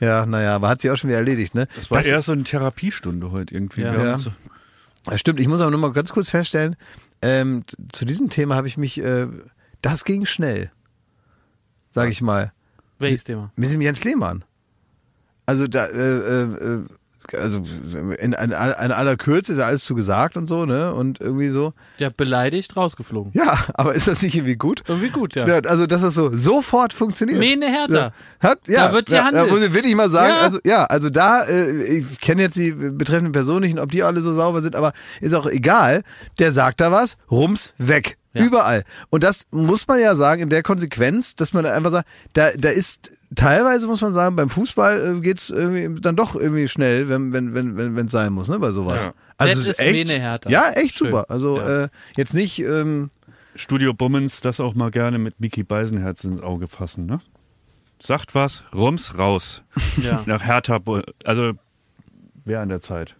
Ja, 0.00 0.24
naja, 0.26 0.54
aber 0.54 0.68
hat 0.68 0.80
sich 0.80 0.90
auch 0.90 0.96
schon 0.96 1.08
wieder 1.08 1.18
erledigt, 1.18 1.54
ne? 1.54 1.68
Das 1.76 1.90
war 1.90 2.02
eher 2.02 2.22
so 2.22 2.32
eine 2.32 2.44
Therapiestunde 2.44 3.30
heute 3.30 3.54
irgendwie. 3.54 3.82
Ja. 3.82 3.94
Ja. 3.94 4.18
so, 4.18 4.32
Das 5.04 5.20
stimmt, 5.20 5.38
ich 5.38 5.48
muss 5.48 5.60
aber 5.60 5.70
nur 5.70 5.80
mal 5.80 5.92
ganz 5.92 6.12
kurz 6.12 6.30
feststellen, 6.30 6.76
ähm, 7.20 7.64
zu 7.92 8.04
diesem 8.04 8.30
Thema 8.30 8.56
habe 8.56 8.68
ich 8.68 8.76
mich, 8.78 8.98
äh, 8.98 9.26
das 9.82 10.04
ging 10.04 10.24
schnell, 10.26 10.70
sage 11.92 12.10
ich 12.10 12.22
mal, 12.22 12.52
Welches 12.98 13.24
Thema? 13.24 13.52
mit 13.54 13.70
dem 13.72 13.80
Jens 13.80 14.02
Lehmann. 14.02 14.44
Also 15.46 15.66
da, 15.66 15.86
äh, 15.86 15.98
äh, 15.98 16.42
äh, 16.42 16.78
also 17.36 17.62
in, 17.94 18.12
in, 18.12 18.32
in 18.32 18.52
aller 18.52 19.16
Kürze 19.16 19.52
ist 19.52 19.58
ja 19.58 19.66
alles 19.66 19.84
zu 19.84 19.94
gesagt 19.94 20.36
und 20.36 20.48
so, 20.48 20.66
ne? 20.66 20.92
Und 20.92 21.20
irgendwie 21.20 21.48
so. 21.48 21.72
Ja, 21.98 22.10
beleidigt, 22.10 22.76
rausgeflogen. 22.76 23.32
Ja, 23.34 23.58
aber 23.74 23.94
ist 23.94 24.08
das 24.08 24.22
nicht 24.22 24.34
irgendwie 24.34 24.56
gut? 24.56 24.82
Irgendwie 24.88 25.10
gut, 25.10 25.34
ja. 25.34 25.46
Ja, 25.46 25.58
also, 25.60 25.86
dass 25.86 26.02
das 26.02 26.14
so 26.14 26.34
sofort 26.36 26.92
funktioniert. 26.92 27.38
Mene 27.38 27.66
Hertha. 27.66 27.94
Ja, 27.94 28.12
hat, 28.40 28.58
ja, 28.66 28.88
Da 28.88 28.94
wird 28.94 29.08
ja, 29.08 29.18
gehandelt. 29.18 29.46
Da 29.46 29.54
muss 29.54 29.64
ich 29.64 29.74
wirklich 29.74 29.94
mal 29.94 30.10
sagen, 30.10 30.34
Ja. 30.34 30.40
also 30.40 30.58
ja, 30.64 30.84
also 30.84 31.10
da, 31.10 31.44
äh, 31.44 31.98
ich 31.98 32.20
kenne 32.20 32.42
jetzt 32.42 32.56
die 32.56 32.72
betreffenden 32.72 33.32
Personen 33.32 33.62
nicht 33.62 33.74
und 33.74 33.80
ob 33.80 33.92
die 33.92 34.02
alle 34.02 34.20
so 34.20 34.32
sauber 34.32 34.60
sind, 34.60 34.74
aber 34.74 34.92
ist 35.20 35.34
auch 35.34 35.46
egal. 35.46 36.02
Der 36.38 36.52
sagt 36.52 36.80
da 36.80 36.90
was, 36.92 37.16
rums, 37.30 37.72
weg. 37.78 38.16
Ja. 38.34 38.44
Überall. 38.44 38.84
Und 39.10 39.24
das 39.24 39.46
muss 39.50 39.86
man 39.86 40.00
ja 40.00 40.16
sagen, 40.16 40.42
in 40.42 40.48
der 40.48 40.62
Konsequenz, 40.62 41.36
dass 41.36 41.52
man 41.52 41.66
einfach 41.66 41.90
sagt, 41.90 42.08
da, 42.32 42.48
da 42.56 42.70
ist 42.70 43.10
teilweise, 43.34 43.86
muss 43.86 44.00
man 44.00 44.12
sagen, 44.12 44.36
beim 44.36 44.48
Fußball 44.48 45.16
äh, 45.16 45.20
geht's 45.20 45.50
irgendwie 45.50 46.00
dann 46.00 46.16
doch 46.16 46.34
irgendwie 46.34 46.68
schnell, 46.68 47.08
wenn 47.08 47.32
wenn 47.32 47.54
wenn 47.54 47.76
wenn 47.76 47.96
wenn 47.96 48.06
es 48.06 48.12
sein 48.12 48.32
muss, 48.32 48.48
ne, 48.48 48.58
bei 48.58 48.70
sowas. 48.72 49.06
Ja. 49.06 49.14
Also 49.38 49.54
Das 49.60 49.64
es 49.68 49.78
ist 49.78 49.80
echt, 49.80 50.08
ja, 50.48 50.70
echt 50.72 50.96
Schön. 50.96 51.08
super. 51.08 51.26
Also 51.28 51.58
Ja. 51.58 51.84
äh, 51.84 51.88
jetzt 52.16 52.34
nicht, 52.34 52.60
ähm, 52.60 53.10
Studio 53.54 53.92
Bummens 53.92 54.40
das 54.40 54.60
auch 54.60 54.74
mal 54.74 54.90
gerne 54.90 55.18
mit 55.18 55.38
Mickey 55.40 55.62
Beisenherz 55.62 56.24
ins 56.24 56.42
Auge 56.42 56.68
fassen, 56.68 57.06
ne? 57.06 57.20
Sagt 58.00 58.34
was, 58.34 58.64
rums, 58.74 59.18
raus. 59.18 59.62
Ja. 60.02 60.22
Nach 60.26 60.44
Hertha, 60.44 60.78
also 61.24 61.52
wer 62.44 62.60
an 62.60 62.68
der 62.68 62.80
Zeit. 62.80 63.14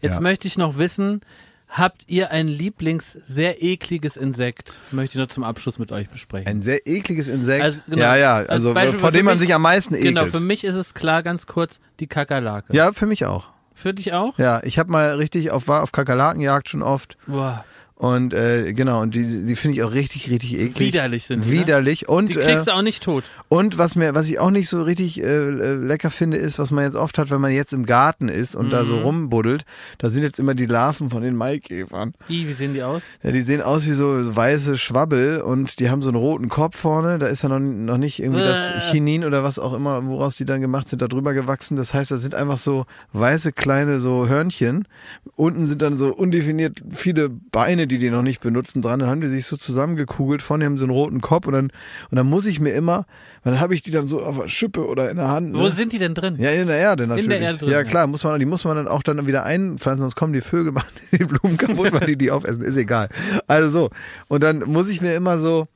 Jetzt 0.00 0.16
Ja. 0.16 0.20
möchte 0.20 0.46
ich 0.46 0.58
noch 0.58 0.78
wissen, 0.78 1.22
habt 1.68 2.02
ihr 2.08 2.30
ein 2.30 2.48
Lieblings 2.48 3.12
sehr 3.12 3.62
ekliges 3.62 4.16
Insekt? 4.16 4.80
Möchte 4.90 5.18
ich 5.18 5.22
noch 5.22 5.28
zum 5.32 5.44
Abschluss 5.44 5.78
mit 5.78 5.92
euch 5.92 6.08
besprechen. 6.08 6.46
ein 6.48 6.62
sehr 6.62 6.86
ekliges 6.86 7.28
Insekt. 7.28 7.62
Also, 7.62 7.80
genau. 7.86 8.02
Ja, 8.02 8.16
ja, 8.16 8.36
Als 8.36 8.48
also 8.48 8.74
Beispiel 8.74 8.98
vor 8.98 9.10
dem 9.12 9.24
man 9.26 9.34
mich- 9.34 9.40
sich 9.40 9.54
am 9.54 9.62
meisten 9.62 9.94
ekelt. 9.94 10.08
Genau, 10.08 10.26
für 10.26 10.40
mich 10.40 10.64
ist 10.64 10.74
es 10.74 10.94
klar, 10.94 11.22
ganz 11.22 11.46
kurz, 11.46 11.80
die 12.00 12.06
Kakerlake. 12.06 12.74
Ja, 12.74 12.92
für 12.92 13.06
mich 13.06 13.26
auch. 13.26 13.50
Für 13.74 13.94
dich 13.94 14.12
auch? 14.12 14.38
Ja, 14.38 14.60
ich 14.64 14.78
habe 14.78 14.90
mal 14.90 15.10
richtig 15.16 15.50
auf 15.52 15.68
war 15.68 15.82
auf 15.84 15.92
Kakerlakenjagd 15.92 16.68
schon 16.68 16.82
oft 16.82 17.16
Boah, 17.28 17.64
und 17.98 18.32
äh, 18.32 18.72
genau 18.74 19.02
und 19.02 19.14
die 19.14 19.44
die 19.44 19.56
finde 19.56 19.76
ich 19.76 19.82
auch 19.82 19.92
richtig 19.92 20.30
richtig 20.30 20.54
eklig. 20.58 20.78
widerlich 20.78 21.24
sind 21.24 21.44
die. 21.44 21.48
Ne? 21.50 21.54
Widerlich 21.60 22.08
und 22.08 22.28
Die 22.28 22.34
kriegst 22.34 22.68
äh, 22.68 22.70
du 22.70 22.76
auch 22.76 22.82
nicht 22.82 23.02
tot. 23.02 23.24
und 23.48 23.76
was 23.76 23.96
mir 23.96 24.14
was 24.14 24.28
ich 24.28 24.38
auch 24.38 24.50
nicht 24.52 24.68
so 24.68 24.82
richtig 24.84 25.20
äh, 25.20 25.24
äh, 25.26 25.74
lecker 25.74 26.10
finde 26.10 26.36
ist, 26.36 26.60
was 26.60 26.70
man 26.70 26.84
jetzt 26.84 26.94
oft 26.94 27.18
hat, 27.18 27.30
wenn 27.30 27.40
man 27.40 27.50
jetzt 27.52 27.72
im 27.72 27.84
Garten 27.86 28.28
ist 28.28 28.54
und 28.54 28.70
da 28.70 28.82
Mhm. 28.84 28.86
so 28.86 28.98
rumbuddelt, 29.00 29.64
da 29.98 30.10
sind 30.10 30.22
jetzt 30.22 30.38
immer 30.38 30.54
die 30.54 30.66
Larven 30.66 31.10
von 31.10 31.22
den 31.22 31.34
Maikäfern. 31.34 32.14
I, 32.30 32.46
wie 32.46 32.52
sehen 32.52 32.72
die 32.72 32.84
aus? 32.84 33.02
Ja, 33.24 33.32
die 33.32 33.40
sehen 33.40 33.62
aus 33.62 33.84
wie 33.86 33.92
so 33.94 34.06
weiße 34.36 34.78
Schwabbel 34.78 35.40
und 35.40 35.80
die 35.80 35.90
haben 35.90 36.02
so 36.02 36.08
einen 36.10 36.18
roten 36.18 36.48
Kopf 36.48 36.76
vorne. 36.78 37.18
Da 37.18 37.26
ist 37.26 37.42
ja 37.42 37.48
noch, 37.48 37.58
noch 37.58 37.98
nicht 37.98 38.22
irgendwie 38.22 38.42
das 38.42 38.68
Äh. 38.68 38.80
Chinin 38.92 39.24
oder 39.24 39.42
was 39.42 39.58
auch 39.58 39.74
immer, 39.74 40.06
woraus 40.06 40.36
die 40.36 40.44
dann 40.44 40.60
gemacht 40.60 40.88
sind, 40.88 41.02
da 41.02 41.08
drüber 41.08 41.34
gewachsen. 41.34 41.76
Das 41.76 41.94
heißt, 41.94 42.12
das 42.12 42.22
sind 42.22 42.36
einfach 42.36 42.58
so 42.58 42.86
weiße 43.12 43.50
kleine 43.50 43.98
so 43.98 44.28
Hörnchen. 44.28 44.86
Unten 45.34 45.66
sind 45.66 45.82
dann 45.82 45.96
so 45.96 46.14
undefiniert 46.14 46.80
viele 46.92 47.28
Beine, 47.28 47.87
die 47.88 47.98
die 47.98 48.10
noch 48.10 48.22
nicht 48.22 48.40
benutzen 48.40 48.82
dran. 48.82 49.00
Dann 49.00 49.08
haben 49.08 49.20
die 49.20 49.26
sich 49.26 49.46
so 49.46 49.56
zusammengekugelt. 49.56 50.42
Vorne 50.42 50.64
haben 50.64 50.78
sie 50.78 50.84
einen 50.84 50.92
roten 50.92 51.20
Kopf 51.20 51.46
und 51.46 51.52
dann, 51.52 51.70
und 52.10 52.16
dann 52.16 52.26
muss 52.26 52.46
ich 52.46 52.60
mir 52.60 52.70
immer, 52.70 53.06
dann 53.44 53.60
habe 53.60 53.74
ich 53.74 53.82
die 53.82 53.90
dann 53.90 54.06
so 54.06 54.22
auf 54.22 54.38
der 54.38 54.48
Schippe 54.48 54.86
oder 54.86 55.10
in 55.10 55.16
der 55.16 55.28
Hand. 55.28 55.54
Wo 55.54 55.64
ne? 55.64 55.70
sind 55.70 55.92
die 55.92 55.98
denn 55.98 56.14
drin? 56.14 56.36
Ja, 56.38 56.50
in 56.50 56.66
der 56.66 56.76
Erde 56.76 57.06
natürlich. 57.06 57.28
der 57.28 57.40
Erde 57.40 57.58
drin, 57.58 57.70
ja 57.70 57.78
ja. 57.78 57.84
klar, 57.84 58.06
muss 58.06 58.24
man, 58.24 58.38
die 58.38 58.46
muss 58.46 58.64
man 58.64 58.76
dann 58.76 58.88
auch 58.88 59.02
dann 59.02 59.26
wieder 59.26 59.44
einpflanzen, 59.44 60.00
sonst 60.00 60.16
kommen 60.16 60.32
die 60.32 60.40
Vögel, 60.40 60.72
machen 60.72 60.92
die 61.12 61.24
Blumen 61.24 61.56
kaputt, 61.56 61.92
weil 61.92 62.06
die 62.06 62.16
die 62.16 62.30
aufessen. 62.30 62.62
Ist 62.62 62.76
egal. 62.76 63.08
Also 63.46 63.70
so. 63.70 63.90
Und 64.28 64.42
dann 64.42 64.60
muss 64.60 64.88
ich 64.88 65.00
mir 65.00 65.14
immer 65.14 65.38
so, 65.38 65.66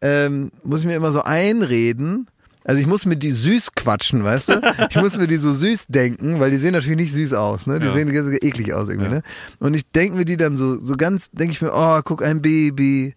ähm, 0.00 0.50
muss 0.62 0.80
ich 0.80 0.86
mir 0.86 0.96
immer 0.96 1.10
so 1.10 1.22
einreden. 1.22 2.28
Also 2.66 2.80
ich 2.80 2.86
muss 2.86 3.04
mir 3.04 3.16
die 3.16 3.30
süß 3.30 3.74
quatschen, 3.74 4.24
weißt 4.24 4.48
du? 4.48 4.60
Ich 4.88 4.96
muss 4.96 5.18
mir 5.18 5.26
die 5.26 5.36
so 5.36 5.52
süß 5.52 5.86
denken, 5.88 6.40
weil 6.40 6.50
die 6.50 6.56
sehen 6.56 6.72
natürlich 6.72 6.96
nicht 6.98 7.12
süß 7.12 7.34
aus, 7.34 7.66
ne? 7.66 7.78
Die 7.78 7.86
Ja. 7.86 7.92
sehen 7.92 8.08
eklig 8.10 8.72
aus 8.72 8.88
irgendwie, 8.88 9.08
Ja. 9.10 9.14
ne? 9.16 9.22
Und 9.60 9.74
ich 9.74 9.90
denke 9.90 10.16
mir 10.16 10.24
die 10.24 10.38
dann 10.38 10.56
so, 10.56 10.80
so 10.80 10.96
ganz, 10.96 11.30
denke 11.30 11.52
ich 11.52 11.60
mir, 11.60 11.72
oh, 11.74 12.00
guck, 12.02 12.24
ein 12.24 12.40
Baby. 12.40 13.14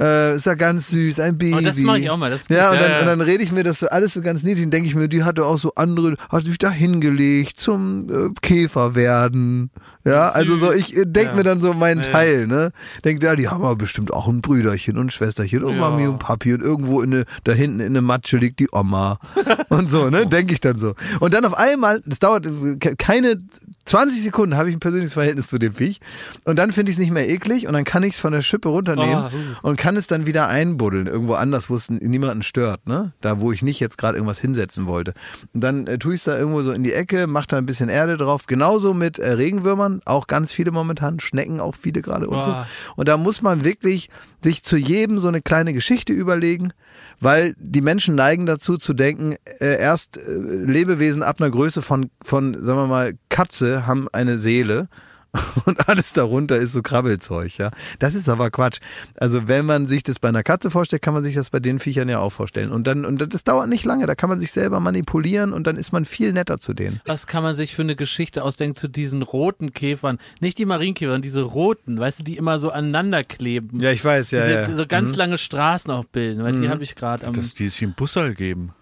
Äh, 0.00 0.34
ist 0.34 0.46
ja 0.46 0.54
ganz 0.54 0.88
süß, 0.88 1.20
ein 1.20 1.38
Baby. 1.38 1.54
Oh, 1.56 1.60
das 1.60 1.78
mache 1.78 2.00
ich 2.00 2.10
auch 2.10 2.16
mal. 2.16 2.30
Ja, 2.30 2.36
und 2.36 2.50
Ja, 2.50 2.74
dann, 2.82 2.90
ja. 2.90 3.00
und 3.00 3.06
dann 3.06 3.20
rede 3.20 3.44
ich 3.44 3.52
mir 3.52 3.62
das 3.62 3.78
so 3.78 3.86
alles 3.88 4.14
so 4.14 4.22
ganz 4.22 4.42
niedlich. 4.42 4.64
Dann 4.64 4.72
denke 4.72 4.88
ich 4.88 4.94
mir, 4.96 5.08
die 5.08 5.22
hatte 5.22 5.44
auch 5.44 5.56
so 5.58 5.72
andere, 5.76 6.16
hat 6.30 6.42
sich 6.44 6.58
da 6.58 6.70
hingelegt 6.70 7.58
zum 7.60 8.08
äh, 8.10 8.30
Käfer 8.42 8.96
werden. 8.96 9.70
Ja, 10.04 10.30
also 10.30 10.56
so, 10.56 10.72
ich 10.72 10.96
äh, 10.96 11.04
denk 11.06 11.28
Ja. 11.30 11.34
mir 11.36 11.44
dann 11.44 11.62
so 11.62 11.72
meinen 11.74 12.02
Ja. 12.02 12.10
Teil, 12.10 12.46
ne? 12.46 12.72
Denkt, 13.04 13.22
ja, 13.22 13.36
die 13.36 13.48
haben 13.48 13.62
aber 13.64 13.76
bestimmt 13.76 14.12
auch 14.12 14.26
ein 14.28 14.42
Brüderchen 14.42 14.98
und 14.98 15.06
ein 15.06 15.10
Schwesterchen 15.10 15.62
und 15.64 15.74
Ja. 15.76 15.80
Mami 15.80 16.06
und 16.08 16.18
Papi 16.18 16.52
und 16.54 16.60
irgendwo 16.60 17.00
in 17.00 17.10
ne, 17.10 17.24
da 17.44 17.52
hinten 17.52 17.80
in 17.80 17.92
der 17.94 18.02
Matsche 18.02 18.36
liegt 18.36 18.58
die 18.58 18.68
Oma. 18.72 19.18
und 19.70 19.90
so, 19.92 20.10
ne? 20.10 20.26
Denke 20.26 20.54
ich 20.54 20.60
dann 20.60 20.78
so. 20.78 20.94
Und 21.20 21.32
dann 21.34 21.44
auf 21.44 21.56
einmal, 21.56 22.02
das 22.04 22.18
dauert 22.18 22.46
äh, 22.46 22.76
ke- 22.80 22.96
keine 22.96 23.40
20 23.86 24.22
Sekunden, 24.22 24.56
habe 24.56 24.70
ich 24.70 24.76
ein 24.76 24.80
persönliches 24.80 25.12
Verhältnis 25.14 25.48
zu 25.48 25.58
dem 25.58 25.74
Viech. 25.74 26.00
Und 26.44 26.56
dann 26.56 26.72
finde 26.72 26.90
ich 26.90 26.96
es 26.96 27.00
nicht 27.00 27.10
mehr 27.10 27.28
eklig 27.28 27.66
und 27.66 27.74
dann 27.74 27.84
kann 27.84 28.02
ich 28.02 28.14
es 28.14 28.18
von 28.18 28.32
der 28.32 28.42
Schippe 28.42 28.68
runternehmen 28.68 29.24
Oh, 29.62 29.68
und 29.68 29.76
kann 29.76 29.96
es 29.96 30.06
dann 30.06 30.26
wieder 30.26 30.48
einbuddeln, 30.48 31.06
irgendwo 31.06 31.34
anders, 31.34 31.68
wo 31.70 31.74
es 31.74 31.90
niemanden 31.90 32.42
stört, 32.42 32.86
ne? 32.86 33.12
Da, 33.20 33.40
wo 33.40 33.52
ich 33.52 33.62
nicht 33.62 33.80
jetzt 33.80 33.98
gerade 33.98 34.16
irgendwas 34.16 34.38
hinsetzen 34.38 34.86
wollte. 34.86 35.14
Und 35.52 35.60
dann 35.60 35.86
äh, 35.86 35.98
tue 35.98 36.14
ich 36.14 36.20
es 36.20 36.24
da 36.24 36.38
irgendwo 36.38 36.62
so 36.62 36.72
in 36.72 36.82
die 36.82 36.92
Ecke, 36.92 37.26
mache 37.26 37.48
da 37.48 37.58
ein 37.58 37.66
bisschen 37.66 37.88
Erde 37.88 38.16
drauf. 38.16 38.46
Genauso 38.46 38.94
mit 38.94 39.18
äh, 39.18 39.32
Regenwürmern, 39.32 40.00
auch 40.04 40.26
ganz 40.26 40.52
viele 40.52 40.70
momentan, 40.70 41.20
Schnecken 41.20 41.60
auch 41.60 41.74
viele 41.74 42.02
gerade 42.02 42.26
und 42.28 42.42
so. 42.42 42.50
Boah. 42.50 42.66
Und 42.96 43.08
da 43.08 43.16
muss 43.16 43.42
man 43.42 43.64
wirklich 43.64 44.08
sich 44.42 44.62
zu 44.62 44.76
jedem 44.76 45.18
so 45.18 45.28
eine 45.28 45.42
kleine 45.42 45.72
Geschichte 45.72 46.12
überlegen, 46.12 46.72
weil 47.20 47.54
die 47.58 47.80
Menschen 47.80 48.14
neigen 48.14 48.46
dazu 48.46 48.76
zu 48.76 48.94
denken, 48.94 49.36
äh, 49.60 49.78
erst 49.78 50.16
äh, 50.16 50.20
Lebewesen 50.30 51.22
ab 51.22 51.40
einer 51.40 51.50
Größe 51.50 51.82
von, 51.82 52.10
von, 52.22 52.54
sagen 52.62 52.78
wir 52.78 52.86
mal, 52.86 53.14
Katze 53.28 53.86
haben 53.86 54.08
eine 54.12 54.38
Seele 54.38 54.88
und 55.64 55.88
alles 55.88 56.12
darunter 56.12 56.56
ist 56.56 56.72
so 56.72 56.82
Krabbelzeug, 56.82 57.58
ja. 57.58 57.70
Das 57.98 58.14
ist 58.14 58.28
aber 58.28 58.50
Quatsch. 58.50 58.78
Also 59.16 59.48
wenn 59.48 59.66
man 59.66 59.86
sich 59.86 60.02
das 60.02 60.18
bei 60.18 60.28
einer 60.28 60.42
Katze 60.42 60.70
vorstellt, 60.70 61.02
kann 61.02 61.14
man 61.14 61.22
sich 61.22 61.34
das 61.34 61.50
bei 61.50 61.60
den 61.60 61.80
Viechern 61.80 62.08
ja 62.08 62.20
auch 62.20 62.30
vorstellen. 62.30 62.70
Und 62.70 62.86
dann, 62.86 63.04
und 63.04 63.34
das 63.34 63.44
dauert 63.44 63.68
nicht 63.68 63.84
lange, 63.84 64.06
da 64.06 64.14
kann 64.14 64.28
man 64.28 64.40
sich 64.40 64.52
selber 64.52 64.80
manipulieren 64.80 65.52
und 65.52 65.66
dann 65.66 65.76
ist 65.76 65.92
man 65.92 66.04
viel 66.04 66.32
netter 66.32 66.58
zu 66.58 66.74
denen. 66.74 67.00
Was 67.04 67.26
kann 67.26 67.42
man 67.42 67.56
sich 67.56 67.74
für 67.74 67.82
eine 67.82 67.96
Geschichte 67.96 68.44
ausdenken 68.44 68.76
zu 68.76 68.88
diesen 68.88 69.22
roten 69.22 69.72
Käfern? 69.72 70.18
Nicht 70.40 70.58
die 70.58 70.66
Marienkäfer, 70.66 71.10
sondern 71.10 71.22
diese 71.22 71.42
roten, 71.42 71.98
weißt 71.98 72.20
du, 72.20 72.24
die 72.24 72.36
immer 72.36 72.58
so 72.58 72.70
aneinander 72.70 73.24
kleben. 73.24 73.80
Ja, 73.80 73.90
ich 73.90 74.04
weiß, 74.04 74.30
ja, 74.30 74.40
Diese, 74.40 74.52
ja. 74.54 74.68
Mhm. 74.68 74.76
So 74.76 74.86
ganz 74.86 75.16
lange 75.16 75.38
Straßen 75.38 75.90
auch 75.90 76.04
bilden, 76.04 76.44
weil 76.44 76.60
die 76.60 76.68
habe 76.68 76.82
ich 76.82 76.94
gerade 76.94 77.26
am. 77.26 77.34
Dass 77.34 77.54
die 77.54 77.68
sich 77.68 77.82
im 77.82 77.94
Bussal 77.94 78.34
geben. 78.34 78.72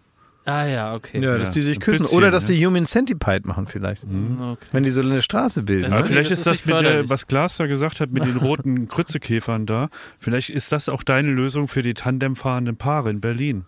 Ah 0.44 0.66
ja, 0.66 0.94
okay. 0.94 1.20
Ja, 1.20 1.38
dass 1.38 1.48
Ja, 1.48 1.52
die 1.54 1.62
sich 1.62 1.80
küssen. 1.80 2.02
bisschen, 2.02 2.16
Oder 2.18 2.30
dass 2.30 2.48
ja. 2.48 2.54
die 2.54 2.66
Human 2.66 2.84
Centipede 2.86 3.46
machen 3.46 3.66
vielleicht. 3.66 4.04
okay. 4.04 4.56
Wenn 4.72 4.82
die 4.82 4.90
so 4.90 5.00
eine 5.00 5.22
Straße 5.22 5.62
bilden. 5.62 5.92
Ist- 5.92 6.06
vielleicht 6.06 6.30
das 6.30 6.38
ist 6.40 6.46
das 6.46 6.66
mit 6.66 6.80
der, 6.80 7.08
was 7.08 7.26
Klaas 7.26 7.56
da 7.56 7.66
gesagt 7.66 8.00
hat, 8.00 8.10
mit 8.10 8.24
den 8.24 8.36
roten 8.38 8.88
Krützekäfern 8.88 9.66
da. 9.66 9.88
Vielleicht 10.18 10.50
ist 10.50 10.72
das 10.72 10.88
auch 10.88 11.02
deine 11.02 11.30
Lösung 11.30 11.68
für 11.68 11.82
die 11.82 11.94
tandemfahrenden 11.94 12.76
Paare 12.76 13.10
in 13.10 13.20
Berlin. 13.20 13.64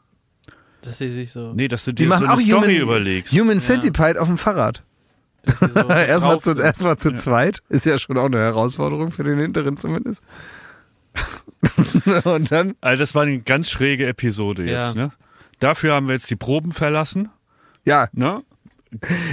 Dass 0.83 0.99
sie 0.99 1.09
sich 1.11 1.33
so. 1.33 1.53
Nee, 1.55 1.69
dass 1.69 1.85
du 1.85 1.93
die 1.93 2.03
dir 2.03 2.09
so 2.09 2.15
machen 2.15 2.27
eine 2.27 2.35
auch 2.35 2.41
Story 2.41 2.75
Human, 2.77 2.83
überlegst. 2.83 3.33
Human 3.33 3.59
Centipede 3.61 4.21
auf 4.21 4.29
dem 4.29 4.37
Fahrrad. 4.39 4.83
so 5.61 5.81
Erstmal 5.89 6.41
zu, 6.41 6.59
erstmal 6.59 6.97
zu 6.99 7.13
zweit. 7.15 7.63
Ist 7.69 7.87
ja 7.87 7.99
schon 7.99 8.19
auch 8.19 8.27
eine 8.27 8.39
Herausforderung 8.39 9.11
für 9.11 9.25
den 9.25 9.39
Hinteren 9.39 9.77
zumindest. 9.79 10.23
Und 12.25 12.51
dann, 12.51 12.75
Also 12.81 13.01
das 13.03 13.15
war 13.15 13.23
eine 13.23 13.39
ganz 13.41 13.71
schräge 13.71 14.07
Episode 14.07 14.65
Ja. 14.69 14.89
jetzt. 14.89 14.97
Ne? 14.97 15.13
Dafür 15.65 15.95
haben 15.95 16.07
wir 16.09 16.15
jetzt 16.15 16.29
die 16.31 16.37
Proben 16.37 16.73
verlassen. 16.73 17.31
ja, 17.85 18.09
Ne? 18.13 18.43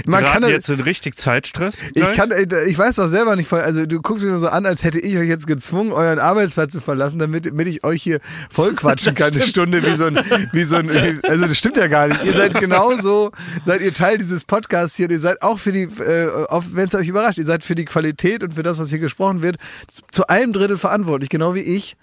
man 0.06 0.24
Geraten 0.24 0.42
kann 0.42 0.50
jetzt 0.50 0.68
in 0.70 0.80
richtig 0.80 1.14
Zeitstress. 1.16 1.82
Ich 1.94 2.02
kann, 2.14 2.32
äh, 2.32 2.64
ich 2.64 2.76
weiß 2.76 2.96
doch 2.96 3.06
selber 3.06 3.36
nicht, 3.36 3.46
voll- 3.48 3.60
also 3.60 3.86
du 3.86 4.02
guckst 4.02 4.24
mich 4.24 4.30
nur 4.32 4.40
so 4.40 4.48
an, 4.48 4.66
als 4.66 4.82
hätte 4.82 4.98
ich 4.98 5.16
euch 5.16 5.28
jetzt 5.28 5.46
gezwungen, 5.46 5.92
euren 5.92 6.18
Arbeitsplatz 6.18 6.72
zu 6.72 6.80
verlassen, 6.80 7.20
damit, 7.20 7.46
damit 7.46 7.68
ich 7.68 7.84
euch 7.84 8.02
hier 8.02 8.18
vollquatschen 8.50 9.14
kann, 9.14 9.32
eine 9.32 9.40
Stunde 9.42 9.84
wie 9.86 9.94
so 9.94 10.06
ein, 10.06 10.16
wie 10.50 10.64
so 10.64 10.74
ein, 10.76 10.90
also 11.28 11.46
das 11.46 11.56
stimmt 11.56 11.76
ja 11.76 11.86
gar 11.86 12.08
nicht. 12.08 12.24
Ihr 12.24 12.32
seid 12.32 12.54
genauso, 12.54 13.30
seid 13.64 13.82
ihr 13.82 13.94
Teil 13.94 14.18
dieses 14.18 14.42
Podcasts 14.44 14.96
hier, 14.96 15.08
ihr 15.08 15.20
seid 15.20 15.42
auch 15.42 15.60
für 15.60 15.70
die, 15.70 15.82
äh, 15.84 16.26
wenn 16.72 16.88
es 16.88 16.94
euch 16.96 17.06
überrascht, 17.06 17.38
ihr 17.38 17.44
seid 17.44 17.62
für 17.62 17.76
die 17.76 17.84
Qualität 17.84 18.42
und 18.42 18.54
für 18.54 18.64
das, 18.64 18.80
was 18.80 18.90
hier 18.90 18.98
gesprochen 18.98 19.42
wird, 19.42 19.58
zu- 19.86 20.02
zu 20.10 20.26
einem 20.26 20.52
Drittel 20.52 20.76
verantwortlich, 20.76 21.28
genau 21.30 21.54
wie 21.54 21.60
ich. 21.60 21.96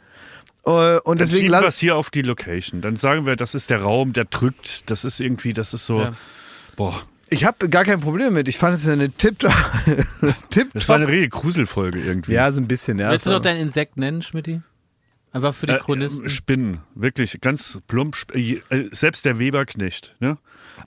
Äh, 0.65 0.99
Und 0.99 1.19
deswegen 1.19 1.47
schieben 1.47 1.61
wir 1.61 1.67
es 1.67 1.77
hier 1.79 1.95
auf 1.95 2.09
die 2.09 2.21
Location. 2.21 2.81
Dann 2.81 2.95
sagen 2.95 3.25
wir, 3.25 3.35
das 3.35 3.55
ist 3.55 3.69
der 3.69 3.81
Raum, 3.81 4.13
der 4.13 4.25
drückt. 4.25 4.89
Das 4.89 5.05
ist 5.05 5.19
irgendwie, 5.19 5.53
das 5.53 5.73
ist 5.73 5.85
so. 5.85 5.99
Ja. 6.01 6.13
Boah, 6.75 7.01
ich 7.29 7.45
habe 7.45 7.69
gar 7.69 7.85
kein 7.85 7.99
Problem 7.99 8.33
mit. 8.33 8.47
Ich 8.47 8.57
fand 8.57 8.75
es 8.75 8.87
eine 8.87 9.11
Tipptopp, 9.11 9.53
Tipptopp. 10.49 10.73
das 10.73 10.89
war 10.89 10.95
eine 10.95 11.07
rege 11.07 11.29
Gruselfolge 11.29 11.99
irgendwie. 11.99 12.33
ja, 12.33 12.51
so 12.51 12.59
ein 12.61 12.67
bisschen, 12.67 12.97
ja. 12.99 13.11
Willst 13.11 13.25
du 13.25 13.29
so. 13.29 13.35
noch 13.35 13.41
dein 13.41 13.57
Insekt 13.57 13.97
nennen, 13.97 14.21
Schmidti? 14.21 14.61
Einfach 15.31 15.53
für 15.53 15.67
die 15.67 15.73
Äh, 15.73 15.79
Chronisten. 15.79 16.25
äh, 16.25 16.29
Spinnen, 16.29 16.79
wirklich 16.95 17.39
ganz 17.41 17.79
plump. 17.87 18.15
sp- 18.17 18.33
äh, 18.35 18.61
Selbst 18.91 19.25
der 19.25 19.37
Weberknecht, 19.39 20.15
ne? 20.19 20.37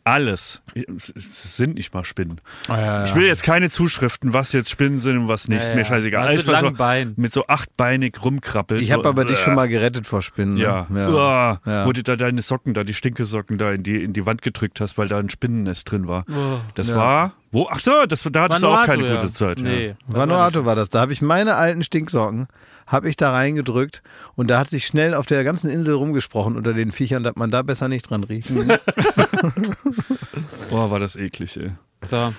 Alles. 0.05 0.63
Es 0.75 1.57
sind 1.57 1.75
nicht 1.75 1.93
mal 1.95 2.05
Spinnen. 2.05 2.41
Ah, 2.67 2.77
ja, 2.79 2.85
ja. 2.85 3.05
Ich 3.05 3.15
will 3.15 3.27
jetzt 3.27 3.43
keine 3.43 3.69
Zuschriften, 3.71 4.33
was 4.33 4.53
jetzt 4.53 4.71
Spinnen 4.71 4.99
sind 4.99 5.19
und 5.19 5.29
was 5.29 5.49
nicht. 5.49 5.61
Ja, 5.61 5.67
ist 5.69 5.75
mir 5.75 5.83
ja. 5.83 5.87
scheißegal. 5.87 6.27
Alles, 6.27 6.47
mit 6.47 6.55
was 6.55 6.63
langen 6.63 6.77
so, 7.15 7.21
mit 7.21 7.33
so 7.33 7.47
achtbeinig 7.47 8.17
rumkrabbelt. 8.25 8.81
Ich 8.81 8.89
so, 8.89 8.95
habe 8.95 9.09
aber 9.09 9.25
dich 9.27 9.39
äh, 9.39 9.43
schon 9.43 9.55
mal 9.55 9.69
gerettet 9.69 10.07
vor 10.07 10.23
Spinnen. 10.23 10.55
ne? 10.55 10.61
Ja, 10.61 10.87
ja. 10.93 11.09
Uah, 11.09 11.61
Ja. 11.67 11.87
wo 11.87 11.93
du 11.93 12.03
da 12.03 12.17
deine 12.17 12.43
Socken 12.43 12.75
da, 12.75 12.85
die 12.85 12.95
Stinkesocken 12.95 13.59
da 13.59 13.71
in 13.71 13.83
die, 13.83 14.03
in 14.03 14.13
die 14.13 14.25
Wand 14.27 14.43
gedrückt 14.43 14.81
hast, 14.81 14.97
weil 14.99 15.09
da 15.09 15.19
ein 15.19 15.31
Spinnennest 15.31 15.91
drin 15.91 16.09
war. 16.09 16.25
Oh. 16.31 16.59
Das 16.75 16.89
Ja. 16.89 16.97
war, 16.97 17.33
wo? 17.53 17.69
Ach 17.71 17.79
so, 17.81 18.07
das, 18.07 18.23
da 18.33 18.43
hattest 18.43 18.63
du 18.63 18.69
auch 18.69 18.73
Vanuatu, 18.73 18.91
keine 18.91 19.07
ja. 19.09 19.15
gute 19.17 19.31
Zeit. 19.31 19.59
Nee. 19.61 19.89
Ja. 19.89 19.95
Vanuatu 20.09 20.65
war 20.65 20.75
das. 20.75 20.89
Da 20.89 21.01
habe 21.01 21.13
ich 21.13 21.21
meine 21.23 21.55
alten 21.57 21.85
Stinksocken, 21.85 22.49
habe 22.87 23.09
ich 23.09 23.17
da 23.17 23.33
reingedrückt 23.33 24.03
und 24.35 24.49
da 24.49 24.59
hat 24.59 24.69
sich 24.69 24.87
schnell 24.87 25.15
auf 25.15 25.27
der 25.27 25.45
ganzen 25.45 25.71
Insel 25.71 25.95
rumgesprochen 25.95 26.57
unter 26.57 26.73
den 26.73 26.93
Viechern, 26.93 27.23
dass 27.23 27.37
man 27.37 27.51
da 27.51 27.63
besser 27.63 27.89
nicht 27.89 28.11
dran 28.11 28.25
riecht. 28.25 28.51
Boah, 30.71 30.91
war 30.91 30.99
das 30.99 31.17
eklig, 31.17 31.57
ey. 31.57 31.73
So. 32.03 32.33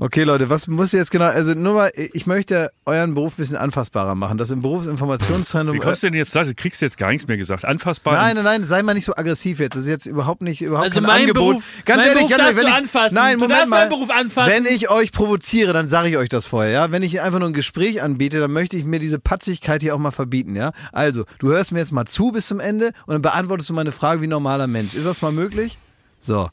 Okay, 0.00 0.22
Leute, 0.22 0.48
was 0.48 0.68
muss 0.68 0.92
jetzt 0.92 1.10
genau, 1.10 1.24
also 1.24 1.54
nur 1.54 1.74
mal, 1.74 1.90
ich 1.96 2.24
möchte 2.24 2.70
euren 2.86 3.14
Beruf 3.14 3.32
ein 3.32 3.36
bisschen 3.38 3.56
anfassbarer 3.56 4.14
machen. 4.14 4.38
Das 4.38 4.48
im 4.50 4.62
Berufsinformationszentrum. 4.62 5.74
Wie 5.74 5.80
kommst 5.80 6.04
du 6.04 6.06
denn 6.06 6.14
jetzt 6.14 6.36
da? 6.36 6.44
Du 6.44 6.54
kriegst 6.54 6.80
jetzt 6.82 6.96
gar 6.98 7.10
nichts 7.10 7.26
mehr 7.26 7.36
gesagt. 7.36 7.64
Anfassbar. 7.64 8.14
Nein, 8.14 8.36
nein, 8.36 8.44
nein, 8.44 8.62
sei 8.64 8.80
mal 8.84 8.94
nicht 8.94 9.06
so 9.06 9.16
aggressiv 9.16 9.58
jetzt. 9.58 9.74
Das 9.74 9.82
ist 9.82 9.88
jetzt 9.88 10.06
überhaupt 10.06 10.40
nicht, 10.42 10.62
überhaupt 10.62 10.84
Also 10.84 10.94
kein 11.00 11.02
mein 11.02 11.20
Angebot. 11.22 11.56
Beruf- 11.56 11.62
Ganz 11.84 11.98
mein 11.98 12.06
ehrlich, 12.10 12.28
Beruf 12.28 12.30
ganz 12.30 12.40
ehrlich, 12.42 12.44
darfst 12.44 12.56
wenn 12.58 12.64
du 12.64 12.70
ich, 12.70 12.76
anfassen. 12.76 13.14
Nein, 13.16 13.32
Du 13.34 13.40
Moment 13.40 13.58
darfst 13.58 13.70
mal. 13.70 13.78
meinen 13.80 13.88
Beruf 13.88 14.10
anfassen. 14.10 14.52
Wenn 14.52 14.66
ich 14.66 14.88
euch 14.88 15.10
provoziere, 15.10 15.72
dann 15.72 15.88
sage 15.88 16.08
ich 16.10 16.16
euch 16.16 16.28
das 16.28 16.46
vorher, 16.46 16.70
ja. 16.70 16.90
Wenn 16.92 17.02
ich 17.02 17.20
einfach 17.20 17.40
nur 17.40 17.48
ein 17.48 17.52
Gespräch 17.52 18.00
anbiete, 18.00 18.38
dann 18.38 18.52
möchte 18.52 18.76
ich 18.76 18.84
mir 18.84 19.00
diese 19.00 19.18
Patzigkeit 19.18 19.82
hier 19.82 19.96
auch 19.96 19.98
mal 19.98 20.12
verbieten, 20.12 20.54
ja. 20.54 20.70
Also, 20.92 21.24
du 21.40 21.48
hörst 21.48 21.72
mir 21.72 21.80
jetzt 21.80 21.90
mal 21.90 22.04
zu 22.06 22.30
bis 22.30 22.46
zum 22.46 22.60
Ende 22.60 22.92
und 23.06 23.14
dann 23.14 23.22
beantwortest 23.22 23.68
du 23.68 23.74
meine 23.74 23.90
Frage 23.90 24.20
wie 24.20 24.28
ein 24.28 24.30
normaler 24.30 24.68
Mensch. 24.68 24.94
Ist 24.94 25.06
das 25.06 25.22
mal 25.22 25.32
möglich? 25.32 25.76
So. 26.20 26.48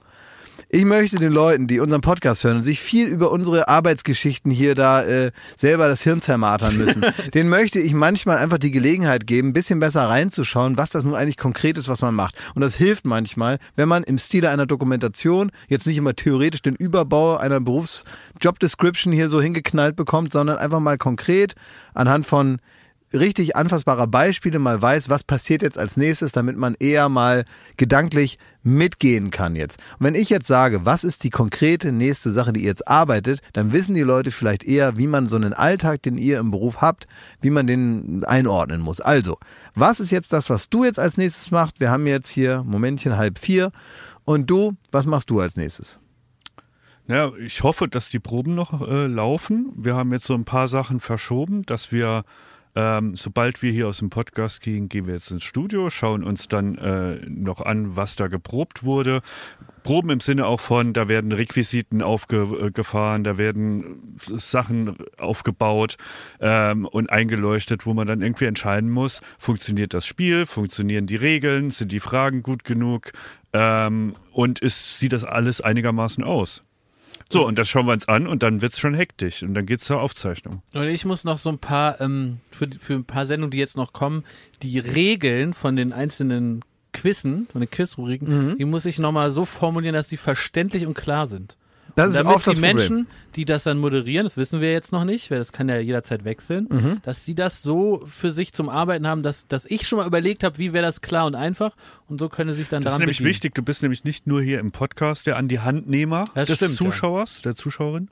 Ich 0.69 0.85
möchte 0.85 1.17
den 1.17 1.31
Leuten, 1.31 1.67
die 1.67 1.79
unseren 1.79 2.01
Podcast 2.01 2.43
hören 2.43 2.57
und 2.57 2.63
sich 2.63 2.79
viel 2.79 3.07
über 3.07 3.31
unsere 3.31 3.67
Arbeitsgeschichten 3.67 4.51
hier 4.51 4.75
da 4.75 5.03
äh, 5.03 5.31
selber 5.55 5.87
das 5.87 6.01
Hirn 6.01 6.21
zermartern 6.21 6.77
müssen, 6.77 7.05
denen 7.33 7.49
möchte 7.49 7.79
ich 7.79 7.93
manchmal 7.93 8.37
einfach 8.37 8.57
die 8.57 8.71
Gelegenheit 8.71 9.27
geben, 9.27 9.49
ein 9.49 9.53
bisschen 9.53 9.79
besser 9.79 10.09
reinzuschauen, 10.09 10.77
was 10.77 10.89
das 10.89 11.03
nun 11.03 11.15
eigentlich 11.15 11.37
konkret 11.37 11.77
ist, 11.77 11.87
was 11.87 12.01
man 12.01 12.15
macht. 12.15 12.35
Und 12.55 12.61
das 12.61 12.75
hilft 12.75 13.05
manchmal, 13.05 13.59
wenn 13.75 13.87
man 13.87 14.03
im 14.03 14.17
Stile 14.17 14.49
einer 14.49 14.65
Dokumentation 14.65 15.51
jetzt 15.67 15.87
nicht 15.87 15.97
immer 15.97 16.15
theoretisch 16.15 16.61
den 16.61 16.75
Überbau 16.75 17.37
einer 17.37 17.59
Berufsjob-Description 17.59 19.13
hier 19.13 19.27
so 19.27 19.41
hingeknallt 19.41 19.95
bekommt, 19.95 20.33
sondern 20.33 20.57
einfach 20.57 20.79
mal 20.79 20.97
konkret 20.97 21.55
anhand 21.93 22.25
von 22.25 22.59
richtig 23.13 23.55
anfassbarer 23.55 24.07
Beispiele 24.07 24.59
mal 24.59 24.81
weiß, 24.81 25.09
was 25.09 25.23
passiert 25.23 25.61
jetzt 25.61 25.77
als 25.77 25.97
nächstes, 25.97 26.31
damit 26.31 26.57
man 26.57 26.75
eher 26.79 27.09
mal 27.09 27.45
gedanklich 27.77 28.37
mitgehen 28.65 29.29
kann 29.29 29.55
jetzt. 29.55 29.77
Und 29.99 30.07
wenn 30.07 30.15
ich 30.15 30.29
jetzt 30.29 30.47
sage, 30.47 30.85
was 30.85 31.03
ist 31.03 31.23
die 31.23 31.29
konkrete 31.29 31.91
nächste 31.91 32.33
Sache, 32.33 32.51
die 32.51 32.61
ihr 32.61 32.67
jetzt 32.67 32.87
arbeitet, 32.87 33.41
dann 33.53 33.71
wissen 33.71 33.93
die 33.93 34.01
Leute 34.01 34.31
vielleicht 34.31 34.63
eher, 34.63 34.97
wie 34.97 35.07
man 35.07 35.27
so 35.27 35.35
einen 35.35 35.53
Alltag, 35.53 36.01
den 36.01 36.17
ihr 36.17 36.39
im 36.39 36.51
Beruf 36.51 36.81
habt, 36.81 37.07
wie 37.41 37.51
man 37.51 37.67
den 37.67 38.23
einordnen 38.25 38.81
muss. 38.81 38.99
Also, 38.99 39.37
was 39.75 39.99
ist 39.99 40.11
jetzt 40.11 40.33
das, 40.33 40.49
was 40.49 40.69
du 40.69 40.83
jetzt 40.83 40.99
als 40.99 41.15
nächstes 41.15 41.51
machst? 41.51 41.79
Wir 41.79 41.91
haben 41.91 42.07
jetzt 42.07 42.29
hier 42.29 42.63
Momentchen 42.63 43.17
halb 43.17 43.37
vier. 43.39 43.71
Und 44.25 44.49
du, 44.49 44.73
was 44.91 45.05
machst 45.05 45.29
du 45.29 45.39
als 45.39 45.55
nächstes? 45.55 45.99
Ja, 47.07 47.31
ich 47.35 47.61
hoffe, 47.61 47.87
dass 47.87 48.09
die 48.09 48.19
Proben 48.19 48.55
noch 48.55 48.81
äh, 48.81 49.05
laufen. 49.05 49.71
Wir 49.75 49.95
haben 49.95 50.11
jetzt 50.11 50.25
so 50.25 50.33
ein 50.33 50.45
paar 50.45 50.67
Sachen 50.67 50.99
verschoben, 50.99 51.61
dass 51.61 51.91
wir, 51.91 52.23
ähm, 52.75 53.15
sobald 53.15 53.61
wir 53.61 53.71
hier 53.71 53.87
aus 53.87 53.99
dem 53.99 54.09
Podcast 54.09 54.61
gehen, 54.61 54.89
gehen 54.89 55.07
wir 55.07 55.13
jetzt 55.13 55.31
ins 55.31 55.43
Studio, 55.43 55.89
schauen 55.89 56.23
uns 56.23 56.49
dann 56.49 56.77
äh, 56.77 57.17
noch 57.27 57.61
an, 57.61 57.95
was 57.95 58.15
da 58.15 58.27
geprobt 58.27 58.83
wurde. 58.83 59.21
Proben 59.83 60.09
im 60.09 60.19
Sinne 60.19 60.47
auch 60.47 60.59
von, 60.59 60.93
da 60.93 61.07
werden 61.07 61.31
Requisiten 61.31 62.01
aufgefahren, 62.01 63.23
da 63.23 63.37
werden 63.37 64.17
Sachen 64.19 64.97
aufgebaut 65.17 65.97
ähm, 66.41 66.85
und 66.85 67.11
eingeleuchtet, 67.11 67.85
wo 67.85 67.93
man 67.93 68.07
dann 68.07 68.21
irgendwie 68.21 68.45
entscheiden 68.45 68.89
muss, 68.89 69.21
funktioniert 69.37 69.93
das 69.93 70.05
Spiel, 70.05 70.45
funktionieren 70.45 71.05
die 71.05 71.15
Regeln, 71.15 71.71
sind 71.71 71.91
die 71.91 71.99
Fragen 71.99 72.41
gut 72.43 72.65
genug 72.65 73.11
ähm, 73.53 74.15
und 74.33 74.59
ist, 74.59 74.99
sieht 74.99 75.13
das 75.13 75.23
alles 75.23 75.61
einigermaßen 75.61 76.23
aus. 76.23 76.64
So, 77.31 77.45
und 77.45 77.57
das 77.57 77.67
schauen 77.67 77.87
wir 77.87 77.93
uns 77.93 78.07
an 78.07 78.27
und 78.27 78.43
dann 78.43 78.61
wird's 78.61 78.79
schon 78.79 78.93
hektisch 78.93 79.41
und 79.43 79.55
dann 79.55 79.65
geht's 79.65 79.85
zur 79.85 79.99
Aufzeichnung. 80.01 80.61
Und 80.73 80.83
ich 80.87 81.05
muss 81.05 81.23
noch 81.23 81.37
so 81.39 81.49
ein 81.49 81.57
paar, 81.57 81.99
ähm, 81.99 82.37
für, 82.51 82.67
für 82.79 82.93
ein 82.93 83.03
paar 83.05 83.25
Sendungen, 83.25 83.51
die 83.51 83.57
jetzt 83.57 83.75
noch 83.77 83.93
kommen, 83.93 84.23
die 84.61 84.77
Regeln 84.79 85.53
von 85.53 85.75
den 85.75 85.91
einzelnen 85.91 86.63
Quizzen, 86.93 87.47
von 87.51 87.61
den 87.61 87.69
Quizrubriken, 87.69 88.51
Mhm. 88.51 88.57
die 88.57 88.65
muss 88.65 88.85
ich 88.85 88.99
nochmal 88.99 89.31
so 89.31 89.43
formulieren, 89.45 89.95
dass 89.95 90.07
sie 90.09 90.17
verständlich 90.17 90.85
und 90.85 90.93
klar 90.93 91.27
sind. 91.27 91.57
Das 91.95 92.07
Und 92.07 92.09
ist 92.11 92.17
damit 92.19 92.35
oft 92.35 92.47
das 92.47 92.55
die 92.55 92.61
Problem. 92.61 92.75
Menschen, 92.77 93.07
die 93.37 93.45
das 93.45 93.63
dann 93.63 93.77
moderieren, 93.77 94.25
das 94.25 94.35
wissen 94.35 94.59
wir 94.59 94.71
jetzt 94.73 94.91
noch 94.91 95.05
nicht, 95.05 95.31
weil 95.31 95.37
das 95.37 95.51
kann 95.53 95.69
ja 95.69 95.77
jederzeit 95.79 96.25
wechseln, 96.25 96.67
Mhm. 96.69 97.01
dass 97.03 97.23
sie 97.23 97.35
das 97.35 97.61
so 97.63 98.03
für 98.05 98.31
sich 98.31 98.51
zum 98.51 98.67
Arbeiten 98.67 99.07
haben, 99.07 99.23
dass, 99.23 99.47
dass 99.47 99.65
ich 99.65 99.87
schon 99.87 99.99
mal 99.99 100.05
überlegt 100.07 100.43
habe, 100.43 100.57
wie 100.57 100.73
wäre 100.73 100.85
das 100.85 100.99
klar 101.01 101.25
und 101.25 101.35
einfach 101.35 101.75
und 102.07 102.19
so 102.19 102.27
können 102.27 102.51
sie 102.51 102.57
sich 102.57 102.67
dann 102.69 102.81
Das 102.83 102.91
ist 102.91 102.93
daran 102.95 102.99
nämlich 103.01 103.17
bedienen. 103.19 103.29
wichtig, 103.29 103.55
du 103.55 103.61
bist 103.63 103.81
nämlich 103.81 104.03
nicht 104.03 104.27
nur 104.27 104.41
hier 104.41 104.59
im 104.59 104.71
Podcast 104.71 105.25
der 105.25 105.37
an 105.37 105.47
die 105.47 105.59
Handnehmer 105.61 106.25
Das 106.33 106.47
des 106.47 106.57
stimmt, 106.57 106.71
ja. 106.71 106.77
Zuschauers, 106.77 107.41
der 107.43 107.55
Zuschauerin, 107.55 108.09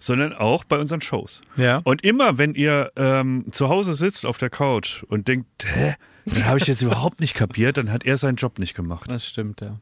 sondern 0.00 0.32
auch 0.32 0.64
bei 0.64 0.78
unseren 0.78 1.00
Shows. 1.00 1.40
Ja. 1.56 1.80
Und 1.84 2.02
immer, 2.04 2.36
wenn 2.38 2.54
ihr 2.54 2.90
ähm, 2.96 3.46
zu 3.52 3.68
Hause 3.68 3.94
sitzt 3.94 4.26
auf 4.26 4.38
der 4.38 4.50
Couch 4.50 5.04
und 5.04 5.28
denkt, 5.28 5.46
hä, 5.64 5.94
das 6.26 6.46
habe 6.46 6.58
ich 6.58 6.66
jetzt 6.66 6.82
überhaupt 6.82 7.20
nicht 7.20 7.34
kapiert, 7.34 7.76
dann 7.76 7.92
hat 7.92 8.04
er 8.04 8.16
seinen 8.16 8.36
Job 8.36 8.58
nicht 8.58 8.74
gemacht. 8.74 9.08
Das 9.08 9.24
stimmt, 9.24 9.60
ja. 9.60 9.78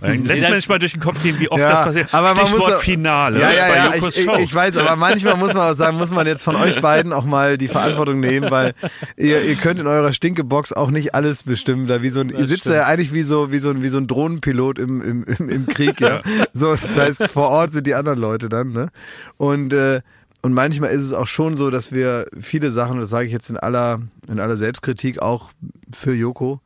Dann 0.00 0.24
lässt 0.24 0.42
man 0.42 0.52
sich 0.54 0.68
mal 0.68 0.78
durch 0.80 0.92
den 0.92 1.00
Kopf 1.00 1.22
gehen, 1.22 1.36
wie 1.38 1.48
oft 1.48 1.60
Ja, 1.60 1.70
das 1.70 1.80
passiert. 1.84 2.12
aber 2.14 2.34
man 2.34 2.46
Stichwort 2.46 2.58
muss 2.68 2.74
auch- 2.74 2.80
Finale 2.82 3.40
Ja, 3.40 3.52
ja, 3.52 3.68
bei 3.68 3.76
ja, 3.76 3.94
Jokos 3.94 4.18
ich, 4.18 4.24
Show. 4.24 4.34
ich, 4.36 4.40
ich 4.44 4.54
weiß, 4.54 4.76
aber 4.76 4.96
manchmal 4.96 5.36
muss 5.36 5.54
man 5.54 5.72
auch 5.72 5.76
sagen, 5.78 5.96
muss 5.98 6.10
man 6.10 6.26
jetzt 6.26 6.42
von 6.42 6.56
euch 6.56 6.80
beiden 6.80 7.12
auch 7.12 7.24
mal 7.24 7.56
die 7.56 7.68
Verantwortung 7.68 8.18
nehmen, 8.20 8.50
weil 8.50 8.74
ihr, 9.16 9.42
ihr 9.42 9.54
könnt 9.56 9.78
in 9.78 9.86
eurer 9.86 10.12
Stinkebox 10.12 10.72
auch 10.72 10.90
nicht 10.90 11.14
alles 11.14 11.44
bestimmen. 11.44 11.86
Da 11.86 12.02
wie 12.02 12.10
so 12.10 12.20
ein, 12.20 12.30
ihr 12.30 12.46
sitzt 12.46 12.66
ja 12.66 12.86
eigentlich 12.86 13.12
wie 13.12 13.22
so, 13.22 13.52
wie 13.52 13.58
so 13.60 13.70
ein, 13.70 13.82
wie 13.82 13.88
so 13.88 13.98
ein 13.98 14.06
Drohnenpilot 14.08 14.78
im, 14.80 15.00
im, 15.02 15.24
im, 15.24 15.48
im 15.48 15.66
Krieg, 15.66 16.00
ja. 16.00 16.22
So, 16.52 16.72
das 16.72 16.96
heißt, 16.96 17.28
vor 17.28 17.50
Ort 17.50 17.72
sind 17.72 17.86
die 17.86 17.94
anderen 17.94 18.18
Leute 18.18 18.48
dann, 18.48 18.72
ne? 18.72 18.88
Und, 19.36 19.72
äh, 19.72 20.00
und 20.42 20.54
manchmal 20.54 20.90
ist 20.90 21.02
es 21.02 21.12
auch 21.12 21.26
schon 21.28 21.56
so, 21.56 21.70
dass 21.70 21.92
wir 21.92 22.26
viele 22.40 22.70
Sachen, 22.70 22.98
das 22.98 23.10
sage 23.10 23.26
ich 23.26 23.32
jetzt 23.32 23.50
in 23.50 23.56
aller, 23.56 24.00
in 24.28 24.40
aller 24.40 24.56
Selbstkritik 24.56 25.20
auch 25.22 25.50
für 25.96 26.14
Joko, 26.14 26.60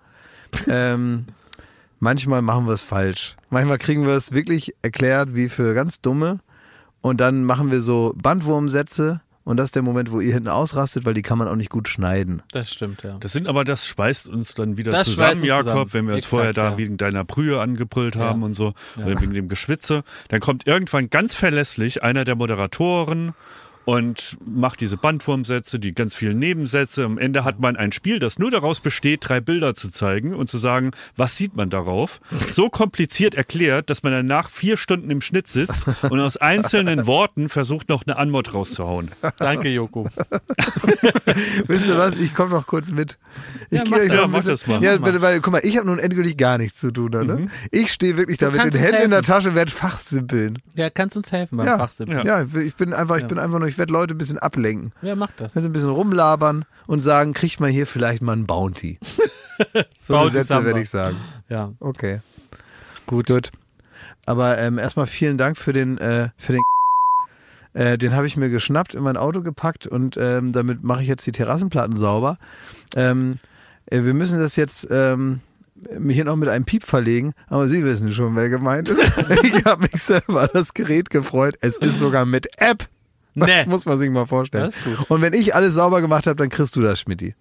ähm, 0.68 1.26
manchmal 2.00 2.42
machen 2.42 2.66
wir 2.66 2.72
es 2.72 2.82
falsch. 2.82 3.36
Manchmal 3.50 3.78
kriegen 3.78 4.04
wir 4.06 4.14
es 4.14 4.32
wirklich 4.32 4.74
erklärt 4.82 5.34
wie 5.34 5.48
für 5.48 5.74
ganz 5.74 6.00
dumme 6.00 6.40
und 7.00 7.20
dann 7.20 7.44
machen 7.44 7.70
wir 7.70 7.80
so 7.80 8.12
Bandwurmsätze 8.16 9.20
und 9.42 9.56
das 9.56 9.66
ist 9.66 9.74
der 9.74 9.82
Moment, 9.82 10.12
wo 10.12 10.20
ihr 10.20 10.34
hinten 10.34 10.48
ausrastet, 10.48 11.04
weil 11.06 11.14
die 11.14 11.22
kann 11.22 11.38
man 11.38 11.48
auch 11.48 11.56
nicht 11.56 11.70
gut 11.70 11.88
schneiden. 11.88 12.42
Das 12.52 12.70
stimmt, 12.72 13.02
ja. 13.02 13.16
Das 13.20 13.32
sind 13.32 13.48
aber, 13.48 13.64
das 13.64 13.86
schweißt 13.86 14.28
uns 14.28 14.54
dann 14.54 14.76
wieder 14.76 14.92
Das 14.92 15.06
zusammen, 15.06 15.42
Jakob, 15.44 15.64
zusammen. 15.90 15.92
wenn 15.92 16.06
wir 16.08 16.14
uns 16.14 16.24
Exakt, 16.24 16.30
vorher 16.30 16.52
da 16.52 16.70
ja. 16.72 16.78
wegen 16.78 16.98
deiner 16.98 17.24
Brühe 17.24 17.60
angebrüllt 17.60 18.16
Ja. 18.16 18.22
haben 18.26 18.42
und 18.42 18.52
so, 18.54 18.74
Ja. 18.96 19.06
oder 19.06 19.20
wegen 19.20 19.32
dem 19.32 19.48
Geschwitze. 19.48 20.04
Dann 20.28 20.40
kommt 20.40 20.66
irgendwann 20.66 21.10
ganz 21.10 21.34
verlässlich 21.34 22.02
einer 22.02 22.24
der 22.24 22.36
Moderatoren 22.36 23.34
und 23.84 24.36
macht 24.44 24.80
diese 24.80 24.96
Bandwurmsätze, 24.96 25.78
die 25.78 25.94
ganz 25.94 26.14
vielen 26.14 26.38
Nebensätze. 26.38 27.04
Am 27.04 27.18
Ende 27.18 27.44
hat 27.44 27.60
man 27.60 27.76
ein 27.76 27.92
Spiel, 27.92 28.18
das 28.18 28.38
nur 28.38 28.50
daraus 28.50 28.80
besteht, 28.80 29.20
drei 29.28 29.40
Bilder 29.40 29.74
zu 29.74 29.90
zeigen 29.90 30.34
und 30.34 30.48
zu 30.48 30.58
sagen, 30.58 30.90
was 31.16 31.36
sieht 31.36 31.56
man 31.56 31.70
darauf? 31.70 32.20
So 32.52 32.68
kompliziert 32.68 33.34
erklärt, 33.34 33.90
dass 33.90 34.02
man 34.02 34.12
danach 34.12 34.50
vier 34.50 34.76
Stunden 34.76 35.10
im 35.10 35.20
Schnitt 35.20 35.48
sitzt 35.48 35.82
und 36.02 36.20
aus 36.20 36.36
einzelnen 36.36 37.06
Worten 37.06 37.48
versucht, 37.48 37.88
noch 37.88 38.04
eine 38.06 38.16
Anmod 38.16 38.52
rauszuhauen. 38.54 39.10
Danke, 39.38 39.68
Joko. 39.70 40.08
Wisst 41.66 41.86
ihr 41.86 41.98
was? 41.98 42.14
Ich 42.16 42.34
komme 42.34 42.50
noch 42.50 42.66
kurz 42.66 42.90
mit. 42.92 43.18
Ich 43.70 43.78
Ja, 43.78 43.84
mach 43.88 43.96
euch 43.98 44.08
das. 44.08 44.16
noch 44.16 44.22
Ja, 44.22 44.26
mach 44.28 44.44
das 44.44 44.66
mal. 44.66 44.82
Ja, 44.82 44.96
bitte, 44.98 45.22
weil, 45.22 45.40
guck 45.40 45.52
mal, 45.52 45.60
ich 45.64 45.76
habe 45.76 45.86
nun 45.86 45.98
endgültig 45.98 46.36
gar 46.36 46.58
nichts 46.58 46.80
zu 46.80 46.90
tun. 46.90 47.10
Ne? 47.10 47.48
Ich 47.70 47.92
stehe 47.92 48.16
wirklich 48.16 48.38
da 48.38 48.50
mit 48.50 48.58
den 48.60 48.80
Händen 48.80 49.02
in 49.02 49.10
der 49.10 49.18
helfen. 49.18 49.22
Tasche, 49.22 49.54
werde 49.54 49.70
fachsimpeln. 49.70 50.58
Ja, 50.74 50.90
kannst 50.90 51.16
uns 51.16 51.32
helfen 51.32 51.56
beim 51.56 51.66
Ja. 51.66 51.78
Fachsimpeln. 51.78 52.26
Ja. 52.26 52.40
Ja, 52.42 52.60
ich 52.60 52.74
bin 52.74 52.92
einfach, 52.92 53.16
ich 53.16 53.22
Ja. 53.22 53.28
bin 53.28 53.38
einfach 53.38 53.58
nur, 53.58 53.68
ich 53.70 53.78
werde 53.78 53.92
Leute 53.92 54.14
ein 54.14 54.18
bisschen 54.18 54.38
ablenken. 54.38 54.92
Ja, 55.02 55.16
mach 55.16 55.30
das. 55.32 55.56
Also 55.56 55.68
ein 55.68 55.72
bisschen 55.72 55.90
rumlabern 55.90 56.64
und 56.86 57.00
sagen, 57.00 57.32
kriegt 57.32 57.60
man 57.60 57.70
hier 57.70 57.86
vielleicht 57.86 58.22
mal 58.22 58.36
ein 58.36 58.46
Bounty. 58.46 58.98
so 60.02 60.14
Bounty 60.14 60.32
Sätze 60.32 60.64
werde 60.64 60.80
ich 60.80 60.90
sagen. 60.90 61.16
Ja. 61.48 61.72
Okay. 61.80 62.20
Gut. 63.06 63.26
Gut. 63.26 63.50
Aber 64.26 64.58
ähm, 64.58 64.78
erstmal 64.78 65.06
vielen 65.06 65.38
Dank 65.38 65.56
für 65.56 65.72
den, 65.72 65.98
äh, 65.98 66.28
für 66.36 66.52
den 66.52 66.62
äh, 67.72 67.98
den 67.98 68.14
habe 68.14 68.26
ich 68.26 68.36
mir 68.36 68.50
geschnappt, 68.50 68.94
in 68.94 69.02
mein 69.02 69.16
Auto 69.16 69.42
gepackt 69.42 69.86
und 69.86 70.16
ähm, 70.16 70.52
damit 70.52 70.82
mache 70.82 71.02
ich 71.02 71.08
jetzt 71.08 71.26
die 71.26 71.32
Terrassenplatten 71.32 71.96
sauber. 71.96 72.38
Ähm, 72.96 73.38
äh, 73.86 74.02
wir 74.02 74.14
müssen 74.14 74.40
das 74.40 74.56
jetzt 74.56 74.88
ähm, 74.90 75.40
hier 76.08 76.24
noch 76.24 76.36
mit 76.36 76.48
einem 76.48 76.64
Piep 76.64 76.84
verlegen, 76.84 77.32
aber 77.48 77.68
Sie 77.68 77.84
wissen 77.84 78.10
schon, 78.10 78.36
wer 78.36 78.48
gemeint 78.48 78.88
ist. 78.88 79.12
ich 79.42 79.64
habe 79.64 79.82
mich 79.82 80.02
selber 80.02 80.48
das 80.48 80.74
Gerät 80.74 81.10
gefreut. 81.10 81.54
Es 81.60 81.76
ist 81.76 81.98
sogar 81.98 82.26
mit 82.26 82.60
App. 82.60 82.88
Das 83.34 83.46
Nee. 83.46 83.64
muss 83.66 83.84
man 83.86 83.98
sich 83.98 84.10
mal 84.10 84.26
vorstellen. 84.26 84.64
Das 84.64 84.76
ist 84.76 84.84
gut. 84.84 85.10
Und 85.10 85.22
wenn 85.22 85.32
ich 85.32 85.54
alles 85.54 85.74
sauber 85.74 86.00
gemacht 86.00 86.26
habe, 86.26 86.36
dann 86.36 86.48
kriegst 86.48 86.74
du 86.76 86.82
das, 86.82 87.00
Schmidti. 87.00 87.34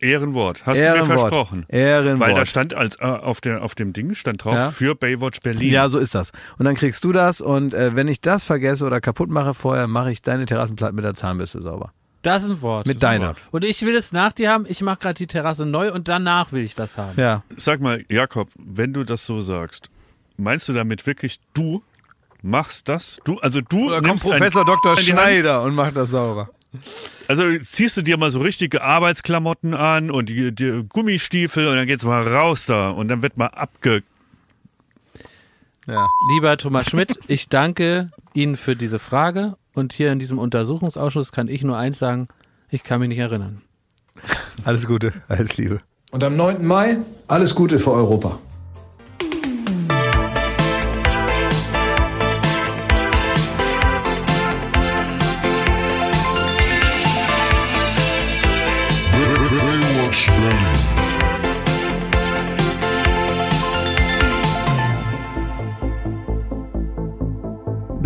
Ehrenwort. 0.00 0.64
Hast 0.66 0.76
du 0.76 0.80
mir 0.82 0.86
Ehrenwort. 0.86 1.20
versprochen. 1.20 1.66
Ehrenwort. 1.68 2.28
Weil 2.28 2.34
da 2.36 2.46
stand 2.46 2.74
als 2.74 2.96
äh, 3.00 3.04
auf, 3.04 3.40
der, 3.40 3.62
auf 3.62 3.74
dem 3.74 3.92
Ding 3.92 4.14
stand 4.14 4.44
drauf 4.44 4.54
Ja. 4.54 4.70
für 4.70 4.94
Baywatch 4.94 5.40
Berlin. 5.40 5.72
Ja, 5.72 5.88
so 5.88 5.98
ist 5.98 6.14
das. 6.14 6.32
Und 6.58 6.64
dann 6.66 6.74
kriegst 6.76 7.02
du 7.04 7.12
das 7.12 7.40
und 7.40 7.74
äh, 7.74 7.94
wenn 7.96 8.06
ich 8.08 8.20
das 8.20 8.44
vergesse 8.44 8.84
oder 8.84 9.00
kaputt 9.00 9.30
mache 9.30 9.54
vorher, 9.54 9.88
mache 9.88 10.12
ich 10.12 10.22
deine 10.22 10.46
Terrassenplatten 10.46 10.94
mit 10.94 11.04
der 11.04 11.14
Zahnbürste 11.14 11.60
sauber. 11.62 11.92
Das 12.22 12.44
ist 12.44 12.50
ein 12.50 12.62
Wort. 12.62 12.86
Mit 12.86 13.02
deiner. 13.02 13.34
Und 13.50 13.64
ich 13.64 13.80
will 13.82 13.96
es 13.96 14.12
nach 14.12 14.32
dir 14.32 14.50
haben. 14.50 14.66
Ich 14.68 14.82
mache 14.82 14.98
gerade 14.98 15.14
die 15.14 15.26
Terrasse 15.26 15.64
neu 15.64 15.90
und 15.92 16.06
danach 16.06 16.52
will 16.52 16.62
ich 16.62 16.74
das 16.74 16.98
haben. 16.98 17.18
Ja. 17.18 17.42
Sag 17.56 17.80
mal, 17.80 18.04
Jakob, 18.10 18.48
wenn 18.58 18.92
du 18.92 19.04
das 19.04 19.24
so 19.24 19.40
sagst, 19.40 19.88
meinst 20.36 20.68
du 20.68 20.74
damit 20.74 21.06
wirklich 21.06 21.40
du 21.54 21.82
machst 22.42 22.88
das? 22.88 23.18
Du, 23.24 23.38
also 23.38 23.60
du 23.60 23.88
Oder 23.88 24.02
kommt 24.02 24.20
Professor 24.20 24.64
Dr. 24.64 24.96
Schneider 24.96 25.62
und 25.62 25.74
macht 25.74 25.96
das 25.96 26.10
sauber. 26.10 26.50
Also 27.28 27.44
ziehst 27.62 27.96
du 27.96 28.02
dir 28.02 28.16
mal 28.16 28.30
so 28.30 28.40
richtige 28.40 28.82
Arbeitsklamotten 28.82 29.74
an 29.74 30.10
und 30.10 30.28
die, 30.28 30.54
die 30.54 30.84
Gummistiefel 30.88 31.66
und 31.66 31.76
dann 31.76 31.86
geht's 31.86 32.04
mal 32.04 32.26
raus 32.26 32.66
da 32.66 32.90
und 32.90 33.08
dann 33.08 33.22
wird 33.22 33.36
mal 33.36 33.48
abge... 33.48 34.02
Ja. 35.86 36.08
Lieber 36.30 36.56
Thomas 36.56 36.88
Schmidt, 36.88 37.18
ich 37.26 37.48
danke 37.48 38.06
Ihnen 38.34 38.56
für 38.56 38.76
diese 38.76 38.98
Frage. 38.98 39.56
Und 39.72 39.92
hier 39.92 40.12
in 40.12 40.18
diesem 40.18 40.38
Untersuchungsausschuss 40.38 41.32
kann 41.32 41.48
ich 41.48 41.62
nur 41.62 41.76
eins 41.76 41.98
sagen, 41.98 42.28
ich 42.68 42.82
kann 42.82 43.00
mich 43.00 43.08
nicht 43.08 43.18
erinnern. 43.18 43.62
Alles 44.64 44.86
Gute, 44.86 45.12
alles 45.28 45.56
Liebe. 45.56 45.80
Und 46.10 46.22
am 46.22 46.36
9. 46.36 46.64
Mai 46.64 46.98
alles 47.28 47.54
Gute 47.54 47.78
für 47.78 47.92
Europa. 47.92 48.38